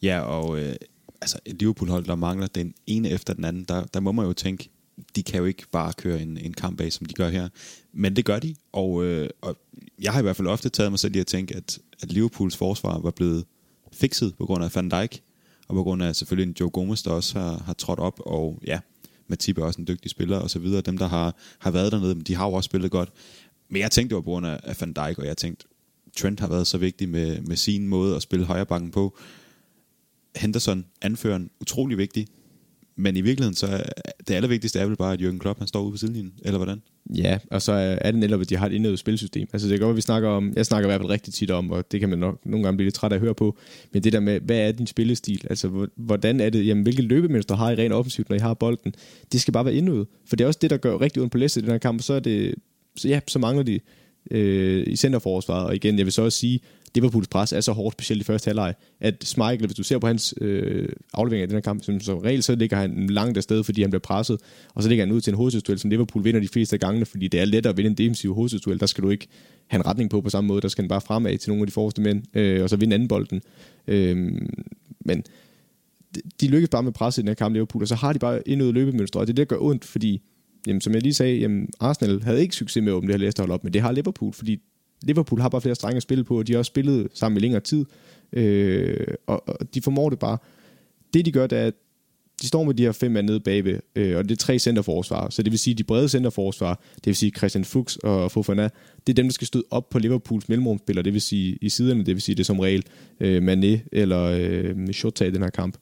Ja, 0.02 0.20
og 0.20 0.58
øh, 0.60 0.74
altså 1.20 1.38
et 1.44 1.58
Liverpool-hold, 1.58 2.04
der 2.04 2.14
mangler 2.14 2.46
den 2.46 2.74
ene 2.86 3.10
efter 3.10 3.34
den 3.34 3.44
anden, 3.44 3.64
der, 3.64 3.84
der 3.84 4.00
må 4.00 4.12
man 4.12 4.26
jo 4.26 4.32
tænke, 4.32 4.68
de 5.16 5.22
kan 5.22 5.38
jo 5.38 5.44
ikke 5.44 5.64
bare 5.72 5.92
køre 5.92 6.22
en, 6.22 6.38
en 6.38 6.54
kamp 6.54 6.80
af, 6.80 6.92
som 6.92 7.06
de 7.06 7.14
gør 7.14 7.28
her. 7.28 7.48
Men 7.92 8.16
det 8.16 8.24
gør 8.24 8.38
de, 8.38 8.54
og, 8.72 9.04
øh, 9.04 9.28
og 9.40 9.56
jeg 10.02 10.12
har 10.12 10.18
i 10.18 10.22
hvert 10.22 10.36
fald 10.36 10.48
ofte 10.48 10.68
taget 10.68 10.92
mig 10.92 10.98
selv 10.98 11.16
i 11.16 11.18
at 11.18 11.26
tænke, 11.26 11.56
at, 11.56 11.78
at 12.02 12.12
Liverpools 12.12 12.56
forsvar 12.56 12.98
var 12.98 13.10
blevet 13.10 13.44
fikset 13.92 14.34
på 14.38 14.46
grund 14.46 14.64
af 14.64 14.74
Van 14.74 14.88
Dijk, 14.88 15.22
og 15.68 15.74
på 15.74 15.82
grund 15.82 16.02
af 16.02 16.16
selvfølgelig 16.16 16.50
en 16.50 16.56
Joe 16.60 16.70
Gomez, 16.70 17.02
der 17.02 17.10
også 17.10 17.38
har, 17.38 17.62
har 17.66 17.72
trådt 17.72 17.98
op, 17.98 18.20
og 18.26 18.60
ja, 18.66 18.80
Matip 19.28 19.58
er 19.58 19.62
også 19.62 19.80
en 19.80 19.86
dygtig 19.86 20.10
spiller, 20.10 20.38
og 20.38 20.50
så 20.50 20.58
videre. 20.58 20.80
Dem, 20.80 20.98
der 20.98 21.08
har, 21.08 21.36
har 21.58 21.70
været 21.70 21.92
dernede, 21.92 22.22
de 22.22 22.34
har 22.34 22.46
jo 22.46 22.52
også 22.52 22.66
spillet 22.66 22.90
godt. 22.90 23.12
Men 23.74 23.82
jeg 23.82 23.90
tænkte, 23.90 24.08
det 24.08 24.14
var 24.14 24.20
på 24.20 24.30
grund 24.30 24.46
af 24.46 24.76
Van 24.80 24.92
Dijk, 24.92 25.18
og 25.18 25.26
jeg 25.26 25.36
tænkte, 25.36 25.66
Trent 26.16 26.40
har 26.40 26.48
været 26.48 26.66
så 26.66 26.78
vigtig 26.78 27.08
med, 27.08 27.40
med 27.40 27.56
sin 27.56 27.88
måde 27.88 28.16
at 28.16 28.22
spille 28.22 28.46
højrebakken 28.46 28.90
på. 28.90 29.16
Henderson, 30.36 30.84
anføreren, 31.02 31.50
utrolig 31.60 31.98
vigtig. 31.98 32.26
Men 32.96 33.16
i 33.16 33.20
virkeligheden, 33.20 33.54
så 33.54 33.66
er 33.66 33.82
det 34.28 34.34
allervigtigste 34.34 34.78
er 34.78 34.86
vel 34.86 34.96
bare, 34.96 35.12
at 35.12 35.20
Jürgen 35.20 35.38
Klopp 35.38 35.58
han 35.58 35.68
står 35.68 35.82
ude 35.82 35.90
på 35.90 35.96
sidelinjen, 35.96 36.32
eller 36.44 36.58
hvordan? 36.58 36.82
Ja, 37.14 37.38
og 37.50 37.62
så 37.62 37.72
er 37.72 38.10
det 38.10 38.20
netop, 38.20 38.40
at 38.40 38.50
de 38.50 38.56
har 38.56 38.66
et 38.66 38.72
indøvet 38.72 38.98
spilsystem. 38.98 39.48
Altså 39.52 39.68
det 39.68 39.74
er 39.74 39.78
godt, 39.78 39.90
at 39.90 39.96
vi 39.96 40.00
snakker 40.00 40.28
om, 40.28 40.52
jeg 40.56 40.66
snakker 40.66 40.88
i 40.88 40.90
hvert 40.90 41.00
fald 41.00 41.10
rigtig 41.10 41.34
tit 41.34 41.50
om, 41.50 41.70
og 41.70 41.92
det 41.92 42.00
kan 42.00 42.08
man 42.08 42.18
nok 42.18 42.46
nogle 42.46 42.64
gange 42.64 42.76
blive 42.76 42.86
lidt 42.86 42.94
træt 42.94 43.12
af 43.12 43.16
at 43.16 43.20
høre 43.20 43.34
på, 43.34 43.56
men 43.92 44.04
det 44.04 44.12
der 44.12 44.20
med, 44.20 44.40
hvad 44.40 44.58
er 44.58 44.72
din 44.72 44.86
spillestil? 44.86 45.46
Altså 45.50 45.88
hvordan 45.96 46.40
er 46.40 46.50
det, 46.50 46.66
jamen 46.66 46.82
hvilke 46.82 47.02
løbemønster 47.02 47.56
har 47.56 47.70
I 47.70 47.74
rent 47.74 47.92
offensivt, 47.92 48.28
når 48.28 48.36
I 48.36 48.40
har 48.40 48.54
bolden? 48.54 48.94
Det 49.32 49.40
skal 49.40 49.52
bare 49.52 49.64
være 49.64 49.74
indøvet, 49.74 50.06
for 50.26 50.36
det 50.36 50.44
er 50.44 50.48
også 50.48 50.58
det, 50.62 50.70
der 50.70 50.76
gør 50.76 51.00
rigtig 51.00 51.22
ondt 51.22 51.32
på 51.32 51.38
Leicester 51.38 51.60
i 51.60 51.62
den 51.62 51.70
her 51.70 51.78
kamp, 51.78 52.02
så 52.02 52.14
er 52.14 52.20
det, 52.20 52.54
så 52.96 53.08
ja, 53.08 53.20
så 53.28 53.38
mangler 53.38 53.62
de 53.62 53.80
øh, 54.30 54.84
i 54.86 54.96
centerforsvaret, 54.96 55.66
og 55.66 55.74
igen, 55.74 55.98
jeg 55.98 56.06
vil 56.06 56.12
så 56.12 56.22
også 56.22 56.38
sige, 56.38 56.60
Liverpools 56.94 57.28
pres 57.28 57.52
er 57.52 57.60
så 57.60 57.72
hårdt, 57.72 57.94
specielt 57.94 58.20
i 58.22 58.24
første 58.24 58.48
halvleg, 58.48 58.74
at 59.00 59.24
Schmeichel, 59.24 59.66
hvis 59.66 59.76
du 59.76 59.82
ser 59.82 59.98
på 59.98 60.06
hans 60.06 60.34
øh, 60.40 60.88
aflevering 61.12 61.42
af 61.42 61.48
den 61.48 61.56
her 61.56 61.60
kamp, 61.60 61.84
som, 61.84 62.00
som 62.00 62.18
regel, 62.18 62.42
så 62.42 62.54
ligger 62.54 62.76
han 62.76 63.06
langt 63.06 63.36
afsted, 63.36 63.64
fordi 63.64 63.80
han 63.80 63.90
bliver 63.90 64.00
presset, 64.00 64.40
og 64.74 64.82
så 64.82 64.88
ligger 64.88 65.04
han 65.04 65.14
ud 65.14 65.20
til 65.20 65.30
en 65.30 65.36
hovedstødsduel, 65.36 65.78
som 65.78 65.90
Liverpool 65.90 66.24
vinder 66.24 66.40
de 66.40 66.48
fleste 66.48 66.74
af 66.76 66.80
gangene, 66.80 67.06
fordi 67.06 67.28
det 67.28 67.40
er 67.40 67.44
lettere 67.44 67.70
at 67.70 67.76
vinde 67.76 67.90
en 67.90 67.96
defensiv 67.96 68.34
hovedstødsduel, 68.34 68.80
der 68.80 68.86
skal 68.86 69.04
du 69.04 69.10
ikke 69.10 69.26
have 69.66 69.78
en 69.80 69.86
retning 69.86 70.10
på 70.10 70.20
på 70.20 70.30
samme 70.30 70.48
måde, 70.48 70.60
der 70.60 70.68
skal 70.68 70.82
han 70.82 70.88
bare 70.88 71.00
fremad 71.00 71.38
til 71.38 71.50
nogle 71.50 71.62
af 71.62 71.66
de 71.66 71.72
forreste 71.72 72.02
mænd, 72.02 72.36
øh, 72.36 72.62
og 72.62 72.70
så 72.70 72.76
vinde 72.76 72.94
anden 72.94 73.08
bolden. 73.08 73.42
Øh, 73.86 74.16
men 75.04 75.24
de 76.40 76.48
lykkes 76.48 76.68
bare 76.68 76.82
med 76.82 76.92
presset 76.92 77.18
i 77.18 77.22
den 77.22 77.28
her 77.28 77.34
kamp, 77.34 77.52
Liverpool, 77.52 77.82
og 77.82 77.88
så 77.88 77.94
har 77.94 78.12
de 78.12 78.18
bare 78.18 78.48
endnu 78.48 78.72
løbemønstre, 78.72 79.20
og 79.20 79.26
det 79.26 79.32
er 79.32 79.34
det, 79.34 79.50
der 79.50 79.56
gør 79.56 79.62
ondt, 79.62 79.84
fordi, 79.84 80.22
jamen, 80.66 80.80
som 80.80 80.94
jeg 80.94 81.02
lige 81.02 81.14
sagde, 81.14 81.38
jamen, 81.38 81.68
Arsenal 81.80 82.22
havde 82.22 82.42
ikke 82.42 82.54
succes 82.54 82.82
med 82.82 82.92
at 82.92 82.96
åbne 82.96 83.06
det 83.06 83.14
her 83.14 83.18
Leicester 83.18 83.52
op, 83.52 83.64
men 83.64 83.72
det 83.72 83.82
har 83.82 83.92
Liverpool, 83.92 84.32
fordi 84.32 84.60
Liverpool 85.02 85.40
har 85.40 85.48
bare 85.48 85.60
flere 85.60 85.74
strenge 85.74 85.96
at 85.96 86.02
spille 86.02 86.24
på, 86.24 86.38
og 86.38 86.46
de 86.46 86.52
har 86.52 86.58
også 86.58 86.68
spillet 86.68 87.08
sammen 87.14 87.36
i 87.36 87.40
længere 87.40 87.60
tid, 87.60 87.84
øh, 88.32 89.06
og, 89.26 89.48
og 89.48 89.74
de 89.74 89.82
formår 89.82 90.10
det 90.10 90.18
bare. 90.18 90.38
Det 91.14 91.26
de 91.26 91.32
gør, 91.32 91.46
det 91.46 91.58
er, 91.58 91.66
at 91.66 91.74
de 92.42 92.46
står 92.46 92.64
med 92.64 92.74
de 92.74 92.82
her 92.82 92.92
fem 92.92 93.10
mand 93.10 93.26
nede 93.26 93.40
bagved, 93.40 93.78
øh, 93.96 94.16
og 94.16 94.24
det 94.24 94.30
er 94.30 94.36
tre 94.36 94.58
centerforsvar, 94.58 95.30
så 95.30 95.42
det 95.42 95.52
vil 95.52 95.58
sige, 95.58 95.74
de 95.74 95.84
brede 95.84 96.08
centerforsvar, 96.08 96.80
det 96.94 97.06
vil 97.06 97.16
sige 97.16 97.32
Christian 97.36 97.64
Fuchs 97.64 97.96
og 97.96 98.32
Fofana, 98.32 98.68
det 99.06 99.12
er 99.12 99.14
dem, 99.14 99.26
der 99.26 99.32
skal 99.32 99.46
støde 99.46 99.64
op 99.70 99.88
på 99.88 99.98
Liverpools 99.98 100.48
mellemrumspillere, 100.48 101.02
det 101.04 101.12
vil 101.12 101.20
sige 101.20 101.58
i 101.60 101.68
siderne, 101.68 102.04
det 102.04 102.14
vil 102.14 102.22
sige 102.22 102.34
det 102.34 102.46
som 102.46 102.60
regel 102.60 102.84
øh, 103.20 103.52
Mané 103.52 103.88
eller 103.92 104.22
øh, 104.22 104.92
Shota 104.92 105.24
i 105.24 105.30
den 105.30 105.42
her 105.42 105.50
kamp. 105.50 105.76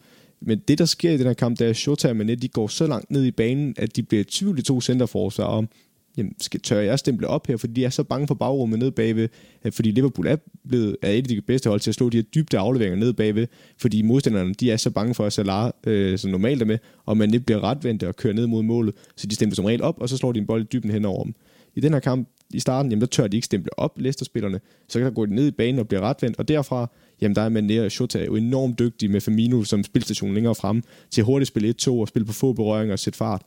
Men 0.47 0.59
det, 0.69 0.79
der 0.79 0.85
sker 0.85 1.11
i 1.11 1.17
den 1.17 1.27
her 1.27 1.33
kamp, 1.33 1.59
det 1.59 1.65
er, 1.65 1.71
at 1.71 1.77
Shota 1.77 2.09
og 2.09 2.17
Manet, 2.17 2.43
de 2.43 2.49
går 2.49 2.67
så 2.69 2.87
langt 2.87 3.11
ned 3.11 3.25
i 3.25 3.31
banen, 3.31 3.75
at 3.79 3.97
de 3.97 4.03
bliver 4.03 4.21
i 4.21 4.25
tvivl 4.25 4.57
de 4.57 4.63
to 4.63 4.81
centerforsvar 4.81 5.45
om, 5.45 5.69
jamen, 6.17 6.35
skal, 6.41 6.61
tør 6.61 6.81
jeg 6.81 6.99
stemple 6.99 7.29
op 7.29 7.47
her, 7.47 7.57
fordi 7.57 7.73
de 7.73 7.85
er 7.85 7.91
så 7.91 8.03
bange 8.03 8.27
for 8.27 8.35
bagrummet 8.35 8.79
ned 8.79 8.91
bagved, 8.91 9.29
fordi 9.71 9.91
Liverpool 9.91 10.27
er, 10.27 10.37
blevet, 10.69 10.97
er 11.03 11.11
et 11.11 11.17
af 11.17 11.25
de 11.25 11.41
bedste 11.41 11.69
hold 11.69 11.81
til 11.81 11.91
at 11.91 11.95
slå 11.95 12.09
de 12.09 12.17
her 12.17 12.23
dybde 12.23 12.59
afleveringer 12.59 12.99
ned 12.99 13.13
bagved, 13.13 13.47
fordi 13.79 14.03
modstanderne 14.03 14.55
de 14.55 14.71
er 14.71 14.77
så 14.77 14.91
bange 14.91 15.15
for, 15.15 15.25
at 15.27 15.33
Salah, 15.33 15.71
øh, 15.87 16.19
som 16.19 16.31
normalt 16.31 16.63
er 16.63 16.67
med, 16.67 16.79
og 17.07 17.17
man 17.17 17.35
ikke 17.35 17.47
bliver 17.47 17.65
retvendt 17.65 18.03
og 18.03 18.17
kører 18.17 18.35
ned 18.35 18.47
mod 18.47 18.63
målet, 18.63 18.95
så 19.17 19.27
de 19.27 19.35
stemmer 19.35 19.55
som 19.55 19.65
regel 19.65 19.83
op, 19.83 20.01
og 20.01 20.09
så 20.09 20.17
slår 20.17 20.33
de 20.33 20.39
en 20.39 20.47
bold 20.47 20.63
i 20.63 20.67
dybden 20.73 20.91
hen 20.91 21.05
over 21.05 21.25
dem. 21.25 21.35
I 21.75 21.81
den 21.81 21.93
her 21.93 22.01
kamp, 22.01 22.29
i 22.55 22.61
starten, 22.61 22.91
jamen, 22.91 23.01
der 23.01 23.07
tør 23.07 23.27
de 23.27 23.37
ikke 23.37 23.45
stemple 23.45 23.79
op, 23.79 23.99
Leicester-spillerne, 23.99 24.61
så 24.89 24.99
kan 24.99 25.07
der 25.07 25.13
gå 25.13 25.27
ned 25.27 25.47
i 25.47 25.51
banen 25.51 25.79
og 25.79 25.89
blive 25.89 26.01
retvendt, 26.01 26.39
og 26.39 26.49
derfra, 26.49 26.91
jamen 27.21 27.37
der 27.37 27.43
er 27.43 27.51
Mané 27.51 27.85
og 27.85 27.93
Shota 27.93 28.25
jo 28.25 28.37
enormt 28.37 28.79
dygtig 28.79 29.11
med 29.11 29.21
Firmino 29.21 29.65
som 29.65 29.85
spilstation 29.85 30.35
længere 30.35 30.55
frem, 30.55 30.83
til 31.11 31.25
hurtigt 31.25 31.49
spille 31.49 31.75
1-2 31.83 31.91
og 31.91 32.09
spille 32.09 32.27
på 32.27 32.33
få 32.33 32.53
berøringer 32.53 32.93
og 32.93 32.99
sætte 32.99 33.17
fart 33.17 33.43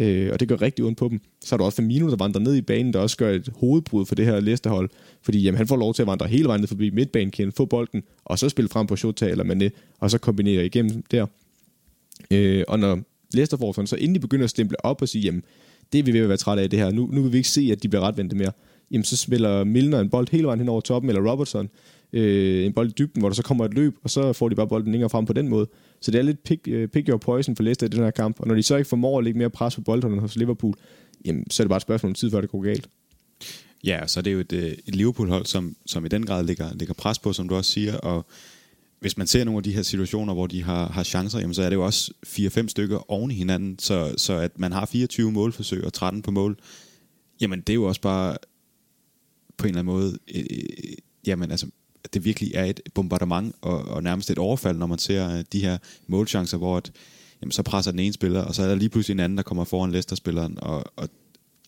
øh, 0.00 0.32
og 0.32 0.40
det 0.40 0.48
gør 0.48 0.62
rigtig 0.62 0.84
ondt 0.84 0.98
på 0.98 1.08
dem. 1.08 1.20
Så 1.40 1.54
er 1.54 1.56
der 1.56 1.64
også 1.64 1.76
Firmino, 1.76 2.10
der 2.10 2.16
vandrer 2.16 2.40
ned 2.40 2.54
i 2.54 2.60
banen, 2.60 2.92
der 2.92 2.98
også 2.98 3.16
gør 3.16 3.30
et 3.30 3.48
hovedbrud 3.56 4.06
for 4.06 4.14
det 4.14 4.26
her 4.26 4.40
Leicester-hold, 4.40 4.90
fordi 5.22 5.42
jamen, 5.42 5.56
han 5.56 5.66
får 5.66 5.76
lov 5.76 5.94
til 5.94 6.02
at 6.02 6.06
vandre 6.06 6.26
hele 6.28 6.48
vejen 6.48 6.60
ned 6.60 6.68
forbi 6.68 6.90
midtbanekæden, 6.90 7.52
få 7.52 7.64
bolden, 7.64 8.02
og 8.24 8.38
så 8.38 8.48
spille 8.48 8.68
frem 8.68 8.86
på 8.86 8.96
Shota 8.96 9.28
eller 9.28 9.44
Mané, 9.44 9.94
og 9.98 10.10
så 10.10 10.18
kombinere 10.18 10.66
igennem 10.66 11.02
der. 11.10 11.26
Øh, 12.30 12.64
og 12.68 12.78
når 12.78 13.00
Leicester 13.34 13.56
får 13.56 13.72
sådan, 13.72 13.86
så 13.86 13.96
inden 13.96 14.14
de 14.14 14.20
begynder 14.20 14.44
at 14.44 14.50
stemple 14.50 14.86
op 14.86 15.02
og 15.02 15.08
sige, 15.08 15.22
jamen, 15.22 15.44
det 15.92 15.98
er 15.98 16.02
vi 16.02 16.12
ved 16.12 16.20
at 16.20 16.28
være 16.28 16.36
trætte 16.36 16.62
af 16.62 16.70
det 16.70 16.78
her, 16.78 16.90
nu, 16.90 17.08
nu 17.12 17.22
vil 17.22 17.32
vi 17.32 17.36
ikke 17.36 17.48
se, 17.48 17.68
at 17.72 17.82
de 17.82 17.88
bliver 17.88 18.08
retvendte 18.08 18.36
mere, 18.36 18.52
jamen 18.90 19.04
så 19.04 19.16
spiller 19.16 19.64
Milner 19.64 20.00
en 20.00 20.10
bold 20.10 20.28
hele 20.30 20.46
vejen 20.46 20.60
hen 20.60 20.68
over 20.68 20.80
toppen, 20.80 21.08
eller 21.10 21.30
Robertson, 21.30 21.68
øh, 22.12 22.66
en 22.66 22.72
bold 22.72 22.88
i 22.88 22.92
dybden, 22.98 23.20
hvor 23.20 23.28
der 23.28 23.34
så 23.34 23.42
kommer 23.42 23.64
et 23.64 23.74
løb, 23.74 23.96
og 24.02 24.10
så 24.10 24.32
får 24.32 24.48
de 24.48 24.54
bare 24.54 24.68
bolden 24.68 24.92
længere 24.92 25.10
frem 25.10 25.26
på 25.26 25.32
den 25.32 25.48
måde. 25.48 25.66
Så 26.00 26.10
det 26.10 26.18
er 26.18 26.22
lidt 26.22 26.42
pick, 26.44 26.68
øh, 26.68 26.88
pick 26.88 27.08
your 27.08 27.18
poison 27.18 27.56
for 27.56 27.62
Leicester 27.62 27.86
i 27.86 27.90
den 27.90 28.02
her 28.02 28.10
kamp, 28.10 28.40
og 28.40 28.48
når 28.48 28.54
de 28.54 28.62
så 28.62 28.76
ikke 28.76 28.88
formår 28.88 29.18
at 29.18 29.24
lægge 29.24 29.38
mere 29.38 29.50
pres 29.50 29.74
på 29.74 29.80
boldholdene 29.80 30.20
hos 30.20 30.36
Liverpool, 30.36 30.74
jamen, 31.24 31.50
så 31.50 31.62
er 31.62 31.64
det 31.64 31.68
bare 31.68 31.76
et 31.76 31.82
spørgsmål 31.82 32.10
om 32.10 32.14
tid, 32.14 32.30
før 32.30 32.40
det 32.40 32.50
går 32.50 32.62
galt. 32.62 32.88
Ja, 33.84 34.06
så 34.06 34.22
det 34.22 34.30
er 34.30 34.34
jo 34.34 34.40
et, 34.40 34.52
øh, 34.52 34.72
et 34.86 34.96
Liverpool-hold, 34.96 35.46
som, 35.46 35.76
som 35.86 36.04
i 36.04 36.08
den 36.08 36.26
grad 36.26 36.44
ligger, 36.44 36.74
ligger 36.74 36.94
pres 36.94 37.18
på, 37.18 37.32
som 37.32 37.48
du 37.48 37.54
også 37.54 37.70
siger, 37.70 37.96
og 37.96 38.26
hvis 39.00 39.16
man 39.16 39.26
ser 39.26 39.44
nogle 39.44 39.58
af 39.58 39.62
de 39.62 39.72
her 39.72 39.82
situationer, 39.82 40.34
hvor 40.34 40.46
de 40.46 40.62
har, 40.62 40.88
har 40.88 41.02
chancer, 41.02 41.38
jamen, 41.38 41.54
så 41.54 41.62
er 41.62 41.68
det 41.68 41.76
jo 41.76 41.84
også 41.84 42.12
4-5 42.26 42.68
stykker 42.68 43.10
oven 43.10 43.30
i 43.30 43.34
hinanden, 43.34 43.78
så, 43.78 44.14
så 44.16 44.32
at 44.32 44.58
man 44.58 44.72
har 44.72 44.86
24 44.86 45.32
målforsøg 45.32 45.84
og 45.84 45.92
13 45.92 46.22
på 46.22 46.30
mål, 46.30 46.58
jamen 47.40 47.60
det 47.60 47.70
er 47.70 47.74
jo 47.74 47.84
også 47.84 48.00
bare 48.00 48.36
på 49.56 49.66
en 49.66 49.68
eller 49.68 49.80
anden 49.80 49.94
måde, 49.94 50.18
øh, 50.34 50.44
øh 50.50 50.64
jamen 51.26 51.50
altså, 51.50 51.66
det 52.14 52.24
virkelig 52.24 52.50
er 52.54 52.64
et 52.64 52.80
bombardement 52.94 53.54
og, 53.60 53.84
og 53.84 54.02
nærmest 54.02 54.30
et 54.30 54.38
overfald, 54.38 54.78
når 54.78 54.86
man 54.86 54.98
ser 54.98 55.38
øh, 55.38 55.44
de 55.52 55.60
her 55.60 55.78
målchancer, 56.06 56.58
hvor 56.58 56.76
at, 56.76 56.92
jamen, 57.42 57.52
så 57.52 57.62
presser 57.62 57.90
den 57.90 58.00
ene 58.00 58.12
spiller, 58.12 58.42
og 58.42 58.54
så 58.54 58.62
er 58.62 58.66
der 58.66 58.74
lige 58.74 58.88
pludselig 58.88 59.14
en 59.14 59.20
anden, 59.20 59.36
der 59.36 59.42
kommer 59.42 59.64
foran 59.64 59.92
Leicester-spilleren, 59.92 60.58
og, 60.62 60.84
og 60.96 61.08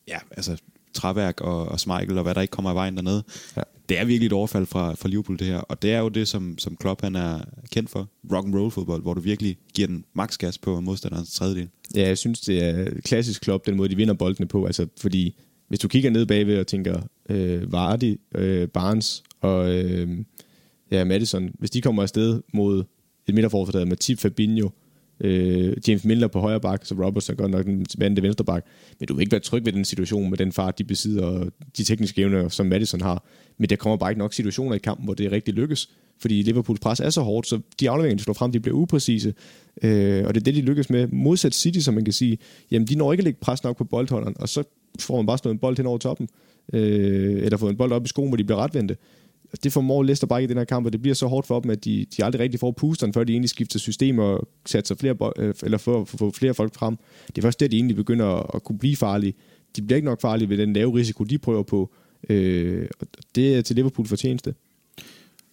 ja, 0.09 0.19
altså 0.31 0.57
træværk 0.95 1.41
og, 1.41 1.69
og 1.69 1.81
Smeichel 1.81 2.19
og 2.19 2.23
hvad 2.23 2.35
der 2.35 2.41
ikke 2.41 2.53
kommer 2.53 2.73
i 2.73 2.75
vejen 2.75 2.97
dernede. 2.97 3.25
Ja. 3.57 3.63
Det 3.93 4.01
er 4.01 4.05
virkelig 4.05 4.27
et 4.27 4.33
overfald 4.33 4.67
fra, 4.67 4.95
fra 4.95 5.09
Liverpool 5.09 5.39
det 5.39 5.47
her, 5.47 5.57
og 5.57 5.83
det 5.83 5.93
er 5.93 5.99
jo 5.99 6.09
det, 6.09 6.29
som, 6.29 6.59
som 6.59 6.77
Klopp 6.77 7.03
han 7.03 7.17
er 7.17 7.41
kendt 7.73 7.91
for. 7.91 8.09
Rock 8.33 8.47
and 8.47 8.55
roll 8.55 8.71
fodbold, 8.71 9.03
hvor 9.03 9.15
du 9.15 9.21
virkelig 9.21 9.57
giver 9.75 9.89
den 9.89 10.05
maks 10.15 10.39
gas 10.39 10.59
på 10.59 10.81
modstanderens 10.81 11.35
tredjedel. 11.35 11.69
Ja, 11.95 12.09
jeg 12.09 12.19
synes, 12.19 12.41
det 12.41 12.65
er 12.65 13.01
klassisk 13.05 13.43
Klopp, 13.43 13.67
den 13.67 13.77
måde, 13.77 13.89
de 13.89 13.97
vinder 13.97 14.15
boldene 14.15 14.49
på. 14.49 14.65
Altså, 14.65 14.87
fordi 15.01 15.35
hvis 15.69 15.79
du 15.79 15.89
kigger 15.89 16.11
ned 16.11 16.27
bagved 16.27 16.59
og 16.59 16.67
tænker, 16.67 17.03
øh, 17.29 17.73
Vardy, 17.73 18.21
øh, 18.35 18.69
Barnes 18.69 19.23
og 19.41 19.75
øh, 19.75 20.09
ja, 20.91 21.05
Madison, 21.05 21.51
hvis 21.59 21.71
de 21.71 21.81
kommer 21.81 22.03
afsted 22.03 22.43
mod 22.55 22.85
et 23.29 23.35
midterforsvar, 23.35 23.73
der 23.73 23.79
med 23.79 23.87
Matip 23.87 24.19
Fabinho, 24.19 24.69
øh, 25.23 25.77
James 25.89 26.05
Miller 26.05 26.29
på 26.29 26.41
højre 26.41 26.61
bak, 26.61 26.87
så 26.87 26.95
Robertson 26.95 27.37
godt 27.37 27.51
nok 27.51 27.67
den 27.67 27.87
vante 27.99 28.23
venstre 28.23 28.45
bak, 28.45 28.67
men 28.99 29.07
du 29.07 29.15
vil 29.15 29.21
ikke 29.21 29.33
være 29.33 29.41
tryg 29.41 29.65
ved 29.65 29.73
den 29.73 29.85
situation 29.85 30.31
med 30.31 30.39
den 30.39 30.53
fart, 30.53 30.79
de 30.79 30.85
besidder, 30.85 31.25
og 31.27 31.53
de 31.77 31.85
tekniske 31.85 32.21
evner, 32.21 32.49
som 32.49 32.67
Madison 32.67 33.01
har. 33.01 33.25
Men 33.59 33.71
der 33.71 33.77
kommer 33.77 33.97
bare 33.97 34.11
ikke 34.11 34.19
nok 34.19 34.33
situationer 34.33 34.75
i 34.75 34.79
kampen, 34.79 35.05
hvor 35.05 35.15
det 35.15 35.33
rigtig 35.33 35.55
lykkes, 35.55 35.91
fordi 36.19 36.43
Liverpools 36.43 36.81
pres 36.81 37.01
er 37.01 37.11
så 37.11 37.21
hårdt, 37.21 37.47
så 37.47 37.61
de 37.81 37.91
afleveringer, 37.91 38.17
de 38.17 38.23
slår 38.23 38.35
frem, 38.35 38.53
de 38.53 38.61
bliver 38.61 38.77
upræcise, 38.77 39.35
øh, 39.83 40.25
og 40.27 40.35
det 40.35 40.41
er 40.41 40.45
det, 40.45 40.55
de 40.55 40.61
lykkes 40.61 40.91
med. 40.91 41.09
Modsat 41.09 41.55
City, 41.55 41.79
som 41.79 41.95
man 41.95 42.05
kan 42.05 42.13
sige, 42.13 42.39
jamen 42.71 42.89
de 42.89 42.95
når 42.95 43.13
ikke 43.13 43.21
at 43.21 43.25
lægge 43.25 43.39
pres 43.41 43.65
nok 43.65 43.77
på 43.77 43.85
boldholderen, 43.85 44.37
og 44.39 44.49
så 44.49 44.63
får 45.01 45.17
man 45.17 45.27
bare 45.27 45.39
slået 45.39 45.55
en 45.55 45.59
bold 45.59 45.77
hen 45.77 45.87
over 45.87 45.99
toppen, 45.99 46.29
øh, 46.73 47.43
eller 47.43 47.57
fået 47.57 47.71
en 47.71 47.77
bold 47.77 47.93
op 47.93 48.05
i 48.05 48.09
skoen, 48.09 48.29
hvor 48.29 48.37
de 48.37 48.45
bliver 48.45 48.65
retvendte. 48.65 48.97
Altså, 49.53 49.61
det 49.65 49.73
formår 49.73 50.03
Leicester 50.03 50.27
bare 50.27 50.43
ikke 50.43 50.51
i 50.51 50.55
den 50.55 50.59
her 50.59 50.65
kamp, 50.65 50.87
og 50.87 50.93
det 50.93 51.03
bliver 51.03 51.15
så 51.15 51.27
hårdt 51.27 51.47
for 51.47 51.61
dem, 51.61 51.71
at 51.71 51.85
de, 51.85 52.07
de 52.17 52.25
aldrig 52.25 52.41
rigtig 52.41 52.61
får 52.61 52.71
pusteren, 52.71 53.13
før 53.13 53.25
de 53.25 53.33
egentlig 53.33 53.51
skifter 53.51 53.79
system 53.79 54.19
og 54.19 54.49
sætter 54.67 54.95
flere, 54.95 55.33
øh, 55.37 55.55
eller 55.63 55.79
får, 55.79 56.05
får 56.05 56.31
flere 56.31 56.55
folk 56.55 56.75
frem. 56.75 56.97
Det 57.27 57.39
er 57.39 57.43
først 57.43 57.61
der, 57.61 57.69
de 57.69 57.77
egentlig 57.77 57.97
begynder 57.97 58.27
at, 58.27 58.47
at 58.55 58.65
kunne 58.65 58.79
blive 58.79 58.97
farlige. 58.97 59.35
De 59.77 59.83
bliver 59.83 59.97
ikke 59.97 60.07
nok 60.07 60.21
farlige 60.21 60.49
ved 60.49 60.57
den 60.57 60.73
lave 60.73 60.95
risiko, 60.95 61.25
de 61.25 61.39
prøver 61.39 61.63
på. 61.63 61.91
Øh, 62.29 62.89
og 63.01 63.07
det 63.35 63.57
er 63.57 63.63
til 63.63 63.77
Liverpool 63.77 64.07
fortjeneste. 64.07 64.55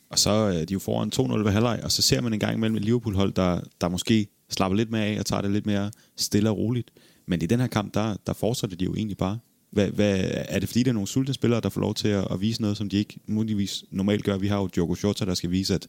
Og 0.09 0.19
så 0.19 0.31
øh, 0.31 0.55
er 0.55 0.65
de 0.65 0.73
jo 0.73 0.79
foran 0.79 1.11
2-0 1.15 1.43
ved 1.43 1.51
halvleg, 1.51 1.79
og 1.83 1.91
så 1.91 2.01
ser 2.01 2.21
man 2.21 2.33
en 2.33 2.39
gang 2.39 2.55
imellem 2.55 2.77
et 2.77 2.85
Liverpool-hold, 2.85 3.33
der, 3.33 3.61
der 3.81 3.89
måske 3.89 4.27
slapper 4.49 4.77
lidt 4.77 4.91
mere 4.91 5.05
af 5.05 5.19
og 5.19 5.25
tager 5.25 5.41
det 5.41 5.51
lidt 5.51 5.65
mere 5.65 5.91
stille 6.17 6.49
og 6.49 6.57
roligt. 6.57 6.91
Men 7.25 7.41
i 7.41 7.45
den 7.45 7.59
her 7.59 7.67
kamp, 7.67 7.93
der, 7.93 8.15
der 8.27 8.33
fortsætter 8.33 8.77
de 8.77 8.85
jo 8.85 8.95
egentlig 8.95 9.17
bare. 9.17 9.39
Hvad, 9.70 9.88
hvad, 9.88 10.32
er 10.32 10.59
det 10.59 10.70
fordi, 10.70 10.84
der 10.84 10.89
er 10.89 10.93
nogle 10.93 11.07
sultne 11.07 11.34
spillere, 11.34 11.61
der 11.61 11.70
får 11.70 11.82
lov 11.82 11.95
til 11.95 12.07
at, 12.07 12.28
at 12.32 12.41
vise 12.41 12.61
noget, 12.61 12.78
som 12.78 12.89
de 12.89 12.97
ikke 12.97 13.20
muligvis 13.28 13.84
normalt 13.91 14.24
gør? 14.24 14.38
Vi 14.38 14.47
har 14.47 14.57
jo 14.57 14.67
Diogo 14.67 14.95
Jota, 15.03 15.26
der 15.26 15.34
skal 15.34 15.51
vise, 15.51 15.74
at 15.74 15.88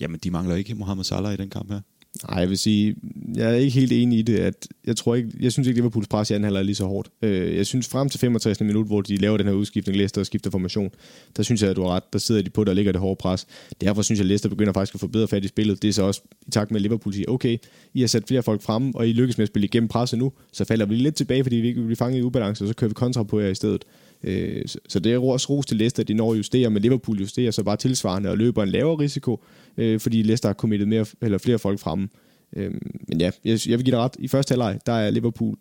jamen, 0.00 0.20
de 0.24 0.30
mangler 0.30 0.54
ikke 0.54 0.74
Mohamed 0.74 1.04
Salah 1.04 1.34
i 1.34 1.36
den 1.36 1.50
kamp 1.50 1.70
her. 1.70 1.80
Nej, 2.28 2.38
jeg 2.38 2.48
vil 2.48 2.58
sige, 2.58 2.96
jeg 3.34 3.50
er 3.50 3.54
ikke 3.54 3.78
helt 3.78 3.92
enig 3.92 4.18
i 4.18 4.22
det. 4.22 4.38
At 4.38 4.68
jeg, 4.86 4.96
tror 4.96 5.14
ikke, 5.14 5.30
jeg 5.40 5.52
synes 5.52 5.68
ikke, 5.68 5.80
Liverpools 5.80 6.08
pres 6.08 6.30
i 6.30 6.34
anden 6.34 6.44
halvleg 6.44 6.60
er 6.60 6.64
lige 6.64 6.74
så 6.74 6.84
hårdt. 6.84 7.08
Øh, 7.22 7.56
jeg 7.56 7.66
synes 7.66 7.88
frem 7.88 8.08
til 8.08 8.20
65. 8.20 8.60
minut, 8.60 8.86
hvor 8.86 9.00
de 9.00 9.16
laver 9.16 9.36
den 9.36 9.46
her 9.46 9.54
udskiftning, 9.54 9.96
Leicester 9.96 10.20
og 10.20 10.26
skifter 10.26 10.50
formation, 10.50 10.90
der 11.36 11.42
synes 11.42 11.62
jeg, 11.62 11.70
at 11.70 11.76
du 11.76 11.82
har 11.82 11.90
ret. 11.90 12.12
Der 12.12 12.18
sidder 12.18 12.42
de 12.42 12.50
på, 12.50 12.64
der 12.64 12.72
ligger 12.72 12.92
det 12.92 13.00
hårde 13.00 13.16
pres. 13.16 13.46
Derfor 13.80 14.02
synes 14.02 14.18
jeg, 14.18 14.24
at 14.24 14.28
Leicester 14.28 14.48
begynder 14.48 14.72
faktisk 14.72 14.94
at 14.94 15.00
få 15.00 15.06
bedre 15.06 15.28
fat 15.28 15.44
i 15.44 15.48
spillet. 15.48 15.82
Det 15.82 15.88
er 15.88 15.92
så 15.92 16.02
også 16.02 16.20
i 16.46 16.50
takt 16.50 16.70
med, 16.70 16.78
at 16.78 16.82
Liverpool 16.82 17.14
siger, 17.14 17.28
okay, 17.28 17.58
I 17.94 18.00
har 18.00 18.06
sat 18.06 18.24
flere 18.28 18.42
folk 18.42 18.62
frem, 18.62 18.94
og 18.94 19.08
I 19.08 19.12
lykkes 19.12 19.38
med 19.38 19.42
at 19.42 19.48
spille 19.48 19.66
igennem 19.66 19.88
presset 19.88 20.18
nu, 20.18 20.32
så 20.52 20.64
falder 20.64 20.86
vi 20.86 20.94
lidt 20.94 21.14
tilbage, 21.14 21.44
fordi 21.44 21.56
vi 21.56 21.68
ikke 21.68 21.80
bliver 21.80 21.96
fanget 21.96 22.18
i 22.18 22.22
ubalance, 22.22 22.64
og 22.64 22.68
så 22.68 22.74
kører 22.74 22.88
vi 22.88 22.94
kontra 22.94 23.22
på 23.22 23.40
jer 23.40 23.48
i 23.48 23.54
stedet. 23.54 23.84
Øh, 24.26 24.62
så 24.88 25.00
det 25.00 25.12
er 25.12 25.18
også 25.18 25.46
ros 25.50 25.66
til 25.66 25.76
Leicester, 25.76 26.02
at 26.02 26.08
de 26.08 26.14
når 26.14 26.32
at 26.32 26.38
justere, 26.38 26.70
men 26.70 26.82
Liverpool 26.82 27.18
justerer 27.18 27.50
så 27.50 27.62
bare 27.62 27.76
tilsvarende 27.76 28.30
og 28.30 28.38
løber 28.38 28.62
en 28.62 28.68
lavere 28.68 28.98
risiko, 28.98 29.44
øh, 29.76 30.00
fordi 30.00 30.22
Leicester 30.22 30.48
har 30.48 30.54
kommittet 30.54 30.88
mere, 30.88 31.06
eller 31.22 31.38
flere 31.38 31.58
folk 31.58 31.78
fremme. 31.78 32.08
Øh, 32.56 32.74
men 33.08 33.20
ja, 33.20 33.30
jeg, 33.44 33.58
jeg 33.68 33.78
vil 33.78 33.84
give 33.84 33.96
dig 33.96 34.04
ret. 34.04 34.16
I 34.18 34.28
første 34.28 34.52
halvleg, 34.52 34.78
der 34.86 34.92
er 34.92 35.10
Liverpool 35.10 35.56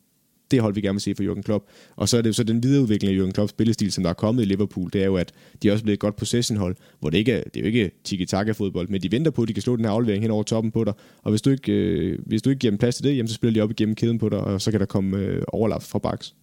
det 0.52 0.62
hold, 0.62 0.74
vi 0.74 0.82
gerne 0.82 0.94
vil 0.94 1.02
se 1.02 1.16
for 1.16 1.24
Jürgen 1.24 1.42
Klopp. 1.42 1.66
Og 1.96 2.10
så 2.10 2.18
er 2.18 2.22
det 2.22 2.28
jo 2.28 2.34
så 2.34 2.44
den 2.44 2.64
videreudvikling 2.64 3.14
af 3.14 3.20
Jürgen 3.20 3.32
Klopps 3.32 3.50
spillestil, 3.50 3.92
som 3.92 4.04
der 4.04 4.10
er 4.10 4.14
kommet 4.14 4.44
i 4.44 4.46
Liverpool, 4.46 4.90
det 4.94 5.02
er 5.02 5.06
jo, 5.06 5.16
at 5.16 5.34
de 5.64 5.68
er 5.68 5.72
også 5.72 5.84
blevet 5.84 5.94
et 5.94 6.00
godt 6.00 6.16
possession-hold, 6.16 6.76
hvor 7.00 7.10
det 7.10 7.18
ikke 7.18 7.32
er, 7.32 7.44
det 7.44 7.56
er 7.56 7.60
jo 7.62 7.66
ikke 7.66 7.92
tiki-taka-fodbold, 8.04 8.88
men 8.88 9.02
de 9.02 9.12
venter 9.12 9.32
på, 9.32 9.42
at 9.42 9.48
de 9.48 9.54
kan 9.54 9.64
slå 9.64 9.76
den 9.76 9.86
her 9.86 9.92
aflevering 9.92 10.24
hen 10.24 10.32
over 10.32 10.44
toppen 10.44 10.72
på 10.72 10.84
dig. 10.84 10.94
Og 11.24 11.30
hvis 11.30 11.42
du 11.42 11.50
ikke, 11.50 11.72
øh, 11.72 12.20
hvis 12.26 12.42
du 12.42 12.50
ikke 12.50 12.60
giver 12.60 12.72
dem 12.72 12.78
plads 12.78 12.96
til 12.96 13.04
det, 13.04 13.18
jamen, 13.18 13.28
så 13.28 13.34
spiller 13.34 13.54
de 13.54 13.64
op 13.64 13.72
igennem 13.72 13.96
kæden 13.96 14.18
på 14.18 14.30
dig, 14.30 14.40
og 14.40 14.62
så 14.62 14.72
kan 14.72 14.80
der 14.80 14.86
komme 14.86 15.18
øh, 15.18 15.44
overlap 15.48 15.84
fra 15.84 16.00
baks. 16.00 16.36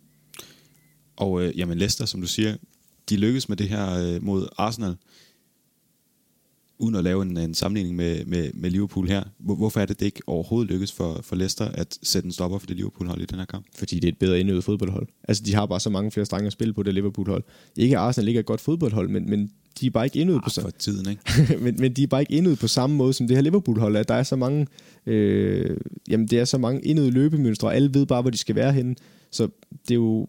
Og 1.17 1.43
øh, 1.43 1.59
jamen 1.59 1.79
Leicester, 1.79 2.05
som 2.05 2.21
du 2.21 2.27
siger, 2.27 2.57
de 3.09 3.17
lykkes 3.17 3.49
med 3.49 3.57
det 3.57 3.69
her 3.69 4.15
øh, 4.15 4.25
mod 4.25 4.47
Arsenal 4.59 4.97
uden 6.83 6.95
at 6.95 7.05
lave 7.05 7.23
en, 7.23 7.37
en 7.37 7.55
sammenligning 7.55 7.97
med, 7.97 8.25
med, 8.25 8.51
med 8.55 8.71
Liverpool 8.71 9.09
her, 9.09 9.23
hvor, 9.39 9.55
hvorfor 9.55 9.81
er 9.81 9.87
det, 9.87 10.01
det 10.01 10.07
ikke 10.07 10.23
overhovedet 10.27 10.71
lykkes 10.71 10.93
for, 10.93 11.21
for 11.23 11.37
Leicester 11.37 11.65
at 11.65 11.99
sætte 12.03 12.27
en 12.27 12.33
stopper 12.33 12.59
for 12.59 12.67
det 12.67 12.77
Liverpool-hold 12.77 13.23
i 13.23 13.25
den 13.25 13.39
her 13.39 13.45
kamp? 13.45 13.67
Fordi 13.75 13.97
det 13.97 14.05
er 14.05 14.09
et 14.13 14.19
bedre 14.19 14.41
indøvet 14.41 14.65
fodboldhold. 14.65 15.07
Altså, 15.29 15.43
de 15.43 15.55
har 15.55 15.67
bare 15.67 15.81
så 15.81 15.91
mange 15.91 16.11
flere 16.11 16.25
strenge 16.25 16.47
at 16.47 16.53
spille 16.53 16.75
på 16.75 16.83
det 16.83 16.95
Liverpool-hold. 16.95 17.45
Ikke 17.77 17.99
Arsenal 17.99 18.29
ikke 18.29 18.39
er 18.39 18.43
et 18.43 18.47
godt 18.47 18.61
fodboldhold, 18.61 19.09
men, 19.09 19.31
men 19.31 19.51
de 19.81 19.87
er 19.87 19.91
bare 19.91 20.05
ikke 20.05 20.19
indøvet 20.19 20.39
ah, 20.39 20.45
på 20.45 20.51
samme 20.51 20.71
for 20.71 20.79
tiden, 20.79 21.11
ikke? 21.11 21.59
men, 21.65 21.77
men 21.79 21.93
de 21.93 22.03
er 22.03 22.07
bare 22.07 22.23
ikke 22.23 22.33
indøvet 22.33 22.59
på 22.59 22.69
samme 22.69 22.97
måde 22.97 23.13
som 23.13 23.29
det 23.29 23.37
her 23.37 23.43
Liverpool-hold. 23.43 23.97
At 23.97 24.09
der 24.09 24.15
er 24.15 24.23
så 24.23 24.37
mange, 24.37 24.67
øh, 25.07 25.77
jamen 26.09 26.29
det 26.29 26.39
er 26.39 26.45
så 26.45 26.59
mange 26.59 26.83
indøvede 26.83 27.13
løbemønstre, 27.13 27.69
og 27.69 27.75
alle 27.75 27.95
ved 27.95 28.07
bare, 28.07 28.23
hvor 28.23 28.31
de 28.31 28.39
skal 28.39 28.55
være 28.55 28.73
henne. 28.73 28.95
Så 29.31 29.49
det 29.89 29.91
er 29.91 29.95
jo 29.95 30.29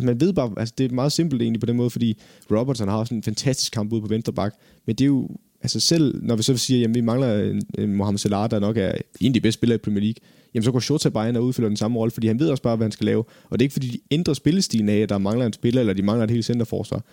man 0.00 0.20
ved 0.20 0.32
bare, 0.32 0.52
altså 0.56 0.74
det 0.78 0.90
er 0.90 0.94
meget 0.94 1.12
simpelt 1.12 1.42
egentlig 1.42 1.60
på 1.60 1.66
den 1.66 1.76
måde, 1.76 1.90
fordi 1.90 2.18
Robertson 2.50 2.88
har 2.88 2.96
også 2.96 3.14
en 3.14 3.22
fantastisk 3.22 3.72
kamp 3.72 3.92
ude 3.92 4.00
på 4.00 4.08
venstre 4.08 4.32
bak, 4.32 4.54
men 4.86 4.96
det 4.96 5.04
er 5.04 5.06
jo, 5.06 5.28
altså 5.62 5.80
selv 5.80 6.24
når 6.24 6.36
vi 6.36 6.42
så 6.42 6.56
siger, 6.56 6.80
jamen 6.80 6.94
vi 6.94 7.00
mangler 7.00 7.42
en, 7.42 7.62
en 7.78 7.94
Mohamed 7.94 8.18
Salah, 8.18 8.50
der 8.50 8.58
nok 8.58 8.76
er 8.76 8.92
en 9.20 9.26
af 9.26 9.34
de 9.34 9.40
bedste 9.40 9.58
spillere 9.58 9.74
i 9.74 9.78
Premier 9.78 10.00
League, 10.00 10.14
jamen 10.54 10.64
så 10.64 10.72
går 10.72 10.80
Shota 10.80 11.08
bare 11.08 11.28
ind 11.28 11.36
og 11.36 11.44
udfylder 11.44 11.68
den 11.68 11.76
samme 11.76 11.98
rolle, 11.98 12.10
fordi 12.10 12.26
han 12.26 12.38
ved 12.38 12.48
også 12.48 12.62
bare, 12.62 12.76
hvad 12.76 12.84
han 12.84 12.92
skal 12.92 13.06
lave. 13.06 13.24
Og 13.50 13.58
det 13.58 13.62
er 13.62 13.64
ikke 13.64 13.72
fordi, 13.72 13.88
de 13.88 13.98
ændrer 14.10 14.34
spillestilen 14.34 14.88
af, 14.88 14.96
at 14.96 15.08
der 15.08 15.18
mangler 15.18 15.46
en 15.46 15.52
spiller, 15.52 15.80
eller 15.80 15.94
de 15.94 16.02
mangler 16.02 16.24
et 16.24 16.30
helt 16.30 16.44
centerforsvar. 16.44 17.04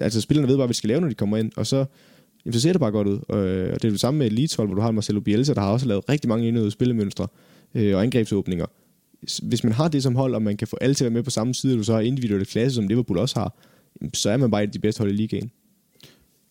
Altså 0.00 0.20
spillerne 0.20 0.48
ved 0.48 0.56
bare, 0.56 0.66
hvad 0.66 0.74
de 0.74 0.78
skal 0.78 0.88
lave, 0.88 1.00
når 1.00 1.08
de 1.08 1.14
kommer 1.14 1.36
ind, 1.36 1.52
og 1.56 1.66
så, 1.66 1.84
jamen, 2.44 2.52
så 2.52 2.60
ser 2.60 2.72
det 2.72 2.80
bare 2.80 2.90
godt 2.90 3.08
ud. 3.08 3.18
Og 3.28 3.38
det 3.38 3.84
er 3.84 3.90
det 3.90 4.00
samme 4.00 4.18
med 4.18 4.30
Leeds 4.30 4.54
hvor 4.54 4.66
du 4.66 4.80
har 4.80 4.90
Marcelo 4.90 5.20
Bielsa, 5.20 5.54
der 5.54 5.60
har 5.60 5.72
også 5.72 5.86
lavet 5.86 6.08
rigtig 6.08 6.28
mange 6.28 6.48
indøvede 6.48 6.70
spillemønstre 6.70 7.26
øh, 7.74 7.96
og 7.96 8.02
angrebsåbninger 8.02 8.66
hvis 9.42 9.64
man 9.64 9.72
har 9.72 9.88
det 9.88 10.02
som 10.02 10.16
hold, 10.16 10.34
og 10.34 10.42
man 10.42 10.56
kan 10.56 10.68
få 10.68 10.76
alle 10.80 10.94
til 10.94 11.04
at 11.04 11.10
være 11.10 11.14
med 11.14 11.22
på 11.22 11.30
samme 11.30 11.54
side, 11.54 11.74
og 11.74 11.78
du 11.78 11.84
så 11.84 11.92
har 11.92 12.00
individuelle 12.00 12.44
klasse, 12.44 12.74
som 12.74 12.88
Liverpool 12.88 13.18
også 13.18 13.40
har, 13.40 13.54
så 14.14 14.30
er 14.30 14.36
man 14.36 14.50
bare 14.50 14.62
et 14.62 14.66
af 14.66 14.72
de 14.72 14.78
bedste 14.78 14.98
hold 14.98 15.10
i 15.10 15.16
ligaen. 15.16 15.50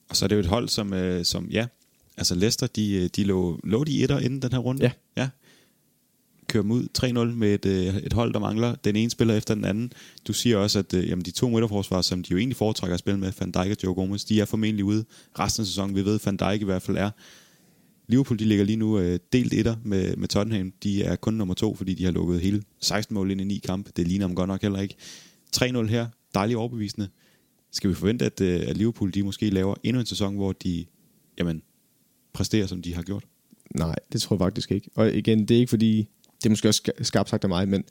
Og 0.09 0.15
så 0.15 0.25
er 0.25 0.27
det 0.27 0.35
jo 0.35 0.39
et 0.39 0.45
hold, 0.45 0.69
som, 0.69 0.93
øh, 0.93 1.25
som 1.25 1.47
ja, 1.51 1.65
altså 2.17 2.35
Leicester, 2.35 2.67
de, 2.67 2.93
øh, 2.93 3.09
de 3.15 3.23
lå, 3.23 3.59
lå 3.63 3.83
de 3.83 4.03
etter 4.03 4.19
inden 4.19 4.41
den 4.41 4.51
her 4.51 4.59
runde. 4.59 4.83
Ja. 4.83 4.91
ja. 5.17 5.29
Kører 6.47 6.61
dem 6.61 6.71
ud 6.71 6.87
3-0 6.97 7.35
med 7.37 7.53
et, 7.53 7.65
øh, 7.65 7.95
et 7.95 8.13
hold, 8.13 8.33
der 8.33 8.39
mangler 8.39 8.75
den 8.75 8.95
ene 8.95 9.11
spiller 9.11 9.35
efter 9.35 9.55
den 9.55 9.65
anden. 9.65 9.93
Du 10.27 10.33
siger 10.33 10.57
også, 10.57 10.79
at 10.79 10.93
øh, 10.93 11.09
jamen, 11.09 11.25
de 11.25 11.31
to 11.31 11.49
midterforsvar, 11.49 12.01
som 12.01 12.23
de 12.23 12.31
jo 12.31 12.37
egentlig 12.37 12.57
foretrækker 12.57 12.93
at 12.93 12.99
spille 12.99 13.19
med, 13.19 13.31
Van 13.39 13.51
Dijk 13.51 13.71
og 13.71 13.77
Joe 13.83 13.93
Gomez, 13.93 14.25
de 14.25 14.41
er 14.41 14.45
formentlig 14.45 14.85
ude 14.85 15.05
resten 15.39 15.61
af 15.61 15.67
sæsonen. 15.67 15.95
Vi 15.95 16.05
ved, 16.05 16.15
at 16.15 16.25
Van 16.25 16.37
Dijk 16.37 16.61
i 16.61 16.65
hvert 16.65 16.81
fald 16.81 16.97
er 16.97 17.09
Liverpool 18.11 18.39
de 18.39 18.45
ligger 18.45 18.65
lige 18.65 18.77
nu 18.77 18.99
øh, 18.99 19.19
delt 19.33 19.53
etter 19.53 19.75
med, 19.83 20.15
med 20.15 20.27
Tottenham. 20.27 20.73
De 20.83 21.03
er 21.03 21.15
kun 21.15 21.33
nummer 21.33 21.53
to, 21.53 21.75
fordi 21.75 21.93
de 21.93 22.05
har 22.05 22.11
lukket 22.11 22.41
hele 22.41 22.63
16 22.79 23.13
mål 23.13 23.31
ind 23.31 23.41
i 23.41 23.43
ni 23.43 23.57
kampe. 23.57 23.91
Det 23.95 24.07
ligner 24.07 24.27
dem 24.27 24.35
godt 24.35 24.47
nok 24.47 24.61
heller 24.61 24.79
ikke. 24.79 24.95
3-0 25.57 25.85
her. 25.85 26.07
Dejligt 26.33 26.57
overbevisende. 26.57 27.07
Skal 27.71 27.89
vi 27.89 27.95
forvente, 27.95 28.25
at, 28.25 28.41
øh, 28.41 28.63
at 28.67 28.77
Liverpool 28.77 29.13
de 29.13 29.23
måske 29.23 29.49
laver 29.49 29.75
endnu 29.83 29.99
en 29.99 30.05
sæson, 30.05 30.35
hvor 30.35 30.51
de 30.51 30.85
jamen, 31.39 31.61
præsterer, 32.33 32.67
som 32.67 32.81
de 32.81 32.95
har 32.95 33.01
gjort? 33.01 33.23
Nej, 33.75 33.95
det 34.11 34.21
tror 34.21 34.35
jeg 34.35 34.39
faktisk 34.39 34.71
ikke. 34.71 34.89
Og 34.95 35.13
igen, 35.13 35.39
det 35.39 35.55
er 35.55 35.59
ikke 35.59 35.69
fordi, 35.69 36.07
det 36.37 36.45
er 36.45 36.49
måske 36.49 36.67
også 36.67 36.91
skarpt 37.01 37.29
sagt 37.29 37.43
af 37.43 37.49
mig, 37.49 37.69
men 37.69 37.83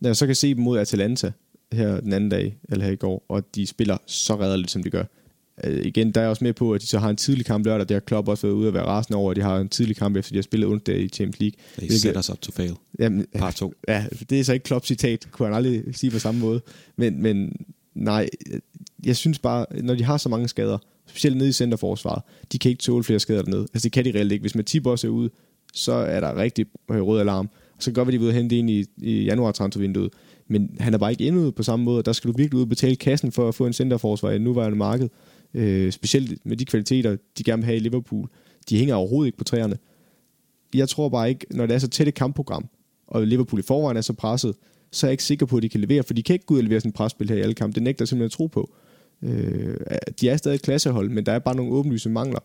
når 0.00 0.08
jeg 0.08 0.16
så 0.16 0.26
kan 0.26 0.34
se 0.34 0.54
dem 0.54 0.62
mod 0.62 0.78
Atalanta 0.78 1.32
her 1.72 2.00
den 2.00 2.12
anden 2.12 2.30
dag, 2.30 2.58
eller 2.68 2.84
her 2.84 2.92
i 2.92 2.96
går, 2.96 3.24
og 3.28 3.54
de 3.54 3.66
spiller 3.66 3.96
så 4.06 4.40
redderligt, 4.40 4.70
som 4.70 4.82
de 4.82 4.90
gør, 4.90 5.04
øh, 5.64 5.86
igen, 5.86 6.12
der 6.12 6.20
er 6.20 6.24
jeg 6.24 6.30
også 6.30 6.44
med 6.44 6.52
på, 6.52 6.74
at 6.74 6.80
de 6.80 6.86
så 6.86 6.98
har 6.98 7.10
en 7.10 7.16
tidlig 7.16 7.46
kamp 7.46 7.66
lørdag. 7.66 7.88
Det 7.88 7.94
har 7.94 8.00
Klopp 8.00 8.28
også 8.28 8.46
været 8.46 8.54
ude 8.54 8.68
at 8.68 8.74
være 8.74 8.86
rasende 8.86 9.16
over, 9.16 9.30
at 9.30 9.36
de 9.36 9.42
har 9.42 9.58
en 9.58 9.68
tidlig 9.68 9.96
kamp, 9.96 10.16
efter 10.16 10.32
de 10.32 10.36
har 10.38 10.42
spillet 10.42 10.68
onsdag 10.68 11.00
i 11.00 11.08
Champions 11.08 11.40
League. 11.40 11.88
They 11.88 11.96
set 11.96 12.16
us 12.16 12.30
up 12.30 12.40
to 12.40 12.52
fail. 12.52 12.76
Jamen, 12.98 13.26
Part 13.38 13.54
2. 13.54 13.74
Ja, 13.88 14.04
det 14.30 14.40
er 14.40 14.44
så 14.44 14.52
ikke 14.52 14.64
Klopp 14.64 14.86
citat, 14.86 15.28
kunne 15.30 15.46
han 15.46 15.56
aldrig 15.56 15.82
sige 15.92 16.10
på 16.10 16.18
samme 16.18 16.40
måde. 16.40 16.60
Men, 16.96 17.22
men 17.22 17.52
nej, 17.94 18.28
jeg 19.04 19.16
synes 19.16 19.38
bare, 19.38 19.66
når 19.82 19.94
de 19.94 20.04
har 20.04 20.16
så 20.16 20.28
mange 20.28 20.48
skader, 20.48 20.78
specielt 21.06 21.36
nede 21.36 21.48
i 21.48 21.52
centerforsvaret, 21.52 22.22
de 22.52 22.58
kan 22.58 22.70
ikke 22.70 22.82
tåle 22.82 23.04
flere 23.04 23.20
skader 23.20 23.42
dernede. 23.42 23.62
Altså 23.62 23.84
det 23.84 23.92
kan 23.92 24.04
de 24.04 24.10
reelt 24.10 24.32
ikke. 24.32 24.42
Hvis 24.42 24.54
Matip 24.54 24.86
også 24.86 25.06
er 25.06 25.10
ude, 25.10 25.30
så 25.74 25.92
er 25.92 26.20
der 26.20 26.36
rigtig 26.36 26.66
rød 26.88 27.20
alarm. 27.20 27.48
Og 27.76 27.82
så 27.82 27.90
kan 27.90 27.94
godt 27.94 28.08
være, 28.08 28.18
de 28.18 28.24
vil 28.24 28.34
hente 28.34 28.58
ind 28.58 28.70
i, 28.70 28.84
i 28.96 29.24
januar 29.24 29.52
transfervinduet. 29.52 30.12
Men 30.48 30.76
han 30.80 30.94
er 30.94 30.98
bare 30.98 31.10
ikke 31.10 31.26
endnu 31.26 31.50
på 31.50 31.62
samme 31.62 31.84
måde. 31.84 32.02
Der 32.02 32.12
skal 32.12 32.30
du 32.30 32.36
virkelig 32.36 32.56
ud 32.56 32.62
og 32.62 32.68
betale 32.68 32.96
kassen 32.96 33.32
for 33.32 33.48
at 33.48 33.54
få 33.54 33.66
en 33.66 33.72
centerforsvar 33.72 34.30
i 34.30 34.38
nuværende 34.38 34.78
marked 34.78 35.08
øh, 35.54 35.92
specielt 35.92 36.46
med 36.46 36.56
de 36.56 36.64
kvaliteter, 36.64 37.16
de 37.38 37.44
gerne 37.44 37.62
vil 37.62 37.66
have 37.66 37.76
i 37.76 37.80
Liverpool, 37.80 38.28
de 38.68 38.78
hænger 38.78 38.94
overhovedet 38.94 39.28
ikke 39.28 39.38
på 39.38 39.44
træerne. 39.44 39.78
Jeg 40.74 40.88
tror 40.88 41.08
bare 41.08 41.28
ikke, 41.28 41.46
når 41.50 41.66
det 41.66 41.74
er 41.74 41.78
så 41.78 41.88
tæt 41.88 42.08
et 42.08 42.14
kampprogram, 42.14 42.68
og 43.06 43.26
Liverpool 43.26 43.60
i 43.60 43.62
forvejen 43.62 43.96
er 43.96 44.00
så 44.00 44.12
presset, 44.12 44.54
så 44.92 45.06
er 45.06 45.08
jeg 45.08 45.12
ikke 45.12 45.24
sikker 45.24 45.46
på, 45.46 45.56
at 45.56 45.62
de 45.62 45.68
kan 45.68 45.80
levere, 45.80 46.02
for 46.02 46.14
de 46.14 46.22
kan 46.22 46.34
ikke 46.34 46.46
gå 46.46 46.54
ud 46.54 46.58
og 46.58 46.64
levere 46.64 46.80
sådan 46.80 46.88
et 46.88 46.94
presspil 46.94 47.28
her 47.28 47.36
i 47.36 47.40
alle 47.40 47.54
kampe. 47.54 47.74
Det 47.74 47.82
nægter 47.82 48.02
jeg 48.02 48.08
simpelthen 48.08 48.26
at 48.26 48.32
tro 48.32 48.46
på. 48.46 48.74
Øh, 49.22 49.76
de 50.20 50.28
er 50.28 50.36
stadig 50.36 50.54
et 50.54 50.62
klassehold, 50.62 51.10
men 51.10 51.26
der 51.26 51.32
er 51.32 51.38
bare 51.38 51.56
nogle 51.56 51.72
åbenlyse 51.72 52.10
mangler. 52.10 52.40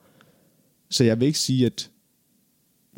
Så 0.90 1.04
jeg 1.04 1.20
vil 1.20 1.26
ikke 1.26 1.40
sige, 1.40 1.66
at 1.66 1.92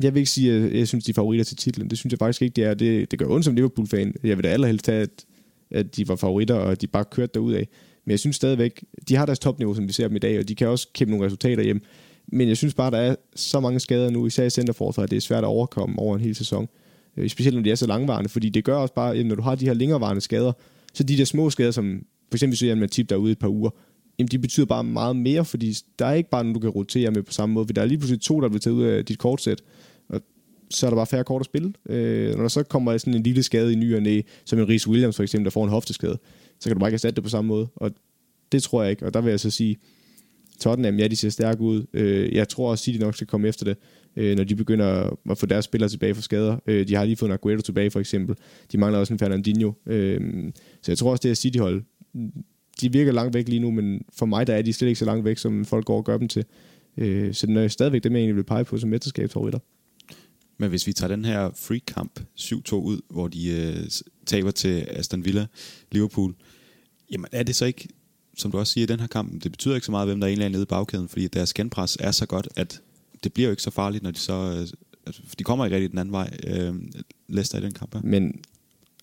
jeg 0.02 0.14
vil 0.14 0.20
ikke 0.20 0.30
sige, 0.30 0.52
at 0.52 0.74
jeg 0.74 0.88
synes, 0.88 1.04
de 1.04 1.10
er 1.10 1.14
favoritter 1.14 1.44
til 1.44 1.56
titlen. 1.56 1.90
Det 1.90 1.98
synes 1.98 2.12
jeg 2.12 2.18
faktisk 2.18 2.42
ikke, 2.42 2.54
det 2.54 2.64
er. 2.64 2.74
Det, 2.74 3.10
det 3.10 3.18
gør 3.18 3.26
ondt 3.26 3.44
som 3.44 3.54
Liverpool-fan. 3.54 4.14
Jeg 4.24 4.36
vil 4.36 4.44
da 4.44 4.48
allerhelst 4.48 4.86
have, 4.86 5.02
at, 5.02 5.24
at 5.70 5.96
de 5.96 6.08
var 6.08 6.16
favoritter, 6.16 6.54
og 6.54 6.80
de 6.80 6.86
bare 6.86 7.04
kørte 7.04 7.30
derud 7.34 7.52
af. 7.52 7.68
Men 8.08 8.10
jeg 8.10 8.18
synes 8.18 8.36
stadigvæk, 8.36 8.84
de 9.08 9.16
har 9.16 9.26
deres 9.26 9.38
topniveau, 9.38 9.74
som 9.74 9.88
vi 9.88 9.92
ser 9.92 10.08
dem 10.08 10.16
i 10.16 10.18
dag, 10.18 10.38
og 10.38 10.48
de 10.48 10.54
kan 10.54 10.68
også 10.68 10.88
kæmpe 10.92 11.10
nogle 11.10 11.26
resultater 11.26 11.62
hjem. 11.62 11.82
Men 12.26 12.48
jeg 12.48 12.56
synes 12.56 12.74
bare, 12.74 12.90
der 12.90 12.98
er 12.98 13.14
så 13.36 13.60
mange 13.60 13.80
skader 13.80 14.10
nu, 14.10 14.26
især 14.26 14.44
i 14.44 14.50
centerforsvaret, 14.50 15.06
at 15.06 15.10
det 15.10 15.16
er 15.16 15.20
svært 15.20 15.44
at 15.44 15.48
overkomme 15.48 15.98
over 15.98 16.16
en 16.16 16.20
hel 16.20 16.34
sæson. 16.34 16.68
Øh, 17.16 17.28
specielt 17.28 17.56
når 17.56 17.62
de 17.62 17.70
er 17.70 17.74
så 17.74 17.86
langvarende, 17.86 18.28
fordi 18.28 18.48
det 18.48 18.64
gør 18.64 18.76
også 18.76 18.94
bare, 18.94 19.16
at 19.16 19.26
når 19.26 19.34
du 19.34 19.42
har 19.42 19.54
de 19.54 19.64
her 19.64 19.74
længerevarende 19.74 20.20
skader, 20.20 20.52
så 20.94 21.02
de 21.02 21.18
der 21.18 21.24
små 21.24 21.50
skader, 21.50 21.70
som 21.70 22.02
for 22.30 22.36
eksempel 22.36 22.58
hvis 22.58 22.70
du 22.70 22.76
med 22.76 22.88
tip 22.88 23.10
derude 23.10 23.32
et 23.32 23.38
par 23.38 23.48
uger, 23.48 23.70
jamen 24.18 24.28
de 24.28 24.38
betyder 24.38 24.66
bare 24.66 24.84
meget 24.84 25.16
mere, 25.16 25.44
fordi 25.44 25.74
der 25.98 26.06
er 26.06 26.14
ikke 26.14 26.30
bare 26.30 26.44
nogen, 26.44 26.54
du 26.54 26.60
kan 26.60 26.70
rotere 26.70 27.10
med 27.10 27.22
på 27.22 27.32
samme 27.32 27.52
måde, 27.52 27.66
for 27.66 27.72
der 27.72 27.82
er 27.82 27.86
lige 27.86 27.98
pludselig 27.98 28.20
to, 28.20 28.40
der 28.40 28.48
bliver 28.48 28.60
taget 28.60 28.74
ud 28.74 28.84
af 28.84 29.04
dit 29.04 29.18
kortsæt, 29.18 29.62
og 30.08 30.20
så 30.70 30.86
er 30.86 30.90
der 30.90 30.96
bare 30.96 31.06
færre 31.06 31.24
kort 31.24 31.42
at 31.42 31.46
spille. 31.46 31.72
Øh, 31.88 32.34
når 32.34 32.42
der 32.42 32.48
så 32.48 32.62
kommer 32.62 32.98
sådan 32.98 33.14
en 33.14 33.22
lille 33.22 33.42
skade 33.42 33.72
i 33.72 33.76
ny 33.76 33.96
og 33.96 34.02
næ, 34.02 34.20
som 34.44 34.58
en 34.58 34.68
Rhys 34.68 34.88
Williams 34.88 35.16
for 35.16 35.22
eksempel, 35.22 35.44
der 35.44 35.50
får 35.50 35.64
en 35.64 35.70
hofteskade, 35.70 36.18
så 36.60 36.68
kan 36.68 36.76
du 36.76 36.80
bare 36.80 36.88
ikke 36.88 36.94
erstatte 36.94 37.16
det 37.16 37.24
på 37.24 37.30
samme 37.30 37.48
måde. 37.48 37.68
Og 37.76 37.90
det 38.52 38.62
tror 38.62 38.82
jeg 38.82 38.90
ikke, 38.90 39.06
og 39.06 39.14
der 39.14 39.20
vil 39.20 39.30
jeg 39.30 39.40
så 39.40 39.50
sige, 39.50 39.76
Tottenham, 40.60 40.98
ja, 40.98 41.08
de 41.08 41.16
ser 41.16 41.28
stærke 41.28 41.60
ud. 41.60 41.86
Øh, 41.92 42.34
jeg 42.34 42.48
tror 42.48 42.70
også, 42.70 42.84
City 42.84 42.98
nok 42.98 43.14
skal 43.14 43.26
komme 43.26 43.48
efter 43.48 43.64
det, 43.64 43.76
øh, 44.16 44.36
når 44.36 44.44
de 44.44 44.56
begynder 44.56 45.16
at 45.30 45.38
få 45.38 45.46
deres 45.46 45.64
spillere 45.64 45.90
tilbage 45.90 46.14
fra 46.14 46.22
skader. 46.22 46.56
Øh, 46.66 46.88
de 46.88 46.94
har 46.94 47.04
lige 47.04 47.16
fået 47.16 47.28
en 47.28 47.34
Aguero 47.34 47.60
tilbage, 47.60 47.90
for 47.90 48.00
eksempel. 48.00 48.36
De 48.72 48.78
mangler 48.78 48.98
også 48.98 49.12
en 49.12 49.18
Fernandinho. 49.18 49.72
Øh, 49.86 50.20
så 50.82 50.92
jeg 50.92 50.98
tror 50.98 51.10
også, 51.10 51.22
det 51.22 51.30
er 51.30 51.34
City-hold. 51.34 51.82
De 52.80 52.92
virker 52.92 53.12
langt 53.12 53.34
væk 53.34 53.48
lige 53.48 53.60
nu, 53.60 53.70
men 53.70 54.02
for 54.12 54.26
mig 54.26 54.46
der 54.46 54.54
er 54.54 54.62
de 54.62 54.72
slet 54.72 54.88
ikke 54.88 54.98
så 54.98 55.04
langt 55.04 55.24
væk, 55.24 55.38
som 55.38 55.64
folk 55.64 55.84
går 55.84 55.96
og 55.96 56.04
gør 56.04 56.18
dem 56.18 56.28
til. 56.28 56.44
Øh, 56.96 57.34
så 57.34 57.46
den 57.46 57.56
er 57.56 57.68
stadigvæk 57.68 58.04
dem, 58.04 58.12
jeg 58.12 58.18
egentlig 58.18 58.36
vil 58.36 58.44
pege 58.44 58.64
på 58.64 58.78
som 58.78 58.90
mesterskabsfavoritter. 58.90 59.58
Men 60.58 60.70
hvis 60.70 60.86
vi 60.86 60.92
tager 60.92 61.08
den 61.16 61.24
her 61.24 61.50
free 61.56 61.80
kamp 61.80 62.20
7-2 62.38 62.74
ud, 62.74 63.00
hvor 63.10 63.28
de 63.28 63.50
øh, 63.50 63.90
taber 64.26 64.50
til 64.50 64.86
Aston 64.90 65.24
Villa, 65.24 65.46
Liverpool, 65.92 66.34
jamen 67.10 67.26
er 67.32 67.42
det 67.42 67.56
så 67.56 67.64
ikke, 67.64 67.88
som 68.36 68.50
du 68.50 68.58
også 68.58 68.72
siger 68.72 68.82
i 68.82 68.86
den 68.86 69.00
her 69.00 69.06
kamp, 69.06 69.42
det 69.42 69.52
betyder 69.52 69.74
ikke 69.74 69.84
så 69.84 69.90
meget, 69.90 70.08
hvem 70.08 70.20
der 70.20 70.26
egentlig 70.26 70.44
er 70.44 70.48
nede 70.48 70.62
i 70.62 70.66
bagkæden, 70.66 71.08
fordi 71.08 71.28
deres 71.28 71.54
genpres 71.54 71.96
er 72.00 72.10
så 72.10 72.26
godt, 72.26 72.48
at 72.56 72.80
det 73.24 73.32
bliver 73.32 73.46
jo 73.46 73.50
ikke 73.50 73.62
så 73.62 73.70
farligt, 73.70 74.02
når 74.02 74.10
de 74.10 74.18
så... 74.18 74.32
Øh, 74.32 74.68
altså, 75.06 75.22
de 75.38 75.44
kommer 75.44 75.64
ikke 75.64 75.76
rigtig 75.76 75.90
den 75.90 75.98
anden 75.98 76.12
vej, 76.12 76.36
øh, 76.46 76.74
Leicester 77.28 77.58
i 77.58 77.62
den 77.62 77.72
kamp 77.72 77.94
her. 77.94 78.00
Men 78.04 78.40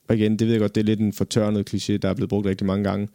og 0.08 0.16
igen, 0.16 0.39
det 0.39 0.47
ved 0.47 0.53
jeg 0.53 0.60
godt, 0.60 0.76
det 0.76 0.82
er 0.82 0.86
lidt 0.86 0.99
en 0.99 1.14
fortørnet 1.14 1.74
kliché, 1.74 1.97
der 1.97 2.10
er 2.10 2.14
blevet 2.14 2.30
brugt 2.30 2.45
rigtig 2.45 2.68
mange 2.68 2.84
gange. 2.84 3.08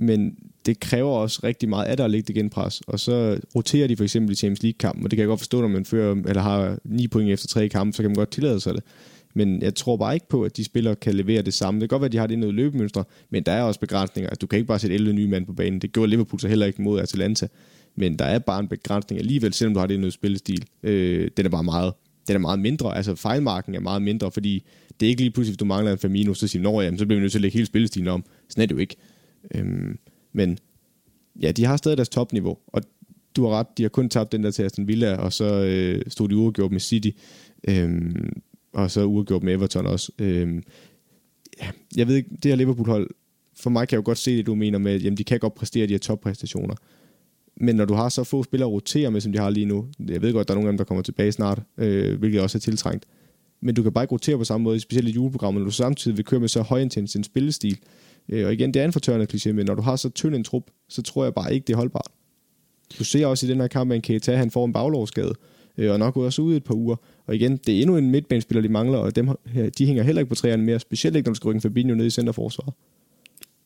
Men 0.00 0.36
det 0.66 0.80
kræver 0.80 1.10
også 1.10 1.40
rigtig 1.44 1.68
meget 1.68 1.86
af 1.86 1.96
dig 1.96 2.04
at 2.04 2.10
lægge 2.10 2.26
det 2.26 2.34
genpres. 2.34 2.82
Og 2.86 3.00
så 3.00 3.40
roterer 3.54 3.86
de 3.86 3.96
for 3.96 4.04
eksempel 4.04 4.32
i 4.32 4.36
Champions 4.36 4.62
League-kampen, 4.62 5.04
og 5.04 5.10
det 5.10 5.16
kan 5.16 5.20
jeg 5.20 5.28
godt 5.28 5.40
forstå, 5.40 5.60
når 5.60 5.68
man 5.68 5.84
fører, 5.84 6.14
eller 6.26 6.42
har 6.42 6.78
9 6.84 7.08
point 7.08 7.30
efter 7.30 7.48
tre 7.48 7.68
kampe, 7.68 7.96
så 7.96 8.02
kan 8.02 8.10
man 8.10 8.16
godt 8.16 8.30
tillade 8.30 8.60
sig 8.60 8.74
det. 8.74 8.82
Men 9.38 9.62
jeg 9.62 9.74
tror 9.74 9.96
bare 9.96 10.14
ikke 10.14 10.28
på, 10.28 10.42
at 10.42 10.56
de 10.56 10.64
spillere 10.64 10.96
kan 10.96 11.14
levere 11.14 11.42
det 11.42 11.54
samme. 11.54 11.80
Det 11.80 11.88
kan 11.88 11.94
godt 11.94 12.00
være, 12.00 12.06
at 12.06 12.12
de 12.12 12.18
har 12.18 12.26
det 12.26 12.38
noget 12.38 12.54
løbemønstre, 12.54 13.04
men 13.30 13.42
der 13.42 13.52
er 13.52 13.62
også 13.62 13.80
begrænsninger. 13.80 14.30
Altså, 14.30 14.38
du 14.40 14.46
kan 14.46 14.56
ikke 14.56 14.66
bare 14.66 14.78
sætte 14.78 14.94
11 14.94 15.12
nye 15.12 15.28
mand 15.28 15.46
på 15.46 15.52
banen. 15.52 15.80
Det 15.80 15.92
gjorde 15.92 16.10
Liverpool 16.10 16.40
så 16.40 16.48
heller 16.48 16.66
ikke 16.66 16.82
mod 16.82 17.00
Atalanta. 17.00 17.48
Men 17.96 18.18
der 18.18 18.24
er 18.24 18.38
bare 18.38 18.60
en 18.60 18.68
begrænsning 18.68 19.20
alligevel, 19.20 19.52
selvom 19.52 19.74
du 19.74 19.80
har 19.80 19.86
det 19.86 20.00
noget 20.00 20.12
spillestil. 20.12 20.64
Øh, 20.82 21.30
den 21.36 21.46
er 21.46 21.50
bare 21.50 21.64
meget, 21.64 21.92
den 22.28 22.36
er 22.36 22.40
meget 22.40 22.58
mindre. 22.58 22.96
Altså 22.96 23.14
fejlmarken 23.14 23.74
er 23.74 23.80
meget 23.80 24.02
mindre, 24.02 24.30
fordi 24.30 24.64
det 25.00 25.06
er 25.06 25.10
ikke 25.10 25.22
lige 25.22 25.30
pludselig, 25.30 25.52
hvis 25.52 25.58
du 25.58 25.64
mangler 25.64 25.92
en 25.92 25.98
Firmino, 25.98 26.34
så 26.34 26.48
siger 26.48 26.62
du, 26.62 26.80
jamen, 26.80 26.98
så 26.98 27.06
bliver 27.06 27.18
vi 27.18 27.22
nødt 27.22 27.32
til 27.32 27.38
at 27.38 27.42
lægge 27.42 27.54
hele 27.54 27.66
spillestilen 27.66 28.08
om. 28.08 28.24
Sådan 28.48 28.62
er 28.62 28.66
det 28.66 28.74
jo 28.74 28.80
ikke. 28.80 28.96
Øhm, 29.54 29.98
men 30.32 30.58
ja, 31.42 31.52
de 31.52 31.64
har 31.64 31.76
stadig 31.76 31.96
deres 31.98 32.08
topniveau, 32.08 32.58
og 32.66 32.82
du 33.36 33.44
har 33.44 33.58
ret, 33.58 33.66
de 33.78 33.82
har 33.82 33.88
kun 33.88 34.08
tabt 34.08 34.32
den 34.32 34.44
der 34.44 34.50
til 34.50 34.62
Aston 34.62 34.88
Villa, 34.88 35.16
og 35.16 35.32
så 35.32 35.64
øh, 35.64 36.02
stod 36.08 36.28
de 36.28 36.36
uafgjort 36.36 36.72
med 36.72 36.80
City, 36.80 37.10
øhm, 37.68 38.42
og 38.72 38.90
så 38.90 39.04
uafgjort 39.04 39.42
med 39.42 39.54
Everton 39.54 39.86
også. 39.86 40.12
Øhm, 40.18 40.62
ja, 41.60 41.70
jeg 41.96 42.08
ved 42.08 42.16
ikke, 42.16 42.30
det 42.42 42.44
her 42.44 42.56
Liverpool-hold, 42.56 43.10
for 43.56 43.70
mig 43.70 43.88
kan 43.88 43.96
jeg 43.96 44.02
jo 44.02 44.06
godt 44.06 44.18
se 44.18 44.36
det, 44.36 44.46
du 44.46 44.54
mener 44.54 44.78
med, 44.78 44.92
at 44.92 45.04
jamen, 45.04 45.16
de 45.16 45.24
kan 45.24 45.38
godt 45.38 45.54
præstere 45.54 45.86
de 45.86 45.92
her 45.92 45.98
toppræstationer. 45.98 46.74
Men 47.56 47.76
når 47.76 47.84
du 47.84 47.94
har 47.94 48.08
så 48.08 48.24
få 48.24 48.42
spillere 48.42 48.68
at 48.68 48.72
rotere 48.72 49.10
med, 49.10 49.20
som 49.20 49.32
de 49.32 49.38
har 49.38 49.50
lige 49.50 49.66
nu, 49.66 49.86
jeg 50.08 50.22
ved 50.22 50.32
godt, 50.32 50.48
der 50.48 50.54
er 50.54 50.56
nogle 50.56 50.68
af 50.68 50.72
dem, 50.72 50.78
der 50.78 50.84
kommer 50.84 51.02
tilbage 51.02 51.32
snart, 51.32 51.62
øh, 51.78 52.18
hvilket 52.18 52.40
også 52.40 52.58
er 52.58 52.60
tiltrængt, 52.60 53.06
men 53.60 53.74
du 53.74 53.82
kan 53.82 53.92
bare 53.92 54.04
ikke 54.04 54.12
rotere 54.12 54.38
på 54.38 54.44
samme 54.44 54.64
måde, 54.64 54.80
specielt 54.80 55.08
i 55.08 55.12
juleprogrammet, 55.12 55.60
når 55.60 55.64
du 55.64 55.74
samtidig 55.74 56.16
vil 56.16 56.24
køre 56.24 56.40
med 56.40 56.48
så 56.48 56.62
højintens 56.62 57.16
en 57.16 57.24
spillestil, 57.24 57.78
Øh, 58.28 58.46
og 58.46 58.52
igen, 58.52 58.74
det 58.74 58.80
er 58.80 58.84
en 58.84 58.92
fortørrende 58.92 59.26
kliché, 59.34 59.52
men 59.52 59.66
når 59.66 59.74
du 59.74 59.82
har 59.82 59.96
så 59.96 60.08
tynd 60.08 60.34
en 60.34 60.44
trup, 60.44 60.62
så 60.88 61.02
tror 61.02 61.24
jeg 61.24 61.34
bare 61.34 61.54
ikke, 61.54 61.64
det 61.66 61.72
er 61.72 61.76
holdbart. 61.76 62.08
Du 62.98 63.04
ser 63.04 63.26
også 63.26 63.46
i 63.46 63.48
den 63.48 63.60
her 63.60 63.66
kamp, 63.66 63.92
at 63.92 64.02
Keita 64.02 64.36
han 64.36 64.50
får 64.50 64.64
en 64.64 64.72
baglovsskade, 64.72 65.34
øh, 65.78 65.92
og 65.92 65.98
nok 65.98 66.16
også 66.16 66.42
ude 66.42 66.56
et 66.56 66.64
par 66.64 66.74
uger. 66.74 66.96
Og 67.28 67.34
igen, 67.34 67.56
det 67.56 67.76
er 67.76 67.80
endnu 67.80 67.96
en 67.96 68.10
midtbanespiller, 68.10 68.62
de 68.62 68.68
mangler, 68.68 68.98
og 68.98 69.16
dem, 69.16 69.28
de 69.78 69.86
hænger 69.86 70.02
heller 70.02 70.20
ikke 70.20 70.28
på 70.28 70.34
træerne 70.34 70.62
mere, 70.62 70.80
specielt 70.80 71.16
ikke, 71.16 71.26
når 71.26 71.32
du 71.32 71.36
skal 71.36 71.48
rykke 71.48 71.60
Fabinho 71.60 71.94
ned 71.94 72.06
i 72.06 72.10
centerforsvaret. 72.10 72.74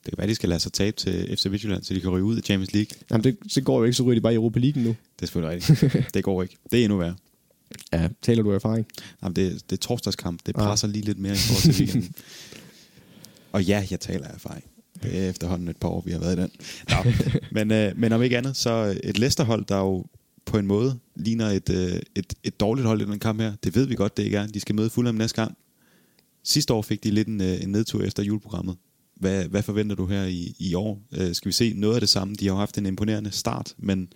Det 0.04 0.12
kan 0.12 0.18
være, 0.18 0.26
de 0.26 0.34
skal 0.34 0.48
lade 0.48 0.60
sig 0.60 0.72
tabe 0.72 0.96
til 0.96 1.36
FC 1.36 1.46
Midtjylland, 1.46 1.82
så 1.82 1.94
de 1.94 2.00
kan 2.00 2.10
ryge 2.10 2.24
ud 2.24 2.36
af 2.36 2.42
Champions 2.42 2.72
League. 2.72 2.96
Jamen, 3.10 3.24
det, 3.24 3.36
det 3.54 3.64
går 3.64 3.78
jo 3.78 3.84
ikke, 3.84 3.96
så 3.96 4.02
ryger 4.02 4.14
de 4.14 4.20
bare 4.20 4.32
i 4.32 4.36
Europa 4.36 4.58
League 4.58 4.82
nu. 4.82 4.88
Det 4.88 5.22
er 5.22 5.26
selvfølgelig 5.26 5.54
rigtigt. 5.54 6.06
det 6.14 6.24
går 6.24 6.42
ikke. 6.42 6.56
Det 6.70 6.80
er 6.80 6.84
endnu 6.84 6.98
værre. 6.98 7.14
Ja, 7.92 8.08
taler 8.22 8.42
du 8.42 8.50
af 8.50 8.54
erfaring? 8.54 8.86
Jamen, 9.22 9.36
det, 9.36 9.70
det 9.70 9.76
er 9.76 9.80
torsdagskamp. 9.80 10.40
Det 10.46 10.54
presser 10.54 10.88
ja. 10.88 10.92
lige 10.92 11.04
lidt 11.04 11.18
mere 11.18 11.32
i 11.32 11.36
forhold 11.36 11.74
til 11.74 11.84
weekenden. 11.84 12.14
og 13.52 13.64
ja, 13.64 13.86
jeg 13.90 14.00
taler 14.00 14.26
af 14.28 14.34
erfaring. 14.34 14.64
Det 15.02 15.18
er 15.18 15.30
efterhånden 15.30 15.68
et 15.68 15.76
par 15.76 15.88
år, 15.88 16.02
vi 16.06 16.12
har 16.12 16.18
været 16.18 16.38
i 16.38 16.40
den. 16.40 16.50
Nå. 16.90 17.12
men, 17.60 17.70
øh, 17.70 17.98
men 17.98 18.12
om 18.12 18.22
ikke 18.22 18.38
andet, 18.38 18.56
så 18.56 18.98
et 19.04 19.18
Leicester-hold, 19.18 19.64
der 19.64 19.78
jo 19.78 20.06
på 20.45 20.59
en 20.59 20.66
måde 20.66 20.99
ligner 21.16 21.47
et, 21.47 21.70
øh, 21.70 22.01
et, 22.14 22.34
et 22.45 22.61
dårligt 22.61 22.86
hold 22.86 23.01
i 23.01 23.05
den 23.05 23.18
kamp 23.18 23.40
her. 23.40 23.53
Det 23.64 23.74
ved 23.74 23.86
vi 23.86 23.95
godt, 23.95 24.16
det 24.16 24.22
ikke 24.22 24.36
er. 24.36 24.47
De 24.47 24.61
skal 24.61 24.74
møde 24.74 24.90
Fulham 24.90 25.14
næste 25.14 25.43
gang. 25.43 25.57
Sidste 26.45 26.74
år 26.74 26.82
fik 26.82 27.05
de 27.05 27.11
lidt 27.11 27.28
en, 27.28 27.40
øh, 27.40 27.62
en 27.62 27.68
nedtur 27.68 28.03
efter 28.03 28.22
juleprogrammet. 28.22 28.76
Hvad, 29.16 29.45
hvad 29.45 29.62
forventer 29.62 29.97
du 29.97 30.07
her 30.07 30.24
i, 30.24 30.57
i 30.59 30.74
år? 30.74 31.03
Øh, 31.12 31.34
skal 31.34 31.49
vi 31.49 31.53
se 31.53 31.72
noget 31.76 31.95
af 31.95 32.01
det 32.01 32.09
samme? 32.09 32.34
De 32.34 32.49
har 32.49 32.55
haft 32.55 32.78
en 32.78 32.86
imponerende 32.86 33.30
start, 33.30 33.74
men 33.78 34.09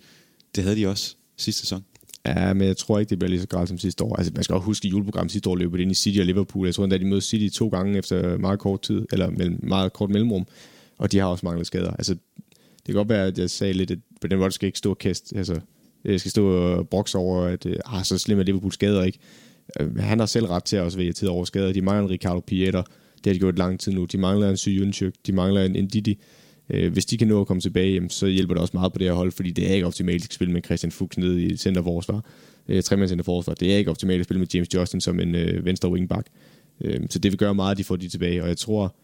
det 0.55 0.63
havde 0.63 0.75
de 0.75 0.87
også 0.87 1.15
sidste 1.37 1.61
sæson. 1.61 1.83
Ja, 2.25 2.53
men 2.53 2.67
jeg 2.67 2.77
tror 2.77 2.99
ikke, 2.99 3.09
det 3.09 3.19
bliver 3.19 3.29
lige 3.29 3.41
så 3.41 3.47
gralt 3.47 3.69
som 3.69 3.77
sidste 3.77 4.03
år. 4.03 4.15
Altså, 4.15 4.31
man 4.35 4.43
skal 4.43 4.55
også 4.55 4.65
huske, 4.65 4.87
at 4.87 4.91
juleprogrammet 4.91 5.31
sidste 5.31 5.49
år 5.49 5.55
løb 5.55 5.75
ind 5.75 5.91
i 5.91 5.93
City 5.93 6.19
og 6.19 6.25
Liverpool. 6.25 6.67
Jeg 6.67 6.75
tror 6.75 6.83
endda, 6.83 6.97
de 6.97 7.05
mødte 7.05 7.27
City 7.27 7.57
to 7.57 7.67
gange 7.67 7.97
efter 7.97 8.37
meget 8.37 8.59
kort 8.59 8.81
tid, 8.81 9.05
eller 9.11 9.29
mellem, 9.29 9.59
meget 9.63 9.93
kort 9.93 10.09
mellemrum, 10.09 10.47
og 10.97 11.11
de 11.11 11.17
har 11.17 11.25
også 11.25 11.45
manglet 11.45 11.67
skader. 11.67 11.91
Altså, 11.91 12.13
det 12.13 12.85
kan 12.85 12.95
godt 12.95 13.09
være, 13.09 13.27
at 13.27 13.39
jeg 13.39 13.49
sagde 13.49 13.73
lidt, 13.73 13.91
at 13.91 13.99
på 14.21 14.27
den 14.27 14.39
måde 14.39 14.51
skal 14.51 14.67
ikke 14.67 14.77
stå 14.77 14.89
og 14.89 14.97
kaste, 14.97 15.37
altså, 15.37 15.59
jeg 16.07 16.19
skal 16.19 16.31
stå 16.31 16.49
og 16.49 16.89
brokse 16.89 17.17
over, 17.17 17.43
at 17.43 17.65
øh, 17.65 17.75
ah, 17.85 18.03
så 18.03 18.17
slem 18.17 18.39
er 18.39 18.43
Liverpool 18.43 18.71
skader 18.71 19.03
ikke. 19.03 19.19
Øh, 19.79 19.97
han 19.97 20.19
har 20.19 20.25
selv 20.25 20.45
ret 20.45 20.63
til 20.63 20.75
at 20.75 20.83
også 20.83 20.97
være 20.97 21.11
tid 21.11 21.27
over 21.27 21.45
skader. 21.45 21.73
De 21.73 21.81
mangler 21.81 22.03
en 22.03 22.09
Ricardo 22.09 22.39
Pieter, 22.39 22.81
det 23.15 23.25
har 23.25 23.33
de 23.33 23.39
gjort 23.39 23.57
lang 23.57 23.79
tid 23.79 23.91
nu. 23.91 24.05
De 24.05 24.17
mangler 24.17 24.49
en 24.49 24.57
Syjunchuk, 24.57 25.13
de 25.27 25.31
mangler 25.31 25.63
en, 25.63 25.75
en 25.75 25.87
Didi. 25.87 26.19
Øh, 26.69 26.93
hvis 26.93 27.05
de 27.05 27.17
kan 27.17 27.27
nå 27.27 27.41
at 27.41 27.47
komme 27.47 27.61
tilbage, 27.61 27.93
jamen, 27.93 28.09
så 28.09 28.27
hjælper 28.27 28.53
det 28.53 28.61
også 28.61 28.77
meget 28.77 28.93
på 28.93 28.99
det 28.99 29.07
her 29.07 29.13
hold, 29.13 29.31
fordi 29.31 29.51
det 29.51 29.69
er 29.69 29.73
ikke 29.73 29.87
optimalt 29.87 30.25
at 30.25 30.33
spille 30.33 30.53
med 30.53 30.61
Christian 30.65 30.91
Fuchs 30.91 31.17
nede 31.17 31.43
i 31.43 31.57
centerforsvar. 31.57 32.25
Øh, 32.67 32.83
Tremands. 32.83 33.11
Det 33.59 33.73
er 33.73 33.77
ikke 33.77 33.91
optimalt 33.91 34.19
at 34.19 34.25
spille 34.25 34.39
med 34.39 34.47
James 34.53 34.73
Justin 34.73 35.01
som 35.01 35.19
en 35.19 35.35
øh, 35.35 35.65
venstre 35.65 35.89
wingback. 35.91 36.27
Øh, 36.81 36.99
så 37.09 37.19
det 37.19 37.31
vil 37.31 37.39
gøre 37.39 37.55
meget, 37.55 37.71
at 37.71 37.77
de 37.77 37.83
får 37.83 37.95
de 37.95 38.09
tilbage, 38.09 38.43
og 38.43 38.47
jeg 38.47 38.57
tror, 38.57 38.95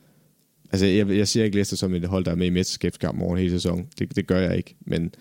altså 0.71 0.85
jeg, 0.85 1.09
jeg 1.09 1.27
ser 1.27 1.43
ikke 1.43 1.55
Leicester 1.55 1.77
som 1.77 1.93
et 1.93 2.05
hold, 2.05 2.25
der 2.25 2.31
er 2.31 2.35
med 2.35 2.47
i 2.47 2.49
mesterskabskampen 2.49 3.23
over 3.23 3.37
hele 3.37 3.51
sæsonen. 3.51 3.87
Det, 3.99 4.15
det 4.15 4.27
gør 4.27 4.39
jeg 4.39 4.57
ikke, 4.57 4.75
men 4.85 5.13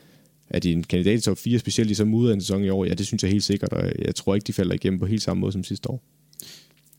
er 0.53 0.59
de 0.59 0.73
en 0.73 0.83
kandidat 0.83 1.19
i 1.19 1.21
top 1.21 1.39
4, 1.39 1.59
specielt 1.59 1.91
i 1.91 1.95
så 1.95 2.03
en 2.03 2.41
sæson 2.41 2.65
i 2.65 2.69
år? 2.69 2.85
Ja, 2.85 2.95
det 2.95 3.07
synes 3.07 3.23
jeg 3.23 3.31
helt 3.31 3.45
sikkert, 3.45 3.73
og 3.73 3.93
jeg 3.99 4.15
tror 4.15 4.35
ikke, 4.35 4.45
de 4.45 4.53
falder 4.53 4.75
igennem 4.75 5.01
på 5.01 5.07
helt 5.07 5.23
samme 5.23 5.41
måde 5.41 5.53
som 5.53 5.65
sidste 5.65 5.91
år. 5.91 6.03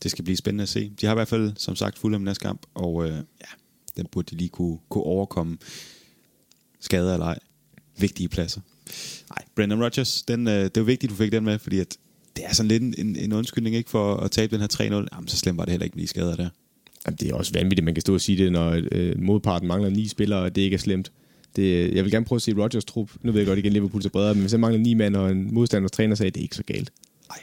Det 0.03 0.11
skal 0.11 0.23
blive 0.23 0.37
spændende 0.37 0.61
at 0.61 0.69
se. 0.69 0.91
De 1.01 1.05
har 1.05 1.13
i 1.13 1.15
hvert 1.15 1.27
fald, 1.27 1.51
som 1.57 1.75
sagt, 1.75 1.99
fuldt 1.99 2.15
om 2.15 2.21
næste 2.21 2.41
kamp, 2.41 2.61
og 2.73 3.03
øh, 3.03 3.15
ja, 3.15 3.51
den 3.97 4.05
burde 4.11 4.27
de 4.31 4.35
lige 4.35 4.49
kunne, 4.49 4.77
kunne 4.89 5.03
overkomme 5.03 5.57
skader 6.79 7.13
eller 7.13 7.25
ej. 7.25 7.39
Vigtige 7.97 8.29
pladser. 8.29 8.61
Nej, 9.29 9.45
Brendan 9.55 9.83
Rodgers, 9.83 10.21
den, 10.21 10.47
øh, 10.47 10.53
det 10.53 10.77
er 10.77 10.81
jo 10.81 10.85
vigtigt, 10.85 11.09
du 11.09 11.15
fik 11.15 11.31
den 11.31 11.43
med, 11.43 11.59
fordi 11.59 11.79
at 11.79 11.97
det 12.35 12.45
er 12.45 12.53
sådan 12.53 12.67
lidt 12.67 12.99
en, 12.99 13.15
en 13.15 13.33
undskyldning 13.33 13.75
ikke 13.75 13.89
for 13.89 14.15
at 14.15 14.31
tabe 14.31 14.55
den 14.55 14.61
her 14.61 14.67
3-0. 14.81 14.83
Jamen, 14.83 15.27
så 15.27 15.37
slemt 15.37 15.57
var 15.57 15.65
det 15.65 15.71
heller 15.71 15.85
ikke 15.85 15.95
med 15.95 16.03
de 16.03 16.07
skader 16.07 16.35
der. 16.35 16.49
Jamen, 17.05 17.17
det 17.17 17.29
er 17.29 17.33
også 17.35 17.53
vanvittigt, 17.53 17.85
man 17.85 17.93
kan 17.93 18.01
stå 18.01 18.13
og 18.13 18.21
sige 18.21 18.43
det, 18.43 18.51
når 18.51 18.81
øh, 18.91 19.19
modparten 19.21 19.67
mangler 19.67 19.89
ni 19.89 20.07
spillere, 20.07 20.39
og 20.39 20.55
det 20.55 20.61
ikke 20.61 20.73
er 20.73 20.79
slemt. 20.79 21.11
Det, 21.55 21.95
jeg 21.95 22.03
vil 22.03 22.11
gerne 22.11 22.25
prøve 22.25 22.37
at 22.37 22.41
se 22.41 22.53
Rodgers 22.57 22.85
trup. 22.85 23.11
Nu 23.21 23.31
ved 23.31 23.39
jeg 23.39 23.47
godt 23.47 23.59
igen, 23.59 23.73
Liverpool 23.73 24.05
er 24.05 24.09
bredere, 24.09 24.33
men 24.33 24.41
hvis 24.41 24.51
jeg 24.51 24.59
mangler 24.59 24.81
ni 24.81 24.93
mand, 24.93 25.15
og 25.15 25.31
en 25.31 25.53
modstanders 25.53 25.91
træner 25.91 26.15
sagde, 26.15 26.31
det 26.31 26.39
er 26.39 26.43
ikke 26.43 26.55
så 26.55 26.63
galt. 26.63 26.91
Nej, 27.29 27.39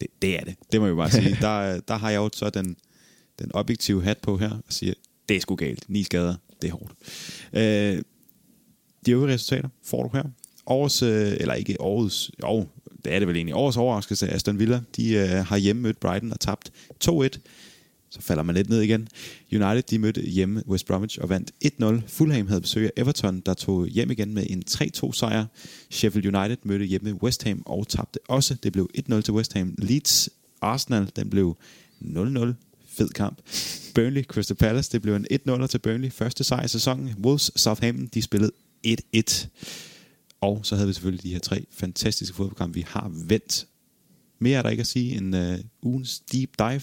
det, 0.00 0.08
det 0.22 0.40
er 0.40 0.44
det. 0.44 0.54
Det 0.72 0.80
må 0.80 0.86
jeg 0.86 0.96
bare 0.96 1.10
sige. 1.10 1.36
der, 1.46 1.80
der 1.80 1.96
har 1.96 2.10
jeg 2.10 2.16
jo 2.16 2.30
så 2.32 2.50
den, 2.50 2.76
den 3.38 3.50
objektive 3.54 4.02
hat 4.02 4.18
på 4.18 4.36
her, 4.36 4.50
og 4.50 4.64
siger, 4.68 4.94
det 5.28 5.36
er 5.36 5.40
sgu 5.40 5.54
galt. 5.54 5.84
Ni 5.88 6.02
skader, 6.02 6.34
det 6.62 6.68
er 6.68 6.72
hårdt. 6.72 6.92
Øh, 7.52 8.02
de 9.06 9.10
øvrige 9.10 9.34
resultater 9.34 9.68
får 9.84 10.02
du 10.02 10.10
her. 10.16 10.24
Årets, 10.66 11.02
øh, 11.02 11.36
eller 11.40 11.54
ikke 11.54 11.80
årets, 11.80 12.30
jo, 12.42 12.66
det 13.04 13.14
er 13.14 13.18
det 13.18 13.28
vel 13.28 13.36
egentlig, 13.36 13.54
årets 13.54 13.76
overraskelse 13.76 14.28
Aston 14.28 14.58
Villa, 14.58 14.80
de 14.96 15.14
øh, 15.14 15.28
har 15.28 15.56
hjemme 15.56 15.82
mødt 15.82 16.00
Brighton 16.00 16.32
og 16.32 16.40
tabt 16.40 16.72
2-1 17.04 17.28
så 18.16 18.22
falder 18.22 18.42
man 18.42 18.54
lidt 18.54 18.68
ned 18.68 18.80
igen. 18.80 19.08
United 19.52 19.82
de 19.82 19.98
mødte 19.98 20.22
hjemme 20.22 20.62
West 20.68 20.86
Bromwich 20.86 21.18
og 21.20 21.28
vandt 21.28 21.52
1-0. 21.64 22.08
Fulham 22.08 22.48
havde 22.48 22.60
besøg 22.60 22.84
af 22.84 22.90
Everton, 22.96 23.40
der 23.40 23.54
tog 23.54 23.86
hjem 23.86 24.10
igen 24.10 24.34
med 24.34 24.46
en 24.50 24.62
3-2 24.70 25.12
sejr. 25.12 25.46
Sheffield 25.90 26.36
United 26.36 26.56
mødte 26.62 26.84
hjemme 26.84 27.22
West 27.22 27.44
Ham 27.44 27.62
og 27.66 27.88
tabte 27.88 28.18
også. 28.28 28.54
Det 28.62 28.72
blev 28.72 28.90
1-0 28.98 29.20
til 29.20 29.34
West 29.34 29.52
Ham. 29.52 29.74
Leeds 29.78 30.28
Arsenal, 30.60 31.10
den 31.16 31.30
blev 31.30 31.56
0-0 32.02 32.52
fed 32.88 33.08
kamp. 33.08 33.38
Burnley 33.94 34.22
Crystal 34.22 34.56
Palace, 34.56 34.92
det 34.92 35.02
blev 35.02 35.16
en 35.16 35.26
1-0 35.48 35.66
til 35.66 35.78
Burnley. 35.78 36.10
Første 36.10 36.44
sejr 36.44 36.64
i 36.64 36.68
sæsonen. 36.68 37.14
Wolves 37.24 37.50
Southampton, 37.56 38.06
de 38.14 38.22
spillede 38.22 38.52
1-1. 38.86 39.46
Og 40.40 40.60
så 40.62 40.74
havde 40.74 40.86
vi 40.86 40.92
selvfølgelig 40.92 41.22
de 41.22 41.32
her 41.32 41.38
tre 41.38 41.66
fantastiske 41.70 42.36
fodboldkampe, 42.36 42.74
vi 42.74 42.84
har 42.88 43.12
vendt. 43.14 43.66
Mere 44.38 44.58
er 44.58 44.62
der 44.62 44.70
ikke 44.70 44.80
at 44.80 44.86
sige 44.86 45.16
end 45.16 45.36
uh, 45.36 45.54
ugens 45.82 46.20
deep 46.20 46.50
dive. 46.58 46.82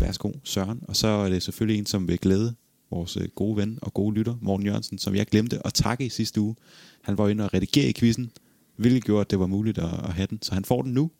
Værsgo, 0.00 0.32
Søren. 0.44 0.80
Og 0.82 0.96
så 0.96 1.08
er 1.08 1.28
det 1.28 1.42
selvfølgelig 1.42 1.78
en, 1.78 1.86
som 1.86 2.08
vil 2.08 2.18
glæde 2.18 2.54
vores 2.90 3.16
øh, 3.16 3.28
gode 3.34 3.56
ven 3.56 3.78
og 3.82 3.94
gode 3.94 4.14
lytter, 4.14 4.34
Morten 4.40 4.66
Jørgensen, 4.66 4.98
som 4.98 5.14
jeg 5.14 5.26
glemte 5.26 5.66
at 5.66 5.74
takke 5.74 6.06
i 6.06 6.08
sidste 6.08 6.40
uge. 6.40 6.54
Han 7.02 7.18
var 7.18 7.28
inde 7.28 7.44
og 7.44 7.54
redigere 7.54 7.88
i 7.88 7.92
quizzen, 7.92 8.30
hvilket 8.76 9.04
gjorde, 9.04 9.20
at 9.20 9.30
det 9.30 9.38
var 9.38 9.46
muligt 9.46 9.78
at, 9.78 9.84
at 10.04 10.12
have 10.12 10.26
den. 10.30 10.42
Så 10.42 10.54
han 10.54 10.64
får 10.64 10.82
den 10.82 10.92
nu, 10.92 11.10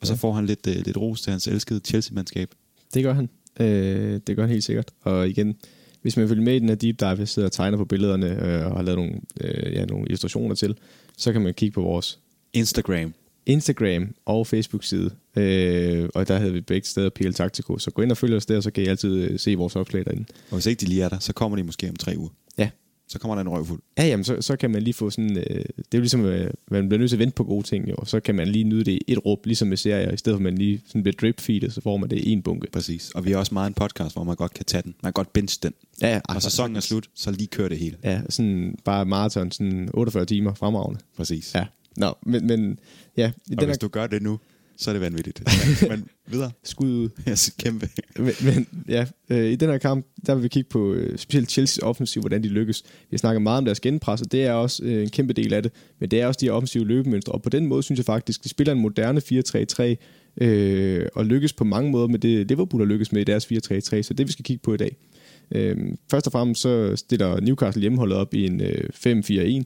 og 0.00 0.06
så 0.06 0.16
får 0.16 0.32
han 0.32 0.46
lidt, 0.46 0.66
uh, 0.66 0.72
lidt 0.72 0.96
ros 0.96 1.22
til 1.22 1.30
hans 1.30 1.48
elskede 1.48 1.80
Chelsea-mandskab. 1.84 2.50
Det 2.94 3.02
gør 3.02 3.12
han. 3.12 3.28
Øh, 3.60 4.20
det 4.26 4.36
gør 4.36 4.42
han 4.42 4.50
helt 4.50 4.64
sikkert. 4.64 4.90
Og 5.00 5.28
igen, 5.28 5.56
hvis 6.02 6.16
man 6.16 6.28
følger 6.28 6.44
med 6.44 6.54
i 6.54 6.58
den 6.58 6.68
her 6.68 6.76
deep 6.76 7.00
dive, 7.00 7.08
jeg 7.08 7.28
sidder 7.28 7.48
og 7.48 7.52
tegner 7.52 7.78
på 7.78 7.84
billederne 7.84 8.26
øh, 8.26 8.66
og 8.66 8.76
har 8.76 8.82
lavet 8.82 8.98
nogle, 8.98 9.20
øh, 9.40 9.72
ja, 9.72 9.84
nogle 9.84 10.06
illustrationer 10.06 10.54
til, 10.54 10.76
så 11.16 11.32
kan 11.32 11.42
man 11.42 11.54
kigge 11.54 11.74
på 11.74 11.82
vores 11.82 12.18
Instagram. 12.52 13.14
Instagram 13.46 14.14
og 14.26 14.46
Facebook-side, 14.46 15.10
øh, 15.36 16.08
og 16.14 16.28
der 16.28 16.38
havde 16.38 16.52
vi 16.52 16.60
begge 16.60 16.88
steder 16.88 17.10
PL 17.10 17.30
Taktiko, 17.30 17.78
så 17.78 17.90
gå 17.90 18.02
ind 18.02 18.10
og 18.10 18.16
følg 18.16 18.34
os 18.34 18.46
der, 18.46 18.60
så 18.60 18.70
kan 18.70 18.84
I 18.84 18.86
altid 18.86 19.16
øh, 19.16 19.38
se 19.38 19.54
vores 19.54 19.76
opslag 19.76 20.04
derinde. 20.04 20.24
Og 20.50 20.56
hvis 20.56 20.66
ikke 20.66 20.80
de 20.80 20.86
lige 20.86 21.02
er 21.02 21.08
der, 21.08 21.18
så 21.18 21.32
kommer 21.32 21.56
de 21.56 21.62
måske 21.62 21.88
om 21.88 21.96
tre 21.96 22.14
uger. 22.16 22.30
Ja. 22.58 22.70
Så 23.08 23.18
kommer 23.18 23.34
der 23.34 23.42
en 23.42 23.48
røvfuld. 23.48 23.80
Ja, 23.98 24.06
jamen, 24.06 24.24
så, 24.24 24.42
så 24.42 24.56
kan 24.56 24.70
man 24.70 24.82
lige 24.82 24.94
få 24.94 25.10
sådan, 25.10 25.36
øh, 25.36 25.44
det 25.44 25.66
er 25.92 25.98
jo 25.98 26.00
ligesom, 26.00 26.24
øh, 26.24 26.50
man 26.70 26.88
bliver 26.88 26.98
nødt 26.98 27.10
til 27.10 27.16
at 27.16 27.18
vente 27.18 27.34
på 27.34 27.44
gode 27.44 27.66
ting, 27.66 27.90
jo, 27.90 27.94
og 27.98 28.08
så 28.08 28.20
kan 28.20 28.34
man 28.34 28.48
lige 28.48 28.64
nyde 28.64 28.84
det 28.84 28.98
et 29.08 29.26
råb, 29.26 29.46
ligesom 29.46 29.68
med 29.68 29.76
serier, 29.76 30.12
i 30.12 30.16
stedet 30.16 30.34
for 30.34 30.38
at 30.38 30.42
man 30.42 30.58
lige 30.58 30.82
sådan 30.86 31.02
bliver 31.02 31.16
drip 31.20 31.40
feedet, 31.40 31.72
så 31.72 31.80
får 31.80 31.96
man 31.96 32.10
det 32.10 32.18
i 32.18 32.30
en 32.30 32.42
bunke. 32.42 32.70
Præcis, 32.72 33.10
og 33.10 33.24
vi 33.24 33.30
har 33.30 33.38
også 33.38 33.54
meget 33.54 33.66
en 33.66 33.74
podcast, 33.74 34.14
hvor 34.14 34.24
man 34.24 34.36
godt 34.36 34.54
kan 34.54 34.64
tage 34.64 34.82
den. 34.82 34.94
Man 35.02 35.12
kan 35.12 35.12
godt 35.12 35.32
binge 35.32 35.58
den. 35.62 35.72
Ja, 36.02 36.08
ja 36.08 36.20
og 36.28 36.42
sæsonen 36.42 36.76
er 36.76 36.80
slut, 36.80 37.10
så 37.14 37.30
lige 37.30 37.46
kører 37.46 37.68
det 37.68 37.78
hele. 37.78 37.96
Ja, 38.04 38.20
sådan 38.28 38.78
bare 38.84 39.04
maraton, 39.04 39.50
sådan 39.50 39.90
48 39.94 40.24
timer 40.24 40.54
fremragende. 40.54 41.00
Præcis. 41.16 41.54
Ja. 41.54 41.64
Nå, 41.96 42.14
men, 42.26 42.46
men 42.46 42.78
ja. 43.16 43.32
Og 43.50 43.60
den 43.60 43.64
hvis 43.64 43.76
er... 43.76 43.80
du 43.80 43.88
gør 43.88 44.06
det 44.06 44.22
nu, 44.22 44.38
så 44.76 44.90
er 44.90 44.92
det 44.92 45.00
vanvittigt. 45.00 45.42
Ja, 45.46 45.88
men 45.96 46.08
videre. 46.26 46.50
Skud 46.62 46.90
ud. 46.90 47.08
Ja, 47.26 47.34
kæmpe. 47.58 47.88
Men, 48.18 48.32
men 48.44 48.66
ja, 48.88 49.06
øh, 49.30 49.52
i 49.52 49.56
den 49.56 49.70
her 49.70 49.78
kamp, 49.78 50.06
der 50.26 50.34
vil 50.34 50.42
vi 50.42 50.48
kigge 50.48 50.68
på 50.68 50.92
øh, 50.92 51.18
specielt 51.18 51.58
Chelsea's 51.58 51.78
offensiv, 51.82 52.22
hvordan 52.22 52.42
de 52.42 52.48
lykkes. 52.48 52.82
Vi 53.10 53.18
snakker 53.18 53.40
meget 53.40 53.58
om 53.58 53.64
deres 53.64 53.80
genpres, 53.80 54.20
og 54.20 54.32
det 54.32 54.44
er 54.44 54.52
også 54.52 54.84
øh, 54.84 55.02
en 55.02 55.10
kæmpe 55.10 55.32
del 55.32 55.54
af 55.54 55.62
det. 55.62 55.72
Men 55.98 56.10
det 56.10 56.20
er 56.20 56.26
også 56.26 56.38
de 56.40 56.50
offensive 56.50 56.86
løbemønstre, 56.86 57.32
og 57.32 57.42
på 57.42 57.48
den 57.48 57.66
måde 57.66 57.82
synes 57.82 57.98
jeg 57.98 58.04
faktisk, 58.04 58.44
de 58.44 58.48
spiller 58.48 58.72
en 58.72 58.80
moderne 58.80 59.22
4-3-3, 60.40 60.44
øh, 60.44 61.06
og 61.14 61.26
lykkes 61.26 61.52
på 61.52 61.64
mange 61.64 61.90
måder 61.90 62.06
med 62.06 62.18
det, 62.18 62.48
Liverpool 62.48 62.80
har 62.80 62.86
lykkes 62.86 63.12
med 63.12 63.20
i 63.20 63.24
deres 63.24 63.46
4-3-3, 63.46 64.02
så 64.02 64.14
det 64.14 64.26
vi 64.26 64.32
skal 64.32 64.44
kigge 64.44 64.62
på 64.62 64.74
i 64.74 64.76
dag. 64.76 64.96
Øh, 65.50 65.76
først 66.10 66.26
og 66.26 66.32
fremmest 66.32 66.60
så 66.60 66.96
stiller 66.96 67.40
Newcastle 67.40 67.80
hjemmeholdet 67.80 68.16
op 68.16 68.34
i 68.34 68.46
en 68.46 68.60
øh, 68.60 68.88
5-4-1, 69.06 69.62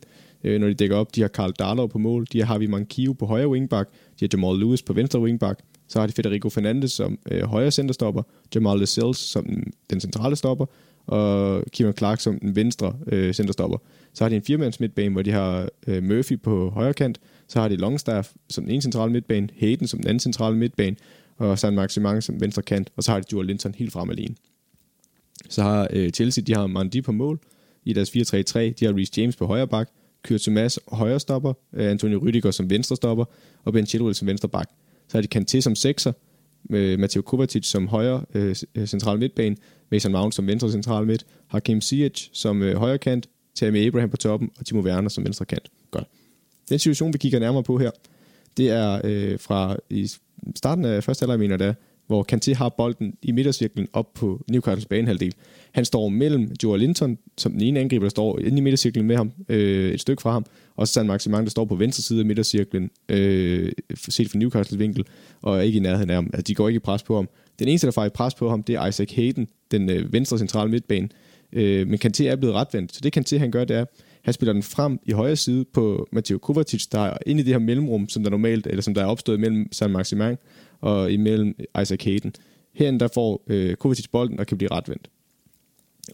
øh, 0.48 0.60
når 0.60 0.66
de 0.66 0.74
dækker 0.74 0.96
op. 0.96 1.14
De 1.14 1.20
har 1.20 1.28
Karl 1.28 1.52
Darlow 1.58 1.86
på 1.86 1.98
mål, 1.98 2.26
de 2.32 2.38
har 2.38 2.46
Harvey 2.46 2.66
Mankio 2.66 3.12
på 3.12 3.26
højre 3.26 3.48
wingback, 3.48 3.90
de 3.90 4.24
har 4.24 4.28
Jamal 4.32 4.58
Lewis 4.58 4.82
på 4.82 4.92
venstre 4.92 5.20
wingback, 5.20 5.60
så 5.88 6.00
har 6.00 6.06
de 6.06 6.12
Federico 6.12 6.48
Fernandes 6.48 6.92
som 6.92 7.18
øh, 7.30 7.42
højre 7.42 7.70
centerstopper, 7.70 8.22
Jamal 8.54 8.78
Lascelles 8.78 9.16
som 9.16 9.44
den, 9.44 9.72
den 9.90 10.00
centrale 10.00 10.36
stopper, 10.36 10.66
og 11.06 11.64
Kieran 11.72 11.96
Clark 11.96 12.20
som 12.20 12.38
den 12.38 12.56
venstre 12.56 12.96
øh, 13.06 13.34
centerstopper. 13.34 13.78
Så 14.12 14.24
har 14.24 14.28
de 14.28 14.36
en 14.36 14.42
firemands 14.42 14.80
midtbane, 14.80 15.12
hvor 15.12 15.22
de 15.22 15.30
har 15.30 15.68
øh, 15.86 16.02
Murphy 16.02 16.40
på 16.40 16.70
højre 16.70 16.94
kant, 16.94 17.20
så 17.48 17.60
har 17.60 17.68
de 17.68 17.76
Longstaff 17.76 18.32
som 18.48 18.64
den 18.64 18.70
ene 18.70 18.82
centrale 18.82 19.12
midtbane, 19.12 19.48
Hayden 19.56 19.86
som 19.86 19.98
den 19.98 20.08
anden 20.08 20.20
centrale 20.20 20.56
midtbane, 20.56 20.96
og 21.36 21.58
San 21.58 21.74
Maximang 21.74 22.22
som 22.22 22.40
venstre 22.40 22.62
kant, 22.62 22.92
og 22.96 23.02
så 23.02 23.12
har 23.12 23.20
de 23.20 23.24
Joel 23.32 23.46
Linton 23.46 23.74
helt 23.74 23.92
frem 23.92 24.10
alene. 24.10 24.34
Så 25.48 25.62
har 25.62 25.88
øh, 25.92 26.10
Chelsea, 26.10 26.44
de 26.44 26.54
har 26.54 26.66
Mandi 26.66 27.00
på 27.00 27.12
mål 27.12 27.38
i 27.84 27.92
deres 27.92 28.10
4-3-3, 28.10 28.12
de 28.58 28.84
har 28.84 28.96
Reece 28.96 29.12
James 29.16 29.36
på 29.36 29.46
højre 29.46 29.68
bak, 29.68 29.88
Kurt 30.24 30.48
Mads 30.50 30.78
højre 30.92 31.20
stopper, 31.20 31.52
øh, 31.72 31.90
Antonio 31.90 32.18
Rüdiger 32.18 32.50
som 32.50 32.70
venstre 32.70 32.96
stopper, 32.96 33.24
og 33.64 33.72
Ben 33.72 33.86
Chilwell 33.86 34.14
som 34.14 34.28
venstre 34.28 34.48
bak. 34.48 34.68
Så 35.08 35.18
har 35.18 35.22
de 35.22 35.38
Kanté 35.38 35.60
som 35.60 35.74
sekser, 35.74 36.12
med 36.62 36.96
Mateo 36.96 37.22
Kovacic 37.22 37.66
som 37.66 37.88
højre 37.88 38.24
øh, 38.34 38.56
øh, 38.74 38.86
central 38.86 39.18
midtbane, 39.18 39.56
Mason 39.90 40.12
Mount 40.12 40.34
som 40.34 40.46
venstre 40.46 40.70
central 40.70 41.06
midt, 41.06 41.26
Hakim 41.46 41.80
Ziyech 41.80 42.30
som 42.32 42.62
øh, 42.62 42.76
højre 42.76 42.98
kant, 42.98 43.28
Tammy 43.54 43.86
Abraham 43.86 44.10
på 44.10 44.16
toppen 44.16 44.50
og 44.58 44.66
Timo 44.66 44.80
Werner 44.80 45.08
som 45.08 45.24
venstre 45.24 45.44
kant. 45.44 45.68
Godt. 45.90 46.06
Den 46.68 46.78
situation, 46.78 47.12
vi 47.12 47.18
kigger 47.18 47.38
nærmere 47.38 47.62
på 47.62 47.78
her, 47.78 47.90
det 48.56 48.70
er 48.70 49.00
øh, 49.04 49.38
fra 49.40 49.76
i 49.90 50.10
starten 50.56 50.84
af 50.84 51.04
første 51.04 51.22
halvleg, 51.22 51.38
mener 51.38 51.56
det 51.56 51.76
hvor 52.08 52.26
Kanté 52.32 52.54
har 52.54 52.68
bolden 52.68 53.14
i 53.22 53.32
midtercirklen 53.32 53.88
op 53.92 54.14
på 54.14 54.44
Newcastles 54.50 54.86
banehalvdel. 54.86 55.34
Han 55.72 55.84
står 55.84 56.08
mellem 56.08 56.50
Joel 56.62 56.80
Linton, 56.80 57.18
som 57.38 57.52
den 57.52 57.60
ene 57.60 57.80
angriber, 57.80 58.04
der 58.04 58.10
står 58.10 58.38
inde 58.38 58.58
i 58.58 58.60
midtercirklen 58.60 59.06
med 59.06 59.16
ham, 59.16 59.32
øh, 59.48 59.92
et 59.92 60.00
stykke 60.00 60.22
fra 60.22 60.32
ham, 60.32 60.46
og 60.76 60.88
så 60.88 60.92
San 60.92 61.06
Maximang, 61.06 61.44
der 61.44 61.50
står 61.50 61.64
på 61.64 61.74
venstre 61.74 62.02
side 62.02 62.20
af 62.20 62.26
midtercirklen, 62.26 62.90
øh, 63.08 63.72
set 64.08 64.30
fra 64.30 64.38
Newcastles 64.38 64.78
vinkel, 64.78 65.04
og 65.42 65.56
er 65.56 65.60
ikke 65.60 65.76
i 65.76 65.80
nærheden 65.80 66.10
af 66.10 66.16
ham. 66.16 66.30
Altså, 66.32 66.42
de 66.42 66.54
går 66.54 66.68
ikke 66.68 66.76
i 66.76 66.80
pres 66.80 67.02
på 67.02 67.16
ham. 67.16 67.28
Den 67.58 67.68
eneste, 67.68 67.86
der 67.86 67.92
får 67.92 68.04
i 68.04 68.08
pres 68.08 68.34
på 68.34 68.50
ham, 68.50 68.62
det 68.62 68.74
er 68.74 68.86
Isaac 68.86 69.12
Hayden, 69.12 69.48
den 69.70 69.90
øh, 69.90 70.12
venstre 70.12 70.38
centrale 70.38 70.70
midtbane. 70.70 71.08
Øh, 71.52 71.88
men 71.88 71.98
Kanté 72.04 72.24
er 72.24 72.36
blevet 72.36 72.54
retvendt, 72.54 72.94
så 72.94 73.00
det 73.02 73.18
Kanté 73.18 73.38
han 73.38 73.50
gør, 73.50 73.64
det 73.64 73.76
er, 73.76 73.84
han 74.22 74.34
spiller 74.34 74.52
den 74.52 74.62
frem 74.62 74.98
i 75.06 75.12
højre 75.12 75.36
side 75.36 75.64
på 75.72 76.08
Matteo 76.12 76.38
Kovacic, 76.38 76.86
der 76.86 77.00
er 77.00 77.16
inde 77.26 77.40
i 77.40 77.44
det 77.44 77.52
her 77.52 77.58
mellemrum, 77.58 78.08
som 78.08 78.22
der 78.22 78.30
normalt, 78.30 78.66
eller 78.66 78.82
som 78.82 78.94
der 78.94 79.02
er 79.02 79.06
opstået 79.06 79.40
mellem 79.40 79.72
San 79.72 79.90
Maximang 79.90 80.38
og 80.80 81.12
imellem 81.12 81.54
Isaac 81.82 82.04
Hayden. 82.04 82.34
Herinde 82.72 82.98
der 82.98 83.08
får 83.14 83.42
øh, 83.46 83.76
Kovacic 83.76 84.08
bolden 84.12 84.40
og 84.40 84.46
kan 84.46 84.58
blive 84.58 84.70
retvendt. 84.70 85.10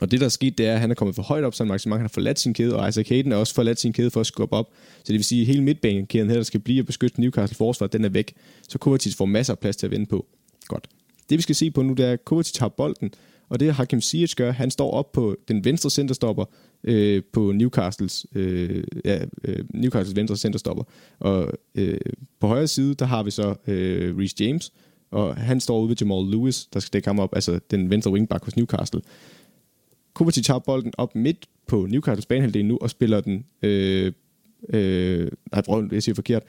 Og 0.00 0.10
det, 0.10 0.20
der 0.20 0.26
er 0.26 0.30
sket, 0.30 0.58
det 0.58 0.66
er, 0.66 0.74
at 0.74 0.80
han 0.80 0.90
er 0.90 0.94
kommet 0.94 1.14
for 1.14 1.22
højt 1.22 1.44
op, 1.44 1.54
så 1.54 1.64
Maximang 1.64 1.98
han 1.98 2.04
har 2.04 2.08
forladt 2.08 2.40
sin 2.40 2.54
kæde, 2.54 2.76
og 2.76 2.88
Isaac 2.88 3.08
Hayden 3.08 3.32
er 3.32 3.36
også 3.36 3.54
forladt 3.54 3.80
sin 3.80 3.92
kæde 3.92 4.10
for 4.10 4.20
at 4.20 4.26
skubbe 4.26 4.56
op. 4.56 4.70
Så 4.98 5.04
det 5.06 5.14
vil 5.14 5.24
sige, 5.24 5.40
at 5.40 5.46
hele 5.46 5.62
midtbanekæden 5.62 6.30
her, 6.30 6.36
der 6.36 6.42
skal 6.42 6.60
blive 6.60 6.82
og 6.82 6.86
beskytte 6.86 7.20
Newcastle 7.20 7.56
forsvar, 7.56 7.86
den 7.86 8.04
er 8.04 8.08
væk. 8.08 8.34
Så 8.68 8.78
Kovacic 8.78 9.16
får 9.16 9.24
masser 9.24 9.52
af 9.52 9.58
plads 9.58 9.76
til 9.76 9.86
at 9.86 9.90
vende 9.90 10.06
på. 10.06 10.26
Godt. 10.68 10.88
Det 11.30 11.38
vi 11.38 11.42
skal 11.42 11.54
se 11.54 11.70
på 11.70 11.82
nu, 11.82 11.92
det 11.92 12.06
er, 12.06 12.12
at 12.12 12.24
Kovacic 12.24 12.58
har 12.58 12.68
bolden, 12.68 13.14
og 13.48 13.60
det 13.60 13.74
Hakim 13.74 14.00
Ziyech 14.00 14.34
gør, 14.36 14.52
han 14.52 14.70
står 14.70 14.90
op 14.90 15.12
på 15.12 15.36
den 15.48 15.64
venstre 15.64 15.90
centerstopper 15.90 16.44
øh, 16.84 17.22
på 17.32 17.52
Newcastles, 17.52 18.26
øh, 18.34 18.84
ja, 19.04 19.24
øh, 19.44 19.64
Newcastles 19.74 20.16
venstre 20.16 20.36
centerstopper. 20.36 20.84
Og 21.18 21.52
øh, 21.74 22.00
på 22.40 22.46
højre 22.46 22.66
side, 22.66 22.94
der 22.94 23.04
har 23.04 23.22
vi 23.22 23.30
så 23.30 23.54
øh, 23.66 24.18
Reece 24.18 24.36
James, 24.40 24.72
og 25.10 25.36
han 25.36 25.60
står 25.60 25.80
ude 25.80 25.88
ved 25.88 25.96
Jamal 26.00 26.30
Lewis, 26.30 26.66
der 26.66 26.80
skal 26.80 26.92
dække 26.92 27.08
ham 27.08 27.18
op, 27.18 27.34
altså 27.34 27.60
den 27.70 27.90
venstre 27.90 28.12
wingback 28.12 28.44
hos 28.44 28.56
Newcastle. 28.56 29.00
Kovacic 30.14 30.44
tager 30.44 30.58
bolden 30.58 30.92
op 30.98 31.14
midt 31.14 31.48
på 31.66 31.86
Newcastles 31.90 32.26
banehalvdel 32.26 32.64
nu, 32.64 32.78
og 32.80 32.90
spiller 32.90 33.20
den, 33.20 33.44
øh, 33.62 34.12
øh, 34.68 35.28
nej, 35.52 35.62
jeg 35.92 36.02
siger 36.02 36.14
forkert, 36.14 36.42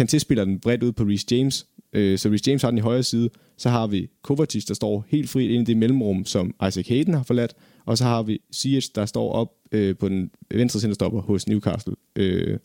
Kanté 0.00 0.18
spiller 0.18 0.44
den 0.44 0.60
bredt 0.60 0.82
ud 0.82 0.92
på 0.92 1.04
Reece 1.04 1.26
James, 1.30 1.66
øh, 1.92 2.18
så 2.18 2.28
Reece 2.28 2.50
James 2.50 2.62
har 2.62 2.70
den 2.70 2.78
i 2.78 2.80
højre 2.80 3.02
side, 3.02 3.30
så 3.56 3.68
har 3.68 3.86
vi 3.86 4.08
Kovacic, 4.22 4.64
der 4.64 4.74
står 4.74 5.04
helt 5.08 5.30
frit 5.30 5.50
ind 5.50 5.68
i 5.68 5.72
det 5.72 5.76
mellemrum, 5.76 6.24
som 6.24 6.54
Isaac 6.68 6.88
Hayden 6.88 7.14
har 7.14 7.22
forladt, 7.22 7.54
og 7.84 7.98
så 7.98 8.04
har 8.04 8.22
vi 8.22 8.40
Ziyech, 8.54 8.90
der 8.94 9.06
står 9.06 9.32
op 9.32 9.48
øh, 9.72 9.96
på 9.96 10.08
den 10.08 10.30
venstre 10.50 10.80
centerstopper 10.80 11.20
hos 11.20 11.48
Newcastle. 11.48 11.94
Øh, 12.16 12.58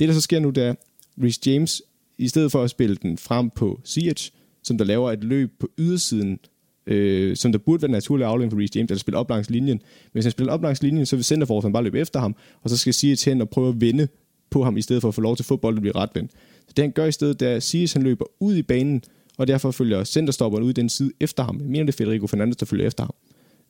det, 0.00 0.08
der 0.08 0.14
så 0.14 0.20
sker 0.20 0.40
nu, 0.40 0.50
det 0.50 0.64
er, 0.64 0.74
Reece 1.22 1.40
James, 1.46 1.82
i 2.18 2.28
stedet 2.28 2.52
for 2.52 2.62
at 2.62 2.70
spille 2.70 2.96
den 2.96 3.18
frem 3.18 3.50
på 3.50 3.80
Ziyech, 3.84 4.32
som 4.62 4.78
der 4.78 4.84
laver 4.84 5.12
et 5.12 5.24
løb 5.24 5.50
på 5.58 5.68
ydersiden, 5.78 6.38
øh, 6.86 7.36
som 7.36 7.52
der 7.52 7.58
burde 7.58 7.82
være 7.82 7.88
en 7.88 7.92
naturlig 7.92 8.26
aflevering 8.26 8.52
for 8.52 8.58
Reece 8.58 8.78
James, 8.78 8.90
eller 8.90 8.98
spille 8.98 9.18
op 9.18 9.30
langs 9.30 9.50
linjen. 9.50 9.76
Men 9.76 10.10
hvis 10.12 10.24
han 10.24 10.32
spiller 10.32 10.52
op 10.52 10.62
langs 10.62 10.82
linjen, 10.82 11.06
så 11.06 11.16
vil 11.16 11.24
centerforsvaren 11.24 11.72
bare 11.72 11.82
løbe 11.82 11.98
efter 11.98 12.20
ham, 12.20 12.36
og 12.62 12.70
så 12.70 12.76
skal 12.76 12.94
Ziyech 12.94 13.28
hen 13.28 13.40
og 13.40 13.48
prøve 13.48 13.68
at 13.68 13.80
vinde 13.80 14.08
på 14.50 14.64
ham, 14.64 14.76
i 14.76 14.82
stedet 14.82 15.02
for 15.02 15.08
at 15.08 15.14
få 15.14 15.20
lov 15.20 15.36
til 15.36 15.42
at 15.42 15.46
få 15.46 15.56
bolden 15.56 15.80
blive 15.80 15.94
retvendt. 15.94 16.30
Så 16.66 16.72
det 16.76 16.82
han 16.82 16.92
gør 16.92 17.04
i 17.04 17.12
stedet, 17.12 17.40
det 17.40 17.48
er, 17.48 17.56
at 17.56 17.62
Sias 17.62 17.92
han 17.92 18.02
løber 18.02 18.24
ud 18.40 18.56
i 18.56 18.62
banen, 18.62 19.02
og 19.38 19.46
derfor 19.46 19.70
følger 19.70 20.04
centerstopperen 20.04 20.64
ud 20.64 20.70
i 20.70 20.72
den 20.72 20.88
side 20.88 21.12
efter 21.20 21.42
ham. 21.42 21.60
Jeg 21.60 21.68
mener, 21.68 21.84
det 21.84 21.92
er 21.92 21.96
Federico 21.96 22.26
Fernandes, 22.26 22.56
der 22.56 22.66
følger 22.66 22.86
efter 22.86 23.04
ham. 23.04 23.14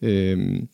Øhm, 0.02 0.68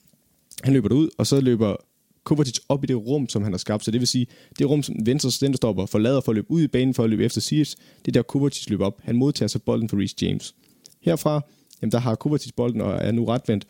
han 0.62 0.72
løber 0.72 0.88
derud, 0.88 1.08
og 1.18 1.26
så 1.26 1.40
løber 1.40 1.76
Kovacic 2.24 2.58
op 2.68 2.84
i 2.84 2.86
det 2.86 2.96
rum, 2.96 3.28
som 3.28 3.42
han 3.42 3.52
har 3.52 3.58
skabt. 3.58 3.84
Så 3.84 3.90
det 3.90 4.00
vil 4.00 4.08
sige, 4.08 4.26
det 4.58 4.70
rum, 4.70 4.82
som 4.82 4.94
venstre 5.06 5.30
centerstopper 5.30 5.86
forlader 5.86 6.20
for 6.20 6.32
at 6.32 6.36
løbe 6.36 6.50
ud 6.50 6.62
i 6.62 6.66
banen 6.66 6.94
for 6.94 7.04
at 7.04 7.10
løbe 7.10 7.24
efter 7.24 7.40
Sias, 7.40 7.76
det 7.98 8.08
er 8.08 8.12
der 8.12 8.22
Kovacic 8.22 8.68
løber 8.70 8.86
op. 8.86 9.00
Han 9.04 9.16
modtager 9.16 9.48
så 9.48 9.58
bolden 9.58 9.88
for 9.88 9.96
Reece 9.96 10.16
James. 10.22 10.54
Herfra, 11.00 11.40
jamen 11.82 11.92
der 11.92 11.98
har 11.98 12.14
Kovacic 12.14 12.52
bolden 12.56 12.80
og 12.80 12.92
er 12.92 13.12
nu 13.12 13.24
retvendt. 13.24 13.66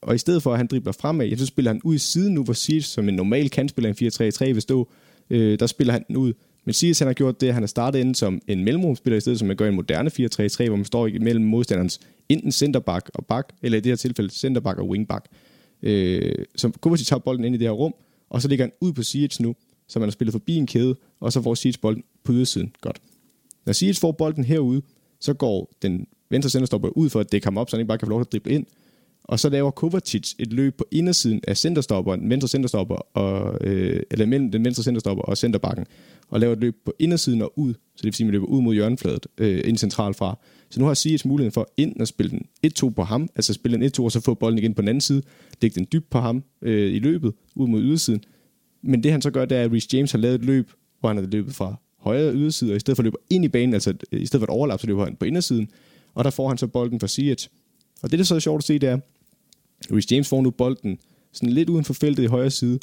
Og 0.00 0.14
i 0.14 0.18
stedet 0.18 0.42
for, 0.42 0.52
at 0.52 0.58
han 0.58 0.66
dribler 0.66 0.92
fremad, 0.92 1.36
så 1.36 1.46
spiller 1.46 1.70
han 1.70 1.80
ud 1.84 1.94
i 1.94 1.98
siden 1.98 2.34
nu, 2.34 2.44
hvor 2.44 2.52
Sears, 2.52 2.84
som 2.84 3.08
en 3.08 3.14
normal 3.14 3.50
kantspiller 3.50 3.90
i 3.90 4.30
4-3-3 4.50 4.52
vil 4.52 4.62
stå, 4.62 4.88
øh, 5.30 5.58
der 5.58 5.66
spiller 5.66 5.92
han 5.92 6.04
den 6.08 6.16
ud. 6.16 6.32
Men 6.66 6.72
Sears, 6.72 6.98
han 6.98 7.08
har 7.08 7.14
gjort 7.14 7.40
det, 7.40 7.48
at 7.48 7.54
han 7.54 7.62
har 7.62 7.66
startet 7.66 7.98
ind 7.98 8.14
som 8.14 8.40
en 8.48 8.64
mellemrumspiller, 8.64 9.16
i 9.16 9.20
stedet 9.20 9.38
som 9.38 9.48
man 9.48 9.56
gør 9.56 9.64
i 9.64 9.68
en 9.68 9.74
moderne 9.74 10.10
4-3-3, 10.10 10.66
hvor 10.68 10.76
man 10.76 10.84
står 10.84 11.06
imellem 11.06 11.44
modstanderens 11.44 12.00
enten 12.28 12.52
centerback 12.52 13.10
og 13.14 13.26
back, 13.26 13.52
eller 13.62 13.78
i 13.78 13.80
det 13.80 13.90
her 13.90 13.96
tilfælde 13.96 14.30
centerback 14.30 14.78
og 14.78 14.88
wingback. 14.88 15.26
Øh, 15.82 16.34
så 16.56 16.70
Kovacic 16.80 17.06
tager 17.06 17.20
bolden 17.20 17.44
ind 17.44 17.54
i 17.54 17.58
det 17.58 17.66
her 17.66 17.72
rum, 17.72 17.94
og 18.30 18.42
så 18.42 18.48
ligger 18.48 18.64
han 18.64 18.72
ud 18.80 18.92
på 18.92 19.02
Siege 19.02 19.42
nu, 19.42 19.54
så 19.88 19.98
man 19.98 20.08
har 20.08 20.12
spillet 20.12 20.32
forbi 20.32 20.56
en 20.56 20.66
kæde, 20.66 20.96
og 21.20 21.32
så 21.32 21.42
får 21.42 21.54
Siege 21.54 21.78
bolden 21.82 22.04
på 22.24 22.32
ydersiden. 22.32 22.72
Godt. 22.80 23.00
Når 23.66 23.72
Siege 23.72 23.94
får 23.94 24.12
bolden 24.12 24.44
herude, 24.44 24.82
så 25.20 25.34
går 25.34 25.72
den 25.82 26.06
venstre 26.30 26.50
centerstopper 26.50 26.88
ud 26.88 27.10
for 27.10 27.20
at 27.20 27.32
dække 27.32 27.46
ham 27.46 27.58
op, 27.58 27.70
så 27.70 27.76
han 27.76 27.80
ikke 27.80 27.88
bare 27.88 27.98
kan 27.98 28.06
få 28.06 28.10
lov 28.10 28.20
til 28.20 28.28
at 28.28 28.32
drible 28.32 28.52
ind. 28.52 28.66
Og 29.28 29.40
så 29.40 29.48
laver 29.48 29.70
Kovacic 29.70 30.32
et 30.38 30.52
løb 30.52 30.78
på 30.78 30.84
indersiden 30.90 31.40
af 31.48 31.56
centerstopperen, 31.56 32.30
venstre 32.30 32.48
centerstopper, 32.48 32.94
og, 32.94 33.58
øh, 33.66 34.02
eller 34.10 34.26
mellem 34.26 34.50
den 34.50 34.64
venstre 34.64 34.82
centerstopper 34.84 35.24
og 35.24 35.36
centerbakken, 35.36 35.86
og 36.28 36.40
laver 36.40 36.52
et 36.52 36.60
løb 36.60 36.76
på 36.84 36.92
indersiden 36.98 37.42
og 37.42 37.58
ud, 37.58 37.74
så 37.74 37.78
det 37.96 38.04
vil 38.04 38.14
sige, 38.14 38.24
at 38.24 38.26
man 38.26 38.32
løber 38.32 38.46
ud 38.46 38.62
mod 38.62 38.74
hjørnefladet, 38.74 39.26
øh, 39.38 39.60
ind 39.64 39.78
centralt 39.78 40.16
fra. 40.16 40.38
Så 40.70 40.80
nu 40.80 40.86
har 40.86 40.94
Siege 40.94 41.28
muligheden 41.28 41.52
for 41.52 41.68
ind 41.76 42.00
at 42.00 42.08
spille 42.08 42.30
den 42.30 42.42
1-2 42.66 42.90
på 42.90 43.02
ham, 43.02 43.28
altså 43.36 43.52
spille 43.52 43.76
den 43.76 43.90
1-2 43.98 44.04
og 44.04 44.12
så 44.12 44.20
få 44.20 44.34
bolden 44.34 44.58
igen 44.58 44.74
på 44.74 44.82
den 44.82 44.88
anden 44.88 45.00
side, 45.00 45.22
lægge 45.62 45.74
den 45.74 45.86
dybt 45.92 46.10
på 46.10 46.18
ham 46.18 46.44
øh, 46.62 46.94
i 46.94 46.98
løbet, 46.98 47.32
ud 47.54 47.68
mod 47.68 47.82
ydersiden. 47.82 48.20
Men 48.82 49.02
det 49.02 49.12
han 49.12 49.22
så 49.22 49.30
gør, 49.30 49.44
det 49.44 49.58
er, 49.58 49.62
at 49.62 49.72
Reece 49.72 49.88
James 49.92 50.12
har 50.12 50.18
lavet 50.18 50.34
et 50.34 50.44
løb, 50.44 50.70
hvor 51.00 51.08
han 51.08 51.16
har 51.16 51.26
løbet 51.26 51.54
fra 51.54 51.74
højre 51.98 52.34
yderside, 52.34 52.72
og 52.72 52.76
i 52.76 52.80
stedet 52.80 52.96
for 52.96 53.02
at 53.02 53.04
løbe 53.04 53.16
ind 53.30 53.44
i 53.44 53.48
banen, 53.48 53.74
altså 53.74 53.94
øh, 54.12 54.22
i 54.22 54.26
stedet 54.26 54.40
for 54.40 54.52
at 54.52 54.56
overlappe, 54.56 54.80
så 54.80 54.86
løber 54.86 55.04
han 55.04 55.16
på 55.16 55.24
indersiden, 55.24 55.68
og 56.14 56.24
der 56.24 56.30
får 56.30 56.48
han 56.48 56.58
så 56.58 56.66
bolden 56.66 57.00
fra 57.00 57.06
Siege. 57.06 57.48
Og 58.02 58.10
det, 58.10 58.18
der 58.18 58.24
så 58.24 58.34
er 58.34 58.38
sjovt 58.38 58.58
at 58.58 58.64
se, 58.64 58.78
det 58.78 58.88
er, 58.88 58.98
Rich 59.92 60.12
James 60.12 60.28
får 60.28 60.42
nu 60.42 60.50
bolden 60.50 60.98
sådan 61.32 61.52
lidt 61.52 61.68
uden 61.68 61.84
for 61.84 61.94
feltet 61.94 62.22
i 62.22 62.26
højre 62.26 62.50
side, 62.50 62.78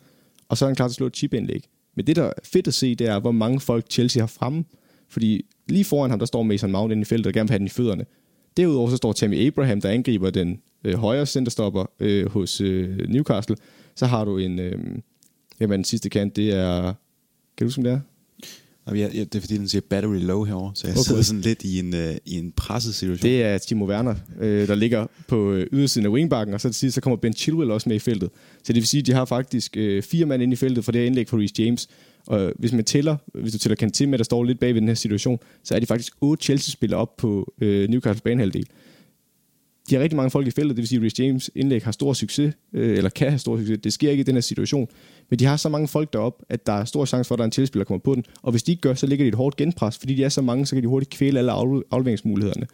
og 0.49 0.57
så 0.57 0.65
er 0.65 0.69
han 0.69 0.75
klar 0.75 0.87
til 0.87 0.91
at 0.91 0.95
slå 0.95 1.07
et 1.07 1.15
chip-indlæg. 1.15 1.67
Men 1.95 2.07
det, 2.07 2.15
der 2.15 2.23
er 2.23 2.33
fedt 2.43 2.67
at 2.67 2.73
se, 2.73 2.95
det 2.95 3.07
er, 3.07 3.19
hvor 3.19 3.31
mange 3.31 3.59
folk 3.59 3.85
Chelsea 3.91 4.21
har 4.21 4.27
fremme. 4.27 4.65
Fordi 5.09 5.45
lige 5.67 5.85
foran 5.85 6.09
ham, 6.09 6.19
der 6.19 6.25
står 6.25 6.43
Mason 6.43 6.71
Mount 6.71 6.91
inde 6.91 7.01
i 7.01 7.05
feltet 7.05 7.27
og 7.27 7.33
gerne 7.33 7.47
vil 7.47 7.51
have 7.51 7.59
den 7.59 7.67
i 7.67 7.69
fødderne. 7.69 8.05
Derudover 8.57 8.89
så 8.89 8.97
står 8.97 9.13
Tammy 9.13 9.47
Abraham, 9.47 9.81
der 9.81 9.89
angriber 9.89 10.29
den 10.29 10.61
øh, 10.83 10.93
højre 10.93 11.25
centerstopper 11.25 11.85
øh, 11.99 12.29
hos 12.29 12.61
øh, 12.61 13.09
Newcastle. 13.09 13.55
Så 13.95 14.05
har 14.05 14.25
du 14.25 14.37
en... 14.37 14.59
Øh, 14.59 14.79
jamen, 15.59 15.77
den 15.77 15.83
sidste 15.83 16.09
kant, 16.09 16.35
det 16.35 16.53
er... 16.53 16.81
Kan 17.57 17.65
du 17.65 17.65
huske, 17.65 17.83
det 17.83 17.91
er? 17.91 17.99
Ja, 18.87 18.95
ja, 18.95 19.07
det 19.07 19.35
er 19.35 19.39
fordi, 19.39 19.57
den 19.57 19.67
siger 19.67 19.81
battery 19.89 20.19
low 20.19 20.43
herover, 20.43 20.71
så 20.75 20.87
jeg 20.87 20.93
okay. 20.97 21.03
sidder 21.03 21.21
sådan 21.21 21.41
lidt 21.41 21.63
i 21.63 21.79
en, 21.79 21.93
uh, 21.93 22.15
i 22.25 22.37
en 22.37 22.51
presset 22.51 22.95
situation. 22.95 23.29
Det 23.29 23.43
er 23.43 23.57
Timo 23.57 23.85
Werner, 23.85 24.15
øh, 24.39 24.67
der 24.67 24.75
ligger 24.75 25.07
på 25.27 25.51
øh, 25.51 25.67
ydersiden 25.71 26.05
af 26.05 26.09
wingbacken, 26.09 26.53
og 26.53 26.61
så 26.61 26.69
til 26.69 26.75
sidst 26.75 26.95
så 26.95 27.01
kommer 27.01 27.17
Ben 27.17 27.33
Chilwell 27.33 27.71
også 27.71 27.89
med 27.89 27.95
i 27.95 27.99
feltet. 27.99 28.29
Så 28.63 28.73
det 28.73 28.75
vil 28.75 28.87
sige, 28.87 28.99
at 28.99 29.07
de 29.07 29.13
har 29.13 29.25
faktisk 29.25 29.77
øh, 29.77 30.03
fire 30.03 30.25
mand 30.25 30.43
inde 30.43 30.53
i 30.53 30.55
feltet 30.55 30.85
for 30.85 30.91
det 30.91 31.01
her 31.01 31.05
indlæg 31.05 31.29
for 31.29 31.37
Reece 31.37 31.53
James. 31.59 31.87
Og 32.27 32.53
hvis 32.59 32.71
man 32.71 32.85
tæller, 32.85 33.17
hvis 33.33 33.53
du 33.53 33.57
tæller 33.57 33.87
Kanté 33.87 34.05
med, 34.05 34.17
der 34.17 34.23
står 34.23 34.43
lidt 34.43 34.59
bag 34.59 34.73
ved 34.73 34.81
den 34.81 34.87
her 34.87 34.95
situation, 34.95 35.39
så 35.63 35.75
er 35.75 35.79
de 35.79 35.85
faktisk 35.85 36.13
otte 36.21 36.43
Chelsea-spillere 36.43 36.99
op 36.99 37.17
på 37.17 37.53
øh, 37.61 37.89
Newcastle 37.89 38.21
banehalvdel. 38.23 38.65
De 39.89 39.95
har 39.95 40.01
rigtig 40.01 40.17
mange 40.17 40.29
folk 40.29 40.47
i 40.47 40.51
feltet, 40.51 40.77
det 40.77 40.81
vil 40.81 40.87
sige, 40.87 40.97
at 40.97 41.03
Reece 41.03 41.23
James 41.23 41.51
indlæg 41.55 41.83
har 41.83 41.91
stor 41.91 42.13
succes, 42.13 42.53
øh, 42.73 42.97
eller 42.97 43.09
kan 43.09 43.29
have 43.29 43.39
stor 43.39 43.57
succes. 43.57 43.79
Det 43.83 43.93
sker 43.93 44.11
ikke 44.11 44.21
i 44.21 44.23
den 44.23 44.35
her 44.35 44.41
situation. 44.41 44.87
Men 45.29 45.39
de 45.39 45.45
har 45.45 45.57
så 45.57 45.69
mange 45.69 45.87
folk 45.87 46.13
derop, 46.13 46.43
at 46.49 46.67
der 46.67 46.73
er 46.73 46.85
stor 46.85 47.05
chance 47.05 47.27
for, 47.27 47.35
at 47.35 47.37
der 47.37 47.43
er 47.43 47.45
en 47.45 47.51
tilspiller, 47.51 47.83
der 47.83 47.87
kommer 47.87 48.01
på 48.01 48.15
den. 48.15 48.25
Og 48.41 48.51
hvis 48.51 48.63
de 48.63 48.71
ikke 48.71 48.81
gør, 48.81 48.93
så 48.93 49.07
ligger 49.07 49.25
de 49.25 49.27
et 49.27 49.35
hårdt 49.35 49.55
genpres, 49.55 49.97
fordi 49.97 50.15
de 50.15 50.23
er 50.23 50.29
så 50.29 50.41
mange, 50.41 50.65
så 50.65 50.75
kan 50.75 50.83
de 50.83 50.87
hurtigt 50.87 51.11
kvæle 51.11 51.39
alle 51.39 51.51
afleveringsmulighederne. 51.91 52.67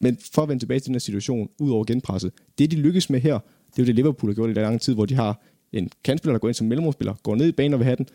Men 0.00 0.18
for 0.34 0.42
at 0.42 0.48
vende 0.48 0.62
tilbage 0.62 0.80
til 0.80 0.86
den 0.86 0.94
her 0.94 1.00
situation, 1.00 1.48
ud 1.58 1.70
over 1.70 1.84
genpresset, 1.84 2.32
det 2.58 2.70
de 2.70 2.76
lykkes 2.76 3.10
med 3.10 3.20
her, 3.20 3.38
det 3.66 3.78
er 3.78 3.82
jo 3.82 3.86
det 3.86 3.94
Liverpool 3.94 4.30
har 4.30 4.34
gjort 4.34 4.50
i 4.50 4.52
lang 4.52 4.80
tid, 4.80 4.94
hvor 4.94 5.06
de 5.06 5.14
har 5.14 5.42
en 5.72 5.90
kantspiller, 6.04 6.32
der 6.32 6.38
går 6.38 6.48
ind 6.48 6.54
som 6.54 6.66
mellemrumspiller, 6.66 7.14
går 7.22 7.34
ned 7.34 7.48
i 7.48 7.52
banen 7.52 7.74
og 7.74 7.80
vil 7.80 7.84
have 7.84 7.96
den, 7.96 8.06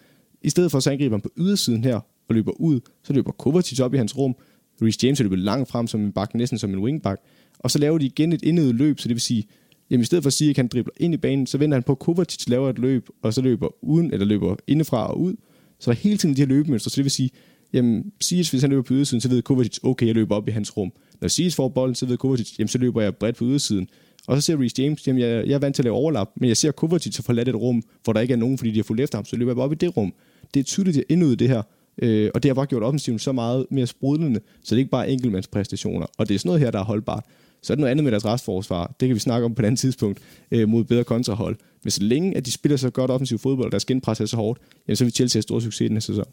i 0.41 0.49
stedet 0.49 0.71
for 0.71 0.79
så 0.79 0.91
angriber 0.91 1.15
han 1.15 1.21
på 1.21 1.29
ydersiden 1.37 1.83
her 1.83 1.95
og 2.27 2.35
løber 2.35 2.51
ud, 2.51 2.79
så 3.03 3.13
løber 3.13 3.31
Kovacic 3.31 3.79
op 3.79 3.93
i 3.93 3.97
hans 3.97 4.17
rum. 4.17 4.35
Reece 4.81 4.99
James 5.03 5.19
løber 5.19 5.35
langt 5.35 5.69
frem 5.69 5.87
som 5.87 6.01
en 6.01 6.11
bak, 6.11 6.35
næsten 6.35 6.57
som 6.57 6.69
en 6.69 6.79
wingback. 6.79 7.21
Og 7.65 7.71
så 7.71 7.79
laver 7.79 7.97
de 7.97 8.05
igen 8.05 8.33
et 8.33 8.43
indet 8.43 8.75
løb, 8.75 8.99
så 8.99 9.07
det 9.07 9.15
vil 9.15 9.21
sige, 9.21 9.43
jamen 9.89 10.01
i 10.01 10.05
stedet 10.05 10.23
for 10.23 10.27
at 10.27 10.33
sige, 10.33 10.49
at 10.49 10.57
han 10.57 10.67
dribler 10.67 10.93
ind 10.97 11.13
i 11.13 11.17
banen, 11.17 11.47
så 11.47 11.57
vender 11.57 11.75
han 11.75 11.83
på, 11.83 11.91
at 11.91 11.99
Kovacic 11.99 12.47
laver 12.47 12.69
et 12.69 12.79
løb, 12.79 13.09
og 13.21 13.33
så 13.33 13.41
løber 13.41 13.67
uden, 13.81 14.13
eller 14.13 14.25
løber 14.25 14.55
indefra 14.67 15.07
og 15.07 15.21
ud. 15.21 15.35
Så 15.79 15.91
der 15.91 15.97
er 15.97 16.01
hele 16.01 16.17
tiden 16.17 16.35
de 16.35 16.41
her 16.41 16.47
løbemønstre, 16.47 16.91
så 16.91 16.95
det 16.95 17.03
vil 17.03 17.11
sige, 17.11 17.29
jamen 17.73 18.11
Siges, 18.21 18.49
hvis 18.49 18.61
han 18.61 18.69
løber 18.69 18.83
på 18.83 18.93
ydersiden, 18.93 19.21
så 19.21 19.29
ved 19.29 19.41
Kovacic, 19.41 19.77
okay, 19.83 20.07
jeg 20.07 20.15
løber 20.15 20.35
op 20.35 20.47
i 20.47 20.51
hans 20.51 20.77
rum. 20.77 20.91
Når 21.21 21.27
Siges 21.27 21.55
får 21.55 21.69
bolden, 21.69 21.95
så 21.95 22.05
ved 22.05 22.17
Kovacic, 22.17 22.59
jamen 22.59 22.67
så 22.67 22.77
løber 22.77 23.01
jeg 23.01 23.15
bredt 23.15 23.35
på 23.35 23.45
ydersiden. 23.45 23.87
Og 24.27 24.37
så 24.37 24.41
ser 24.41 24.61
Reece 24.61 24.81
James, 24.83 25.07
jamen 25.07 25.21
jeg, 25.21 25.47
jeg 25.47 25.53
er 25.53 25.59
vant 25.59 25.75
til 25.75 25.81
at 25.81 25.85
lave 25.85 25.95
overlap, 25.95 26.29
men 26.35 26.47
jeg 26.47 26.57
ser 26.57 26.71
Kovacic 26.71 27.15
så 27.15 27.23
forladt 27.23 27.49
et 27.49 27.55
rum, 27.55 27.83
hvor 28.03 28.13
der 28.13 28.19
ikke 28.19 28.31
er 28.31 28.37
nogen, 28.37 28.57
fordi 28.57 28.71
de 28.71 28.75
har 28.75 28.83
fulgt 28.83 29.01
efter 29.01 29.17
ham, 29.17 29.25
så 29.25 29.35
løber 29.35 29.51
jeg 29.51 29.55
bare 29.55 29.65
op 29.65 29.71
i 29.71 29.75
det 29.75 29.97
rum 29.97 30.13
det 30.55 30.59
er 30.59 30.63
tydeligt 30.63 31.03
endnu 31.09 31.33
det 31.33 31.49
her. 31.49 31.61
Øh, 32.01 32.31
og 32.33 32.43
det 32.43 32.49
har 32.49 32.53
bare 32.53 32.65
gjort 32.65 32.83
offensiven 32.83 33.19
så 33.19 33.31
meget 33.31 33.65
mere 33.71 33.87
sprudlende, 33.87 34.39
så 34.63 34.69
det 34.69 34.71
er 34.71 34.77
ikke 34.77 34.91
bare 34.91 35.09
enkeltmandspræstationer. 35.09 36.05
Og 36.17 36.29
det 36.29 36.35
er 36.35 36.39
sådan 36.39 36.49
noget 36.49 36.61
her, 36.61 36.71
der 36.71 36.79
er 36.79 36.83
holdbart. 36.83 37.25
Så 37.65 37.73
er 37.73 37.75
det 37.75 37.79
noget 37.79 37.91
andet 37.91 38.03
med 38.03 38.11
deres 38.11 38.25
restforsvar. 38.25 38.95
Det 38.99 39.07
kan 39.07 39.15
vi 39.15 39.19
snakke 39.19 39.45
om 39.45 39.55
på 39.55 39.61
et 39.61 39.65
andet 39.65 39.79
tidspunkt 39.79 40.19
øh, 40.51 40.69
mod 40.69 40.83
bedre 40.83 41.03
kontrahold. 41.03 41.57
Men 41.83 41.91
så 41.91 42.03
længe, 42.03 42.37
at 42.37 42.45
de 42.45 42.51
spiller 42.51 42.77
så 42.77 42.89
godt 42.89 43.11
offensiv 43.11 43.37
fodbold, 43.37 43.65
og 43.65 43.71
deres 43.71 43.85
genpres 43.85 44.19
er 44.19 44.25
så 44.25 44.35
hårdt, 44.35 44.59
jamen, 44.87 44.95
så 44.95 45.03
vil 45.03 45.13
Chelsea 45.13 45.37
have 45.37 45.41
stor 45.41 45.59
succes 45.59 45.81
i 45.81 45.87
den 45.87 45.95
her 45.95 45.99
sæson. 45.99 46.25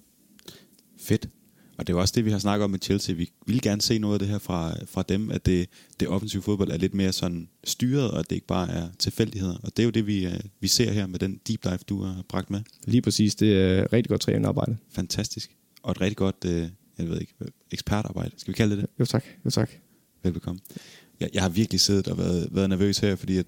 Fedt. 1.00 1.28
Og 1.76 1.86
det 1.86 1.92
er 1.92 1.98
også 1.98 2.12
det, 2.16 2.24
vi 2.24 2.30
har 2.30 2.38
snakket 2.38 2.64
om 2.64 2.70
med 2.70 2.78
Chelsea. 2.82 3.14
Vi 3.14 3.30
vil 3.46 3.62
gerne 3.62 3.80
se 3.82 3.98
noget 3.98 4.14
af 4.14 4.18
det 4.18 4.28
her 4.28 4.38
fra, 4.38 4.74
fra 4.86 5.02
dem, 5.08 5.30
at 5.30 5.46
det, 5.46 5.68
det 6.00 6.08
offensive 6.08 6.42
fodbold 6.42 6.70
er 6.70 6.76
lidt 6.76 6.94
mere 6.94 7.12
sådan 7.12 7.48
styret, 7.64 8.10
og 8.10 8.18
at 8.18 8.30
det 8.30 8.36
ikke 8.36 8.46
bare 8.46 8.70
er 8.70 8.88
tilfældigheder. 8.98 9.56
Og 9.62 9.76
det 9.76 9.82
er 9.82 9.84
jo 9.84 9.90
det, 9.90 10.06
vi, 10.06 10.26
øh, 10.26 10.40
vi 10.60 10.68
ser 10.68 10.92
her 10.92 11.06
med 11.06 11.18
den 11.18 11.40
deep 11.48 11.64
dive, 11.64 11.78
du 11.88 12.02
har 12.02 12.22
bragt 12.28 12.50
med. 12.50 12.60
Lige 12.84 13.02
præcis. 13.02 13.34
Det 13.34 13.62
er 13.62 13.92
rigtig 13.92 14.08
godt 14.08 14.20
trænerarbejde. 14.20 14.76
Fantastisk. 14.90 15.56
Og 15.82 15.90
et 15.90 16.00
rigtig 16.00 16.16
godt, 16.16 16.44
øh, 16.46 16.68
jeg 16.98 17.08
ved 17.08 17.20
ikke, 17.20 17.34
ekspertarbejde. 17.70 18.30
Skal 18.36 18.52
vi 18.52 18.56
kalde 18.56 18.76
det 18.76 18.82
det? 18.82 18.90
Jo 19.00 19.04
tak. 19.04 19.24
Jo 19.44 19.50
tak. 19.50 19.70
Velbekomme. 20.22 20.60
Jeg, 21.22 21.30
jeg 21.34 21.42
har 21.42 21.48
virkelig 21.48 21.80
siddet 21.80 22.08
og 22.08 22.18
været, 22.18 22.48
været 22.50 22.68
nervøs 22.68 22.98
her, 22.98 23.16
fordi 23.16 23.38
at 23.38 23.46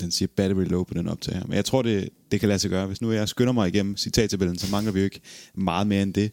den 0.00 0.10
siger 0.10 0.28
battery 0.36 0.64
low 0.64 0.84
på 0.84 0.94
den 0.94 1.08
optag 1.08 1.34
her. 1.34 1.44
Men 1.46 1.54
jeg 1.56 1.64
tror, 1.64 1.82
det, 1.82 2.08
det 2.32 2.40
kan 2.40 2.48
lade 2.48 2.58
sig 2.58 2.70
gøre. 2.70 2.86
Hvis 2.86 3.00
nu 3.00 3.12
jeg 3.12 3.28
skynder 3.28 3.52
mig 3.52 3.68
igennem 3.68 3.96
citattabellen, 3.96 4.58
så 4.58 4.70
mangler 4.70 4.92
vi 4.92 4.98
jo 4.98 5.04
ikke 5.04 5.20
meget 5.54 5.86
mere 5.86 6.02
end 6.02 6.14
det. 6.14 6.32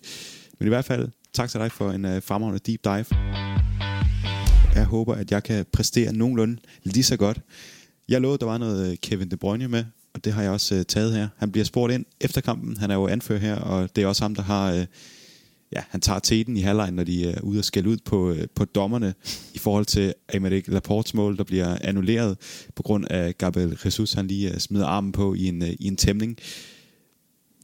Men 0.60 0.68
i 0.68 0.70
hvert 0.70 0.86
fald, 0.86 1.10
tak 1.34 1.50
til 1.50 1.60
dig 1.60 1.72
for 1.72 1.92
en 1.92 2.06
uh, 2.06 2.24
fremragende 2.24 2.60
deep 2.66 2.84
dive. 2.84 3.06
Jeg 4.76 4.86
håber, 4.86 5.16
at 5.16 5.32
jeg 5.32 5.44
kan 5.44 5.66
præstere 5.74 6.14
nogenlunde 6.14 6.58
lige 6.84 7.04
så 7.04 7.18
godt. 7.18 7.42
Jeg 8.10 8.22
lovede, 8.22 8.38
der 8.38 8.46
var 8.46 8.58
noget 8.58 8.92
øh, 8.92 8.98
Kevin 8.98 9.32
De 9.32 9.38
Bruyne 9.38 9.68
med, 9.68 9.84
og 10.14 10.26
det 10.26 10.34
har 10.34 10.42
jeg 10.42 10.52
også 10.52 10.76
uh, 10.76 10.82
taget 10.82 11.14
her. 11.14 11.28
Han 11.38 11.52
bliver 11.52 11.66
spurgt 11.66 11.94
ind 11.94 12.06
efter 12.22 12.42
kampen. 12.42 12.78
Han 12.78 12.92
er 12.92 12.96
jo 12.96 13.08
anfører 13.08 13.40
her, 13.40 13.56
og 13.56 13.96
det 13.96 14.04
er 14.04 14.08
også 14.08 14.24
ham, 14.24 14.36
der 14.36 14.44
har... 14.44 14.74
Uh, 14.74 14.86
ja, 15.76 15.84
han 15.90 16.02
tager 16.02 16.20
teten 16.20 16.58
i 16.58 16.60
halvlejen, 16.60 16.94
når 16.94 17.04
de 17.04 17.28
øh, 17.28 17.34
er 17.34 17.42
ude 17.42 17.60
og 17.60 17.66
skælde 17.66 17.90
ud 17.90 17.98
på, 18.06 18.32
øh, 18.32 18.48
på 18.56 18.66
dommerne 18.66 19.14
i 19.54 19.58
forhold 19.58 19.86
til 19.86 20.14
Aymeric 20.30 20.68
Laportes 20.68 21.14
mål, 21.14 21.38
der 21.38 21.44
bliver 21.44 21.78
annulleret 21.82 22.38
på 22.76 22.84
grund 22.84 23.06
af 23.10 23.38
Gabriel 23.38 23.80
Jesus, 23.86 24.14
han 24.14 24.28
lige 24.28 24.52
øh, 24.52 24.58
smider 24.58 24.86
armen 24.86 25.12
på 25.12 25.34
i 25.34 25.46
en, 25.46 25.64
i 25.80 25.88
en 25.88 25.98
tæmning. 25.98 26.38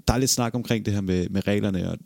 Der 0.07 0.14
er 0.14 0.18
lidt 0.18 0.30
snak 0.30 0.55
omkring 0.55 0.86
det 0.86 0.93
her 0.93 1.01
med, 1.01 1.30
med 1.30 1.47
reglerne, 1.47 1.91
og 1.91 1.97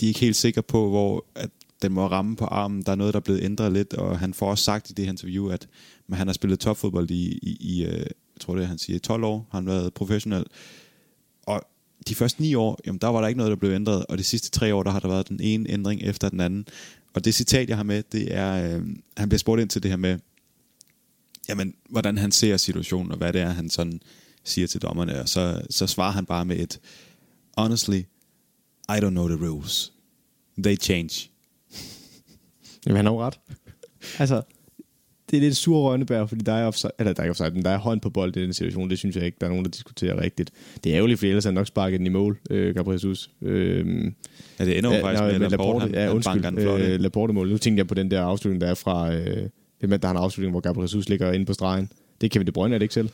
de 0.00 0.06
er 0.06 0.08
ikke 0.08 0.20
helt 0.20 0.36
sikre 0.36 0.62
på, 0.62 0.88
hvor 0.88 1.26
at 1.34 1.50
den 1.82 1.92
må 1.92 2.06
ramme 2.06 2.36
på 2.36 2.44
armen. 2.44 2.82
Der 2.82 2.92
er 2.92 2.96
noget, 2.96 3.14
der 3.14 3.20
er 3.20 3.24
blevet 3.24 3.44
ændret 3.44 3.72
lidt, 3.72 3.94
og 3.94 4.18
han 4.18 4.34
får 4.34 4.50
også 4.50 4.64
sagt 4.64 4.90
i 4.90 4.92
det 4.92 5.04
her 5.04 5.12
interview, 5.12 5.48
at 5.48 5.68
man, 6.06 6.18
han 6.18 6.28
har 6.28 6.34
spillet 6.34 6.60
topfodbold 6.60 7.10
i, 7.10 7.38
i, 7.42 7.56
i 7.60 7.84
jeg 8.34 8.40
tror 8.40 8.54
det 8.54 8.66
han 8.66 8.78
siger, 8.78 8.98
12 8.98 9.24
år, 9.24 9.48
har 9.50 9.58
han 9.58 9.66
været 9.66 9.94
professionel 9.94 10.44
de 12.08 12.14
første 12.14 12.42
ni 12.42 12.54
år, 12.54 12.80
jamen 12.86 12.98
der 12.98 13.08
var 13.08 13.20
der 13.20 13.28
ikke 13.28 13.38
noget, 13.38 13.50
der 13.50 13.56
blev 13.56 13.70
ændret, 13.70 14.06
og 14.06 14.18
de 14.18 14.24
sidste 14.24 14.50
tre 14.50 14.74
år, 14.74 14.82
der 14.82 14.90
har 14.90 15.00
der 15.00 15.08
været 15.08 15.28
den 15.28 15.40
ene 15.40 15.70
ændring 15.70 16.02
efter 16.02 16.28
den 16.28 16.40
anden. 16.40 16.66
Og 17.14 17.24
det 17.24 17.34
citat, 17.34 17.68
jeg 17.68 17.76
har 17.76 17.84
med, 17.84 18.02
det 18.12 18.34
er, 18.34 18.76
øh, 18.76 18.86
han 19.16 19.28
bliver 19.28 19.38
spurgt 19.38 19.62
ind 19.62 19.70
til 19.70 19.82
det 19.82 19.90
her 19.90 19.96
med, 19.96 20.18
jamen, 21.48 21.74
hvordan 21.90 22.18
han 22.18 22.32
ser 22.32 22.56
situationen, 22.56 23.12
og 23.12 23.18
hvad 23.18 23.32
det 23.32 23.40
er, 23.40 23.48
han 23.48 23.70
sådan 23.70 24.00
siger 24.44 24.66
til 24.66 24.82
dommerne, 24.82 25.20
og 25.20 25.28
så, 25.28 25.62
så 25.70 25.86
svarer 25.86 26.12
han 26.12 26.26
bare 26.26 26.44
med 26.44 26.58
et, 26.58 26.80
honestly, 27.56 28.00
i 28.88 28.98
don't 28.98 29.10
know 29.10 29.28
the 29.28 29.48
rules. 29.48 29.92
They 30.58 30.76
change. 30.80 31.30
Jamen, 32.86 32.96
han 32.96 33.06
har 33.06 33.12
jo 33.12 33.22
ret. 33.22 33.40
altså, 34.18 34.42
det 35.34 35.40
er 35.40 35.48
lidt 35.48 35.56
sur 35.56 35.90
Rønnebær, 35.90 36.26
fordi 36.26 36.44
der 36.44 36.52
er 36.52 36.66
offside, 36.66 36.92
eller 36.98 37.12
der 37.12 37.20
er 37.20 37.24
ikke 37.24 37.30
offside, 37.30 37.50
men 37.50 37.64
der 37.64 37.70
er 37.70 37.78
hånd 37.78 38.00
på 38.00 38.10
bold 38.10 38.36
i 38.36 38.42
den 38.42 38.52
situation. 38.52 38.90
Det 38.90 38.98
synes 38.98 39.16
jeg 39.16 39.24
ikke, 39.24 39.36
der 39.40 39.46
er 39.46 39.50
nogen, 39.50 39.64
der 39.64 39.70
diskuterer 39.70 40.20
rigtigt. 40.20 40.50
Det 40.84 40.92
er 40.92 40.96
ærgerligt, 40.96 41.20
for 41.20 41.26
ellers 41.26 41.44
har 41.44 41.50
nok 41.50 41.66
sparket 41.66 41.98
den 41.98 42.06
i 42.06 42.10
mål, 42.10 42.38
øh, 42.50 42.74
Gabriel 42.74 42.96
Jesus. 42.96 43.30
Øh, 43.42 43.86
ja, 44.58 44.64
det 44.64 44.78
ender 44.78 44.96
jo 44.96 45.00
faktisk 45.00 45.22
med, 45.22 45.38
med 45.38 45.50
Laporte, 45.50 45.82
han, 45.82 45.94
ja, 45.94 46.12
undskyld, 46.14 46.44
han 46.44 46.58
øh, 46.58 47.00
Laporte-mål. 47.00 47.50
Nu 47.50 47.58
tænkte 47.58 47.80
jeg 47.80 47.86
på 47.86 47.94
den 47.94 48.10
der 48.10 48.22
afslutning, 48.22 48.60
der 48.60 48.66
er 48.66 48.74
fra, 48.74 49.14
øh, 49.14 49.48
der 49.80 50.06
har 50.06 50.10
en 50.10 50.16
afslutning, 50.16 50.50
hvor 50.50 50.60
Gabriel 50.60 50.84
Jesus 50.84 51.08
ligger 51.08 51.32
inde 51.32 51.46
på 51.46 51.54
stregen. 51.54 51.90
Det 52.20 52.30
kan 52.30 52.40
vi 52.40 52.44
det 52.44 52.54
brønde, 52.54 52.74
er 52.74 52.78
det 52.78 52.84
ikke 52.84 52.94
selv? 52.94 53.08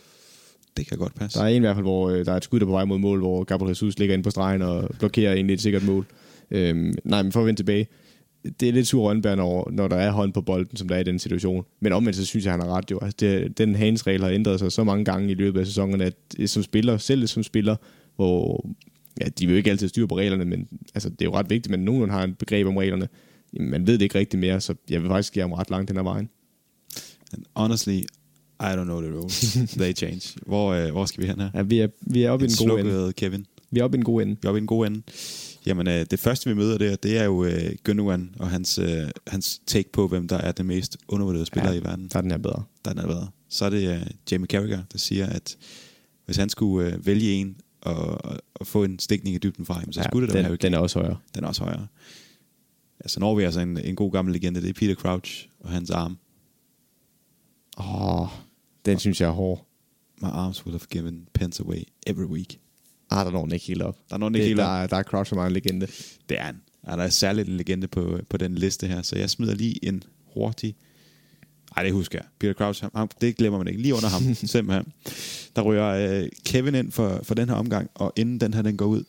Det 0.77 0.89
kan 0.89 0.99
godt 0.99 1.15
passe. 1.15 1.39
Der 1.39 1.45
er 1.45 1.49
en 1.49 1.57
i 1.57 1.59
hvert 1.59 1.77
fald, 1.77 1.85
hvor 1.85 2.11
øh, 2.11 2.27
der 2.27 2.33
er 2.33 2.37
et 2.37 2.45
skud, 2.45 2.61
der 2.61 2.67
på 2.67 2.73
vej 2.73 2.85
mod 2.85 2.99
mål, 2.99 3.19
hvor 3.19 3.45
Gabriel 3.45 3.69
Jesus 3.69 3.99
ligger 3.99 4.15
inde 4.15 4.25
på 4.25 4.31
stregen 4.31 4.63
og 4.63 4.91
blokerer 4.99 5.35
egentlig 5.35 5.55
et 5.55 5.61
sikkert 5.61 5.85
mål. 5.85 6.07
Øhm, 6.51 6.95
nej, 7.05 7.23
men 7.23 7.33
for 7.33 7.41
at 7.41 7.47
vende 7.47 7.59
tilbage. 7.59 7.87
Det 8.61 8.69
er 8.69 8.73
lidt 8.73 8.87
sur 8.87 9.03
Rønberg, 9.03 9.37
når, 9.37 9.71
når 9.73 9.89
der 9.89 9.97
er 9.97 10.11
hånd 10.11 10.33
på 10.33 10.41
bolden, 10.41 10.77
som 10.77 10.89
der 10.89 10.97
er 10.97 11.01
i 11.01 11.05
den 11.05 11.19
situation. 11.19 11.65
Men 11.81 11.93
omvendt, 11.93 12.17
så 12.17 12.25
synes 12.25 12.45
jeg, 12.45 12.53
han 12.53 12.61
har 12.61 12.69
ret 12.69 12.91
jo. 12.91 12.99
Altså, 13.03 13.17
det, 13.21 13.59
den 13.59 13.75
hands-regel 13.75 14.23
har 14.23 14.31
ændret 14.31 14.59
sig 14.59 14.73
så 14.73 14.85
mange 14.85 15.05
gange 15.05 15.31
i 15.31 15.35
løbet 15.35 15.61
af 15.61 15.67
sæsonen, 15.67 16.01
at 16.01 16.15
som 16.47 16.63
spiller, 16.63 16.97
selv 16.97 17.27
som 17.27 17.43
spiller, 17.43 17.77
hvor 18.17 18.67
ja, 19.21 19.25
de 19.25 19.47
vil 19.47 19.53
jo 19.53 19.57
ikke 19.57 19.71
altid 19.71 19.89
styre 19.89 20.09
på 20.09 20.19
reglerne, 20.19 20.45
men 20.45 20.69
altså, 20.95 21.09
det 21.09 21.21
er 21.21 21.25
jo 21.25 21.35
ret 21.35 21.51
vigtigt, 21.51 21.75
at 21.75 21.81
nogen 21.81 22.11
har 22.11 22.25
et 22.25 22.39
begreb 22.39 22.67
om 22.67 22.77
reglerne. 22.77 23.09
Man 23.61 23.87
ved 23.87 23.95
det 23.95 24.03
ikke 24.03 24.19
rigtig 24.19 24.39
mere, 24.39 24.61
så 24.61 24.75
jeg 24.91 25.03
vil 25.03 25.09
faktisk 25.09 25.33
give 25.33 25.43
ham 25.43 25.53
ret 25.53 25.71
langt 25.71 25.89
den 25.89 25.97
her 25.97 26.03
vejen. 26.03 26.29
And 27.33 27.45
honestly, 27.57 28.01
i 28.61 28.75
don't 28.75 28.85
know 28.85 29.01
the 29.01 29.13
rules. 29.13 29.59
They 29.81 29.97
change. 29.97 30.41
Hvor, 30.47 30.73
øh, 30.73 30.91
hvor 30.91 31.05
skal 31.05 31.23
vi 31.23 31.29
hen 31.29 31.41
her? 31.41 31.51
Ja, 31.55 31.63
vi 31.63 31.79
er, 31.79 31.89
vi 32.01 32.23
er 32.23 32.31
oppe 32.31 32.47
i 32.47 32.49
en 32.49 32.69
god 32.69 32.81
ende. 32.81 33.13
Kevin. 33.13 33.47
Vi 33.71 33.81
er 33.81 33.85
oppe 33.85 33.97
i 33.97 33.99
en 33.99 34.05
god 34.05 34.23
ende. 34.23 34.33
Vi 34.33 34.47
er 34.47 34.49
oppe 34.49 34.59
i 34.59 34.61
en 34.61 34.67
god 34.67 34.87
ende. 34.87 35.03
Jamen, 35.67 35.89
øh, 35.89 36.07
det 36.11 36.19
første 36.19 36.51
vi 36.51 36.57
møder 36.57 36.79
der, 36.79 36.97
det 36.97 37.19
er 37.19 37.25
jo 37.25 37.45
øh, 37.45 37.77
Gundogan 37.85 38.35
og 38.39 38.51
hans, 38.51 38.79
øh, 38.79 39.09
hans 39.27 39.61
take 39.67 39.93
på, 39.93 40.09
hvem 40.09 40.29
der 40.29 40.39
er 40.39 40.53
den 40.53 40.67
mest 40.67 40.97
undervurderede 41.09 41.47
spiller 41.47 41.73
ja, 41.73 41.79
i 41.79 41.85
verden. 41.85 42.09
Der 42.09 42.17
er 42.17 42.21
den 42.21 42.31
her 42.31 42.39
bedre. 42.39 42.65
Der 42.85 42.91
er 42.91 42.95
den 42.95 43.01
her 43.01 43.09
bedre. 43.09 43.29
Så 43.49 43.65
er 43.65 43.71
det 43.71 43.95
øh, 43.95 44.07
Jamie 44.31 44.47
Carragher, 44.47 44.83
der 44.93 44.99
siger, 44.99 45.27
at 45.27 45.57
hvis 46.25 46.37
han 46.37 46.49
skulle 46.49 46.95
øh, 46.95 47.07
vælge 47.07 47.33
en 47.33 47.57
og, 47.81 48.25
og, 48.25 48.37
og 48.55 48.67
få 48.67 48.85
en 48.85 48.99
stikning 48.99 49.37
i 49.37 49.39
dybden 49.39 49.67
fra 49.67 49.75
ham, 49.75 49.93
så 49.93 50.01
ja, 50.01 50.09
skulle 50.09 50.27
det 50.27 50.35
den, 50.35 50.45
være 50.45 50.57
Den 50.57 50.75
er 50.75 50.79
også 50.79 50.99
højere. 50.99 51.17
Den 51.35 51.45
er 51.45 51.49
også 51.49 51.65
højere. 51.65 51.87
Altså 53.01 53.21
når 53.21 53.35
vi 53.35 53.43
altså 53.43 53.61
en, 53.61 53.79
en 53.79 53.97
god 53.97 54.13
gammel 54.13 54.33
legende, 54.33 54.63
det 54.63 54.69
er 54.69 54.75
Peter 54.75 54.95
Crouch 54.95 55.49
og 55.61 55.71
hans 55.71 55.91
arm. 55.91 56.19
Åh, 57.79 58.21
oh, 58.21 58.29
den 58.85 58.99
synes 58.99 59.21
jeg 59.21 59.27
er 59.29 59.33
hård. 59.33 59.67
My 60.23 60.29
arms 60.29 60.67
would 60.67 60.81
have 60.81 60.87
given 60.91 61.29
pence 61.35 61.63
away 61.63 61.83
every 62.07 62.25
week. 62.25 62.61
Ah, 63.11 63.25
der 63.25 63.33
når 63.33 63.45
den 63.45 63.53
ikke 63.53 63.67
helt 63.67 63.83
op. 63.83 63.97
Der 64.11 64.19
når 64.19 64.29
den 64.29 64.35
ikke 64.35 64.47
helt 64.47 64.59
der, 64.59 64.65
op. 64.65 64.83
Er, 64.83 64.87
der 64.87 64.97
er 64.97 65.03
Crouch 65.03 65.33
en 65.33 65.53
legende. 65.53 65.87
Det 66.29 66.39
er 66.39 66.43
han. 66.43 66.61
Ja, 66.87 66.97
der 66.97 67.03
er 67.03 67.09
særligt 67.09 67.49
en 67.49 67.57
legende 67.57 67.89
på, 67.89 68.19
på 68.29 68.37
den 68.37 68.55
liste 68.55 68.87
her, 68.87 69.03
så 69.03 69.19
jeg 69.19 69.31
smider 69.31 69.55
lige 69.55 69.85
en 69.85 70.03
hurtig... 70.35 70.77
Ej, 71.77 71.83
det 71.83 71.93
husker 71.93 72.19
jeg. 72.19 72.27
Peter 72.39 72.55
Crouch, 72.55 72.85
ham, 72.95 73.11
det 73.21 73.37
glemmer 73.37 73.59
man 73.59 73.69
ikke. 73.69 73.83
Lige 73.83 73.95
under 73.95 74.09
ham, 74.09 74.35
simpelthen. 74.55 74.93
Der 75.57 75.63
ryger 75.63 75.87
øh, 75.87 76.29
Kevin 76.45 76.75
ind 76.75 76.93
for, 76.93 77.21
for 77.23 77.35
den 77.35 77.49
her 77.49 77.57
omgang, 77.57 77.91
og 77.95 78.13
inden 78.17 78.41
den 78.41 78.55
her 78.55 78.63
den 78.63 78.77
går 78.77 78.87
ud, 78.87 79.05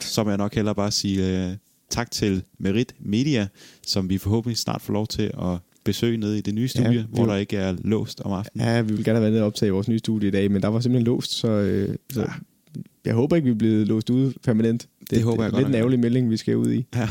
så 0.00 0.24
må 0.24 0.30
jeg 0.30 0.38
nok 0.38 0.54
hellere 0.54 0.74
bare 0.74 0.90
sige 0.90 1.48
øh, 1.48 1.56
tak 1.90 2.10
til 2.10 2.42
Merit 2.58 2.94
Media, 2.98 3.48
som 3.86 4.08
vi 4.08 4.18
forhåbentlig 4.18 4.58
snart 4.58 4.82
får 4.82 4.92
lov 4.92 5.06
til 5.06 5.22
at 5.22 5.58
besøge 5.84 6.16
nede 6.16 6.38
i 6.38 6.40
det 6.40 6.54
nye 6.54 6.68
studie, 6.68 6.92
ja, 6.92 7.04
hvor 7.08 7.26
der 7.26 7.36
ikke 7.36 7.56
er 7.56 7.76
låst 7.84 8.20
om 8.20 8.32
aftenen. 8.32 8.66
Ja, 8.66 8.80
vi 8.80 8.92
vil 8.92 9.04
gerne 9.04 9.16
have 9.16 9.22
været 9.22 9.32
nede 9.32 9.42
og 9.42 9.46
optage 9.46 9.72
vores 9.72 9.88
nye 9.88 9.98
studie 9.98 10.28
i 10.28 10.30
dag, 10.30 10.50
men 10.50 10.62
der 10.62 10.68
var 10.68 10.80
simpelthen 10.80 11.06
låst, 11.06 11.30
så, 11.30 11.48
øh, 11.48 11.96
så 12.12 12.20
ja. 12.20 12.26
Jeg 13.04 13.14
håber 13.14 13.36
ikke, 13.36 13.44
vi 13.44 13.50
er 13.50 13.58
blevet 13.58 13.88
låst 13.88 14.10
ude 14.10 14.34
permanent. 14.44 14.88
Det, 15.00 15.10
det 15.10 15.22
håber 15.22 15.42
jeg 15.42 15.52
det, 15.52 15.52
godt. 15.52 15.60
Lidt 15.60 15.68
en 15.68 15.78
ærgerlig 15.78 16.00
melding, 16.00 16.30
vi 16.30 16.36
skal 16.36 16.56
ud 16.56 16.72
i. 16.72 16.86
Ja. 16.94 17.08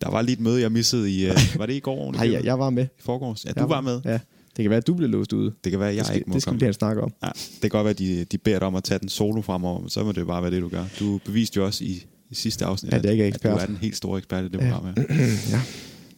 Der 0.00 0.10
var 0.10 0.22
lige 0.22 0.32
et 0.32 0.40
møde, 0.40 0.60
jeg 0.60 0.72
missede 0.72 1.10
i... 1.10 1.30
Uh, 1.30 1.36
var 1.56 1.66
det 1.66 1.74
i 1.74 1.80
går? 1.80 2.12
Nej, 2.12 2.32
jeg, 2.32 2.44
jeg 2.44 2.58
var 2.58 2.70
med. 2.70 2.84
I 2.84 3.02
forgårs? 3.02 3.44
Ja, 3.44 3.52
jeg 3.56 3.62
du 3.62 3.68
var 3.68 3.80
med. 3.80 4.00
Ja. 4.04 4.18
Det 4.56 4.62
kan 4.62 4.70
være, 4.70 4.76
at 4.76 4.86
du 4.86 4.94
blev 4.94 5.08
låst 5.08 5.32
ude. 5.32 5.54
Det 5.64 5.70
kan 5.70 5.80
være, 5.80 5.88
at 5.88 5.96
jeg 5.96 6.00
det 6.00 6.06
skal, 6.06 6.16
ikke 6.16 6.30
må 6.30 6.34
Det 6.34 6.42
skal 6.42 6.54
vi 6.54 6.64
have 6.64 6.72
snakke 6.72 7.02
om. 7.02 7.12
Ja, 7.22 7.28
det 7.34 7.60
kan 7.60 7.70
godt 7.70 7.84
være, 7.84 7.90
at 7.90 7.98
de, 7.98 8.24
de 8.24 8.38
beder 8.38 8.58
dig 8.58 8.68
om 8.68 8.74
at 8.74 8.84
tage 8.84 8.98
den 8.98 9.08
solo 9.08 9.40
fremover, 9.40 9.80
men 9.80 9.90
så 9.90 10.04
må 10.04 10.12
det 10.12 10.26
bare 10.26 10.42
være 10.42 10.50
det, 10.50 10.62
du 10.62 10.68
gør. 10.68 10.84
Du 11.00 11.20
beviste 11.24 11.56
jo 11.56 11.64
også 11.64 11.84
i, 11.84 12.06
i 12.30 12.34
sidste 12.34 12.64
afsnit, 12.64 12.92
ja, 12.92 12.98
det 12.98 13.06
er 13.06 13.10
ikke 13.10 13.24
at, 13.24 13.28
ekspert. 13.28 13.52
at 13.52 13.58
du 13.58 13.62
er 13.62 13.66
den 13.66 13.76
helt 13.76 13.96
store 13.96 14.18
ekspert 14.18 14.44
i 14.44 14.48
det 14.48 14.60
program 14.60 14.84
her. 14.84 14.94
ja. 15.56 15.60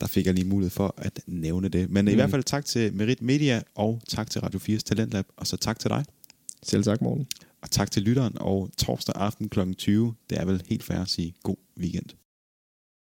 Der 0.00 0.06
fik 0.06 0.26
jeg 0.26 0.34
lige 0.34 0.46
mulighed 0.46 0.70
for 0.70 0.94
at 0.98 1.20
nævne 1.26 1.68
det. 1.68 1.90
Men 1.90 2.04
mm. 2.04 2.10
i 2.10 2.14
hvert 2.14 2.30
fald 2.30 2.42
tak 2.42 2.64
til 2.64 2.94
Merit 2.94 3.22
Media, 3.22 3.62
og 3.74 4.00
tak 4.08 4.30
til 4.30 4.40
Radio 4.40 4.60
4's 4.68 4.78
Talentlab, 4.78 5.24
og 5.36 5.46
så 5.46 5.56
tak 5.56 5.78
til 5.78 5.90
dig. 5.90 6.04
Selv 6.62 6.84
tak, 6.84 7.02
morgen. 7.02 7.26
Og 7.64 7.70
tak 7.70 7.90
til 7.90 8.02
lytteren, 8.02 8.38
og 8.40 8.70
torsdag 8.78 9.14
aften 9.16 9.48
kl. 9.48 9.72
20, 9.72 10.14
det 10.30 10.40
er 10.40 10.44
vel 10.44 10.62
helt 10.66 10.82
fair 10.82 10.98
at 10.98 11.08
sige 11.08 11.34
god 11.42 11.56
weekend. 11.80 12.06